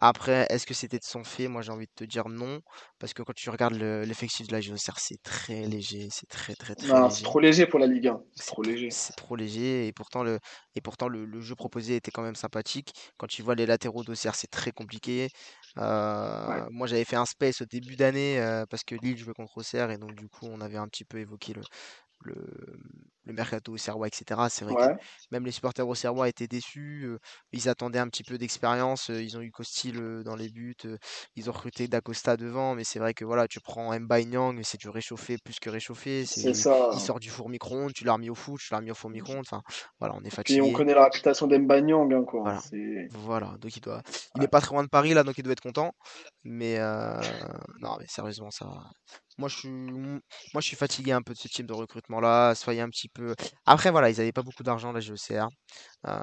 Après, 0.00 0.46
est-ce 0.50 0.66
que 0.66 0.74
c'était 0.74 0.98
de 0.98 1.04
son 1.04 1.24
fait? 1.24 1.48
Moi, 1.48 1.62
j'ai 1.62 1.72
envie 1.72 1.86
de 1.86 1.92
te 1.94 2.04
dire 2.04 2.28
non. 2.28 2.60
Parce 2.98 3.14
que 3.14 3.22
quand 3.22 3.34
tu 3.34 3.50
regardes 3.50 3.74
l'effectif 3.74 4.46
de 4.46 4.52
la 4.52 4.60
JOCR, 4.60 4.98
c'est 4.98 5.20
très 5.22 5.66
léger. 5.66 6.08
C'est 6.10 6.28
très, 6.28 6.54
très, 6.54 6.74
très 6.74 6.86
non, 6.88 7.10
C'est 7.10 7.24
trop 7.24 7.40
léger 7.40 7.66
pour 7.66 7.80
la 7.80 7.86
Ligue 7.86 8.08
1. 8.08 8.20
C'est 8.34 8.46
trop 8.46 8.62
léger. 8.62 8.90
C'est 8.90 9.14
trop 9.14 9.34
léger. 9.34 9.86
Et 9.86 9.92
pourtant, 9.92 10.22
le, 10.22 10.38
et 10.74 10.80
pourtant 10.80 11.08
le, 11.08 11.40
jeu 11.40 11.54
proposé 11.54 11.96
était 11.96 12.10
quand 12.10 12.22
même 12.22 12.36
sympathique. 12.36 12.92
Quand 13.16 13.26
tu 13.26 13.42
vois 13.42 13.54
les 13.54 13.66
latéraux 13.66 14.04
d'Auxerre, 14.04 14.34
c'est 14.34 14.50
très 14.50 14.70
compliqué. 14.70 15.28
Euh, 15.78 16.66
moi, 16.70 16.86
j'avais 16.86 17.04
fait 17.04 17.16
un 17.16 17.26
space 17.26 17.62
au 17.62 17.64
début 17.64 17.96
d'année 17.96 18.38
euh, 18.38 18.66
parce 18.70 18.84
que 18.84 18.94
Lille 18.94 19.16
jouait 19.16 19.34
contre 19.34 19.58
Auxerre. 19.58 19.90
Et 19.90 19.98
donc, 19.98 20.14
du 20.14 20.28
coup, 20.28 20.46
on 20.46 20.60
avait 20.60 20.76
un 20.76 20.86
petit 20.86 21.04
peu 21.04 21.18
évoqué 21.18 21.54
le, 21.54 21.62
le 22.24 22.36
le 23.24 23.32
mercato 23.32 23.76
Serrois, 23.76 24.06
etc. 24.06 24.40
C'est 24.48 24.64
vrai 24.64 24.74
que 24.74 25.02
même 25.30 25.44
les 25.44 25.52
supporters 25.52 25.86
au 25.86 25.94
Serrois 25.94 26.28
étaient 26.28 26.48
déçus. 26.48 27.08
ils 27.52 27.68
attendaient 27.68 27.98
un 27.98 28.08
petit 28.08 28.24
peu 28.24 28.38
d'expérience. 28.38 29.08
ils 29.08 29.36
ont 29.36 29.40
eu 29.40 29.50
Costil 29.50 30.22
dans 30.24 30.36
les 30.36 30.48
buts. 30.48 30.76
ils 31.36 31.48
ont 31.48 31.52
recruté 31.52 31.88
Dacosta 31.88 32.36
devant. 32.36 32.74
Mais 32.74 32.84
c'est 32.84 32.98
vrai 32.98 33.14
que 33.14 33.24
voilà, 33.24 33.46
tu 33.48 33.60
prends 33.60 33.92
Nyang, 33.98 34.60
c'est 34.62 34.80
du 34.80 34.88
réchauffé 34.88 35.36
plus 35.38 35.58
que 35.60 35.70
réchauffé. 35.70 36.24
C'est 36.26 36.54
ça. 36.54 36.90
Il 36.92 37.00
sort 37.00 37.20
du 37.20 37.30
four 37.30 37.48
micro-ondes, 37.48 37.92
tu 37.92 38.04
l'as 38.04 38.14
remis 38.14 38.30
au 38.30 38.34
foot, 38.34 38.60
tu 38.60 38.72
l'as 38.72 38.78
remis 38.78 38.90
au 38.90 38.94
four 38.94 39.10
micro-ondes. 39.10 39.40
Enfin, 39.40 39.62
voilà, 39.98 40.14
on 40.16 40.22
est 40.22 40.30
fatigué. 40.30 40.58
Et 40.58 40.62
on 40.62 40.72
connaît 40.72 40.94
la 40.94 41.04
réputation 41.04 41.46
d'Mbaye 41.46 41.82
Nyang, 41.82 42.12
hein, 42.12 42.24
quoi. 42.24 42.42
Voilà. 42.42 42.60
voilà. 43.14 43.56
donc 43.60 43.76
il 43.76 43.80
doit. 43.80 44.02
Il 44.36 44.42
est 44.42 44.48
pas 44.48 44.60
très 44.60 44.74
loin 44.74 44.82
de 44.82 44.88
Paris 44.88 45.14
là, 45.14 45.22
donc 45.22 45.38
il 45.38 45.42
doit 45.42 45.52
être 45.52 45.60
content. 45.60 45.92
Mais 46.44 46.78
non, 47.80 47.96
mais 47.98 48.06
sérieusement, 48.08 48.50
ça. 48.50 48.66
Moi, 49.38 49.48
je 49.48 49.56
suis, 49.56 49.68
moi, 49.70 50.60
je 50.60 50.66
suis 50.66 50.76
fatigué 50.76 51.12
un 51.12 51.22
peu 51.22 51.32
de 51.32 51.38
ce 51.38 51.48
type 51.48 51.66
de 51.66 51.72
recrutement-là. 51.72 52.54
Soyez 52.54 52.80
un 52.80 52.90
petit 52.90 53.08
peu. 53.14 53.34
Après, 53.66 53.90
voilà, 53.90 54.10
ils 54.10 54.16
n'avaient 54.18 54.32
pas 54.32 54.42
beaucoup 54.42 54.62
d'argent, 54.62 54.92
la 54.92 55.00
GECR. 55.00 55.48
Euh, 56.06 56.20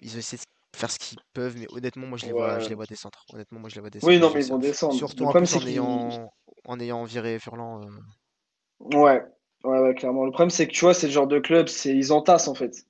ils 0.00 0.16
essaient 0.18 0.36
de 0.36 0.42
faire 0.78 0.90
ce 0.90 0.98
qu'ils 0.98 1.18
peuvent, 1.32 1.56
mais 1.58 1.66
honnêtement, 1.70 2.06
moi, 2.06 2.18
je 2.18 2.26
les, 2.26 2.32
vois, 2.32 2.58
je 2.58 2.68
les 2.68 2.74
vois 2.74 2.86
descendre. 2.86 3.24
Honnêtement, 3.32 3.60
moi, 3.60 3.68
je 3.68 3.76
les 3.76 3.80
vois 3.80 3.90
descendre. 3.90 4.12
Oui, 4.12 4.18
non, 4.18 4.30
mais 4.32 4.44
ils 4.44 4.48
vont 4.48 4.58
descendre. 4.58 4.94
Surtout 4.94 5.24
en, 5.24 5.44
ayant, 5.66 6.32
en 6.66 6.80
ayant 6.80 7.04
viré 7.04 7.38
Furlan. 7.38 7.82
Euh. 7.82 7.86
Ouais. 8.80 9.22
ouais, 9.64 9.78
ouais, 9.80 9.94
clairement. 9.94 10.24
Le 10.24 10.30
problème, 10.30 10.50
c'est 10.50 10.66
que 10.66 10.72
tu 10.72 10.84
vois, 10.84 10.94
c'est 10.94 11.06
le 11.06 11.12
genre 11.12 11.26
de 11.26 11.38
club, 11.38 11.68
c'est 11.68 11.94
ils 11.94 12.12
entassent 12.12 12.48
en 12.48 12.54
fait. 12.54 12.86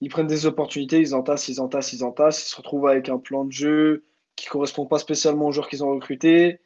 Ils 0.00 0.08
prennent 0.08 0.26
des 0.26 0.46
opportunités, 0.46 1.00
ils 1.00 1.14
entassent, 1.14 1.48
ils 1.48 1.60
entassent, 1.60 1.92
ils 1.92 2.04
entassent. 2.04 2.44
Ils 2.44 2.50
se 2.50 2.56
retrouvent 2.56 2.88
avec 2.88 3.08
un 3.08 3.18
plan 3.18 3.44
de 3.44 3.52
jeu 3.52 4.04
qui 4.36 4.46
correspond 4.46 4.86
pas 4.86 4.98
spécialement 4.98 5.46
aux 5.46 5.52
joueurs 5.52 5.68
qu'ils 5.68 5.84
ont 5.84 5.90
recrutés. 5.90 6.60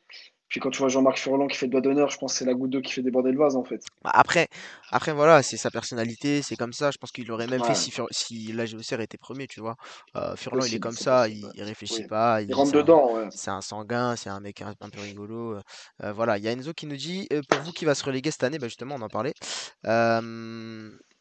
Puis 0.49 0.61
quand 0.61 0.71
tu 0.71 0.79
vois 0.79 0.89
Jean-Marc 0.89 1.19
Furlan 1.19 1.49
qui 1.49 1.57
fait 1.57 1.67
le 1.67 1.73
doigt 1.73 1.81
d'honneur, 1.81 2.11
je 2.11 2.19
pense 2.19 2.33
que 2.33 2.39
c'est 2.39 2.45
la 2.45 2.55
goutte 2.55 2.71
d'eau 2.71 2.81
qui 2.81 2.93
fait 2.93 3.03
déborder 3.03 3.33
le 3.33 3.39
vase 3.39 3.57
en 3.57 3.65
fait. 3.65 3.83
Bah, 4.05 4.11
après, 4.15 4.49
après 4.91 5.13
voilà, 5.13 5.43
c'est 5.43 5.57
sa 5.57 5.71
personnalité, 5.71 6.43
c'est 6.43 6.57
comme 6.57 6.73
ça. 6.73 6.91
Je 6.91 6.99
pense 6.99 7.11
qu'il 7.11 7.27
l'aurait 7.27 7.47
même 7.47 7.65
fait 7.65 7.75
si, 7.75 7.93
si 8.11 8.53
la 8.53 8.65
était 9.03 9.19
premier, 9.19 9.47
tu 9.47 9.61
vois. 9.61 9.77
Euh, 10.15 10.37
Furlan, 10.37 10.65
il 10.65 10.75
est 10.75 10.81
comme 10.81 10.93
ça, 10.93 11.29
il, 11.29 11.45
réfléchit 11.59 12.07
pas. 12.07 12.43
Il, 12.43 12.55
rentre 12.55 12.73
dedans. 12.73 13.29
C'est 13.31 13.51
un 13.51 13.61
sanguin, 13.61 14.17
c'est 14.17 14.31
un 14.31 14.41
mec 14.41 14.63
un, 14.63 14.75
peu 14.89 15.01
rigolo. 15.01 15.57
Euh, 16.03 16.13
voilà, 16.13 16.39
il 16.39 16.45
y 16.45 16.49
a 16.49 16.53
Enzo 16.53 16.73
qui 16.73 16.87
nous 16.87 16.97
dit 16.97 17.27
euh, 17.33 17.43
pour 17.49 17.61
vous 17.61 17.73
qui 17.73 17.85
va 17.85 17.95
se 17.95 18.05
reléguer 18.05 18.31
cette 18.31 18.45
année, 18.45 18.59
bah, 18.59 18.69
justement, 18.69 18.95
on 18.97 19.03
en 19.03 19.09
parlait. 19.09 19.35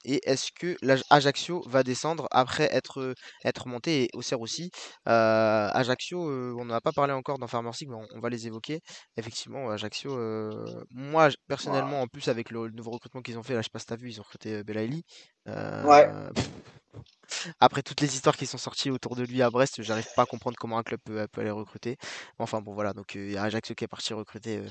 Et 0.05 0.21
est-ce 0.29 0.51
que 0.51 0.75
l'Ajaccio 0.81 1.63
va 1.67 1.83
descendre 1.83 2.27
après 2.31 2.67
être, 2.71 3.15
être 3.43 3.67
monté 3.67 4.03
et 4.03 4.09
Auxerre 4.13 4.41
aussi? 4.41 4.71
Ajaccio, 5.05 6.19
on 6.19 6.65
n'en 6.65 6.75
a 6.75 6.81
pas 6.81 6.91
parlé 6.91 7.13
encore 7.13 7.39
dans 7.39 7.47
Farmer 7.47 7.71
mais 7.87 7.95
on, 8.13 8.19
va 8.19 8.29
les 8.29 8.47
évoquer. 8.47 8.81
Effectivement, 9.17 9.69
Ajaccio, 9.69 10.17
moi 10.91 11.29
personnellement, 11.47 12.01
en 12.01 12.07
plus 12.07 12.27
avec 12.27 12.51
le, 12.51 12.69
nouveau 12.69 12.91
recrutement 12.91 13.21
qu'ils 13.21 13.37
ont 13.37 13.43
fait, 13.43 13.53
là 13.53 13.61
je 13.61 13.65
sais 13.65 13.69
pas 13.71 13.79
si 13.79 13.85
t'as 13.85 13.95
vu, 13.95 14.09
ils 14.09 14.19
ont 14.19 14.23
recruté 14.23 14.63
Belaïli. 14.63 15.03
ouais. 15.47 16.09
Après 17.59 17.81
toutes 17.81 18.01
les 18.01 18.13
histoires 18.15 18.37
qui 18.37 18.45
sont 18.45 18.57
sorties 18.57 18.89
autour 18.91 19.15
de 19.15 19.23
lui 19.23 19.41
à 19.41 19.49
Brest, 19.49 19.81
j'arrive 19.81 20.07
pas 20.15 20.23
à 20.23 20.25
comprendre 20.25 20.57
comment 20.59 20.77
un 20.77 20.83
club 20.83 20.99
peut, 21.03 21.27
aller 21.37 21.51
recruter. 21.51 21.97
Enfin 22.39 22.61
bon 22.61 22.73
voilà, 22.73 22.93
donc 22.93 23.15
il 23.15 23.31
y 23.31 23.37
a 23.37 23.43
Ajaccio 23.43 23.75
qui 23.75 23.83
est 23.83 23.87
parti 23.87 24.13
recruter 24.13 24.61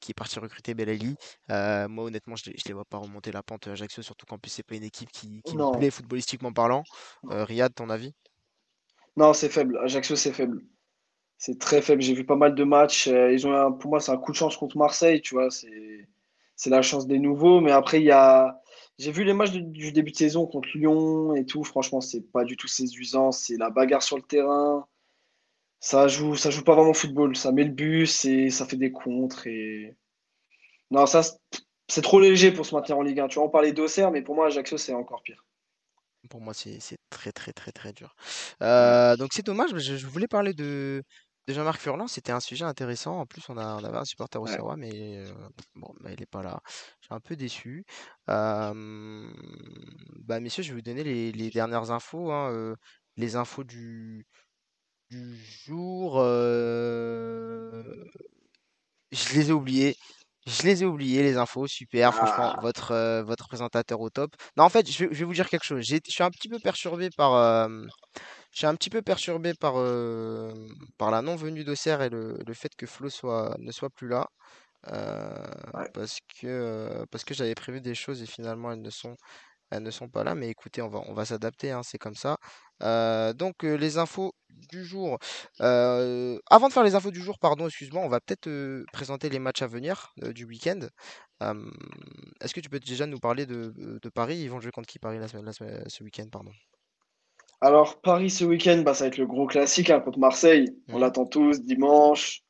qui 0.00 0.12
est 0.12 0.14
parti 0.14 0.38
recruter 0.38 0.74
Belali. 0.74 1.16
Euh, 1.50 1.88
moi, 1.88 2.04
honnêtement, 2.04 2.36
je 2.36 2.50
ne 2.50 2.54
les 2.66 2.72
vois 2.72 2.84
pas 2.84 2.98
remonter 2.98 3.30
la 3.32 3.42
pente 3.42 3.68
Ajaccio, 3.68 4.02
surtout 4.02 4.26
qu'en 4.26 4.38
plus, 4.38 4.50
c'est 4.50 4.62
pas 4.62 4.74
une 4.74 4.84
équipe 4.84 5.10
qui, 5.12 5.42
qui 5.42 5.56
me 5.56 5.78
plaît 5.78 5.90
footballistiquement 5.90 6.52
parlant. 6.52 6.82
Euh, 7.30 7.44
Riyad, 7.44 7.74
ton 7.74 7.90
avis? 7.90 8.14
Non, 9.16 9.32
c'est 9.32 9.48
faible. 9.48 9.78
Ajaccio, 9.78 10.16
c'est 10.16 10.32
faible. 10.32 10.62
C'est 11.36 11.58
très 11.58 11.82
faible. 11.82 12.02
J'ai 12.02 12.14
vu 12.14 12.24
pas 12.24 12.36
mal 12.36 12.54
de 12.54 12.64
matchs. 12.64 13.08
Euh, 13.08 13.32
ils 13.32 13.46
ont 13.46 13.72
pour 13.72 13.90
moi, 13.90 14.00
c'est 14.00 14.12
un 14.12 14.18
coup 14.18 14.32
de 14.32 14.36
chance 14.36 14.56
contre 14.56 14.76
Marseille, 14.76 15.20
tu 15.20 15.34
vois. 15.34 15.50
C'est, 15.50 16.08
c'est 16.56 16.70
la 16.70 16.82
chance 16.82 17.06
des 17.06 17.18
nouveaux. 17.18 17.60
Mais 17.60 17.72
après, 17.72 18.00
il 18.00 18.04
y 18.06 18.10
a. 18.10 18.60
J'ai 18.98 19.12
vu 19.12 19.24
les 19.24 19.32
matchs 19.32 19.52
du 19.52 19.92
début 19.92 20.10
de 20.10 20.16
saison 20.16 20.46
contre 20.46 20.68
Lyon 20.74 21.34
et 21.34 21.46
tout. 21.46 21.64
Franchement, 21.64 22.02
c'est 22.02 22.20
pas 22.20 22.44
du 22.44 22.56
tout 22.56 22.68
séduisant. 22.68 23.32
C'est 23.32 23.56
la 23.56 23.70
bagarre 23.70 24.02
sur 24.02 24.16
le 24.16 24.22
terrain 24.22 24.86
ça 25.80 26.08
joue, 26.08 26.36
ça 26.36 26.50
joue 26.50 26.62
pas 26.62 26.74
vraiment 26.74 26.90
au 26.90 26.94
football. 26.94 27.34
Ça 27.36 27.52
met 27.52 27.64
le 27.64 27.70
bus 27.70 28.26
et 28.26 28.50
ça 28.50 28.66
fait 28.66 28.76
des 28.76 28.92
contres. 28.92 29.46
Et... 29.46 29.96
Non, 30.90 31.06
ça, 31.06 31.22
c'est 31.88 32.02
trop 32.02 32.20
léger 32.20 32.52
pour 32.52 32.66
se 32.66 32.74
maintenir 32.74 32.98
en 32.98 33.02
Ligue 33.02 33.20
1. 33.20 33.28
Tu 33.28 33.36
vois, 33.36 33.46
on 33.46 33.50
parlait 33.50 33.72
d'Auxerre, 33.72 34.10
mais 34.10 34.22
pour 34.22 34.34
moi, 34.34 34.46
Ajaccio, 34.46 34.76
c'est 34.76 34.92
encore 34.92 35.22
pire. 35.22 35.44
Pour 36.28 36.42
moi, 36.42 36.52
c'est 36.52 36.78
très, 37.08 37.32
très, 37.32 37.54
très, 37.54 37.72
très 37.72 37.94
dur. 37.94 38.14
Euh, 38.62 39.16
donc, 39.16 39.30
c'est 39.32 39.44
dommage. 39.44 39.74
Je, 39.78 40.06
voulais 40.06 40.28
parler 40.28 40.52
de, 40.52 41.02
Jean-Marc 41.48 41.80
Furlan. 41.80 42.08
C'était 42.08 42.32
un 42.32 42.40
sujet 42.40 42.66
intéressant. 42.66 43.18
En 43.18 43.24
plus, 43.24 43.42
on, 43.48 43.56
a, 43.56 43.78
avait 43.82 43.96
un 43.96 44.04
supporter 44.04 44.38
au 44.38 44.46
ouais. 44.46 44.76
mais 44.76 45.16
euh, 45.16 45.32
bon, 45.74 45.94
bah, 46.00 46.10
il 46.12 46.20
n'est 46.20 46.26
pas 46.26 46.42
là. 46.42 46.60
Je 47.00 47.06
suis 47.06 47.14
un 47.14 47.20
peu 47.20 47.36
déçu. 47.36 47.86
Euh, 48.28 49.32
bah, 50.18 50.40
messieurs, 50.40 50.62
je 50.62 50.68
vais 50.68 50.74
vous 50.74 50.82
donner 50.82 51.04
les, 51.04 51.50
dernières 51.50 51.90
infos. 51.90 52.30
Hein, 52.30 52.76
les 53.16 53.36
infos 53.36 53.64
du, 53.64 54.26
du 55.10 55.36
jour. 55.64 56.18
Euh, 56.18 57.82
je 59.12 59.34
les 59.34 59.50
ai 59.50 59.52
oubliés. 59.52 59.96
Je 60.46 60.62
les 60.62 60.82
ai 60.82 60.86
oubliés, 60.86 61.22
les 61.22 61.36
infos, 61.36 61.66
super, 61.66 62.14
franchement, 62.14 62.54
ah. 62.56 62.60
votre, 62.62 62.92
euh, 62.92 63.22
votre 63.22 63.46
présentateur 63.46 64.00
au 64.00 64.08
top. 64.08 64.34
Non, 64.56 64.64
en 64.64 64.68
fait, 64.70 64.90
je 64.90 65.04
vais, 65.04 65.24
vous 65.24 65.34
dire 65.34 65.48
quelque 65.48 65.64
chose. 65.64 65.84
Je 65.84 65.98
suis 66.08 66.22
un 66.22 66.30
petit 66.30 66.48
peu 66.48 66.58
perturbé 66.58 67.10
par, 67.14 67.34
euh, 67.34 67.68
je 68.50 68.58
suis 68.58 68.66
un 68.66 68.74
petit 68.74 68.88
peu 68.90 69.02
perturbé 69.02 69.52
par, 69.54 69.74
par 70.96 71.10
la 71.10 71.22
non-venue 71.22 71.62
d'Auxerre 71.62 72.02
et 72.02 72.08
le, 72.08 72.54
fait 72.54 72.74
que 72.76 72.86
Flo 72.86 73.10
soit, 73.10 73.54
ne 73.58 73.70
soit 73.70 73.90
plus 73.90 74.08
là. 74.08 74.26
parce 75.94 76.18
que, 76.40 77.04
parce 77.10 77.24
que 77.24 77.34
j'avais 77.34 77.54
prévu 77.54 77.80
des 77.80 77.94
choses 77.94 78.22
et 78.22 78.26
finalement 78.26 78.72
elles 78.72 78.82
ne 78.82 78.90
sont, 78.90 79.16
elles 79.70 79.82
ne 79.82 79.90
sont 79.90 80.08
pas 80.08 80.24
là. 80.24 80.34
Mais 80.34 80.48
écoutez, 80.48 80.82
on 80.82 80.88
va, 80.88 81.00
on 81.06 81.14
va 81.14 81.26
s'adapter, 81.26 81.70
hein, 81.70 81.82
c'est 81.84 81.98
comme 81.98 82.16
ça. 82.16 82.36
Euh, 82.82 83.32
donc 83.32 83.64
euh, 83.64 83.74
les 83.76 83.98
infos 83.98 84.32
du 84.70 84.84
jour. 84.84 85.18
Euh, 85.60 86.38
avant 86.48 86.68
de 86.68 86.72
faire 86.72 86.84
les 86.84 86.94
infos 86.94 87.10
du 87.10 87.20
jour, 87.20 87.38
pardon, 87.38 87.66
excuse-moi, 87.66 88.02
on 88.04 88.08
va 88.08 88.20
peut-être 88.20 88.48
présenter 88.92 89.28
les 89.28 89.38
matchs 89.38 89.62
à 89.62 89.66
venir 89.66 90.12
du 90.18 90.44
week-end. 90.44 90.80
Est-ce 92.40 92.54
que 92.54 92.60
tu 92.60 92.68
peux 92.68 92.78
déjà 92.78 93.06
nous 93.06 93.18
parler 93.18 93.46
de, 93.46 94.08
Paris? 94.14 94.38
Ils 94.38 94.50
vont 94.50 94.60
jouer 94.60 94.70
contre 94.70 94.88
qui 94.88 94.98
Paris 94.98 95.18
la 95.18 95.28
semaine, 95.28 95.52
ce 95.88 96.04
week-end, 96.04 96.26
pardon? 96.30 96.52
Alors 97.62 98.00
Paris 98.00 98.30
ce 98.30 98.44
week-end, 98.44 98.82
bah, 98.84 98.94
ça 98.94 99.04
va 99.04 99.08
être 99.08 99.18
le 99.18 99.26
gros 99.26 99.46
classique 99.46 99.90
hein, 99.90 100.00
contre 100.00 100.18
Marseille. 100.18 100.66
On 100.88 100.98
l'attend 100.98 101.26
tous 101.26 101.62
dimanche. 101.62 102.42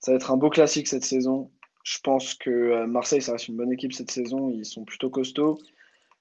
Ça 0.00 0.12
va 0.12 0.16
être 0.16 0.30
un 0.30 0.36
beau 0.36 0.50
classique 0.50 0.88
cette 0.88 1.04
saison. 1.04 1.50
Je 1.84 1.98
pense 2.00 2.34
que 2.34 2.84
Marseille, 2.84 3.22
ça 3.22 3.32
reste 3.32 3.48
une 3.48 3.56
bonne 3.56 3.72
équipe 3.72 3.92
cette 3.92 4.10
saison. 4.10 4.50
Ils 4.50 4.66
sont 4.66 4.84
plutôt 4.84 5.08
costauds. 5.08 5.58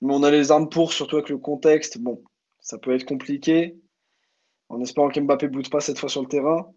Mais 0.01 0.13
on 0.13 0.23
a 0.23 0.31
les 0.31 0.51
armes 0.51 0.69
pour, 0.69 0.93
surtout 0.93 1.17
avec 1.17 1.29
le 1.29 1.37
contexte. 1.37 1.97
Bon, 1.97 2.23
ça 2.65 2.79
peut 2.79 2.93
être 2.93 3.05
compliqué. 3.05 3.77
En 4.69 4.81
espérant 4.81 5.09
qu'Mbappé 5.09 5.45
ne 5.45 5.51
bouge 5.51 5.69
pas 5.69 5.79
cette 5.79 5.99
fois 5.99 6.09
sur 6.09 6.21
le 6.21 6.27
terrain. 6.27 6.67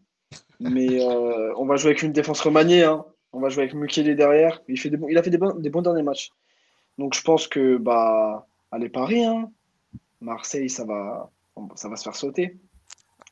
Mais 0.60 1.02
euh, 1.02 1.54
on 1.56 1.64
va 1.64 1.76
jouer 1.76 1.92
avec 1.92 2.02
une 2.02 2.12
défense 2.12 2.40
remaniée. 2.40 2.84
Hein. 2.84 3.04
On 3.32 3.40
va 3.40 3.48
jouer 3.48 3.62
avec 3.62 3.74
Mukele 3.74 4.14
derrière. 4.14 4.62
Il, 4.68 4.78
fait 4.78 4.90
des 4.90 4.98
il 5.08 5.16
a 5.16 5.22
fait 5.22 5.30
des 5.30 5.38
bons, 5.38 5.54
des 5.54 5.70
bons 5.70 5.80
derniers 5.80 6.02
matchs. 6.02 6.30
Donc 6.98 7.14
je 7.14 7.22
pense 7.22 7.48
que, 7.48 7.78
bah, 7.78 8.46
allez, 8.70 8.90
Paris. 8.90 9.24
Hein. 9.24 9.50
Marseille, 10.20 10.68
ça 10.68 10.84
va, 10.84 11.30
ça 11.74 11.88
va 11.88 11.96
se 11.96 12.04
faire 12.04 12.16
sauter. 12.16 12.58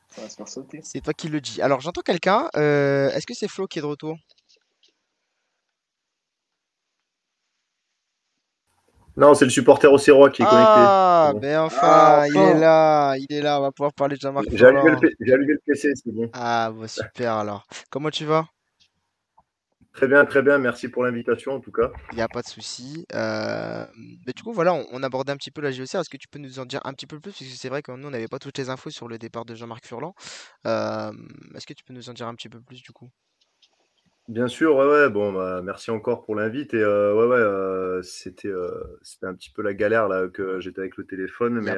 Ça 0.09 0.21
va 0.21 0.29
se 0.29 0.35
faire 0.35 0.47
sauter. 0.47 0.79
C'est 0.81 1.01
toi 1.01 1.13
qui 1.13 1.27
le 1.27 1.39
dis. 1.39 1.61
Alors 1.61 1.79
j'entends 1.79 2.01
quelqu'un. 2.01 2.49
Euh, 2.55 3.11
est-ce 3.11 3.27
que 3.27 3.35
c'est 3.35 3.47
Flo 3.47 3.67
qui 3.67 3.77
est 3.77 3.83
de 3.83 3.87
retour? 3.87 4.17
Non, 9.17 9.33
c'est 9.33 9.45
le 9.45 9.51
supporter 9.51 9.91
au 9.91 9.97
Serrois 9.97 10.29
qui 10.29 10.43
est 10.43 10.45
connecté. 10.45 10.73
Ah, 10.75 11.33
ben 11.35 11.61
enfin, 11.61 11.79
ah, 11.81 12.25
il 12.27 12.37
est 12.37 12.53
là, 12.53 13.15
il 13.17 13.35
est 13.35 13.41
là, 13.41 13.59
on 13.59 13.63
va 13.63 13.71
pouvoir 13.71 13.91
parler 13.93 14.15
de 14.15 14.21
Jean-Marc. 14.21 14.45
J'ai 14.51 14.63
allumé, 14.63 14.91
le 14.91 15.59
PC, 15.65 15.91
c'est 15.95 16.11
bon. 16.11 16.29
Ah, 16.33 16.71
bah, 16.71 16.87
super 16.87 17.33
alors. 17.33 17.65
Comment 17.89 18.11
tu 18.11 18.25
vas? 18.25 18.45
Très 19.97 20.07
bien, 20.07 20.23
très 20.25 20.43
bien, 20.43 20.59
merci 20.59 20.87
pour 20.89 21.03
l'invitation 21.03 21.53
en 21.53 21.59
tout 21.59 21.71
cas. 21.71 21.89
Il 22.11 22.17
n'y 22.17 22.21
a 22.21 22.27
pas 22.27 22.43
de 22.43 22.47
souci. 22.47 23.07
Euh, 23.15 23.83
mais 24.27 24.33
du 24.33 24.43
coup, 24.43 24.53
voilà, 24.53 24.75
on, 24.91 25.01
abordait 25.01 25.31
un 25.31 25.37
petit 25.37 25.49
peu 25.49 25.61
la 25.61 25.71
GOCR. 25.71 25.95
Est-ce 25.95 26.09
que 26.11 26.17
tu 26.17 26.27
peux 26.27 26.37
nous 26.37 26.59
en 26.59 26.65
dire 26.65 26.81
un 26.83 26.93
petit 26.93 27.07
peu 27.07 27.19
plus? 27.19 27.31
Parce 27.31 27.39
que 27.39 27.57
c'est 27.57 27.69
vrai 27.69 27.81
que 27.81 27.91
nous, 27.91 28.07
on 28.07 28.11
n'avait 28.11 28.27
pas 28.27 28.37
toutes 28.37 28.59
les 28.59 28.69
infos 28.69 28.91
sur 28.91 29.07
le 29.07 29.17
départ 29.17 29.45
de 29.45 29.55
Jean-Marc 29.55 29.87
Furlan. 29.87 30.13
Euh, 30.67 31.11
est-ce 31.55 31.65
que 31.65 31.73
tu 31.73 31.83
peux 31.83 31.95
nous 31.95 32.07
en 32.07 32.13
dire 32.13 32.27
un 32.27 32.35
petit 32.35 32.49
peu 32.49 32.61
plus 32.61 32.83
du 32.83 32.91
coup? 32.91 33.09
Bien 34.27 34.49
sûr, 34.49 34.75
ouais, 34.75 34.85
ouais. 34.85 35.09
Bon, 35.09 35.31
bah, 35.31 35.61
merci 35.63 35.89
encore 35.89 36.25
pour 36.25 36.35
l'invite. 36.35 36.73
Et 36.73 36.81
euh, 36.81 37.13
ouais, 37.13 37.27
ouais, 37.27 37.37
euh, 37.37 38.01
c'était, 38.01 38.49
euh, 38.49 38.69
c'était 39.01 39.25
un 39.25 39.33
petit 39.33 39.49
peu 39.49 39.61
la 39.61 39.73
galère 39.73 40.09
là 40.09 40.27
que 40.27 40.59
j'étais 40.59 40.81
avec 40.81 40.97
le 40.97 41.05
téléphone, 41.05 41.61
mais 41.61 41.75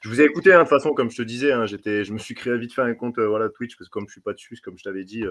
je 0.00 0.08
vous 0.08 0.20
ai 0.20 0.24
écouté 0.24 0.52
hein, 0.52 0.58
de 0.58 0.62
toute 0.62 0.70
façon, 0.70 0.92
comme 0.92 1.12
je 1.12 1.16
te 1.18 1.22
disais. 1.22 1.52
Hein, 1.52 1.64
j'étais, 1.66 2.02
je 2.02 2.12
me 2.12 2.18
suis 2.18 2.34
créé 2.34 2.56
vite 2.58 2.74
fait 2.74 2.82
un 2.82 2.94
compte, 2.94 3.20
voilà, 3.20 3.48
Twitch 3.48 3.76
parce 3.76 3.88
que 3.88 3.92
comme 3.92 4.08
je 4.08 4.12
suis 4.12 4.20
pas 4.20 4.32
dessus, 4.32 4.58
comme 4.60 4.76
je 4.76 4.82
t'avais 4.82 5.04
dit, 5.04 5.24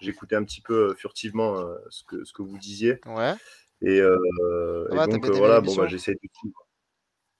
j'écoutais 0.00 0.36
un 0.36 0.44
petit 0.44 0.62
peu 0.62 0.94
furtivement 0.94 1.62
ce 1.90 2.04
que 2.04 2.24
ce 2.24 2.32
que 2.32 2.40
vous 2.40 2.56
disiez. 2.56 2.98
Ouais. 3.04 3.34
Et, 3.82 4.00
donc 4.00 5.26
voilà, 5.26 5.60
bon, 5.60 5.76
bah, 5.76 5.86
j'essaie 5.86 6.14
de 6.14 6.50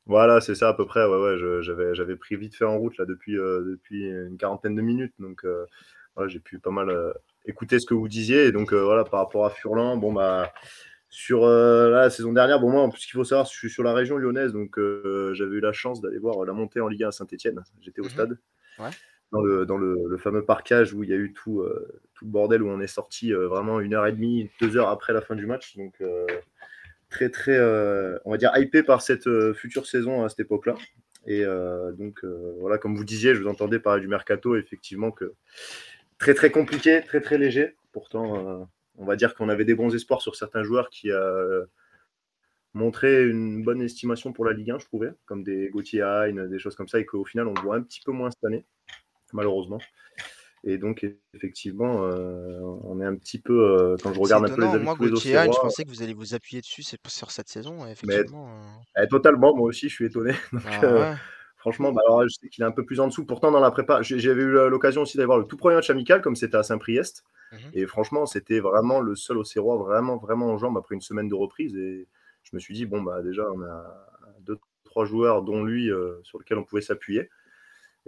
Voilà, 0.04 0.42
c'est 0.42 0.54
ça 0.54 0.68
à 0.68 0.74
peu 0.74 0.84
près. 0.84 1.06
Ouais, 1.06 1.16
ouais, 1.16 1.62
j'avais, 1.62 1.94
j'avais 1.94 2.16
pris 2.16 2.36
vite 2.36 2.54
fait 2.54 2.66
en 2.66 2.76
route 2.76 2.98
là 2.98 3.06
depuis 3.06 3.36
depuis 3.36 4.10
une 4.10 4.36
quarantaine 4.36 4.74
de 4.74 4.82
minutes, 4.82 5.14
donc 5.18 5.46
j'ai 6.26 6.40
pu 6.40 6.58
pas 6.58 6.70
mal 6.70 7.14
écouter 7.46 7.78
ce 7.78 7.86
que 7.86 7.94
vous 7.94 8.08
disiez. 8.08 8.46
Et 8.46 8.52
donc, 8.52 8.72
euh, 8.72 8.82
voilà, 8.82 9.04
par 9.04 9.20
rapport 9.20 9.46
à 9.46 9.50
Furlan, 9.50 9.96
bon, 9.96 10.12
bah, 10.12 10.52
sur 11.08 11.46
la 11.46 12.10
saison 12.10 12.32
dernière, 12.32 12.60
bon, 12.60 12.70
moi, 12.70 12.82
en 12.82 12.90
plus, 12.90 13.00
ce 13.00 13.06
qu'il 13.06 13.16
faut 13.16 13.24
savoir, 13.24 13.46
je 13.46 13.56
suis 13.56 13.70
sur 13.70 13.82
la 13.82 13.94
région 13.94 14.18
lyonnaise, 14.18 14.52
donc 14.52 14.78
j'avais 15.32 15.56
eu 15.56 15.60
la 15.60 15.72
chance 15.72 16.00
d'aller 16.00 16.18
voir 16.18 16.44
la 16.44 16.52
montée 16.52 16.80
en 16.80 16.88
Ligue 16.88 17.04
1 17.04 17.08
à 17.08 17.12
Saint-Etienne. 17.12 17.62
J'étais 17.80 18.00
au 18.00 18.04
mmh 18.04 18.10
stade. 18.10 18.38
Dans, 19.32 19.40
le, 19.40 19.66
dans 19.66 19.76
le, 19.76 20.16
fameux 20.18 20.44
parcage 20.44 20.92
où 20.92 21.02
il 21.02 21.10
y 21.10 21.12
a 21.12 21.16
eu 21.16 21.32
tout, 21.32 21.64
tout 22.14 22.24
le 22.26 22.30
bordel, 22.30 22.62
où 22.62 22.68
on 22.68 22.80
est 22.80 22.86
sorti 22.86 23.32
vraiment 23.32 23.80
une 23.80 23.94
heure 23.94 24.06
et 24.06 24.12
demie, 24.12 24.50
deux 24.60 24.76
heures 24.76 24.88
après 24.88 25.12
la 25.12 25.20
fin 25.20 25.34
du 25.34 25.46
match. 25.46 25.76
Donc, 25.76 26.02
très, 27.08 27.30
très, 27.30 27.58
on 28.24 28.30
va 28.30 28.36
dire, 28.36 28.52
hypé 28.56 28.82
par 28.82 29.00
cette 29.00 29.28
future 29.54 29.86
saison 29.86 30.22
à 30.24 30.28
cette 30.28 30.40
époque-là. 30.40 30.74
Et 31.26 31.44
donc, 31.96 32.22
voilà, 32.60 32.76
comme 32.76 32.94
vous 32.94 33.04
disiez, 33.04 33.34
je 33.34 33.42
vous 33.42 33.48
entendais 33.48 33.78
parler 33.78 34.02
du 34.02 34.08
mercato, 34.08 34.54
effectivement, 34.56 35.10
que 35.10 35.32
très, 36.18 36.34
très 36.34 36.50
compliqué, 36.50 37.02
très, 37.02 37.20
très 37.20 37.38
léger. 37.38 37.76
Pourtant, 37.92 38.68
on 38.96 39.04
va 39.04 39.16
dire 39.16 39.34
qu'on 39.34 39.48
avait 39.48 39.64
des 39.64 39.74
bons 39.74 39.94
espoirs 39.94 40.22
sur 40.22 40.36
certains 40.36 40.62
joueurs 40.62 40.90
qui 40.90 41.10
a 41.10 41.66
montré 42.76 43.24
une 43.26 43.64
bonne 43.64 43.80
estimation 43.80 44.32
pour 44.32 44.44
la 44.44 44.52
Ligue 44.52 44.70
1, 44.70 44.78
je 44.78 44.84
trouvais, 44.84 45.10
comme 45.24 45.42
des 45.42 45.70
Gauthier 45.70 46.02
Hein, 46.02 46.46
des 46.46 46.58
choses 46.58 46.76
comme 46.76 46.88
ça, 46.88 47.00
et 47.00 47.06
qu'au 47.06 47.24
final, 47.24 47.48
on 47.48 47.54
voit 47.54 47.76
un 47.76 47.82
petit 47.82 48.00
peu 48.04 48.12
moins 48.12 48.30
cette 48.30 48.44
année, 48.44 48.66
malheureusement. 49.32 49.80
Et 50.64 50.78
donc, 50.78 51.06
effectivement, 51.32 52.02
euh, 52.02 52.58
on 52.82 53.00
est 53.00 53.04
un 53.04 53.14
petit 53.14 53.38
peu. 53.38 53.54
Euh, 53.54 53.96
quand 54.02 54.12
je 54.12 54.18
regarde 54.18 54.44
un 54.44 54.54
peu 54.54 54.60
les 54.60 54.66
avis 54.66 54.84
Moi, 54.84 54.96
Gauthier 54.96 55.38
je 55.44 55.60
pensais 55.60 55.84
que 55.84 55.90
vous 55.90 56.02
alliez 56.02 56.12
vous 56.12 56.34
appuyer 56.34 56.60
dessus 56.60 56.82
sur 56.82 57.30
cette 57.30 57.48
saison. 57.48 57.86
Effectivement. 57.86 58.48
Mais, 58.96 59.02
euh. 59.02 59.06
totalement, 59.06 59.54
moi 59.54 59.68
aussi, 59.68 59.88
je 59.88 59.94
suis 59.94 60.06
étonné. 60.06 60.32
Ah 60.82 61.16
franchement, 61.56 61.92
bah, 61.92 62.02
alors, 62.06 62.22
je 62.22 62.34
sais 62.40 62.48
qu'il 62.48 62.62
est 62.62 62.66
un 62.66 62.72
peu 62.72 62.84
plus 62.84 63.00
en 63.00 63.08
dessous. 63.08 63.24
Pourtant, 63.24 63.50
dans 63.50 63.60
la 63.60 63.70
prépa, 63.70 64.02
j'avais 64.02 64.42
eu 64.42 64.52
l'occasion 64.68 65.02
aussi 65.02 65.16
d'avoir 65.16 65.38
le 65.38 65.44
tout 65.44 65.56
premier 65.56 65.76
match 65.76 65.90
amical, 65.90 66.22
comme 66.22 66.36
c'était 66.36 66.56
à 66.56 66.62
Saint-Priest. 66.62 67.24
Mmh 67.52 67.56
et 67.74 67.86
franchement, 67.86 68.26
c'était 68.26 68.58
vraiment 68.58 69.00
le 69.00 69.14
seul 69.14 69.38
Auxerrois, 69.38 69.76
vraiment, 69.76 70.16
vraiment 70.16 70.46
en 70.46 70.58
jambes 70.58 70.76
après 70.76 70.96
une 70.96 71.00
semaine 71.00 71.28
de 71.28 71.34
reprise. 71.34 71.76
Et 71.76 72.08
je 72.42 72.50
me 72.54 72.58
suis 72.58 72.74
dit, 72.74 72.86
bon, 72.86 73.02
bah, 73.02 73.22
déjà, 73.22 73.44
on 73.52 73.62
a 73.62 74.08
deux, 74.40 74.58
trois 74.84 75.04
joueurs, 75.04 75.42
dont 75.42 75.62
lui, 75.62 75.90
sur 76.22 76.38
lesquels 76.38 76.58
on 76.58 76.64
pouvait 76.64 76.82
s'appuyer. 76.82 77.28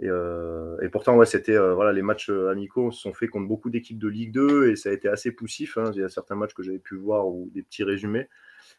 Euh, 0.03 0.77
et, 0.81 0.89
pourtant, 0.89 1.15
ouais, 1.17 1.25
c'était 1.25 1.55
euh, 1.55 1.73
voilà, 1.73 1.91
les 1.91 2.01
matchs 2.01 2.29
euh, 2.29 2.49
amicaux 2.49 2.91
se 2.91 3.01
sont 3.01 3.13
faits 3.13 3.29
contre 3.29 3.47
beaucoup 3.47 3.69
d'équipes 3.69 3.99
de 3.99 4.07
Ligue 4.07 4.31
2 4.31 4.69
et 4.69 4.75
ça 4.75 4.89
a 4.89 4.93
été 4.93 5.09
assez 5.09 5.31
poussif. 5.31 5.77
Hein. 5.77 5.91
Il 5.93 5.99
y 5.99 6.03
a 6.03 6.09
certains 6.09 6.35
matchs 6.35 6.53
que 6.53 6.63
j'avais 6.63 6.79
pu 6.79 6.95
voir 6.95 7.27
ou 7.27 7.49
des 7.53 7.63
petits 7.63 7.83
résumés. 7.83 8.29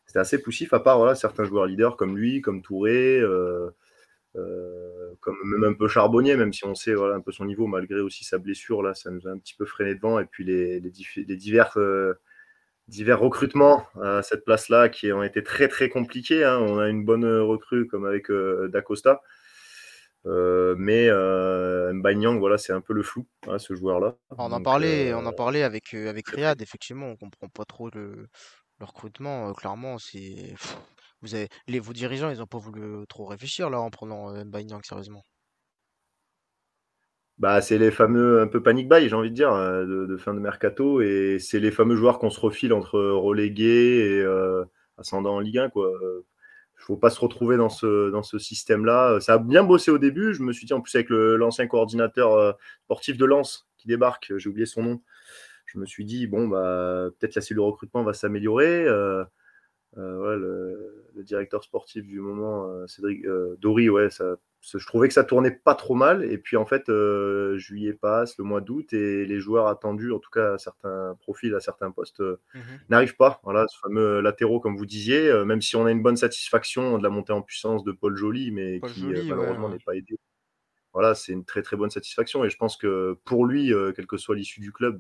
C'était 0.07 0.19
assez 0.19 0.41
poussif, 0.41 0.73
à 0.73 0.81
part 0.81 0.99
voilà, 0.99 1.15
certains 1.15 1.45
joueurs 1.45 1.67
leaders 1.67 1.97
comme 1.97 2.17
lui, 2.17 2.41
comme 2.41 2.63
Touré, 2.63 3.21
comme 4.35 5.37
même 5.45 5.65
un 5.65 5.75
peu 5.75 5.89
Charbonnier, 5.89 6.37
même 6.37 6.53
si 6.53 6.65
on 6.65 6.75
sait 6.75 6.95
voilà, 6.95 7.17
un 7.17 7.21
peu 7.21 7.33
son 7.33 7.45
niveau, 7.45 7.67
malgré 7.67 8.01
aussi 8.01 8.25
sa 8.25 8.39
blessure, 8.39 8.83
là, 8.83 8.95
ça 8.95 9.11
nous 9.11 9.27
a 9.27 9.31
un 9.31 9.39
petit 9.39 9.55
peu 9.55 9.65
freiné 9.65 9.95
devant. 9.95 10.21
Et 10.21 10.25
puis 10.25 10.45
les, 10.45 10.81
les, 10.81 11.37
divers, 11.37 11.77
divers 12.89 13.19
recrutements 13.19 13.87
à 14.03 14.23
cette 14.23 14.45
place-là 14.45 14.89
qui 14.89 15.13
ont 15.13 15.23
été 15.23 15.43
très 15.43 15.69
très 15.69 15.89
compliqués. 15.89 16.45
Hein. 16.45 16.59
On 16.59 16.79
a 16.79 16.89
une 16.89 17.05
bonne 17.05 17.27
recrue 17.27 17.87
comme 17.87 18.07
avec 18.07 18.31
Dacosta. 18.69 19.21
Euh, 20.27 20.75
mais 20.79 21.09
euh, 21.09 21.93
Mbanyang, 21.95 22.39
voilà, 22.39 22.59
c'est 22.59 22.73
un 22.73 22.81
peu 22.81 22.93
le 22.93 23.03
flou, 23.03 23.27
hein, 23.49 23.59
ce 23.59 23.75
joueur-là. 23.75 24.17
On 24.37 24.53
en 24.53 24.63
parlait, 24.63 25.15
on 25.15 25.25
en 25.25 25.33
euh, 25.33 25.33
parlait 25.33 25.63
avec, 25.63 25.95
avec 25.95 26.29
Riyad, 26.29 26.61
effectivement, 26.61 27.07
on 27.07 27.17
comprend 27.17 27.49
pas 27.49 27.65
trop 27.65 27.89
le, 27.91 28.29
recrutement. 28.81 29.53
clairement, 29.55 29.99
c'est. 29.99 30.55
Vous 31.23 31.35
avez, 31.35 31.49
les, 31.67 31.81
vos 31.81 31.93
dirigeants, 31.93 32.31
ils 32.31 32.39
n'ont 32.39 32.47
pas 32.47 32.59
voulu 32.59 33.07
trop 33.09 33.27
réfléchir 33.27 33.71
là 33.71 33.81
en 33.81 33.91
prenant 33.91 34.33
Mbanyang, 34.45 34.85
sérieusement? 34.85 35.25
Bah, 37.39 37.63
c'est 37.63 37.79
les 37.79 37.91
fameux 37.91 38.41
un 38.41 38.47
peu 38.47 38.63
panic 38.63 38.89
buy, 38.89 39.09
j'ai 39.09 39.15
envie 39.15 39.31
de 39.31 39.35
dire, 39.35 39.55
de, 39.55 40.17
fin 40.19 40.35
de 40.35 40.41
mercato, 40.41 41.01
et 41.01 41.39
c'est 41.39 41.59
les 41.59 41.71
fameux 41.71 41.97
joueurs 41.97 42.19
qu'on 42.19 42.29
se 42.29 42.39
refile 42.39 42.75
entre 42.75 43.01
relégués 43.01 44.19
et 44.19 44.27
ascendant 44.99 45.37
en 45.37 45.41
Ligue 45.41 45.59
1, 45.59 45.71
quoi 45.71 45.91
il 46.81 46.85
faut 46.85 46.97
pas 46.97 47.11
se 47.11 47.21
retrouver 47.21 47.57
dans 47.59 47.69
ce, 47.69 48.39
système-là. 48.39 49.21
Ça 49.21 49.35
a 49.35 49.39
bien 49.39 49.63
bossé 49.63 49.91
au 49.91 49.99
début. 49.99 50.33
Je 50.33 50.43
me 50.43 50.53
suis 50.53 50.67
dit, 50.67 50.73
en 50.73 50.81
plus, 50.81 50.95
avec 50.95 51.11
l'ancien 51.11 51.67
coordinateur 51.67 52.33
euh, 52.33 52.53
sportif 52.85 53.19
de 53.19 53.25
Lens 53.27 53.69
qui 53.77 53.87
débarque, 53.87 54.33
j'ai 54.37 54.49
oublié 54.49 54.67
son 54.67 54.83
nom, 54.83 55.03
je 55.67 55.79
me 55.79 55.87
suis 55.87 56.05
dit, 56.05 56.27
bon, 56.27 56.49
bah, 56.49 57.09
peut-être 57.19 57.35
la 57.35 57.43
cellule 57.43 57.61
recrutement 57.61 58.03
va 58.03 58.15
s'améliorer. 58.15 58.85
Euh, 58.87 59.25
euh, 59.97 60.37
le, 61.15 61.23
directeur 61.23 61.63
sportif 61.63 62.07
du 62.07 62.21
moment, 62.21 62.87
Cédric 62.87 63.27
Dory, 63.61 63.91
ouais, 63.91 64.09
ça, 64.11 64.37
je 64.63 64.87
trouvais 64.87 65.09
que 65.09 65.15
ça 65.15 65.25
tournait 65.25 65.51
pas 65.51 65.75
trop 65.75 65.95
mal. 65.95 66.25
Et 66.25 66.39
puis 66.39 66.57
en 66.57 66.67
fait, 66.67 66.89
euh, 66.89 67.57
juillet 67.59 67.93
passe, 67.93 68.37
le 68.39 68.45
mois 68.45 68.61
d'août, 68.61 68.93
et 68.93 69.25
les 69.25 69.41
joueurs 69.41 69.67
attendus, 69.67 70.13
en 70.13 70.19
tout 70.19 70.31
cas 70.31 70.55
à 70.55 70.59
certains 70.59 71.17
profils, 71.21 71.55
à 71.55 71.61
certains 71.61 71.91
postes, 71.91 72.21
euh, 72.21 72.41
mmh 72.55 72.61
n'arrivent 72.91 73.17
pas. 73.17 73.41
Voilà, 73.45 73.67
ce 73.69 73.79
fameux 73.79 74.21
latéraux, 74.21 74.61
comme 74.61 74.77
vous 74.77 74.87
disiez, 74.87 75.29
euh, 75.29 75.45
même 75.45 75.63
si 75.63 75.77
on 75.77 75.87
a 75.87 75.91
une 75.91 76.03
bonne 76.03 76.17
satisfaction 76.17 76.99
de 76.99 77.03
la 77.03 77.11
montée 77.11 77.33
en 77.33 77.43
puissance 77.43 77.85
de 77.85 77.93
Paul 77.93 78.17
Joly, 78.17 78.51
mais 78.51 78.81
qui 78.81 79.05
malheureusement 79.05 79.69
n'est 79.69 79.79
pas 79.79 79.95
aidé. 79.95 80.19
Voilà, 80.93 81.15
c'est 81.15 81.33
une 81.33 81.45
très 81.45 81.63
très 81.63 81.77
bonne 81.77 81.91
satisfaction. 81.91 82.45
Et 82.45 82.51
je 82.51 82.57
pense 82.57 82.77
que 82.77 83.17
pour 83.25 83.47
lui, 83.47 83.73
quelle 83.95 84.07
que 84.07 84.17
soit 84.17 84.35
l'issue 84.35 84.61
du 84.61 84.73
club, 84.73 84.99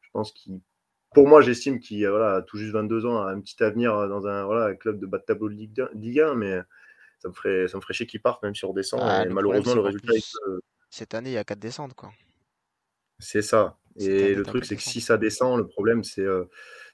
je 0.00 0.10
pense 0.12 0.32
qu'il 0.32 0.60
pour 1.14 1.28
moi, 1.28 1.40
j'estime 1.40 1.80
qu'il 1.80 2.06
voilà, 2.08 2.36
a 2.36 2.42
tout 2.42 2.56
juste 2.56 2.72
22 2.72 3.06
ans, 3.06 3.22
a 3.22 3.30
un 3.30 3.40
petit 3.40 3.62
avenir 3.62 4.08
dans 4.08 4.26
un, 4.26 4.44
voilà, 4.44 4.74
club 4.74 4.98
de 4.98 5.06
bas 5.06 5.18
de 5.18 5.24
tableau 5.24 5.48
de 5.48 5.54
Ligue 5.54 6.20
1, 6.20 6.34
mais 6.34 6.60
ça 7.18 7.28
me 7.28 7.34
ferait, 7.34 7.68
ça 7.68 7.76
me 7.76 7.82
ferait 7.82 7.94
chier 7.94 8.06
qu'il 8.06 8.20
parte, 8.20 8.42
même 8.42 8.54
si 8.54 8.64
on 8.64 8.72
descend. 8.72 9.00
Ah, 9.02 9.24
malheureusement, 9.30 9.74
le 9.74 9.80
résultat 9.80 10.14
est 10.14 10.36
Cette 10.90 11.14
année, 11.14 11.30
il 11.30 11.34
y 11.34 11.38
a 11.38 11.44
4 11.44 11.58
descentes, 11.58 11.94
quoi. 11.94 12.10
C'est 13.18 13.42
ça. 13.42 13.78
Et 13.96 14.34
le 14.34 14.42
truc, 14.42 14.64
c'est 14.64 14.76
que 14.76 14.82
si 14.82 15.00
ça 15.00 15.16
descend, 15.16 15.58
le 15.58 15.66
problème, 15.66 16.02
c'est 16.02 16.22
euh, 16.22 16.44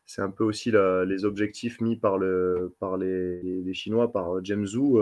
c'est 0.04 0.22
un 0.22 0.30
peu 0.30 0.44
aussi 0.44 0.70
les 0.70 1.24
objectifs 1.24 1.80
mis 1.80 1.96
par, 1.96 2.18
le, 2.18 2.74
par 2.80 2.96
les, 2.96 3.42
les 3.42 3.74
Chinois, 3.74 4.12
par 4.12 4.36
euh, 4.36 4.40
James 4.42 4.66
Zhu, 4.66 4.96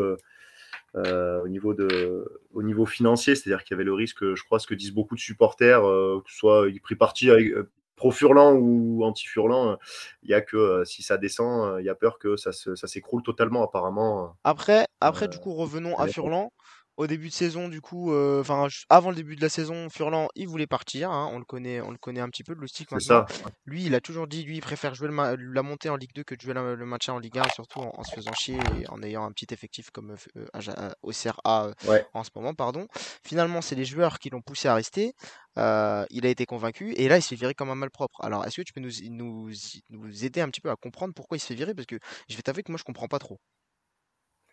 euh, 0.95 1.43
au, 1.43 1.49
niveau 1.49 1.75
de, 1.75 2.25
au 2.53 2.63
niveau 2.63 2.87
financier. 2.87 3.35
C'est-à-dire 3.35 3.65
qu'il 3.65 3.75
y 3.75 3.77
avait 3.77 3.85
le 3.85 3.95
risque, 3.95 4.35
je 4.35 4.45
crois, 4.45 4.59
ce 4.59 4.67
que 4.67 4.75
disent 4.75 4.93
beaucoup 4.93 5.15
de 5.15 5.21
supporters, 5.21 5.81
que 5.81 6.31
ce 6.31 6.37
soit 6.37 6.67
pris 6.83 6.97
parti 6.97 7.31
avec, 7.31 7.53
pro-furlant 7.97 8.53
ou 8.53 9.05
anti-furlant, 9.05 9.79
il 10.23 10.31
y 10.31 10.35
a 10.35 10.41
que 10.41 10.85
si 10.85 11.03
ça 11.03 11.17
descend, 11.17 11.81
il 11.81 11.85
y 11.85 11.89
a 11.89 11.95
peur 11.95 12.19
que 12.19 12.37
ça, 12.37 12.53
ça 12.53 12.87
s'écroule 12.87 13.23
totalement 13.23 13.65
apparemment. 13.65 14.37
Après, 14.45 14.87
après 15.01 15.29
du 15.29 15.39
coup, 15.39 15.55
revenons 15.55 15.99
à 15.99 16.07
Furlan 16.07 16.53
au 16.97 17.07
début 17.07 17.29
de 17.29 17.33
saison, 17.33 17.69
du 17.69 17.81
coup, 17.81 18.13
euh, 18.13 18.41
enfin 18.41 18.69
avant 18.89 19.11
le 19.11 19.17
début 19.17 19.37
de 19.37 19.43
la 19.43 19.49
saison, 19.49 19.89
Furlan, 19.91 20.29
il 20.35 20.49
voulait 20.49 20.67
partir. 20.67 21.11
Hein, 21.11 21.29
on 21.33 21.39
le 21.39 21.45
connaît, 21.45 21.81
on 21.81 21.91
le 21.91 21.99
connaît 21.99 22.21
un 22.21 22.29
petit 22.29 22.43
peu, 22.43 22.55
le 22.55 22.67
stick. 22.67 22.89
Ça. 23.01 23.27
Lui, 23.67 23.85
il 23.85 23.95
a 23.95 24.01
toujours 24.01 24.27
dit, 24.27 24.43
lui, 24.45 24.57
il 24.57 24.61
préfère 24.61 24.95
jouer 24.95 25.09
la 25.11 25.63
montée 25.63 25.91
en 25.91 25.97
Ligue 25.97 26.15
2 26.15 26.25
que 26.25 26.35
de 26.35 26.41
jouer 26.41 26.55
le 26.55 26.87
maintien 26.87 27.15
en 27.15 27.19
Ligue 27.19 27.39
1, 27.39 27.49
surtout 27.55 27.81
en, 27.81 28.03
se 28.03 28.15
faisant 28.15 28.33
chier 28.33 28.59
et 28.81 28.89
en 28.89 29.03
ayant 29.03 29.25
un 29.25 29.33
petit 29.33 29.53
effectif 29.53 29.91
comme 29.91 30.13
euh, 30.37 30.47
euh 30.55 30.91
au 31.03 31.11
CRA 31.11 31.73
en 32.15 32.25
ce 32.25 32.31
moment, 32.35 32.55
pardon. 32.55 32.87
Finalement, 33.23 33.61
c'est 33.61 33.75
les 33.75 33.85
joueurs 33.85 34.19
qui 34.19 34.31
l'ont 34.31 34.43
poussé 34.43 34.69
à 34.69 34.75
rester. 34.75 35.15
il 35.57 36.27
a 36.27 36.29
été 36.29 36.47
convaincu 36.47 36.93
et 36.95 37.09
là, 37.09 37.19
il 37.19 37.23
se 37.23 37.29
fait 37.29 37.37
virer 37.37 37.55
comme 37.55 37.71
un 37.71 37.75
malpropre. 37.75 38.25
Alors, 38.25 38.45
est-ce 38.47 38.57
que 38.57 38.63
tu 38.63 38.73
peux 38.73 38.81
nous, 38.81 38.91
nous, 39.11 39.51
nous 39.91 40.25
aider 40.25 40.41
un 40.41 40.49
petit 40.49 40.61
peu 40.61 40.71
à 40.71 40.77
comprendre 40.77 41.13
pourquoi 41.15 41.37
il 41.37 41.41
se 41.41 41.47
fait 41.47 41.55
virer? 41.55 41.75
Parce 41.75 41.87
que 41.87 41.99
je 42.29 42.37
vais 42.37 42.43
t'avouer 42.43 42.63
que 42.63 42.73
moi, 42.73 42.79
je 42.79 42.85
comprends 42.85 43.09
pas 43.09 43.19
trop. 43.19 43.39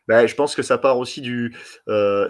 Bah, 0.08 0.28
je 0.28 0.36
pense 0.36 0.54
que 0.56 0.62
ça 0.64 0.78
part 0.78 0.98
aussi 1.00 1.22
du. 1.22 1.56
Euh, 1.88 2.28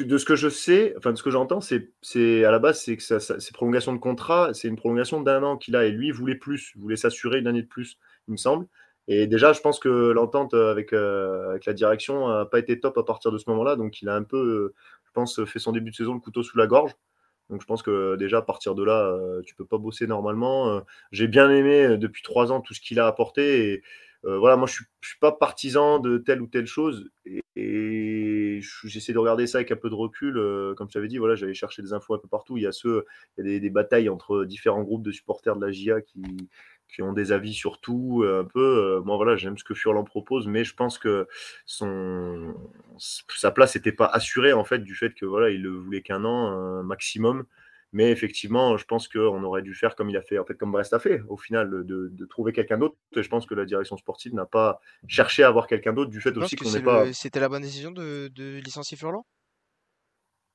de 0.00 0.18
ce 0.18 0.24
que 0.24 0.36
je 0.36 0.48
sais, 0.48 0.94
enfin 0.96 1.12
de 1.12 1.18
ce 1.18 1.22
que 1.22 1.30
j'entends, 1.30 1.60
c'est 1.60 2.44
à 2.44 2.50
la 2.50 2.58
base, 2.58 2.80
c'est 2.80 2.96
que 2.96 3.02
ça, 3.02 3.20
c'est 3.20 3.52
prolongation 3.52 3.92
de 3.92 3.98
contrat, 3.98 4.54
c'est 4.54 4.68
une 4.68 4.76
prolongation 4.76 5.20
d'un 5.20 5.42
an 5.42 5.56
qu'il 5.58 5.76
a 5.76 5.84
et 5.84 5.90
lui 5.90 6.10
voulait 6.10 6.34
plus, 6.36 6.72
voulait 6.76 6.96
s'assurer 6.96 7.38
une 7.40 7.46
année 7.46 7.62
de 7.62 7.68
plus, 7.68 7.98
il 8.28 8.32
me 8.32 8.36
semble. 8.38 8.66
Et 9.06 9.26
déjà, 9.26 9.52
je 9.52 9.60
pense 9.60 9.78
que 9.78 9.88
l'entente 10.12 10.54
avec, 10.54 10.94
euh, 10.94 11.58
la 11.66 11.72
direction 11.74 12.28
n'a 12.28 12.46
pas 12.46 12.58
été 12.58 12.80
top 12.80 12.96
à 12.96 13.02
partir 13.02 13.30
de 13.32 13.36
ce 13.38 13.50
moment-là, 13.50 13.76
donc 13.76 14.00
il 14.00 14.08
a 14.08 14.14
un 14.14 14.22
peu, 14.22 14.72
je 15.04 15.10
pense, 15.12 15.44
fait 15.44 15.58
son 15.58 15.72
début 15.72 15.90
de 15.90 15.96
saison 15.96 16.14
le 16.14 16.20
couteau 16.20 16.42
sous 16.42 16.56
la 16.56 16.66
gorge. 16.66 16.92
Donc 17.50 17.60
je 17.60 17.66
pense 17.66 17.82
que 17.82 18.16
déjà 18.16 18.38
à 18.38 18.42
partir 18.42 18.74
de 18.74 18.82
là, 18.82 19.04
euh, 19.06 19.42
tu 19.42 19.54
peux 19.54 19.66
pas 19.66 19.76
bosser 19.76 20.06
normalement. 20.06 20.80
J'ai 21.12 21.28
bien 21.28 21.50
aimé 21.50 21.98
depuis 21.98 22.22
trois 22.22 22.50
ans 22.52 22.60
tout 22.62 22.72
ce 22.72 22.80
qu'il 22.80 22.98
a 23.00 23.06
apporté 23.06 23.72
et 23.74 23.82
euh, 24.26 24.38
voilà, 24.38 24.56
moi, 24.56 24.66
je 24.66 24.82
ne 24.82 24.86
suis, 25.02 25.18
pas 25.20 25.32
partisan 25.32 25.98
de 25.98 26.18
telle 26.18 26.40
ou 26.40 26.46
telle 26.46 26.66
chose. 26.66 27.10
Et, 27.56 28.60
j'essaie 28.84 29.12
de 29.12 29.18
regarder 29.18 29.46
ça 29.46 29.58
avec 29.58 29.72
un 29.72 29.76
peu 29.76 29.90
de 29.90 29.94
recul. 29.94 30.38
Euh, 30.38 30.74
comme 30.74 30.88
je 30.88 30.94
t'avais 30.94 31.08
dit, 31.08 31.18
voilà, 31.18 31.34
j'allais 31.34 31.54
chercher 31.54 31.82
des 31.82 31.92
infos 31.92 32.14
un 32.14 32.18
peu 32.18 32.28
partout. 32.28 32.56
Il 32.56 32.62
y 32.62 32.66
a, 32.66 32.72
ceux, 32.72 33.04
des, 33.38 33.70
batailles 33.70 34.08
entre 34.08 34.44
différents 34.44 34.82
groupes 34.82 35.02
de 35.02 35.12
supporters 35.12 35.56
de 35.56 35.64
la 35.64 35.72
GIA 35.72 36.00
qui, 36.00 36.22
qui 36.88 37.02
ont 37.02 37.12
des 37.12 37.32
avis 37.32 37.54
sur 37.54 37.80
tout, 37.80 38.22
euh, 38.24 38.42
un 38.42 38.44
peu. 38.44 39.00
moi, 39.04 39.16
voilà, 39.16 39.36
j'aime 39.36 39.58
ce 39.58 39.64
que 39.64 39.74
Furlan 39.74 40.04
propose, 40.04 40.46
mais 40.46 40.64
je 40.64 40.74
pense 40.74 40.98
que 40.98 41.26
sa 41.66 43.50
place 43.50 43.74
n'était 43.74 43.92
pas 43.92 44.06
assurée, 44.06 44.52
en 44.52 44.64
fait, 44.64 44.78
du 44.78 44.94
fait 44.94 45.14
que 45.14 45.26
voilà, 45.26 45.50
il 45.50 45.62
ne 45.62 45.68
voulait 45.68 46.02
qu'un 46.02 46.24
an 46.24 46.82
maximum. 46.82 47.44
Mais 47.94 48.10
effectivement, 48.10 48.76
je 48.76 48.84
pense 48.84 49.06
qu'on 49.06 49.44
aurait 49.44 49.62
dû 49.62 49.72
faire 49.72 49.94
comme 49.94 50.10
il 50.10 50.16
a 50.16 50.22
fait, 50.22 50.36
en 50.36 50.44
fait, 50.44 50.56
comme 50.56 50.72
Brest 50.72 50.92
a 50.92 50.98
fait, 50.98 51.22
au 51.28 51.36
final, 51.36 51.70
de, 51.86 52.26
trouver 52.28 52.52
quelqu'un 52.52 52.76
d'autre. 52.76 52.96
Je 53.14 53.28
pense 53.28 53.46
que 53.46 53.54
la 53.54 53.64
direction 53.64 53.96
sportive 53.96 54.34
n'a 54.34 54.46
pas 54.46 54.80
cherché 55.06 55.44
à 55.44 55.48
avoir 55.48 55.68
quelqu'un 55.68 55.92
d'autre 55.92 56.10
du 56.10 56.20
fait 56.20 56.36
aussi 56.36 56.56
qu'on 56.56 56.72
n'est 56.72 56.82
pas. 56.82 57.12
C'était 57.12 57.38
la 57.38 57.48
bonne 57.48 57.62
décision 57.62 57.92
de, 57.92 58.30
licencier 58.58 58.96
Furlan? 58.96 59.24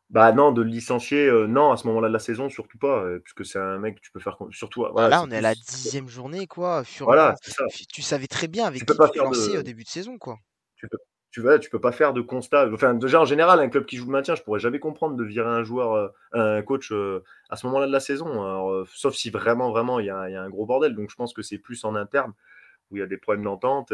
Bah 0.09 0.33
non, 0.33 0.51
de 0.51 0.63
le 0.63 0.69
licencier, 0.69 1.31
non, 1.47 1.71
à 1.71 1.77
ce 1.77 1.87
moment-là 1.87 2.09
de 2.09 2.13
la 2.13 2.19
saison, 2.19 2.49
surtout 2.49 2.77
pas, 2.77 3.05
puisque 3.23 3.45
c'est 3.45 3.59
un 3.59 3.79
mec 3.79 3.95
que 3.95 4.01
tu 4.01 4.11
peux 4.11 4.19
faire 4.19 4.37
surtout 4.51 4.85
bah 4.93 5.07
là, 5.07 5.23
on 5.23 5.31
est 5.31 5.37
à 5.37 5.41
la 5.41 5.55
dixième 5.55 6.09
journée, 6.09 6.45
quoi, 6.45 6.83
Voilà, 6.99 7.35
ça. 7.41 7.63
tu 7.89 8.01
savais 8.01 8.27
très 8.27 8.49
bien 8.49 8.65
avec 8.65 8.85
qui 8.85 8.93
tu 9.13 9.19
lançais 9.19 9.57
au 9.57 9.63
début 9.63 9.85
de 9.85 9.89
saison, 9.89 10.17
quoi. 10.17 10.37
Tu 10.75 10.87
peux 10.89 10.97
tu 11.31 11.41
vois, 11.41 11.59
tu 11.59 11.69
peux 11.69 11.79
pas 11.79 11.91
faire 11.91 12.13
de 12.13 12.21
constat. 12.21 12.69
Enfin, 12.73 12.95
déjà 12.95 13.21
en 13.21 13.25
général, 13.25 13.59
un 13.59 13.69
club 13.69 13.85
qui 13.85 13.97
joue 13.97 14.05
le 14.05 14.11
maintien, 14.11 14.35
je 14.35 14.41
pourrais 14.41 14.59
jamais 14.59 14.79
comprendre 14.79 15.15
de 15.15 15.23
virer 15.23 15.49
un 15.49 15.63
joueur, 15.63 16.11
un 16.33 16.61
coach 16.63 16.91
à 17.49 17.55
ce 17.55 17.67
moment-là 17.67 17.87
de 17.87 17.91
la 17.91 17.99
saison. 17.99 18.85
sauf 18.93 19.13
si 19.13 19.29
vraiment, 19.29 19.69
vraiment, 19.71 19.99
il 19.99 20.07
y, 20.07 20.09
a, 20.09 20.21
un 20.21 20.49
gros 20.49 20.65
bordel. 20.65 20.95
Donc, 20.95 21.11
je 21.11 21.15
pense 21.15 21.33
que 21.33 21.41
c'est 21.43 21.59
plus 21.59 21.83
en 21.85 21.95
interne 21.95 22.33
où 22.89 22.97
il 22.97 23.01
y 23.01 23.03
a 23.03 23.05
des 23.05 23.17
problèmes 23.17 23.43
d'entente. 23.43 23.91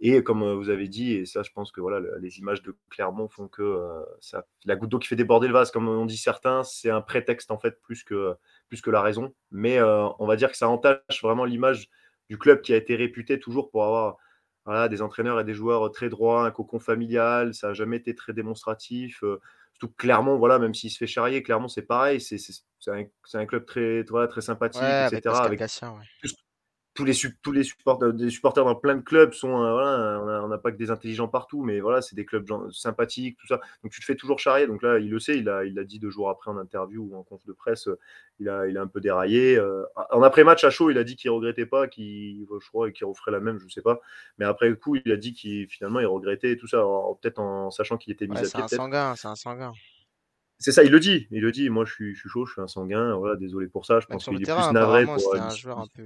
Et, 0.00 0.22
comme 0.22 0.52
vous 0.52 0.68
avez 0.68 0.88
dit, 0.88 1.14
et 1.14 1.24
ça, 1.24 1.42
je 1.42 1.50
pense 1.50 1.72
que 1.72 1.80
voilà, 1.80 2.00
les 2.20 2.38
images 2.38 2.62
de 2.62 2.76
Clermont 2.90 3.28
font 3.28 3.48
que 3.48 4.04
la 4.66 4.76
goutte 4.76 4.90
d'eau 4.90 4.98
qui 4.98 5.08
fait 5.08 5.16
déborder 5.16 5.46
le 5.48 5.54
vase, 5.54 5.70
comme 5.70 5.88
on 5.88 6.04
dit 6.04 6.18
certains, 6.18 6.62
c'est 6.62 6.90
un 6.90 7.00
prétexte 7.00 7.50
en 7.50 7.58
fait 7.58 7.80
plus 7.80 8.04
que, 8.04 8.34
plus 8.68 8.82
que 8.82 8.90
la 8.90 9.00
raison. 9.00 9.34
Mais 9.50 9.80
on 9.82 10.26
va 10.26 10.36
dire 10.36 10.50
que 10.50 10.58
ça 10.58 10.68
entache 10.68 11.22
vraiment 11.22 11.46
l'image 11.46 11.88
du 12.28 12.38
club 12.38 12.60
qui 12.60 12.74
a 12.74 12.76
été 12.76 12.96
réputé 12.96 13.38
toujours 13.38 13.70
pour 13.70 13.84
avoir 13.84 14.18
voilà, 14.64 14.88
des 14.88 15.02
entraîneurs 15.02 15.40
et 15.40 15.44
des 15.44 15.54
joueurs 15.54 15.90
très 15.90 16.08
droits, 16.08 16.46
un 16.46 16.50
cocon 16.50 16.78
familial, 16.78 17.54
ça 17.54 17.68
n'a 17.68 17.74
jamais 17.74 17.96
été 17.96 18.14
très 18.14 18.32
démonstratif. 18.32 19.22
Euh, 19.22 19.40
surtout 19.72 19.94
Clermont, 19.96 20.36
voilà, 20.36 20.58
même 20.58 20.74
s'il 20.74 20.90
se 20.90 20.98
fait 20.98 21.06
charrier, 21.06 21.42
Clermont 21.42 21.68
c'est 21.68 21.82
pareil, 21.82 22.20
c'est 22.20 22.38
un, 22.88 23.04
un, 23.34 23.46
club 23.46 23.66
très, 23.66 24.02
voilà, 24.04 24.28
très 24.28 24.40
sympathique, 24.40 24.82
etc. 24.82 25.34
Avec, 25.34 25.60
tous 26.94 27.04
les, 27.04 27.12
tous 27.42 27.52
les 27.52 27.64
supporters, 27.64 28.12
des 28.12 28.30
supporters 28.30 28.64
dans 28.64 28.76
plein 28.76 28.94
de 28.94 29.00
clubs 29.00 29.32
sont, 29.32 29.62
euh, 29.62 29.72
voilà, 29.72 30.42
on 30.44 30.48
n'a 30.48 30.58
pas 30.58 30.70
que 30.70 30.76
des 30.76 30.90
intelligents 30.90 31.26
partout, 31.26 31.62
mais 31.62 31.80
voilà, 31.80 32.00
c'est 32.00 32.14
des 32.14 32.24
clubs 32.24 32.48
sympathiques, 32.70 33.36
tout 33.38 33.48
ça. 33.48 33.60
Donc 33.82 33.92
tu 33.92 34.00
te 34.00 34.04
fais 34.04 34.14
toujours 34.14 34.38
charrier. 34.38 34.66
Donc 34.68 34.82
là, 34.82 34.98
il 34.98 35.10
le 35.10 35.18
sait, 35.18 35.36
il 35.38 35.44
l'a 35.44 35.64
il 35.64 35.78
a 35.78 35.84
dit 35.84 35.98
deux 35.98 36.10
jours 36.10 36.30
après 36.30 36.50
en 36.50 36.56
interview 36.56 37.08
ou 37.10 37.16
en 37.16 37.24
conf 37.24 37.44
de 37.46 37.52
presse, 37.52 37.88
euh, 37.88 37.98
il, 38.38 38.48
a, 38.48 38.68
il 38.68 38.78
a 38.78 38.82
un 38.82 38.86
peu 38.86 39.00
déraillé. 39.00 39.56
Euh, 39.56 39.82
en 40.10 40.22
après-match 40.22 40.62
à 40.62 40.70
chaud, 40.70 40.90
il 40.90 40.98
a 40.98 41.04
dit 41.04 41.16
qu'il 41.16 41.30
regrettait 41.30 41.66
pas, 41.66 41.88
qu'il, 41.88 42.46
je 42.48 42.68
crois, 42.68 42.90
qu'il 42.92 43.06
referait 43.06 43.32
la 43.32 43.40
même, 43.40 43.58
je 43.58 43.68
sais 43.68 43.82
pas. 43.82 44.00
Mais 44.38 44.44
après 44.44 44.68
le 44.68 44.76
coup, 44.76 44.94
il 44.96 45.10
a 45.10 45.16
dit 45.16 45.32
qu'il 45.32 45.66
finalement 45.68 45.98
il 45.98 46.06
regrettait 46.06 46.56
tout 46.56 46.68
ça, 46.68 46.78
peut-être 47.20 47.40
en 47.40 47.70
sachant 47.70 47.96
qu'il 47.96 48.12
était 48.12 48.28
mis 48.28 48.36
à 48.36 48.42
pied. 48.42 48.50
C'est 48.50 48.62
un 48.62 48.68
sanguin, 48.68 49.14
c'est 49.16 49.28
un 49.28 49.36
sanguin. 49.36 49.72
C'est 50.64 50.72
ça, 50.72 50.82
il 50.82 50.90
le 50.90 50.98
dit. 50.98 51.28
Il 51.30 51.42
le 51.42 51.52
dit. 51.52 51.68
Moi, 51.68 51.84
je 51.84 51.92
suis, 51.92 52.14
je 52.14 52.20
suis 52.20 52.30
chaud, 52.30 52.46
je 52.46 52.52
suis 52.52 52.62
un 52.62 52.66
sanguin. 52.66 53.14
Voilà, 53.16 53.36
désolé 53.36 53.66
pour 53.66 53.84
ça. 53.84 54.00
Je 54.00 54.06
pense 54.06 54.24
qu'il 54.24 54.40
est 54.40 54.50
plus 54.50 54.72
navré 54.72 55.04
pour. 55.04 55.20
C'était 55.20 55.38
un, 55.38 55.50
joueur 55.50 55.78
un 55.78 55.86
peu, 55.94 56.02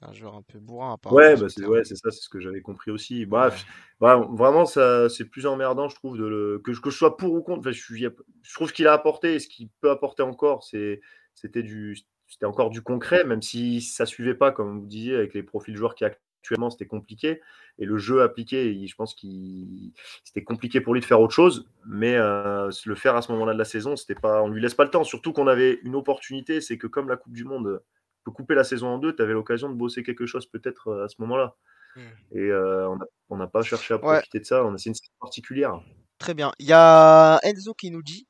un 0.00 0.12
joueur 0.14 0.36
un 0.36 0.42
peu 0.42 0.58
bourrin. 0.58 0.96
Ouais, 1.10 1.36
bah 1.36 1.50
c'est 1.50 1.66
ouais, 1.66 1.84
c'est 1.84 1.94
ça, 1.94 2.10
c'est 2.10 2.22
ce 2.22 2.30
que 2.30 2.40
j'avais 2.40 2.62
compris 2.62 2.90
aussi. 2.90 3.26
Bref, 3.26 3.66
bah, 4.00 4.26
vraiment, 4.32 4.64
ça, 4.64 5.10
c'est 5.10 5.26
plus 5.26 5.44
emmerdant, 5.44 5.90
je 5.90 5.96
trouve, 5.96 6.16
de 6.16 6.24
le... 6.24 6.62
que, 6.64 6.70
que 6.70 6.88
je 6.88 6.96
sois 6.96 7.18
pour 7.18 7.34
ou 7.34 7.42
contre. 7.42 7.60
Enfin, 7.60 7.72
je, 7.72 8.08
je 8.42 8.54
trouve 8.54 8.72
qu'il 8.72 8.86
a 8.86 8.94
apporté, 8.94 9.34
et 9.34 9.38
ce 9.38 9.48
qu'il 9.48 9.68
peut 9.82 9.90
apporter 9.90 10.22
encore, 10.22 10.64
c'est, 10.64 11.02
c'était 11.34 11.62
du, 11.62 11.98
c'était 12.26 12.46
encore 12.46 12.70
du 12.70 12.80
concret, 12.80 13.24
même 13.24 13.42
si 13.42 13.82
ça 13.82 14.06
suivait 14.06 14.34
pas, 14.34 14.50
comme 14.50 14.80
vous 14.80 14.86
disiez, 14.86 15.14
avec 15.14 15.34
les 15.34 15.42
profils 15.42 15.76
joueurs 15.76 15.94
qui 15.94 16.06
actuellement 16.44 16.70
c'était 16.70 16.86
compliqué. 16.86 17.40
Et 17.78 17.86
le 17.86 17.96
jeu 17.96 18.22
appliqué, 18.22 18.86
je 18.86 18.94
pense 18.94 19.14
qu'il 19.14 19.92
c'était 20.24 20.44
compliqué 20.44 20.80
pour 20.80 20.94
lui 20.94 21.00
de 21.00 21.06
faire 21.06 21.20
autre 21.20 21.32
chose. 21.32 21.66
Mais 21.86 22.14
euh, 22.16 22.70
le 22.84 22.94
faire 22.94 23.16
à 23.16 23.22
ce 23.22 23.32
moment-là 23.32 23.54
de 23.54 23.58
la 23.58 23.64
saison, 23.64 23.96
c'était 23.96 24.14
pas, 24.14 24.42
on 24.42 24.48
lui 24.48 24.60
laisse 24.60 24.74
pas 24.74 24.84
le 24.84 24.90
temps. 24.90 25.04
Surtout 25.04 25.32
qu'on 25.32 25.46
avait 25.46 25.80
une 25.82 25.96
opportunité, 25.96 26.60
c'est 26.60 26.76
que 26.76 26.86
comme 26.86 27.08
la 27.08 27.16
Coupe 27.16 27.32
du 27.32 27.44
Monde 27.44 27.82
peut 28.24 28.30
couper 28.30 28.54
la 28.54 28.64
saison 28.64 28.88
en 28.88 28.98
deux, 28.98 29.16
tu 29.16 29.22
avais 29.22 29.32
l'occasion 29.32 29.70
de 29.70 29.74
bosser 29.74 30.02
quelque 30.02 30.26
chose 30.26 30.46
peut-être 30.46 30.88
euh, 30.88 31.04
à 31.06 31.08
ce 31.08 31.16
moment-là. 31.20 31.56
Hmm. 31.96 32.36
Et 32.36 32.50
euh, 32.50 32.94
on 33.30 33.36
n'a 33.36 33.46
pas 33.46 33.62
cherché 33.62 33.94
à 33.94 33.98
profiter 33.98 34.40
de 34.40 34.44
ça. 34.44 34.64
On 34.64 34.74
a 34.74 34.78
c'est 34.78 34.90
une 34.90 34.96
particulière. 35.20 35.80
Très 36.18 36.34
bien. 36.34 36.52
Il 36.58 36.66
y 36.66 36.72
a 36.72 37.38
Enzo 37.42 37.74
qui 37.74 37.90
nous 37.90 38.02
dit, 38.02 38.26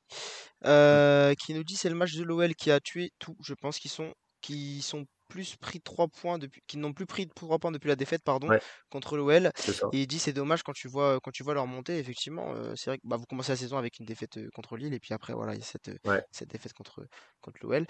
qui 0.63 1.55
nous 1.55 1.65
dit 1.65 1.77
c'est 1.77 1.91
le 1.91 1.95
match 1.97 2.15
de 2.15 2.23
l'OL 2.23 2.55
qui 2.55 2.71
a 2.71 2.81
tué 2.81 3.13
tout. 3.19 3.37
Je 3.43 3.55
pense 3.55 3.79
qu'ils 3.79 3.91
sont, 3.91 4.15
qui 4.41 4.81
sont 4.83 5.07
plus 5.35 5.57
pris 5.57 5.81
3 5.81 6.07
points 6.07 6.39
depuis, 6.39 6.63
qui 6.69 6.77
n'ont 6.77 6.93
plus 6.93 7.07
pris 7.07 7.27
3 7.27 7.59
points 7.59 7.73
depuis 7.73 7.89
la 7.89 7.97
défaite 7.97 8.23
pardon, 8.23 8.49
contre 8.89 9.17
l'OL. 9.17 9.51
Et 9.93 10.03
il 10.03 10.07
dit 10.07 10.21
c'est 10.21 10.33
dommage 10.33 10.63
quand 10.63 10.73
tu 10.73 10.87
vois 10.87 11.19
quand 11.21 11.33
tu 11.33 11.43
vois 11.43 11.55
leur 11.55 11.67
montée. 11.67 11.99
Effectivement, 11.99 12.55
c'est 12.77 12.91
vrai 12.91 12.99
que 12.99 13.03
bah, 13.05 13.17
vous 13.17 13.27
commencez 13.27 13.51
la 13.51 13.57
saison 13.57 13.77
avec 13.77 13.99
une 13.99 14.07
défaite 14.07 14.39
contre 14.55 14.77
Lille 14.77 14.95
et 14.95 15.01
puis 15.01 15.13
après 15.13 15.33
voilà 15.33 15.55
il 15.55 15.59
y 15.59 15.63
a 15.63 15.67
cette, 15.67 15.91
cette 16.31 16.51
défaite 16.51 16.73
contre 16.73 17.05
contre 17.41 17.59
l'OL. 17.63 17.85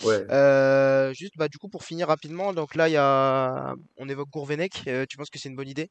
juste 1.15 1.35
bah 1.37 1.49
du 1.49 1.59
coup 1.59 1.69
pour 1.69 1.85
finir 1.85 2.09
rapidement 2.09 2.55
donc 2.55 2.75
là 2.75 2.89
il 2.89 2.93
y 2.93 2.97
a 2.97 3.75
on 3.99 4.09
évoque 4.09 4.31
Gourvenec. 4.31 4.89
tu 5.09 5.17
penses 5.19 5.29
que 5.29 5.39
c'est 5.39 5.51
une 5.51 5.57
bonne 5.57 5.69
idée? 5.69 5.91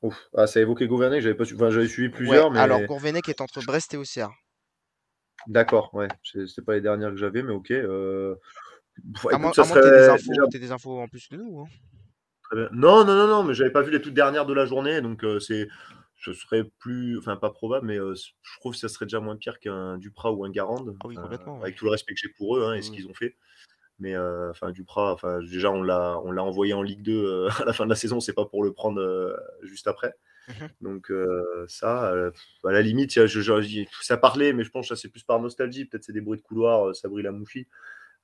Ouf. 0.00 0.30
Ah, 0.34 0.46
ça 0.46 0.60
a 0.60 0.62
évoqué 0.62 0.86
Gourvenec, 0.86 1.20
j'avais 1.20 1.34
pas 1.34 1.44
enfin, 1.44 1.68
j'avais 1.68 1.88
suivi 1.88 2.08
plusieurs 2.08 2.50
mais 2.50 2.60
alors 2.60 2.80
Gourvenec 2.84 3.28
est 3.28 3.42
entre 3.42 3.62
Brest 3.62 3.92
et 3.92 3.98
Auxerre. 3.98 4.30
D'accord, 5.46 5.92
ouais, 5.92 6.08
c'est 6.22 6.64
pas 6.64 6.72
les 6.72 6.80
dernières 6.80 7.10
que 7.10 7.16
j'avais 7.16 7.42
mais 7.42 7.52
OK. 7.52 7.70
À 9.30 9.38
moins, 9.38 9.52
ça 9.52 9.64
serait... 9.64 10.16
des, 10.50 10.58
des 10.58 10.72
infos 10.72 11.00
en 11.00 11.08
plus 11.08 11.28
de 11.30 11.36
nous. 11.36 11.60
Hein. 11.60 11.68
Non, 12.72 13.04
non, 13.04 13.14
non, 13.14 13.26
non, 13.26 13.44
mais 13.44 13.54
j'avais 13.54 13.70
pas 13.70 13.82
vu 13.82 13.90
les 13.90 14.00
toutes 14.00 14.14
dernières 14.14 14.46
de 14.46 14.54
la 14.54 14.66
journée, 14.66 15.00
donc 15.00 15.24
euh, 15.24 15.40
c'est, 15.40 15.68
ce 16.18 16.32
serait 16.32 16.64
plus, 16.78 17.18
enfin 17.18 17.36
pas 17.36 17.50
probable, 17.50 17.86
mais 17.86 17.98
euh, 17.98 18.14
je 18.14 18.60
trouve 18.60 18.72
que 18.72 18.78
ça 18.78 18.88
serait 18.88 19.06
déjà 19.06 19.20
moins 19.20 19.36
pire 19.36 19.58
qu'un 19.58 19.98
Duprat 19.98 20.32
ou 20.32 20.44
un 20.44 20.50
Garande, 20.50 20.96
ah 21.00 21.06
oui, 21.08 21.16
complètement, 21.16 21.60
avec 21.62 21.76
tout 21.76 21.84
le 21.84 21.90
respect 21.90 22.14
que 22.14 22.20
j'ai 22.20 22.28
pour 22.28 22.56
eux 22.56 22.64
hein, 22.64 22.74
et 22.74 22.82
ce 22.82 22.90
qu'ils 22.90 23.08
ont 23.08 23.14
fait. 23.14 23.36
Mais 23.98 24.14
euh, 24.14 24.50
enfin 24.50 24.72
Duprat, 24.72 25.12
enfin 25.12 25.40
déjà 25.40 25.70
on 25.70 25.82
l'a, 25.82 26.18
on 26.24 26.32
l'a 26.32 26.42
envoyé 26.42 26.74
en 26.74 26.82
Ligue 26.82 27.02
2 27.02 27.48
à 27.60 27.64
la 27.64 27.72
fin 27.72 27.84
de 27.84 27.90
la 27.90 27.96
saison, 27.96 28.20
c'est 28.20 28.32
pas 28.32 28.44
pour 28.44 28.62
le 28.64 28.72
prendre 28.72 29.36
juste 29.62 29.86
après. 29.86 30.14
Mmh 30.48 30.66
donc 30.82 31.10
ça, 31.68 32.12
à 32.64 32.70
la 32.70 32.82
limite, 32.82 33.12
je, 33.12 33.26
je, 33.26 33.84
ça 34.02 34.18
parlait, 34.18 34.52
mais 34.52 34.62
je 34.62 34.70
pense 34.70 34.88
que 34.88 34.94
ça 34.94 35.00
c'est 35.00 35.08
plus 35.08 35.24
par 35.24 35.40
nostalgie. 35.40 35.86
Peut-être 35.86 36.04
c'est 36.04 36.12
des 36.12 36.20
bruits 36.20 36.38
de 36.38 36.44
couloir, 36.44 36.94
ça 36.94 37.08
brille 37.08 37.24
la 37.24 37.32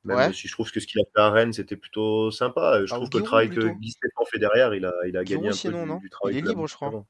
Même 0.05 0.33
si 0.33 0.49
je 0.49 0.53
trouve 0.53 0.71
que 0.71 0.81
ce 0.81 0.87
qu'il 0.87 1.01
a 1.01 1.05
fait 1.05 1.21
à 1.21 1.31
Rennes, 1.31 1.53
c'était 1.53 1.77
plutôt 1.77 2.31
sympa. 2.31 2.81
Je 2.85 2.95
trouve 2.95 3.11
que 3.11 3.19
le 3.19 3.25
travail 3.25 3.51
que 3.51 3.69
Guy 3.79 3.91
Stéphane 3.91 4.27
fait 4.31 4.39
derrière, 4.39 4.75
il 4.75 4.85
a, 4.85 4.95
il 5.07 5.17
a 5.17 5.25
gagné 5.25 5.49
un 5.49 5.53
peu 5.53 5.69
du, 5.69 6.01
du, 6.01 6.11
travail. 6.11 6.35
Il 6.35 6.39
est 6.39 6.49
libre, 6.49 6.67
je 6.67 6.75
crois. 6.75 7.05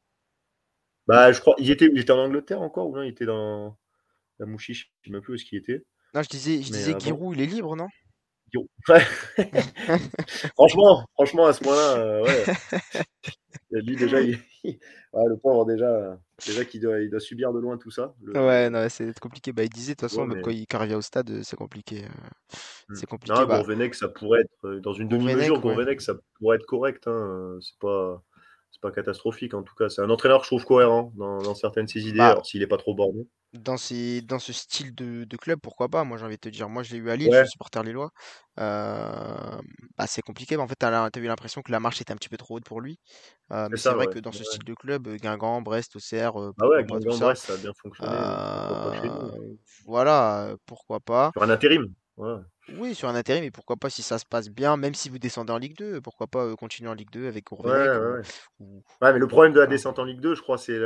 Bah, 1.06 1.32
je 1.32 1.40
crois. 1.40 1.54
Il 1.58 1.70
était, 1.70 1.88
il 1.92 2.00
était 2.00 2.12
en 2.12 2.18
Angleterre 2.18 2.60
encore 2.60 2.88
ou 2.88 2.96
non? 2.96 3.02
Il 3.02 3.08
était 3.08 3.26
dans 3.26 3.76
la 4.38 4.46
Mouchi, 4.46 4.74
je 4.74 4.86
ne 4.86 5.04
sais 5.04 5.10
même 5.10 5.20
plus 5.20 5.32
où 5.32 5.34
est-ce 5.36 5.44
qu'il 5.44 5.58
était. 5.58 5.84
Non, 6.14 6.22
je 6.22 6.28
disais, 6.28 6.62
je 6.62 6.72
disais 6.72 6.98
Giroud, 6.98 7.36
il 7.36 7.42
est 7.42 7.46
libre, 7.46 7.76
non? 7.76 7.88
Ouais. 8.88 9.00
franchement, 10.54 11.06
franchement, 11.14 11.46
à 11.46 11.52
ce 11.52 11.64
moment-là, 11.64 11.96
euh, 11.98 12.22
ouais. 12.24 12.44
Lui, 13.70 13.96
déjà, 13.96 14.20
il... 14.20 14.38
le 14.64 15.36
pauvre, 15.36 15.64
déjà, 15.64 16.18
déjà 16.44 16.64
qu'il 16.64 16.80
doit, 16.80 17.00
il 17.00 17.10
doit 17.10 17.20
subir 17.20 17.52
de 17.52 17.60
loin 17.60 17.78
tout 17.78 17.90
ça. 17.90 18.14
Ouais, 18.34 18.68
non, 18.70 18.86
c'est 18.88 19.18
compliqué. 19.18 19.52
Bah, 19.52 19.62
il 19.64 19.68
disait, 19.68 19.94
de 19.94 20.00
toute 20.00 20.08
façon, 20.08 20.28
quand, 20.42 20.50
il, 20.50 20.66
quand 20.66 20.90
au 20.92 21.00
stade, 21.00 21.42
c'est 21.42 21.56
compliqué. 21.56 22.04
Euh, 22.04 22.08
mmh. 22.88 22.94
C'est 22.94 23.06
compliqué. 23.06 23.34
Non, 23.34 23.46
bah... 23.46 23.62
ça 23.92 24.08
pourrait 24.08 24.40
être, 24.40 24.66
euh, 24.66 24.80
dans 24.80 24.92
une 24.92 25.08
demi-mesure, 25.08 25.60
Gourvenec, 25.60 26.00
ça 26.00 26.14
pourrait 26.38 26.56
être 26.56 26.66
correct. 26.66 27.06
Hein. 27.06 27.58
C'est 27.60 27.78
pas 27.78 28.22
c'est 28.80 28.88
pas 28.88 28.94
catastrophique 28.94 29.54
en 29.54 29.62
tout 29.62 29.74
cas. 29.74 29.88
C'est 29.88 30.02
un 30.02 30.10
entraîneur 30.10 30.40
que 30.40 30.44
je 30.44 30.50
trouve 30.50 30.64
cohérent 30.64 31.12
dans, 31.16 31.54
certaines 31.54 31.86
de 31.86 31.90
ses 31.90 32.06
idées, 32.06 32.18
bah 32.18 32.28
alors 32.30 32.46
s'il 32.46 32.60
n'est 32.60 32.66
pas 32.66 32.76
trop 32.76 32.94
borné. 32.94 33.26
Dans, 33.52 33.74
dans 33.74 34.38
ce 34.38 34.52
style 34.52 34.94
de, 34.94 35.36
club, 35.36 35.58
pourquoi 35.60 35.88
pas? 35.88 36.04
Moi 36.04 36.16
j'ai 36.16 36.24
envie 36.24 36.36
de 36.36 36.40
te 36.40 36.48
dire, 36.48 36.68
moi 36.68 36.82
je 36.82 36.92
l'ai 36.92 36.98
eu 36.98 37.10
à 37.10 37.16
Lille, 37.16 37.30
je 37.32 37.38
suis 37.40 37.50
supporter 37.50 37.82
lillois. 37.82 38.10
Euh, 38.58 39.60
bah, 39.98 40.06
c'est 40.06 40.22
compliqué, 40.22 40.56
mais 40.56 40.62
en 40.62 40.68
fait 40.68 40.76
tu 40.78 40.86
as, 40.86 41.10
eu 41.16 41.26
l'impression 41.26 41.62
que 41.62 41.72
la 41.72 41.80
marche 41.80 42.00
était 42.00 42.12
un 42.12 42.16
petit 42.16 42.28
peu 42.28 42.36
trop 42.36 42.56
haute 42.56 42.64
pour 42.64 42.80
lui. 42.80 42.98
Euh, 43.52 43.68
mais 43.70 43.76
c'est 43.76 43.90
vrai 43.90 44.06
que 44.06 44.18
dans 44.18 44.32
ce 44.32 44.44
style 44.44 44.64
de 44.64 44.74
club, 44.74 45.08
Guingamp, 45.16 45.62
Brest, 45.62 45.96
Auxerre, 45.96 46.40
euh, 46.40 46.52
ah 46.60 46.68
ouais, 46.68 46.84
Guingamp, 46.84 47.18
Brest, 47.18 47.46
ça 47.46 47.54
a 47.54 47.56
bien 47.56 47.72
fonctionné. 47.74 48.12
voilà, 49.84 50.54
pourquoi 50.66 51.00
pas. 51.00 51.30
Sur 51.34 51.42
un 51.42 51.50
intérim. 51.50 51.92
Oui, 52.78 52.94
sur 52.94 53.08
un 53.08 53.14
intérim, 53.14 53.42
mais 53.42 53.50
pourquoi 53.50 53.76
pas 53.76 53.90
si 53.90 54.02
ça 54.02 54.18
se 54.18 54.24
passe 54.24 54.48
bien, 54.48 54.76
même 54.76 54.94
si 54.94 55.08
vous 55.08 55.18
descendez 55.18 55.52
en 55.52 55.58
Ligue 55.58 55.76
2, 55.76 56.00
pourquoi 56.00 56.26
pas 56.26 56.54
continuer 56.56 56.90
en 56.90 56.94
Ligue 56.94 57.10
2 57.10 57.26
avec 57.26 57.46
Gourvenec 57.46 57.90
ouais, 58.60 59.12
mais 59.12 59.18
le 59.18 59.26
problème 59.26 59.52
de 59.52 59.60
la 59.60 59.66
descente 59.66 59.98
en 59.98 60.04
Ligue 60.04 60.20
2, 60.20 60.34
je 60.34 60.42
crois, 60.42 60.58
c'est 60.58 60.78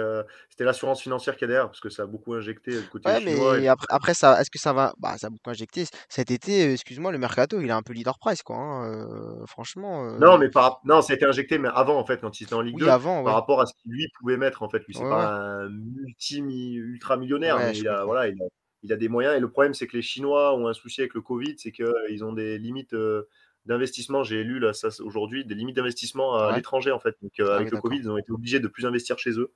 c'était 0.49 0.65
l'assurance 0.65 1.03
financière 1.03 1.37
qu'il 1.37 1.43
y 1.43 1.51
a 1.51 1.55
derrière, 1.55 1.69
parce 1.69 1.81
que 1.81 1.89
ça 1.89 2.05
a 2.05 2.07
beaucoup 2.07 2.35
injecté 2.35 2.73
le 2.73 2.83
côté 2.91 3.09
ouais, 3.09 3.21
mais 3.25 3.69
après, 3.69 3.87
après, 3.91 4.15
ça, 4.15 4.41
est-ce 4.41 4.51
que 4.51 4.59
ça 4.59 4.73
va 4.73 4.95
Bah, 4.99 5.17
ça 5.19 5.29
a 5.29 5.31
beaucoup 5.31 5.51
injecté. 5.51 5.85
Cet 6.09 6.31
été, 6.31 6.73
excuse-moi, 6.73 7.13
le 7.13 7.19
mercato, 7.19 7.61
il 7.61 7.71
a 7.71 7.77
un 7.77 7.83
peu 7.83 7.93
leader 7.93 8.19
price, 8.19 8.43
quoi. 8.43 8.57
Hein, 8.57 9.45
franchement. 9.47 10.19
Non, 10.19 10.39
mais 10.39 10.49
par... 10.49 10.81
non, 10.85 11.03
ça 11.03 11.13
a 11.13 11.17
été 11.17 11.25
injecté, 11.25 11.59
mais 11.59 11.69
avant, 11.75 11.99
en 11.99 12.05
fait, 12.05 12.21
quand 12.21 12.41
il 12.41 12.45
était 12.45 12.55
en 12.55 12.61
Ligue 12.61 12.79
2, 12.79 12.89
avant, 12.89 13.25
par 13.25 13.35
rapport 13.35 13.61
à 13.61 13.67
ce 13.67 13.73
qu'il 13.75 13.93
lui 13.93 14.09
pouvait 14.19 14.37
mettre, 14.37 14.63
en 14.63 14.69
fait. 14.69 14.85
Lui, 14.87 14.95
c'est 14.95 15.03
pas 15.03 15.27
un 15.27 15.69
multi 15.69 16.39
ultra 16.39 17.17
millionnaire, 17.17 17.59
mais 17.59 17.77
il 17.77 17.89
a, 17.89 18.05
voilà, 18.05 18.29
il 18.29 18.41
a 18.41 18.47
il 18.85 18.93
a 18.93 18.97
des 18.97 19.09
moyens. 19.09 19.35
Et 19.35 19.41
le 19.41 19.51
problème, 19.51 19.75
c'est 19.75 19.87
que 19.87 19.97
les 19.97 20.03
Chinois 20.03 20.55
ont 20.55 20.69
un 20.69 20.75
souci 20.75 21.01
avec 21.01 21.15
le 21.15 21.23
Covid, 21.23 21.57
c'est 21.59 21.73
qu'ils 21.73 22.23
ont 22.23 22.35
des 22.35 22.59
limites 22.59 22.93
euh, 22.93 23.23
d'investissement. 23.65 24.23
J'ai 24.23 24.45
lu 24.45 24.59
là, 24.61 24.75
ça 24.75 24.89
aujourd'hui, 25.03 25.45
des 25.47 25.55
limites 25.55 25.77
d'investissement 25.77 26.37
à 26.37 26.55
l'étranger 26.55 26.93
en 26.93 27.01
fait. 27.01 27.17
Donc 27.23 27.33
euh, 27.41 27.49
ah 27.51 27.57
avec 27.57 27.71
le 27.71 27.81
Covid, 27.81 27.97
ils 27.97 28.11
ont 28.11 28.19
été 28.19 28.31
obligés 28.31 28.61
de 28.61 28.69
plus 28.69 28.85
investir 28.85 29.19
chez 29.19 29.39
eux. 29.39 29.53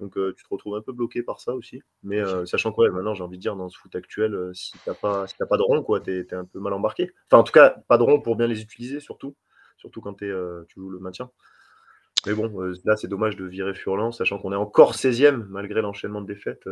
Donc 0.00 0.18
euh, 0.18 0.34
tu 0.36 0.44
te 0.44 0.48
retrouves 0.50 0.76
un 0.76 0.82
peu 0.82 0.92
bloqué 0.92 1.22
par 1.22 1.40
ça 1.40 1.54
aussi. 1.54 1.82
Mais 2.02 2.22
sachant 2.44 2.72
quoi, 2.72 2.90
maintenant 2.90 3.14
j'ai 3.14 3.24
envie 3.24 3.38
de 3.38 3.42
dire 3.42 3.56
dans 3.56 3.70
ce 3.70 3.78
foot 3.78 3.96
actuel, 3.96 4.50
si 4.52 4.72
t'as 4.84 4.94
pas, 4.94 5.26
si 5.26 5.34
pas 5.36 5.56
de 5.56 5.62
rond, 5.62 5.82
quoi, 5.82 6.00
t'es 6.00 6.26
es 6.30 6.34
un 6.34 6.44
peu 6.44 6.60
mal 6.60 6.74
embarqué. 6.74 7.10
Enfin 7.26 7.40
en 7.40 7.44
tout 7.44 7.52
cas, 7.52 7.70
pas 7.88 7.96
de 7.96 8.02
rond 8.02 8.20
pour 8.20 8.36
bien 8.36 8.46
les 8.46 8.60
utiliser 8.60 9.00
surtout, 9.00 9.34
surtout 9.78 10.02
quand 10.02 10.20
es, 10.22 10.30
tu 10.68 10.80
joues 10.80 10.90
le 10.90 11.00
maintien. 11.00 11.30
Mais 12.26 12.34
bon, 12.34 12.52
là 12.84 12.96
c'est 12.96 13.08
dommage 13.08 13.36
de 13.36 13.46
virer 13.46 13.72
Furlan, 13.72 14.12
sachant 14.12 14.38
qu'on 14.38 14.52
est 14.52 14.56
encore 14.56 14.92
16e 14.92 15.46
malgré 15.48 15.80
l'enchaînement 15.80 16.20
de 16.20 16.26
défaites 16.26 16.68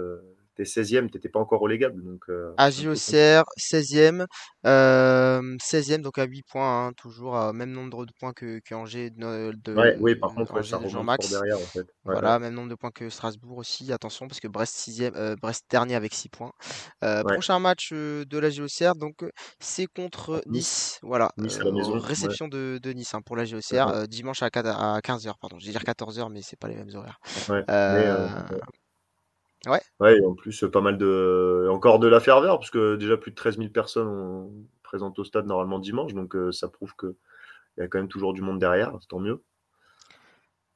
T'es 0.57 0.63
16e, 0.63 1.11
t'étais 1.11 1.29
pas 1.29 1.39
encore 1.39 1.61
relégable. 1.61 2.03
Donc, 2.03 2.25
euh, 2.31 2.55
AGOCR, 2.57 3.45
16e. 3.59 4.27
Euh, 4.67 5.57
16e, 5.59 6.01
donc 6.01 6.19
à 6.19 6.25
8 6.25 6.45
points, 6.51 6.87
hein, 6.87 6.93
toujours, 6.97 7.37
à 7.37 7.53
même 7.53 7.71
nombre 7.71 8.07
de 8.07 8.13
points 8.19 8.33
que, 8.33 8.59
que 8.61 8.75
Angers 8.75 9.11
de, 9.11 9.53
de 9.53 9.75
ouais, 9.75 9.97
Oui, 10.01 10.15
par 10.15 10.35
contre, 10.35 10.55
Angers, 10.55 10.71
ça 10.71 10.89
Jean-Max. 10.89 11.29
Derrière, 11.31 11.59
en 11.59 11.61
fait. 11.61 11.87
voilà, 12.05 12.39
même 12.39 12.55
nombre 12.55 12.71
de 12.71 12.75
points 12.75 12.91
que 12.91 13.11
Strasbourg 13.11 13.59
aussi. 13.59 13.93
Attention, 13.93 14.29
parce 14.29 14.41
que 14.41 14.49
Brest, 14.49 14.75
6 14.77 15.11
euh, 15.15 15.37
Brest 15.41 15.67
dernier 15.71 15.95
avec 15.95 16.15
6 16.15 16.31
points. 16.31 16.53
Euh, 17.05 17.23
prochain 17.23 17.59
match 17.59 17.91
euh, 17.93 18.25
de 18.25 18.39
la 18.39 18.49
GOCR, 18.49 18.95
donc 18.95 19.25
c'est 19.61 19.87
contre 19.87 20.43
Nice. 20.47 20.99
Voilà, 21.03 21.33
nice 21.37 21.61
à 21.61 21.65
la 21.65 21.73
maison, 21.73 21.99
réception 21.99 22.49
de, 22.49 22.81
de, 22.83 22.93
Nice 22.93 23.13
hein, 23.13 23.21
pour 23.21 23.37
la 23.37 23.45
GOCR, 23.45 24.09
dimanche 24.09 24.43
à, 24.43 24.47
à 24.47 25.01
15h, 25.01 25.35
pardon. 25.39 25.59
Je 25.59 25.67
vais 25.67 25.73
dire 25.73 25.83
14h, 25.83 26.33
mais 26.33 26.41
c'est 26.41 26.59
pas 26.59 26.69
les 26.69 26.77
mêmes 26.77 26.95
horaires. 26.95 27.19
Ouais, 27.51 27.63
mais, 27.69 28.07
Ouais. 29.67 29.81
Ouais, 30.01 30.19
et 30.19 30.25
en 30.25 30.35
plus, 30.35 30.65
pas 30.73 30.81
mal 30.81 30.97
de. 30.97 31.69
Encore 31.71 31.99
de 31.99 32.07
la 32.07 32.21
ferveur, 32.21 32.59
parce 32.59 32.71
que 32.71 32.97
déjà 32.97 33.17
plus 33.17 33.33
de 33.33 33.37
13 33.37 33.59
000 33.59 33.71
personnes 33.71 34.09
ont... 34.09 34.53
présentent 34.83 35.19
au 35.19 35.25
stade 35.25 35.47
normalement 35.47 35.79
dimanche, 35.79 36.15
donc 36.15 36.37
euh, 36.37 36.53
ça 36.53 36.69
prouve 36.69 36.95
qu'il 36.97 37.15
y 37.79 37.83
a 37.83 37.89
quand 37.89 37.99
même 37.99 38.09
toujours 38.09 38.33
du 38.33 38.43
monde 38.43 38.59
derrière, 38.59 38.93
tant 39.09 39.19
mieux. 39.19 39.43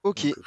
Ok. 0.02 0.26
Euh, 0.26 0.42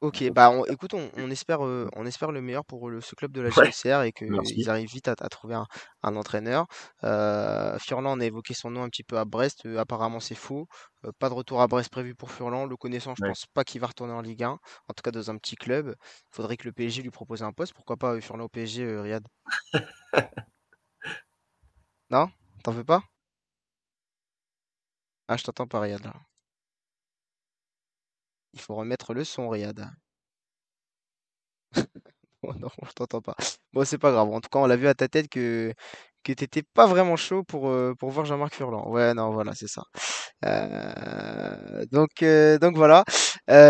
ok, 0.00 0.30
bah 0.30 0.52
écoute, 0.68 0.94
on, 0.94 1.30
espère, 1.30 1.64
euh, 1.64 1.88
on 1.94 2.06
espère 2.06 2.32
le 2.32 2.40
meilleur 2.40 2.64
pour 2.64 2.90
ce 3.00 3.14
club 3.14 3.32
de 3.32 3.40
la 3.40 3.50
GCR 3.50 4.02
et 4.02 4.12
qu'ils 4.12 4.70
arrivent 4.70 4.90
vite 4.90 5.08
à, 5.08 5.14
trouver 5.14 5.54
un, 6.02 6.16
entraîneur. 6.16 6.66
Furlan, 7.00 8.16
on 8.16 8.20
a 8.20 8.24
évoqué 8.24 8.54
son 8.54 8.70
nom 8.70 8.82
un 8.82 8.88
petit 8.88 9.04
peu 9.04 9.18
à 9.18 9.24
Brest, 9.24 9.66
apparemment 9.76 10.20
c'est 10.20 10.34
faux. 10.34 10.66
Euh, 11.06 11.12
pas 11.18 11.28
de 11.28 11.34
retour 11.34 11.60
à 11.62 11.66
Brest 11.66 11.90
prévu 11.90 12.14
pour 12.14 12.30
Furlan. 12.30 12.66
Le 12.66 12.76
connaissant, 12.76 13.14
je 13.16 13.24
pense 13.24 13.46
pas 13.54 13.64
qu'il 13.64 13.80
va 13.80 13.88
retourner 13.88 14.12
en 14.12 14.22
Ligue 14.22 14.44
1. 14.44 14.50
En 14.50 14.58
tout 14.94 15.02
cas, 15.02 15.10
dans 15.10 15.30
un 15.30 15.36
petit 15.38 15.56
club. 15.56 15.94
Il 16.00 16.34
faudrait 16.34 16.56
que 16.56 16.64
le 16.64 16.72
PSG 16.72 17.02
lui 17.02 17.10
propose 17.10 17.42
un 17.42 17.52
poste. 17.52 17.74
Pourquoi 17.74 17.96
pas 17.96 18.14
euh, 18.14 18.20
Furlan 18.20 18.44
au 18.44 18.48
PSG, 18.48 18.84
euh, 18.84 19.02
Riyad? 19.02 19.26
Non? 22.10 22.30
T'en 22.62 22.72
veux 22.72 22.84
pas? 22.84 23.02
Ah, 25.28 25.36
je 25.36 25.44
t'entends 25.44 25.66
pas, 25.68 25.80
Riyad. 25.80 26.12
Il 28.56 28.62
faut 28.62 28.74
remettre 28.74 29.12
le 29.12 29.22
son, 29.22 29.50
Riyad. 29.50 29.86
non, 32.42 32.70
je 32.86 32.92
t'entends 32.94 33.20
pas. 33.20 33.36
Bon, 33.74 33.84
c'est 33.84 33.98
pas 33.98 34.12
grave. 34.12 34.28
En 34.30 34.40
tout 34.40 34.48
cas, 34.50 34.60
on 34.60 34.66
l'a 34.66 34.76
vu 34.76 34.88
à 34.88 34.94
ta 34.94 35.08
tête 35.08 35.28
que 35.28 35.74
que 36.26 36.32
t'étais 36.32 36.62
pas 36.62 36.86
vraiment 36.86 37.16
chaud 37.16 37.44
pour, 37.44 37.72
pour 37.98 38.10
voir 38.10 38.26
Jean-Marc 38.26 38.54
Furlan. 38.54 38.90
Ouais, 38.90 39.14
non, 39.14 39.30
voilà, 39.30 39.52
c'est 39.54 39.68
ça. 39.68 39.84
donc, 41.92 42.24
donc 42.60 42.76
voilà. 42.76 43.04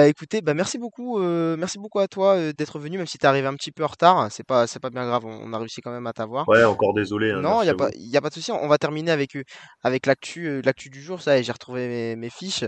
écoutez, 0.06 0.40
bah 0.40 0.54
merci 0.54 0.78
beaucoup, 0.78 1.18
merci 1.18 1.78
beaucoup 1.78 1.98
à 1.98 2.08
toi 2.08 2.52
d'être 2.54 2.78
venu, 2.78 2.96
même 2.96 3.06
si 3.06 3.18
t'es 3.18 3.26
arrivé 3.26 3.46
un 3.46 3.54
petit 3.54 3.72
peu 3.72 3.84
en 3.84 3.88
retard. 3.88 4.28
C'est 4.30 4.46
pas, 4.46 4.66
c'est 4.66 4.80
pas 4.80 4.88
bien 4.88 5.04
grave. 5.04 5.26
On, 5.26 5.52
a 5.52 5.58
réussi 5.58 5.82
quand 5.82 5.90
même 5.90 6.06
à 6.06 6.14
t'avoir. 6.14 6.48
Ouais, 6.48 6.64
encore 6.64 6.94
désolé. 6.94 7.32
Hein, 7.32 7.42
non, 7.42 7.62
il 7.62 7.66
y 7.66 7.70
a 7.70 7.74
pas, 7.74 7.90
y 7.94 8.16
a 8.16 8.22
pas 8.22 8.30
de 8.30 8.34
souci. 8.34 8.50
On 8.52 8.68
va 8.68 8.78
terminer 8.78 9.10
avec 9.10 9.36
avec 9.82 10.06
l'actu, 10.06 10.62
l'actu 10.62 10.88
du 10.88 11.02
jour. 11.02 11.20
Ça, 11.20 11.40
j'ai 11.42 11.52
retrouvé 11.52 12.16
mes, 12.16 12.30
fiches. 12.30 12.64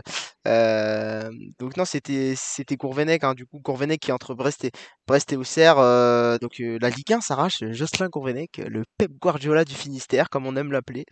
Donc 1.59 1.77
non, 1.77 1.85
c'était 1.85 2.35
c'était 2.37 2.77
Courvenec. 2.77 3.25
Hein, 3.25 3.35
du 3.35 3.47
coup, 3.47 3.61
Courvenec 3.61 4.01
qui 4.01 4.11
est 4.11 4.15
entre 4.15 4.35
Brest 4.35 4.65
et 4.65 4.71
Brest 5.07 5.33
et 5.33 5.37
Auxerre. 5.37 5.77
donc 6.41 6.59
la 6.59 6.91
Ligue 6.91 7.13
1 7.13 7.21
s'arrache. 7.21 7.65
Jocelyn 7.73 8.09
Courvenec, 8.09 8.59
le 8.59 8.85
Pep 8.99 9.13
Guardiola 9.21 9.65
du 9.65 9.75
Finistère, 9.75 10.31
comme 10.31 10.47
on 10.47 10.57
aime 10.57 10.73
l'appeler. 10.73 11.05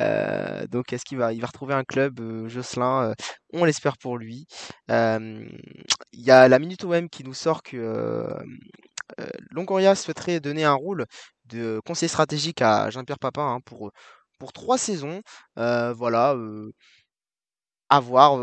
Euh, 0.00 0.66
donc 0.68 0.92
est-ce 0.92 1.04
qu'il 1.04 1.18
va, 1.18 1.32
il 1.32 1.40
va 1.40 1.46
retrouver 1.46 1.74
un 1.74 1.84
club, 1.84 2.20
euh, 2.20 2.48
Jocelyn 2.48 3.10
euh, 3.10 3.14
On 3.52 3.64
l'espère 3.64 3.98
pour 3.98 4.16
lui. 4.18 4.46
Il 4.88 5.50
y 6.12 6.30
a 6.30 6.48
la 6.48 6.58
Minute 6.58 6.84
OM 6.84 7.08
qui 7.08 7.24
nous 7.24 7.34
sort 7.34 7.62
que 7.62 8.28
Longoria 9.50 9.94
souhaiterait 9.94 10.40
donner 10.40 10.64
un 10.64 10.74
rôle 10.74 11.06
de 11.46 11.80
conseiller 11.84 12.08
stratégique 12.08 12.62
à 12.62 12.90
Jean-Pierre 12.90 13.18
Papin 13.18 13.56
hein, 13.56 13.60
pour, 13.64 13.92
pour 14.38 14.52
trois 14.52 14.78
saisons. 14.78 15.22
voilà 15.56 16.36
à 17.92 18.00
voir, 18.00 18.38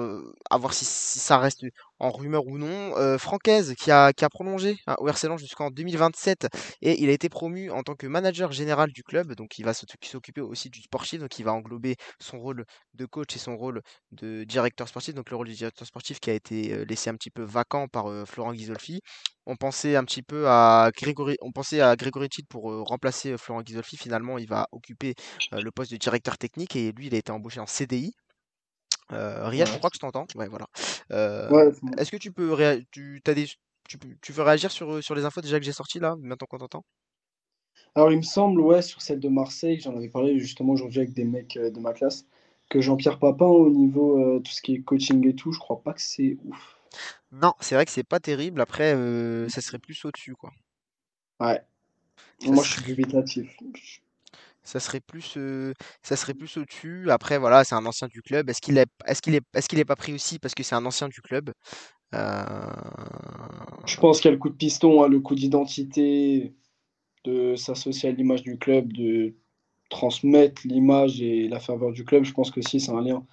voir 0.59 0.73
si, 0.75 0.85
ça 0.85 1.39
reste 1.39 1.65
en 1.97 2.11
rumeur 2.11 2.45
ou 2.45 2.59
non. 2.59 2.95
Euh, 2.97 3.17
Francaise 3.17 3.73
qui 3.79 3.89
a, 3.89 4.13
qui 4.13 4.23
a 4.23 4.29
prolongé 4.29 4.77
hein, 4.85 4.95
au 4.99 5.07
RC 5.07 5.27
jusqu'en 5.39 5.71
2027 5.71 6.47
et 6.83 7.01
il 7.01 7.09
a 7.09 7.13
été 7.13 7.29
promu 7.29 7.71
en 7.71 7.81
tant 7.81 7.95
que 7.95 8.05
manager 8.05 8.51
général 8.51 8.91
du 8.91 9.01
club, 9.01 9.33
donc 9.33 9.57
il 9.57 9.65
va 9.65 9.73
s'occuper 9.73 10.41
aussi 10.41 10.69
du 10.69 10.83
sportif, 10.83 11.21
donc 11.21 11.39
il 11.39 11.45
va 11.45 11.53
englober 11.53 11.95
son 12.19 12.39
rôle 12.39 12.63
de 12.93 13.05
coach 13.07 13.35
et 13.35 13.39
son 13.39 13.57
rôle 13.57 13.81
de 14.11 14.43
directeur 14.43 14.87
sportif, 14.87 15.15
donc 15.15 15.31
le 15.31 15.35
rôle 15.35 15.47
du 15.47 15.55
directeur 15.55 15.87
sportif 15.87 16.19
qui 16.19 16.29
a 16.29 16.33
été 16.33 16.85
laissé 16.85 17.09
un 17.09 17.15
petit 17.15 17.31
peu 17.31 17.41
vacant 17.41 17.87
par 17.87 18.05
Florent 18.27 18.53
Ghisolfi. 18.53 19.01
On 19.47 19.55
pensait 19.55 19.95
un 19.95 20.03
petit 20.03 20.21
peu 20.21 20.47
à 20.47 20.91
Grégory, 20.95 21.37
on 21.41 21.51
pensait 21.51 21.81
à 21.81 21.95
Grégory 21.95 22.29
pour 22.49 22.65
remplacer 22.87 23.35
Florent 23.39 23.63
Ghisolfi. 23.63 23.97
Finalement, 23.97 24.37
il 24.37 24.47
va 24.47 24.67
occuper 24.71 25.15
le 25.51 25.71
poste 25.71 25.91
de 25.91 25.97
directeur 25.97 26.37
technique 26.37 26.75
et 26.75 26.91
lui, 26.91 27.07
il 27.07 27.15
a 27.15 27.17
été 27.17 27.31
embauché 27.31 27.59
en 27.59 27.65
CDI. 27.65 28.13
Euh, 29.11 29.47
Riyad, 29.47 29.67
je 29.67 29.77
crois 29.77 29.89
que 29.89 29.95
je 29.95 29.99
t'entends. 29.99 30.27
Ouais, 30.35 30.47
voilà. 30.47 30.67
Euh, 31.11 31.71
est-ce 31.97 32.11
que 32.11 32.17
tu 32.17 32.31
peux, 32.31 32.55
tu, 32.91 33.21
as 33.25 33.33
des... 33.33 33.47
tu, 33.87 33.97
tu 34.21 34.31
veux 34.31 34.43
réagir 34.43 34.71
sur, 34.71 35.03
sur 35.03 35.15
les 35.15 35.25
infos 35.25 35.41
déjà 35.41 35.59
que 35.59 35.65
j'ai 35.65 35.71
sorties 35.71 35.99
là, 35.99 36.15
maintenant 36.19 36.47
qu'on 36.47 36.57
t'entend? 36.57 36.85
Alors, 37.95 38.11
il 38.11 38.17
me 38.17 38.23
semble, 38.23 38.61
ouais, 38.61 38.81
sur 38.81 39.01
celle 39.01 39.19
de 39.19 39.29
Marseille, 39.29 39.79
j'en 39.79 39.95
avais 39.97 40.09
parlé 40.09 40.39
justement 40.39 40.73
aujourd'hui 40.73 40.99
avec 40.99 41.13
des 41.13 41.23
mecs 41.23 41.57
euh, 41.57 41.71
de 41.71 41.79
ma 41.79 41.93
classe, 41.93 42.25
que 42.69 42.81
Jean-Pierre 42.81 43.17
Papin, 43.17 43.45
au 43.45 43.69
niveau 43.71 44.19
euh, 44.19 44.39
tout 44.39 44.51
ce 44.51 44.61
qui 44.61 44.75
est 44.75 44.81
coaching 44.81 45.27
et 45.27 45.33
tout, 45.35 45.51
je 45.51 45.59
crois 45.59 45.81
pas 45.81 45.93
que 45.93 46.01
c'est 46.01 46.37
ouf. 46.45 46.77
Non, 47.31 47.53
c'est 47.59 47.75
vrai 47.75 47.85
que 47.85 47.91
c'est 47.91 48.03
pas 48.03 48.19
terrible. 48.19 48.61
Après, 48.61 48.93
ça 49.49 49.61
serait 49.61 49.79
plus 49.79 50.03
au-dessus, 50.05 50.35
quoi. 50.35 50.51
Ouais. 51.39 51.61
Moi, 52.45 52.63
je 52.63 52.71
suis 52.71 52.83
dubitatif 52.83 53.57
ça 54.63 54.79
serait 54.79 54.99
plus, 54.99 55.37
ça 56.03 56.15
serait 56.15 56.33
plus 56.33 56.57
au-dessus. 56.57 57.09
Après, 57.11 57.37
voilà, 57.37 57.63
c'est 57.63 57.75
un 57.75 57.85
ancien 57.85 58.07
du 58.07 58.21
club. 58.21 58.49
Est-ce 58.49 58.61
qu'il 58.61 58.77
est, 58.77 58.89
est-ce 59.05 59.21
qu'il 59.21 59.35
est, 59.35 59.43
est-ce 59.53 59.67
qu'il 59.67 59.79
est 59.79 59.85
pas 59.85 59.95
pris 59.95 60.13
aussi 60.13 60.39
parce 60.39 60.53
que 60.53 60.63
c'est 60.63 60.75
un 60.75 60.85
ancien 60.85 61.07
du 61.07 61.21
club? 61.21 61.51
Je 62.13 63.97
pense 63.99 64.19
qu'il 64.19 64.29
y 64.29 64.29
a 64.29 64.33
le 64.33 64.39
coup 64.39 64.49
de 64.49 64.55
piston, 64.55 65.03
hein, 65.03 65.07
le 65.07 65.19
coup 65.19 65.35
d'identité, 65.35 66.55
de 67.25 67.55
s'associer 67.55 68.09
à 68.09 68.11
l'image 68.11 68.43
du 68.43 68.57
club, 68.57 68.91
de 68.93 69.35
transmettre 69.89 70.61
l'image 70.65 71.21
et 71.21 71.47
la 71.47 71.59
ferveur 71.59 71.91
du 71.91 72.05
club. 72.05 72.23
Je 72.23 72.33
pense 72.33 72.51
que 72.51 72.61
si, 72.61 72.79
c'est 72.79 72.91
un 72.91 73.01
lien. 73.01 73.25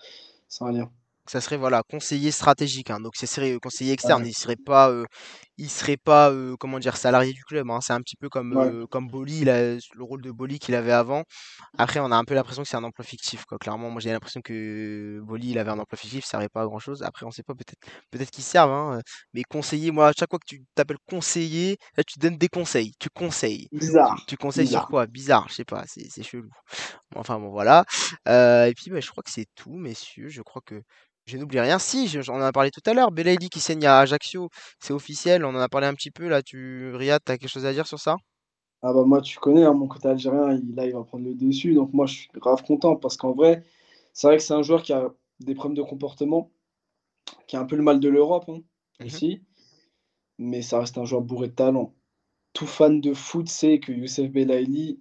C'est 0.49 0.65
un 0.65 0.73
lien 0.73 0.91
ça 1.29 1.41
serait 1.41 1.57
voilà 1.57 1.83
conseiller 1.83 2.31
stratégique 2.31 2.91
hein. 2.91 3.01
donc 3.01 3.15
c'est 3.17 3.27
serait 3.27 3.59
conseiller 3.61 3.93
externe 3.93 4.25
il 4.25 4.33
serait 4.33 4.57
pas 4.57 4.93
il 5.59 5.71
serait 5.71 5.97
pas 5.97 6.33
comment 6.59 6.79
dire 6.79 6.97
salarié 6.97 7.33
du 7.33 7.45
club 7.45 7.71
hein. 7.71 7.81
c'est 7.81 7.93
un 7.93 8.01
petit 8.01 8.17
peu 8.17 8.29
comme 8.29 8.87
comme 8.91 9.09
Boli 9.09 9.45
le 9.45 9.79
rôle 10.01 10.23
de 10.23 10.31
Boli 10.31 10.59
qu'il 10.59 10.75
avait 10.75 10.93
avant. 10.93 11.25
Après 11.79 12.01
on 12.01 12.11
a 12.13 12.17
un 12.17 12.25
peu 12.25 12.35
l'impression 12.35 12.63
que 12.63 12.69
c'est 12.69 12.77
un 12.77 12.85
emploi 12.85 13.05
fictif 13.05 13.45
quoi. 13.45 13.59
Clairement 13.59 13.91
moi 13.91 14.01
j'ai 14.01 14.11
l'impression 14.13 14.41
que 14.43 15.21
Boli 15.23 15.51
il 15.51 15.59
avait 15.59 15.71
un 15.71 15.79
emploi 15.79 15.97
fictif 15.99 16.25
ça 16.25 16.33
servait 16.33 16.49
pas 16.49 16.63
à 16.63 16.67
grand 16.67 16.79
chose 16.79 17.03
après 17.03 17.27
on 17.27 17.31
sait 17.31 17.43
pas 17.43 17.55
peut-être 17.55 17.81
peut-être 18.11 18.31
qu'ils 18.31 18.45
servent 18.45 18.71
hein, 18.71 19.01
mais 19.33 19.43
conseiller 19.45 19.91
moi 19.91 20.09
à 20.09 20.13
chaque 20.13 20.31
fois 20.31 20.39
que 20.39 20.47
tu 20.47 20.65
t'appelles 20.75 20.99
conseiller 21.09 21.79
là 21.97 22.05
tu 22.05 22.19
donnes 22.19 22.37
des 22.39 22.49
conseils. 22.49 22.93
Tu 22.99 23.09
conseilles. 23.11 23.69
Bizarre. 23.73 24.25
Tu, 24.27 24.37
conseilles 24.37 24.69
sur 24.69 24.87
quoi? 24.87 25.07
Bizarre 25.07 25.47
je 25.49 25.55
sais 25.55 25.65
pas 25.65 25.85
c'est 25.87 26.23
chelou. 26.23 26.51
Enfin 27.15 27.39
bon 27.39 27.51
voilà. 27.51 27.85
Et 28.27 28.73
puis 28.77 28.91
bah, 28.91 29.01
je 29.01 29.11
crois 29.11 29.23
que 29.23 29.31
c'est 29.31 29.47
tout 29.55 29.77
messieurs. 29.77 30.29
Je 30.29 30.43
crois 30.43 30.63
que 30.65 30.83
je 31.27 31.37
n'oublie 31.37 31.61
rien. 31.61 31.79
Si, 31.79 32.09
j'en 32.09 32.47
ai 32.47 32.53
parlé 32.53 32.71
tout 32.71 32.83
à 32.87 32.95
l'heure. 32.95 33.11
Belaïli 33.11 33.49
qui 33.49 33.61
saigne 33.61 33.87
à 33.87 33.99
Ajaccio, 33.99 34.49
c'est 34.81 34.93
officiel. 34.93 35.45
On 35.45 35.51
en 35.51 35.61
a 35.61 35.69
parlé 35.69 35.87
un 35.87 35.95
petit 35.95 36.11
peu 36.11 36.29
là. 36.29 36.43
Tu, 36.43 36.95
Riyad, 36.95 37.21
tu 37.25 37.33
as 37.33 37.39
quelque 37.39 37.51
chose 37.51 37.67
à 37.67 37.73
dire 37.73 37.87
sur 37.87 37.99
ça? 37.99 38.17
Ah 38.83 38.93
bah 38.93 39.05
moi, 39.05 39.21
tu 39.21 39.39
connais, 39.39 39.65
hein, 39.65 39.73
mon 39.73 39.89
côté 39.89 40.07
algérien, 40.09 40.53
il, 40.53 40.75
là, 40.75 40.87
il 40.87 40.93
va 40.93 41.03
prendre 41.03 41.25
le 41.25 41.35
dessus. 41.35 41.75
Donc 41.75 41.93
moi, 41.93 42.07
je 42.07 42.15
suis 42.15 42.29
grave 42.35 42.63
content 42.63 42.95
parce 42.95 43.17
qu'en 43.17 43.33
vrai, 43.33 43.65
c'est 44.13 44.29
vrai 44.29 44.37
que 44.37 44.43
c'est 44.43 44.55
un 44.55 44.63
joueur 44.63 44.83
qui 44.83 44.93
a 44.93 45.11
des 45.41 45.55
problèmes 45.55 45.77
de 45.77 45.83
comportement, 45.83 46.51
qui 47.49 47.57
a 47.57 47.61
un 47.61 47.65
peu 47.65 47.77
le 47.77 47.83
mal 47.83 48.01
de 48.01 48.09
l'Europe 48.09 48.45
hein, 48.49 48.61
mmh 49.01 49.07
aussi. 49.07 49.43
Mais 50.39 50.63
ça 50.63 50.81
reste 50.81 50.99
un 50.99 51.05
joueur 51.05 51.23
bourré 51.23 51.49
de 51.49 51.55
talent. 51.55 51.95
Tout 52.53 52.67
fan 52.67 53.01
de 53.01 53.15
foot 53.15 53.49
sait 53.49 53.81
que 53.81 53.91
Youssef 53.91 54.31
Belaïli 54.31 55.01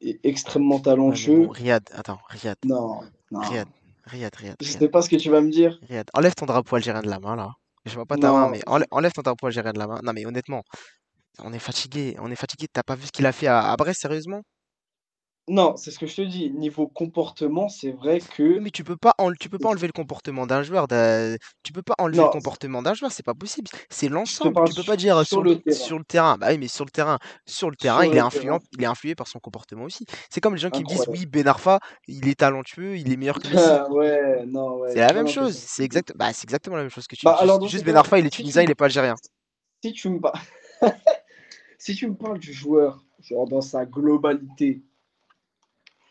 est 0.00 0.18
extrêmement 0.24 0.80
talentueux. 0.80 1.46
Riyad, 1.50 1.88
attends, 1.92 2.18
Riyad. 2.28 2.56
Non, 2.64 3.00
non. 3.30 3.40
Riyad. 3.40 3.68
Riyad, 4.08 4.34
Riyad. 4.34 4.56
Je 4.60 4.70
sais 4.70 4.88
pas 4.88 5.02
ce 5.02 5.08
que 5.08 5.16
tu 5.16 5.30
vas 5.30 5.40
me 5.40 5.50
dire. 5.50 5.78
Riyad, 5.88 6.06
enlève 6.14 6.34
ton 6.34 6.46
drapeau 6.46 6.76
algérien 6.76 7.02
de 7.02 7.08
la 7.08 7.18
main 7.18 7.36
là. 7.36 7.50
Je 7.84 7.94
vois 7.94 8.06
pas 8.06 8.16
ta 8.16 8.32
main, 8.32 8.50
mais 8.50 8.60
enlève, 8.66 9.12
ton 9.12 9.22
drapeau 9.22 9.46
algérien 9.46 9.72
de 9.72 9.78
la 9.78 9.86
main. 9.86 10.00
Non, 10.02 10.12
mais 10.12 10.26
honnêtement, 10.26 10.62
on 11.38 11.52
est 11.52 11.58
fatigué. 11.58 12.16
On 12.18 12.30
est 12.30 12.36
fatigué. 12.36 12.66
T'as 12.72 12.82
pas 12.82 12.96
vu 12.96 13.06
ce 13.06 13.12
qu'il 13.12 13.26
a 13.26 13.32
fait 13.32 13.46
à 13.46 13.74
Brest, 13.76 14.00
sérieusement? 14.00 14.42
Non, 15.48 15.76
c'est 15.76 15.90
ce 15.90 15.98
que 15.98 16.06
je 16.06 16.16
te 16.16 16.22
dis. 16.22 16.50
Niveau 16.50 16.86
comportement, 16.86 17.68
c'est 17.68 17.92
vrai 17.92 18.20
que. 18.20 18.58
Mais 18.58 18.70
tu 18.70 18.84
peux 18.84 18.96
pas, 18.96 19.14
tu 19.40 19.48
peux 19.48 19.58
pas 19.58 19.68
enlever 19.68 19.86
le 19.86 19.92
comportement 19.92 20.46
d'un 20.46 20.62
joueur. 20.62 20.86
Tu 21.62 21.72
peux 21.72 21.82
pas 21.82 21.94
enlever 21.98 22.22
le 22.22 22.28
comportement 22.28 22.82
d'un 22.82 22.94
joueur, 22.94 23.10
c'est 23.10 23.24
pas 23.24 23.34
possible. 23.34 23.68
C'est 23.88 24.08
l'ensemble. 24.08 24.54
Tu 24.66 24.74
peux 24.74 24.82
pas 24.82 24.96
dire 24.96 25.24
sur, 25.26 25.42
le, 25.42 25.58
terrain. 25.58 25.76
sur 25.76 25.98
le 25.98 26.04
terrain. 26.04 26.36
Bah 26.38 26.48
oui, 26.50 26.58
mais 26.58 26.68
sur 26.68 26.84
le 26.84 26.90
terrain, 26.90 27.18
sur 27.46 27.70
le 27.70 27.76
terrain, 27.76 28.04
il 28.04 28.14
est 28.14 28.20
influent, 28.20 28.58
il 28.72 28.82
est 28.82 28.86
influé 28.86 29.14
par 29.14 29.26
son 29.26 29.38
comportement 29.38 29.84
aussi. 29.84 30.04
C'est 30.30 30.40
comme 30.40 30.54
les 30.54 30.60
gens 30.60 30.70
qui 30.70 30.82
me 30.82 30.88
disent 30.88 31.06
oui, 31.08 31.26
Ben 31.26 31.46
Arfa, 31.46 31.80
il 32.06 32.28
est 32.28 32.38
talentueux, 32.38 32.96
il 32.98 33.12
est 33.12 33.16
meilleur 33.16 33.38
que 33.38 33.48
Messi. 33.48 33.56
ouais, 33.90 34.44
non, 34.46 34.78
ouais. 34.78 34.90
C'est 34.92 35.00
la 35.00 35.12
même 35.12 35.28
chose. 35.28 35.56
C'est 35.56 35.84
exact. 35.84 36.12
Bah, 36.16 36.32
c'est 36.32 36.44
exactement 36.44 36.76
la 36.76 36.82
même 36.82 36.90
chose 36.90 37.06
que 37.06 37.16
tu. 37.16 37.24
Bah, 37.24 37.40
dis. 37.60 37.68
juste, 37.68 37.84
Ben 37.84 37.96
Arfa, 37.96 38.18
il 38.18 38.26
est 38.26 38.30
tunisien, 38.30 38.62
il 38.62 38.70
est 38.70 38.74
pas 38.74 38.86
algérien. 38.86 39.14
Si 39.82 39.92
tu 39.92 40.08
me 40.10 40.18
si 41.78 41.94
tu 41.94 42.08
me 42.08 42.14
parles 42.14 42.38
du 42.38 42.52
joueur 42.52 43.04
genre 43.20 43.48
dans 43.48 43.60
sa 43.60 43.84
globalité, 43.84 44.82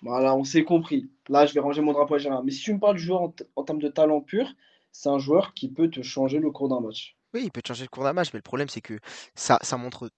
voilà, 0.02 0.36
on 0.36 0.44
s'est 0.44 0.64
compris. 0.64 1.10
Là, 1.30 1.46
je 1.46 1.54
vais 1.54 1.60
ranger 1.60 1.82
mon 1.82 1.94
drapeau 1.94 2.16
à 2.16 2.18
Gérard. 2.18 2.44
Mais 2.44 2.52
si 2.52 2.62
tu 2.62 2.74
me 2.74 2.80
parles 2.80 2.96
du 2.96 3.02
joueur 3.02 3.32
en, 3.56 3.64
termes 3.64 3.82
de 3.82 3.88
talent 3.88 4.22
pur, 4.22 4.54
c'est 4.92 5.10
un 5.10 5.20
joueur 5.20 5.54
qui 5.54 5.70
peut 5.70 5.90
te 5.90 6.02
changer 6.02 6.40
le 6.40 6.52
cours 6.52 6.70
d'un 6.70 6.80
match. 6.80 7.16
Oui, 7.34 7.42
il 7.44 7.52
peut 7.52 7.62
te 7.62 7.68
changer 7.68 7.84
le 7.84 7.90
cours 7.90 8.04
d'un 8.04 8.14
match, 8.14 8.30
mais 8.34 8.40
le 8.40 8.44
problème, 8.44 8.70
c'est 8.70 8.82
que 8.82 9.00
ça, 9.36 9.60
ça 9.62 9.78
montre. 9.78 10.10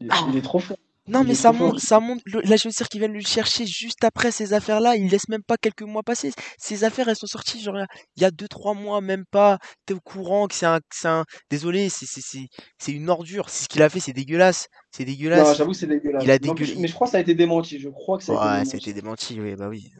il 0.00 0.36
est 0.36 0.42
trop 0.42 0.58
fort. 0.58 0.76
Non, 1.10 1.24
mais 1.24 1.34
ça 1.34 1.52
monte, 1.52 1.80
ça 1.80 1.98
monte. 2.00 2.20
là, 2.26 2.56
je 2.56 2.68
veux 2.68 2.72
dire 2.72 2.88
qu'ils 2.88 3.00
viennent 3.00 3.12
le 3.12 3.20
chercher 3.20 3.66
juste 3.66 4.04
après 4.04 4.30
ces 4.30 4.52
affaires-là. 4.52 4.96
Ils 4.96 5.08
laissent 5.08 5.28
même 5.28 5.42
pas 5.42 5.56
quelques 5.56 5.82
mois 5.82 6.02
passer. 6.02 6.32
Ces 6.58 6.84
affaires, 6.84 7.08
elles 7.08 7.16
sont 7.16 7.26
sorties 7.26 7.60
genre 7.60 7.76
il 8.16 8.22
y 8.22 8.24
a 8.24 8.30
2-3 8.30 8.76
mois, 8.76 9.00
même 9.00 9.24
pas. 9.30 9.58
T'es 9.86 9.94
au 9.94 10.00
courant 10.00 10.46
que 10.46 10.54
c'est 10.54 10.66
un, 10.66 10.80
un... 11.04 11.24
Désolé, 11.50 11.88
c'est 11.90 12.92
une 12.92 13.10
ordure. 13.10 13.50
C'est 13.50 13.64
ce 13.64 13.68
qu'il 13.68 13.82
a 13.82 13.88
fait, 13.88 14.00
c'est 14.00 14.12
dégueulasse. 14.12 14.68
C'est 14.92 15.04
dégueulasse. 15.04 15.48
Non, 15.48 15.54
j'avoue, 15.54 15.74
c'est 15.74 15.86
dégueulasse. 15.86 16.22
Il 16.24 16.30
a 16.30 16.38
Mais 16.78 16.88
je 16.88 16.94
crois 16.94 17.06
que 17.06 17.12
ça 17.12 17.18
a 17.18 17.20
été 17.20 17.34
démenti. 17.34 17.78
Je 17.80 17.88
crois 17.88 18.18
que 18.18 18.24
ça 18.24 18.32
a 18.32 18.36
été 18.36 18.44
démenti. 18.44 18.70
ça 18.70 18.76
a 18.76 18.78
été 18.78 18.92
démenti, 18.92 19.40
oui, 19.40 19.54
bah 19.56 19.68
oui. 19.68 19.90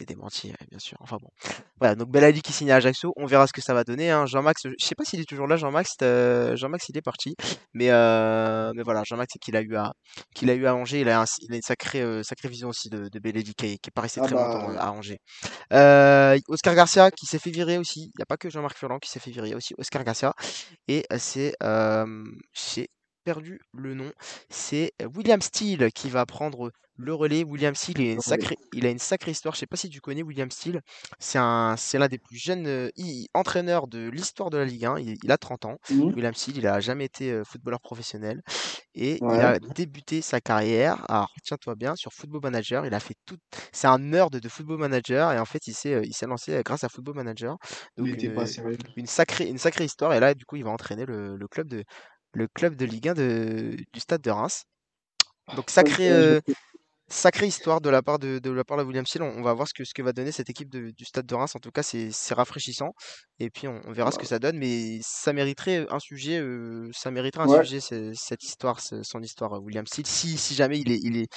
C'est 0.00 0.06
démenti, 0.06 0.50
bien 0.70 0.78
sûr. 0.78 0.96
Enfin 1.00 1.18
bon. 1.20 1.28
Voilà, 1.78 1.94
donc 1.94 2.08
Belali 2.08 2.40
qui 2.40 2.54
signe 2.54 2.70
à 2.70 2.76
Ajaccio. 2.76 3.12
On 3.18 3.26
verra 3.26 3.46
ce 3.46 3.52
que 3.52 3.60
ça 3.60 3.74
va 3.74 3.84
donner. 3.84 4.10
Hein. 4.10 4.24
Jean-Max, 4.24 4.62
je 4.64 4.82
sais 4.82 4.94
pas 4.94 5.04
s'il 5.04 5.20
est 5.20 5.28
toujours 5.28 5.46
là, 5.46 5.58
Jean-Max. 5.58 5.90
Euh, 6.00 6.56
Jean-Max, 6.56 6.88
il 6.88 6.96
est 6.96 7.02
parti. 7.02 7.36
Mais, 7.74 7.90
euh, 7.90 8.72
mais 8.74 8.82
voilà, 8.82 9.02
Jean-Max, 9.04 9.34
qu'il 9.42 9.56
a 9.56 9.60
eu 9.60 9.76
à 9.76 9.92
qu'il 10.34 10.48
a 10.48 10.54
eu 10.54 10.64
à 10.64 10.74
Angers. 10.74 11.02
Il 11.02 11.08
a, 11.10 11.22
il 11.42 11.52
a 11.52 11.56
une 11.56 11.60
sacrée, 11.60 12.00
euh, 12.00 12.22
sacrée 12.22 12.48
vision 12.48 12.70
aussi 12.70 12.88
de, 12.88 13.10
de 13.10 13.18
Belali 13.18 13.52
qui, 13.54 13.54
qui 13.54 13.72
est 13.72 13.90
pas 13.94 14.00
resté 14.00 14.22
ah 14.22 14.26
très 14.26 14.34
bah, 14.34 14.54
longtemps 14.54 14.78
à 14.78 14.90
Angers. 14.90 15.18
Oscar 16.48 16.74
Garcia 16.74 17.10
qui 17.10 17.26
s'est 17.26 17.38
fait 17.38 17.50
virer 17.50 17.76
aussi. 17.76 18.04
Il 18.04 18.16
n'y 18.16 18.22
a 18.22 18.26
pas 18.26 18.38
que 18.38 18.48
Jean-Marc 18.48 18.78
Furlan 18.78 19.00
qui 19.00 19.10
s'est 19.10 19.20
fait 19.20 19.30
virer. 19.30 19.48
Il 19.48 19.50
y 19.50 19.54
a 19.54 19.58
aussi 19.58 19.74
Oscar 19.76 20.02
Garcia. 20.02 20.32
Et 20.88 21.04
c'est 21.18 21.52
chez 22.54 22.88
perdu 23.24 23.60
le 23.72 23.94
nom. 23.94 24.10
C'est 24.48 24.92
William 25.14 25.40
Steele 25.40 25.90
qui 25.92 26.10
va 26.10 26.26
prendre 26.26 26.72
le 27.00 27.14
relais. 27.14 27.44
William 27.44 27.74
Steele, 27.74 28.00
il 28.00 28.10
a 28.10 28.12
une 28.12 28.20
sacrée, 28.20 28.56
il 28.74 28.86
a 28.86 28.90
une 28.90 28.98
sacrée 28.98 29.30
histoire. 29.30 29.54
Je 29.54 29.60
sais 29.60 29.66
pas 29.66 29.76
si 29.76 29.88
tu 29.88 30.00
connais 30.00 30.22
William 30.22 30.50
Steele. 30.50 30.80
C'est 31.18 31.38
un, 31.38 31.76
c'est 31.76 31.98
l'un 31.98 32.08
des 32.08 32.18
plus 32.18 32.36
jeunes 32.36 32.90
entraîneurs 33.34 33.88
de 33.88 34.08
l'histoire 34.08 34.50
de 34.50 34.58
la 34.58 34.64
Ligue 34.64 34.84
1. 34.84 34.98
Il, 34.98 35.32
a 35.32 35.38
30 35.38 35.64
ans. 35.64 35.76
Mmh. 35.90 36.00
William 36.14 36.34
Steele, 36.34 36.58
il 36.58 36.66
a 36.66 36.80
jamais 36.80 37.06
été 37.06 37.42
footballeur 37.44 37.80
professionnel 37.80 38.42
et 38.94 39.18
il 39.20 39.40
a 39.40 39.58
débuté 39.58 40.20
sa 40.20 40.40
carrière. 40.40 41.04
Alors 41.08 41.32
tiens-toi 41.44 41.74
bien 41.74 41.96
sur 41.96 42.12
Football 42.12 42.40
Manager. 42.42 42.86
Il 42.86 42.94
a 42.94 43.00
fait 43.00 43.16
tout. 43.24 43.38
C'est 43.72 43.86
un 43.86 43.98
nerd 43.98 44.38
de 44.38 44.48
Football 44.48 44.78
Manager 44.78 45.32
et 45.32 45.38
en 45.38 45.44
fait 45.44 45.66
il 45.66 45.74
s'est, 45.74 46.02
il 46.04 46.14
s'est 46.14 46.26
lancé 46.26 46.60
grâce 46.64 46.84
à 46.84 46.88
Football 46.88 47.16
Manager. 47.16 47.56
Donc 47.96 48.08
une, 48.08 49.06
sacrée, 49.06 49.48
une 49.48 49.58
sacrée 49.58 49.84
histoire. 49.84 50.12
Et 50.12 50.20
là 50.20 50.34
du 50.34 50.44
coup 50.44 50.56
il 50.56 50.64
va 50.64 50.70
entraîner 50.70 51.06
le, 51.06 51.36
le 51.36 51.48
club 51.48 51.68
de 51.68 51.84
le 52.32 52.48
club 52.48 52.76
de 52.76 52.84
Ligue 52.84 53.08
1 53.08 53.14
de, 53.14 53.76
du 53.92 54.00
stade 54.00 54.22
de 54.22 54.30
Reims. 54.30 54.64
Donc 55.56 55.70
sacré, 55.70 56.10
euh, 56.10 56.40
sacrée 57.08 57.46
histoire 57.46 57.80
de 57.80 57.90
la 57.90 58.02
part 58.02 58.18
de, 58.18 58.38
de 58.38 58.50
la 58.50 58.64
part 58.64 58.78
de 58.78 58.84
William 58.84 59.04
Seal. 59.04 59.22
On, 59.22 59.42
va 59.42 59.52
voir 59.52 59.66
ce 59.66 59.74
que, 59.74 59.84
ce 59.84 59.92
que 59.92 60.02
va 60.02 60.12
donner 60.12 60.32
cette 60.32 60.48
équipe 60.48 60.70
du 60.70 61.04
stade 61.04 61.26
de 61.26 61.34
Reims. 61.34 61.54
En 61.56 61.58
tout 61.58 61.72
cas, 61.72 61.82
c'est 61.82 62.34
rafraîchissant. 62.34 62.94
Et 63.38 63.50
puis 63.50 63.66
on, 63.66 63.80
verra 63.92 64.12
ce 64.12 64.18
que 64.18 64.26
ça 64.26 64.38
donne. 64.38 64.58
Mais 64.58 65.00
ça 65.02 65.32
mériterait 65.32 65.86
un 65.90 65.98
sujet, 65.98 66.38
euh, 66.38 66.88
ça 66.92 67.10
mériterait 67.10 67.44
un 67.44 67.64
sujet 67.64 67.80
cette 68.14 68.44
histoire, 68.44 68.80
son 68.80 69.22
histoire 69.22 69.60
William 69.62 69.86
Seal. 69.86 70.06
Si, 70.06 70.38
si 70.38 70.54
jamais 70.54 70.78
il 70.78 70.92
est, 70.92 71.00
il 71.02 71.16
est, 71.16 71.28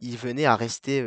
il 0.00 0.16
venait 0.16 0.46
à 0.46 0.56
rester, 0.56 1.04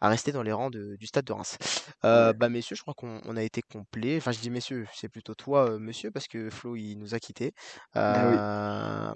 à 0.00 0.08
rester 0.08 0.32
dans 0.32 0.42
les 0.42 0.52
rangs 0.52 0.70
du 0.70 1.06
stade 1.06 1.24
de 1.24 1.32
Reims. 1.32 1.58
bah 2.02 2.48
messieurs, 2.48 2.76
je 2.76 2.82
crois 2.82 2.94
qu'on 2.94 3.36
a 3.36 3.42
été 3.42 3.62
complet. 3.62 4.16
Enfin, 4.16 4.32
je 4.32 4.40
dis 4.40 4.50
messieurs, 4.50 4.86
c'est 4.94 5.08
plutôt 5.08 5.34
toi, 5.34 5.78
monsieur, 5.78 6.10
parce 6.10 6.28
que 6.28 6.50
Flo, 6.50 6.76
il 6.76 6.96
nous 6.96 7.14
a 7.14 7.20
quittés. 7.20 7.52
Ah 7.94 9.14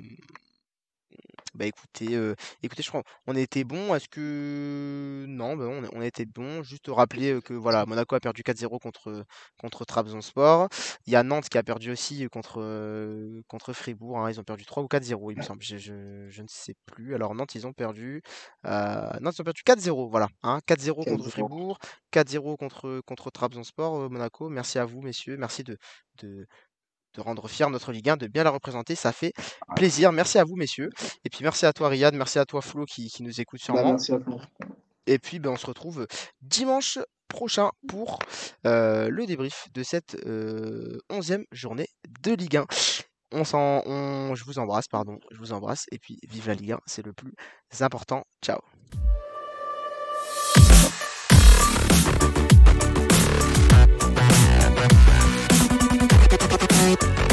bah 1.55 1.67
écoutez, 1.67 2.19
écoutez, 2.63 2.83
je 2.83 2.89
crois 2.89 3.03
on 3.27 3.35
été 3.35 3.65
bon. 3.65 3.95
Est-ce 3.95 4.09
que 4.09 5.25
non, 5.29 5.57
bah 5.57 5.67
on, 5.93 6.03
été 6.03 6.25
bon. 6.27 6.63
Juste 6.63 6.87
rappeler 6.89 7.41
que 7.43 7.55
voilà, 7.55 7.87
Monaco 7.87 8.15
a 8.15 8.21
perdu 8.21 8.43
4-0 8.43 8.79
contre 8.81 9.25
contre 9.59 9.85
Trabzonspor. 9.85 10.69
Il 11.07 11.13
y 11.13 11.17
a 11.17 11.23
Nantes 11.23 11.49
qui 11.49 11.59
a 11.59 11.63
perdu 11.63 11.91
aussi 11.91 12.27
contre 12.29 13.43
contre 13.49 13.73
Fribourg. 13.73 14.19
Hein. 14.19 14.31
Ils 14.31 14.41
ont 14.41 14.45
perdu 14.45 14.65
3 14.65 14.83
ou 14.83 14.87
4-0, 14.87 15.33
il 15.33 15.39
me 15.39 15.43
semble. 15.43 15.63
Je, 15.63 15.79
je, 15.79 16.29
je, 16.29 16.43
ne 16.43 16.49
sais 16.49 16.75
plus. 16.87 17.15
Alors 17.15 17.35
Nantes, 17.35 17.55
ils 17.55 17.67
ont 17.67 17.73
perdu. 17.73 18.23
Nantes, 18.65 19.35
ils 19.39 19.41
ont 19.41 19.45
perdu 19.45 19.63
4-0. 19.67 20.11
Voilà, 20.11 20.29
hein, 20.43 20.61
4-0 20.67 21.05
contre 21.05 21.31
Fribourg, 21.31 21.79
4-0 22.13 22.57
contre 22.57 23.01
contre 23.07 23.31
Trabzonspor. 23.31 24.11
Monaco. 24.11 24.49
Merci 24.49 24.79
à 24.79 24.85
vous, 24.85 25.03
messieurs. 25.03 25.37
Merci 25.37 25.65
de 25.65 25.79
de 26.23 26.47
de 27.15 27.21
rendre 27.21 27.49
fier 27.49 27.71
notre 27.71 27.93
Ligue 27.93 28.11
1, 28.11 28.17
de 28.17 28.27
bien 28.27 28.45
la 28.45 28.51
représenter. 28.51 28.95
Ça 28.95 29.13
fait 29.13 29.33
plaisir. 29.77 30.13
Merci 30.13 30.39
à 30.39 30.45
vous, 30.45 30.57
messieurs. 30.57 30.91
Et 31.25 31.31
puis 31.31 31.41
merci 31.43 31.67
à 31.67 31.73
toi, 31.73 31.89
Riyad. 31.89 32.15
Merci 32.15 32.39
à 32.39 32.45
toi, 32.45 32.61
Flo, 32.61 32.85
qui, 32.85 33.13
nous 33.21 33.41
écoute 33.41 33.61
sûrement. 33.61 33.83
Bah, 33.83 33.91
merci 33.91 34.13
à 34.13 34.19
toi. 34.19 34.41
Et 35.07 35.19
puis, 35.19 35.39
ben, 35.39 35.51
on 35.51 35.57
se 35.57 35.67
retrouve 35.67 36.07
dimanche 36.43 36.99
prochain 37.29 37.71
pour 37.89 38.19
euh, 38.67 39.09
le 39.09 39.27
débrief 39.27 39.69
de 39.73 39.83
cette 39.83 40.17
euh, 40.27 40.99
onzième 41.11 41.45
journée 41.51 41.89
de 42.23 42.33
Ligue 42.33 42.59
1. 42.59 42.67
On 43.33 43.43
on, 43.55 44.35
je 44.35 44.45
vous 44.45 44.59
embrasse, 44.59 44.89
pardon, 44.89 45.19
je 45.31 45.39
vous 45.39 45.53
embrasse. 45.53 45.87
Et 45.93 45.99
puis, 45.99 46.19
vive 46.29 46.49
la 46.49 46.55
Ligue 46.55 46.73
1, 46.73 46.81
c'est 46.87 47.05
le 47.05 47.13
plus 47.13 47.35
important. 47.81 48.25
Ciao. 48.45 48.61
Bye. 56.79 57.28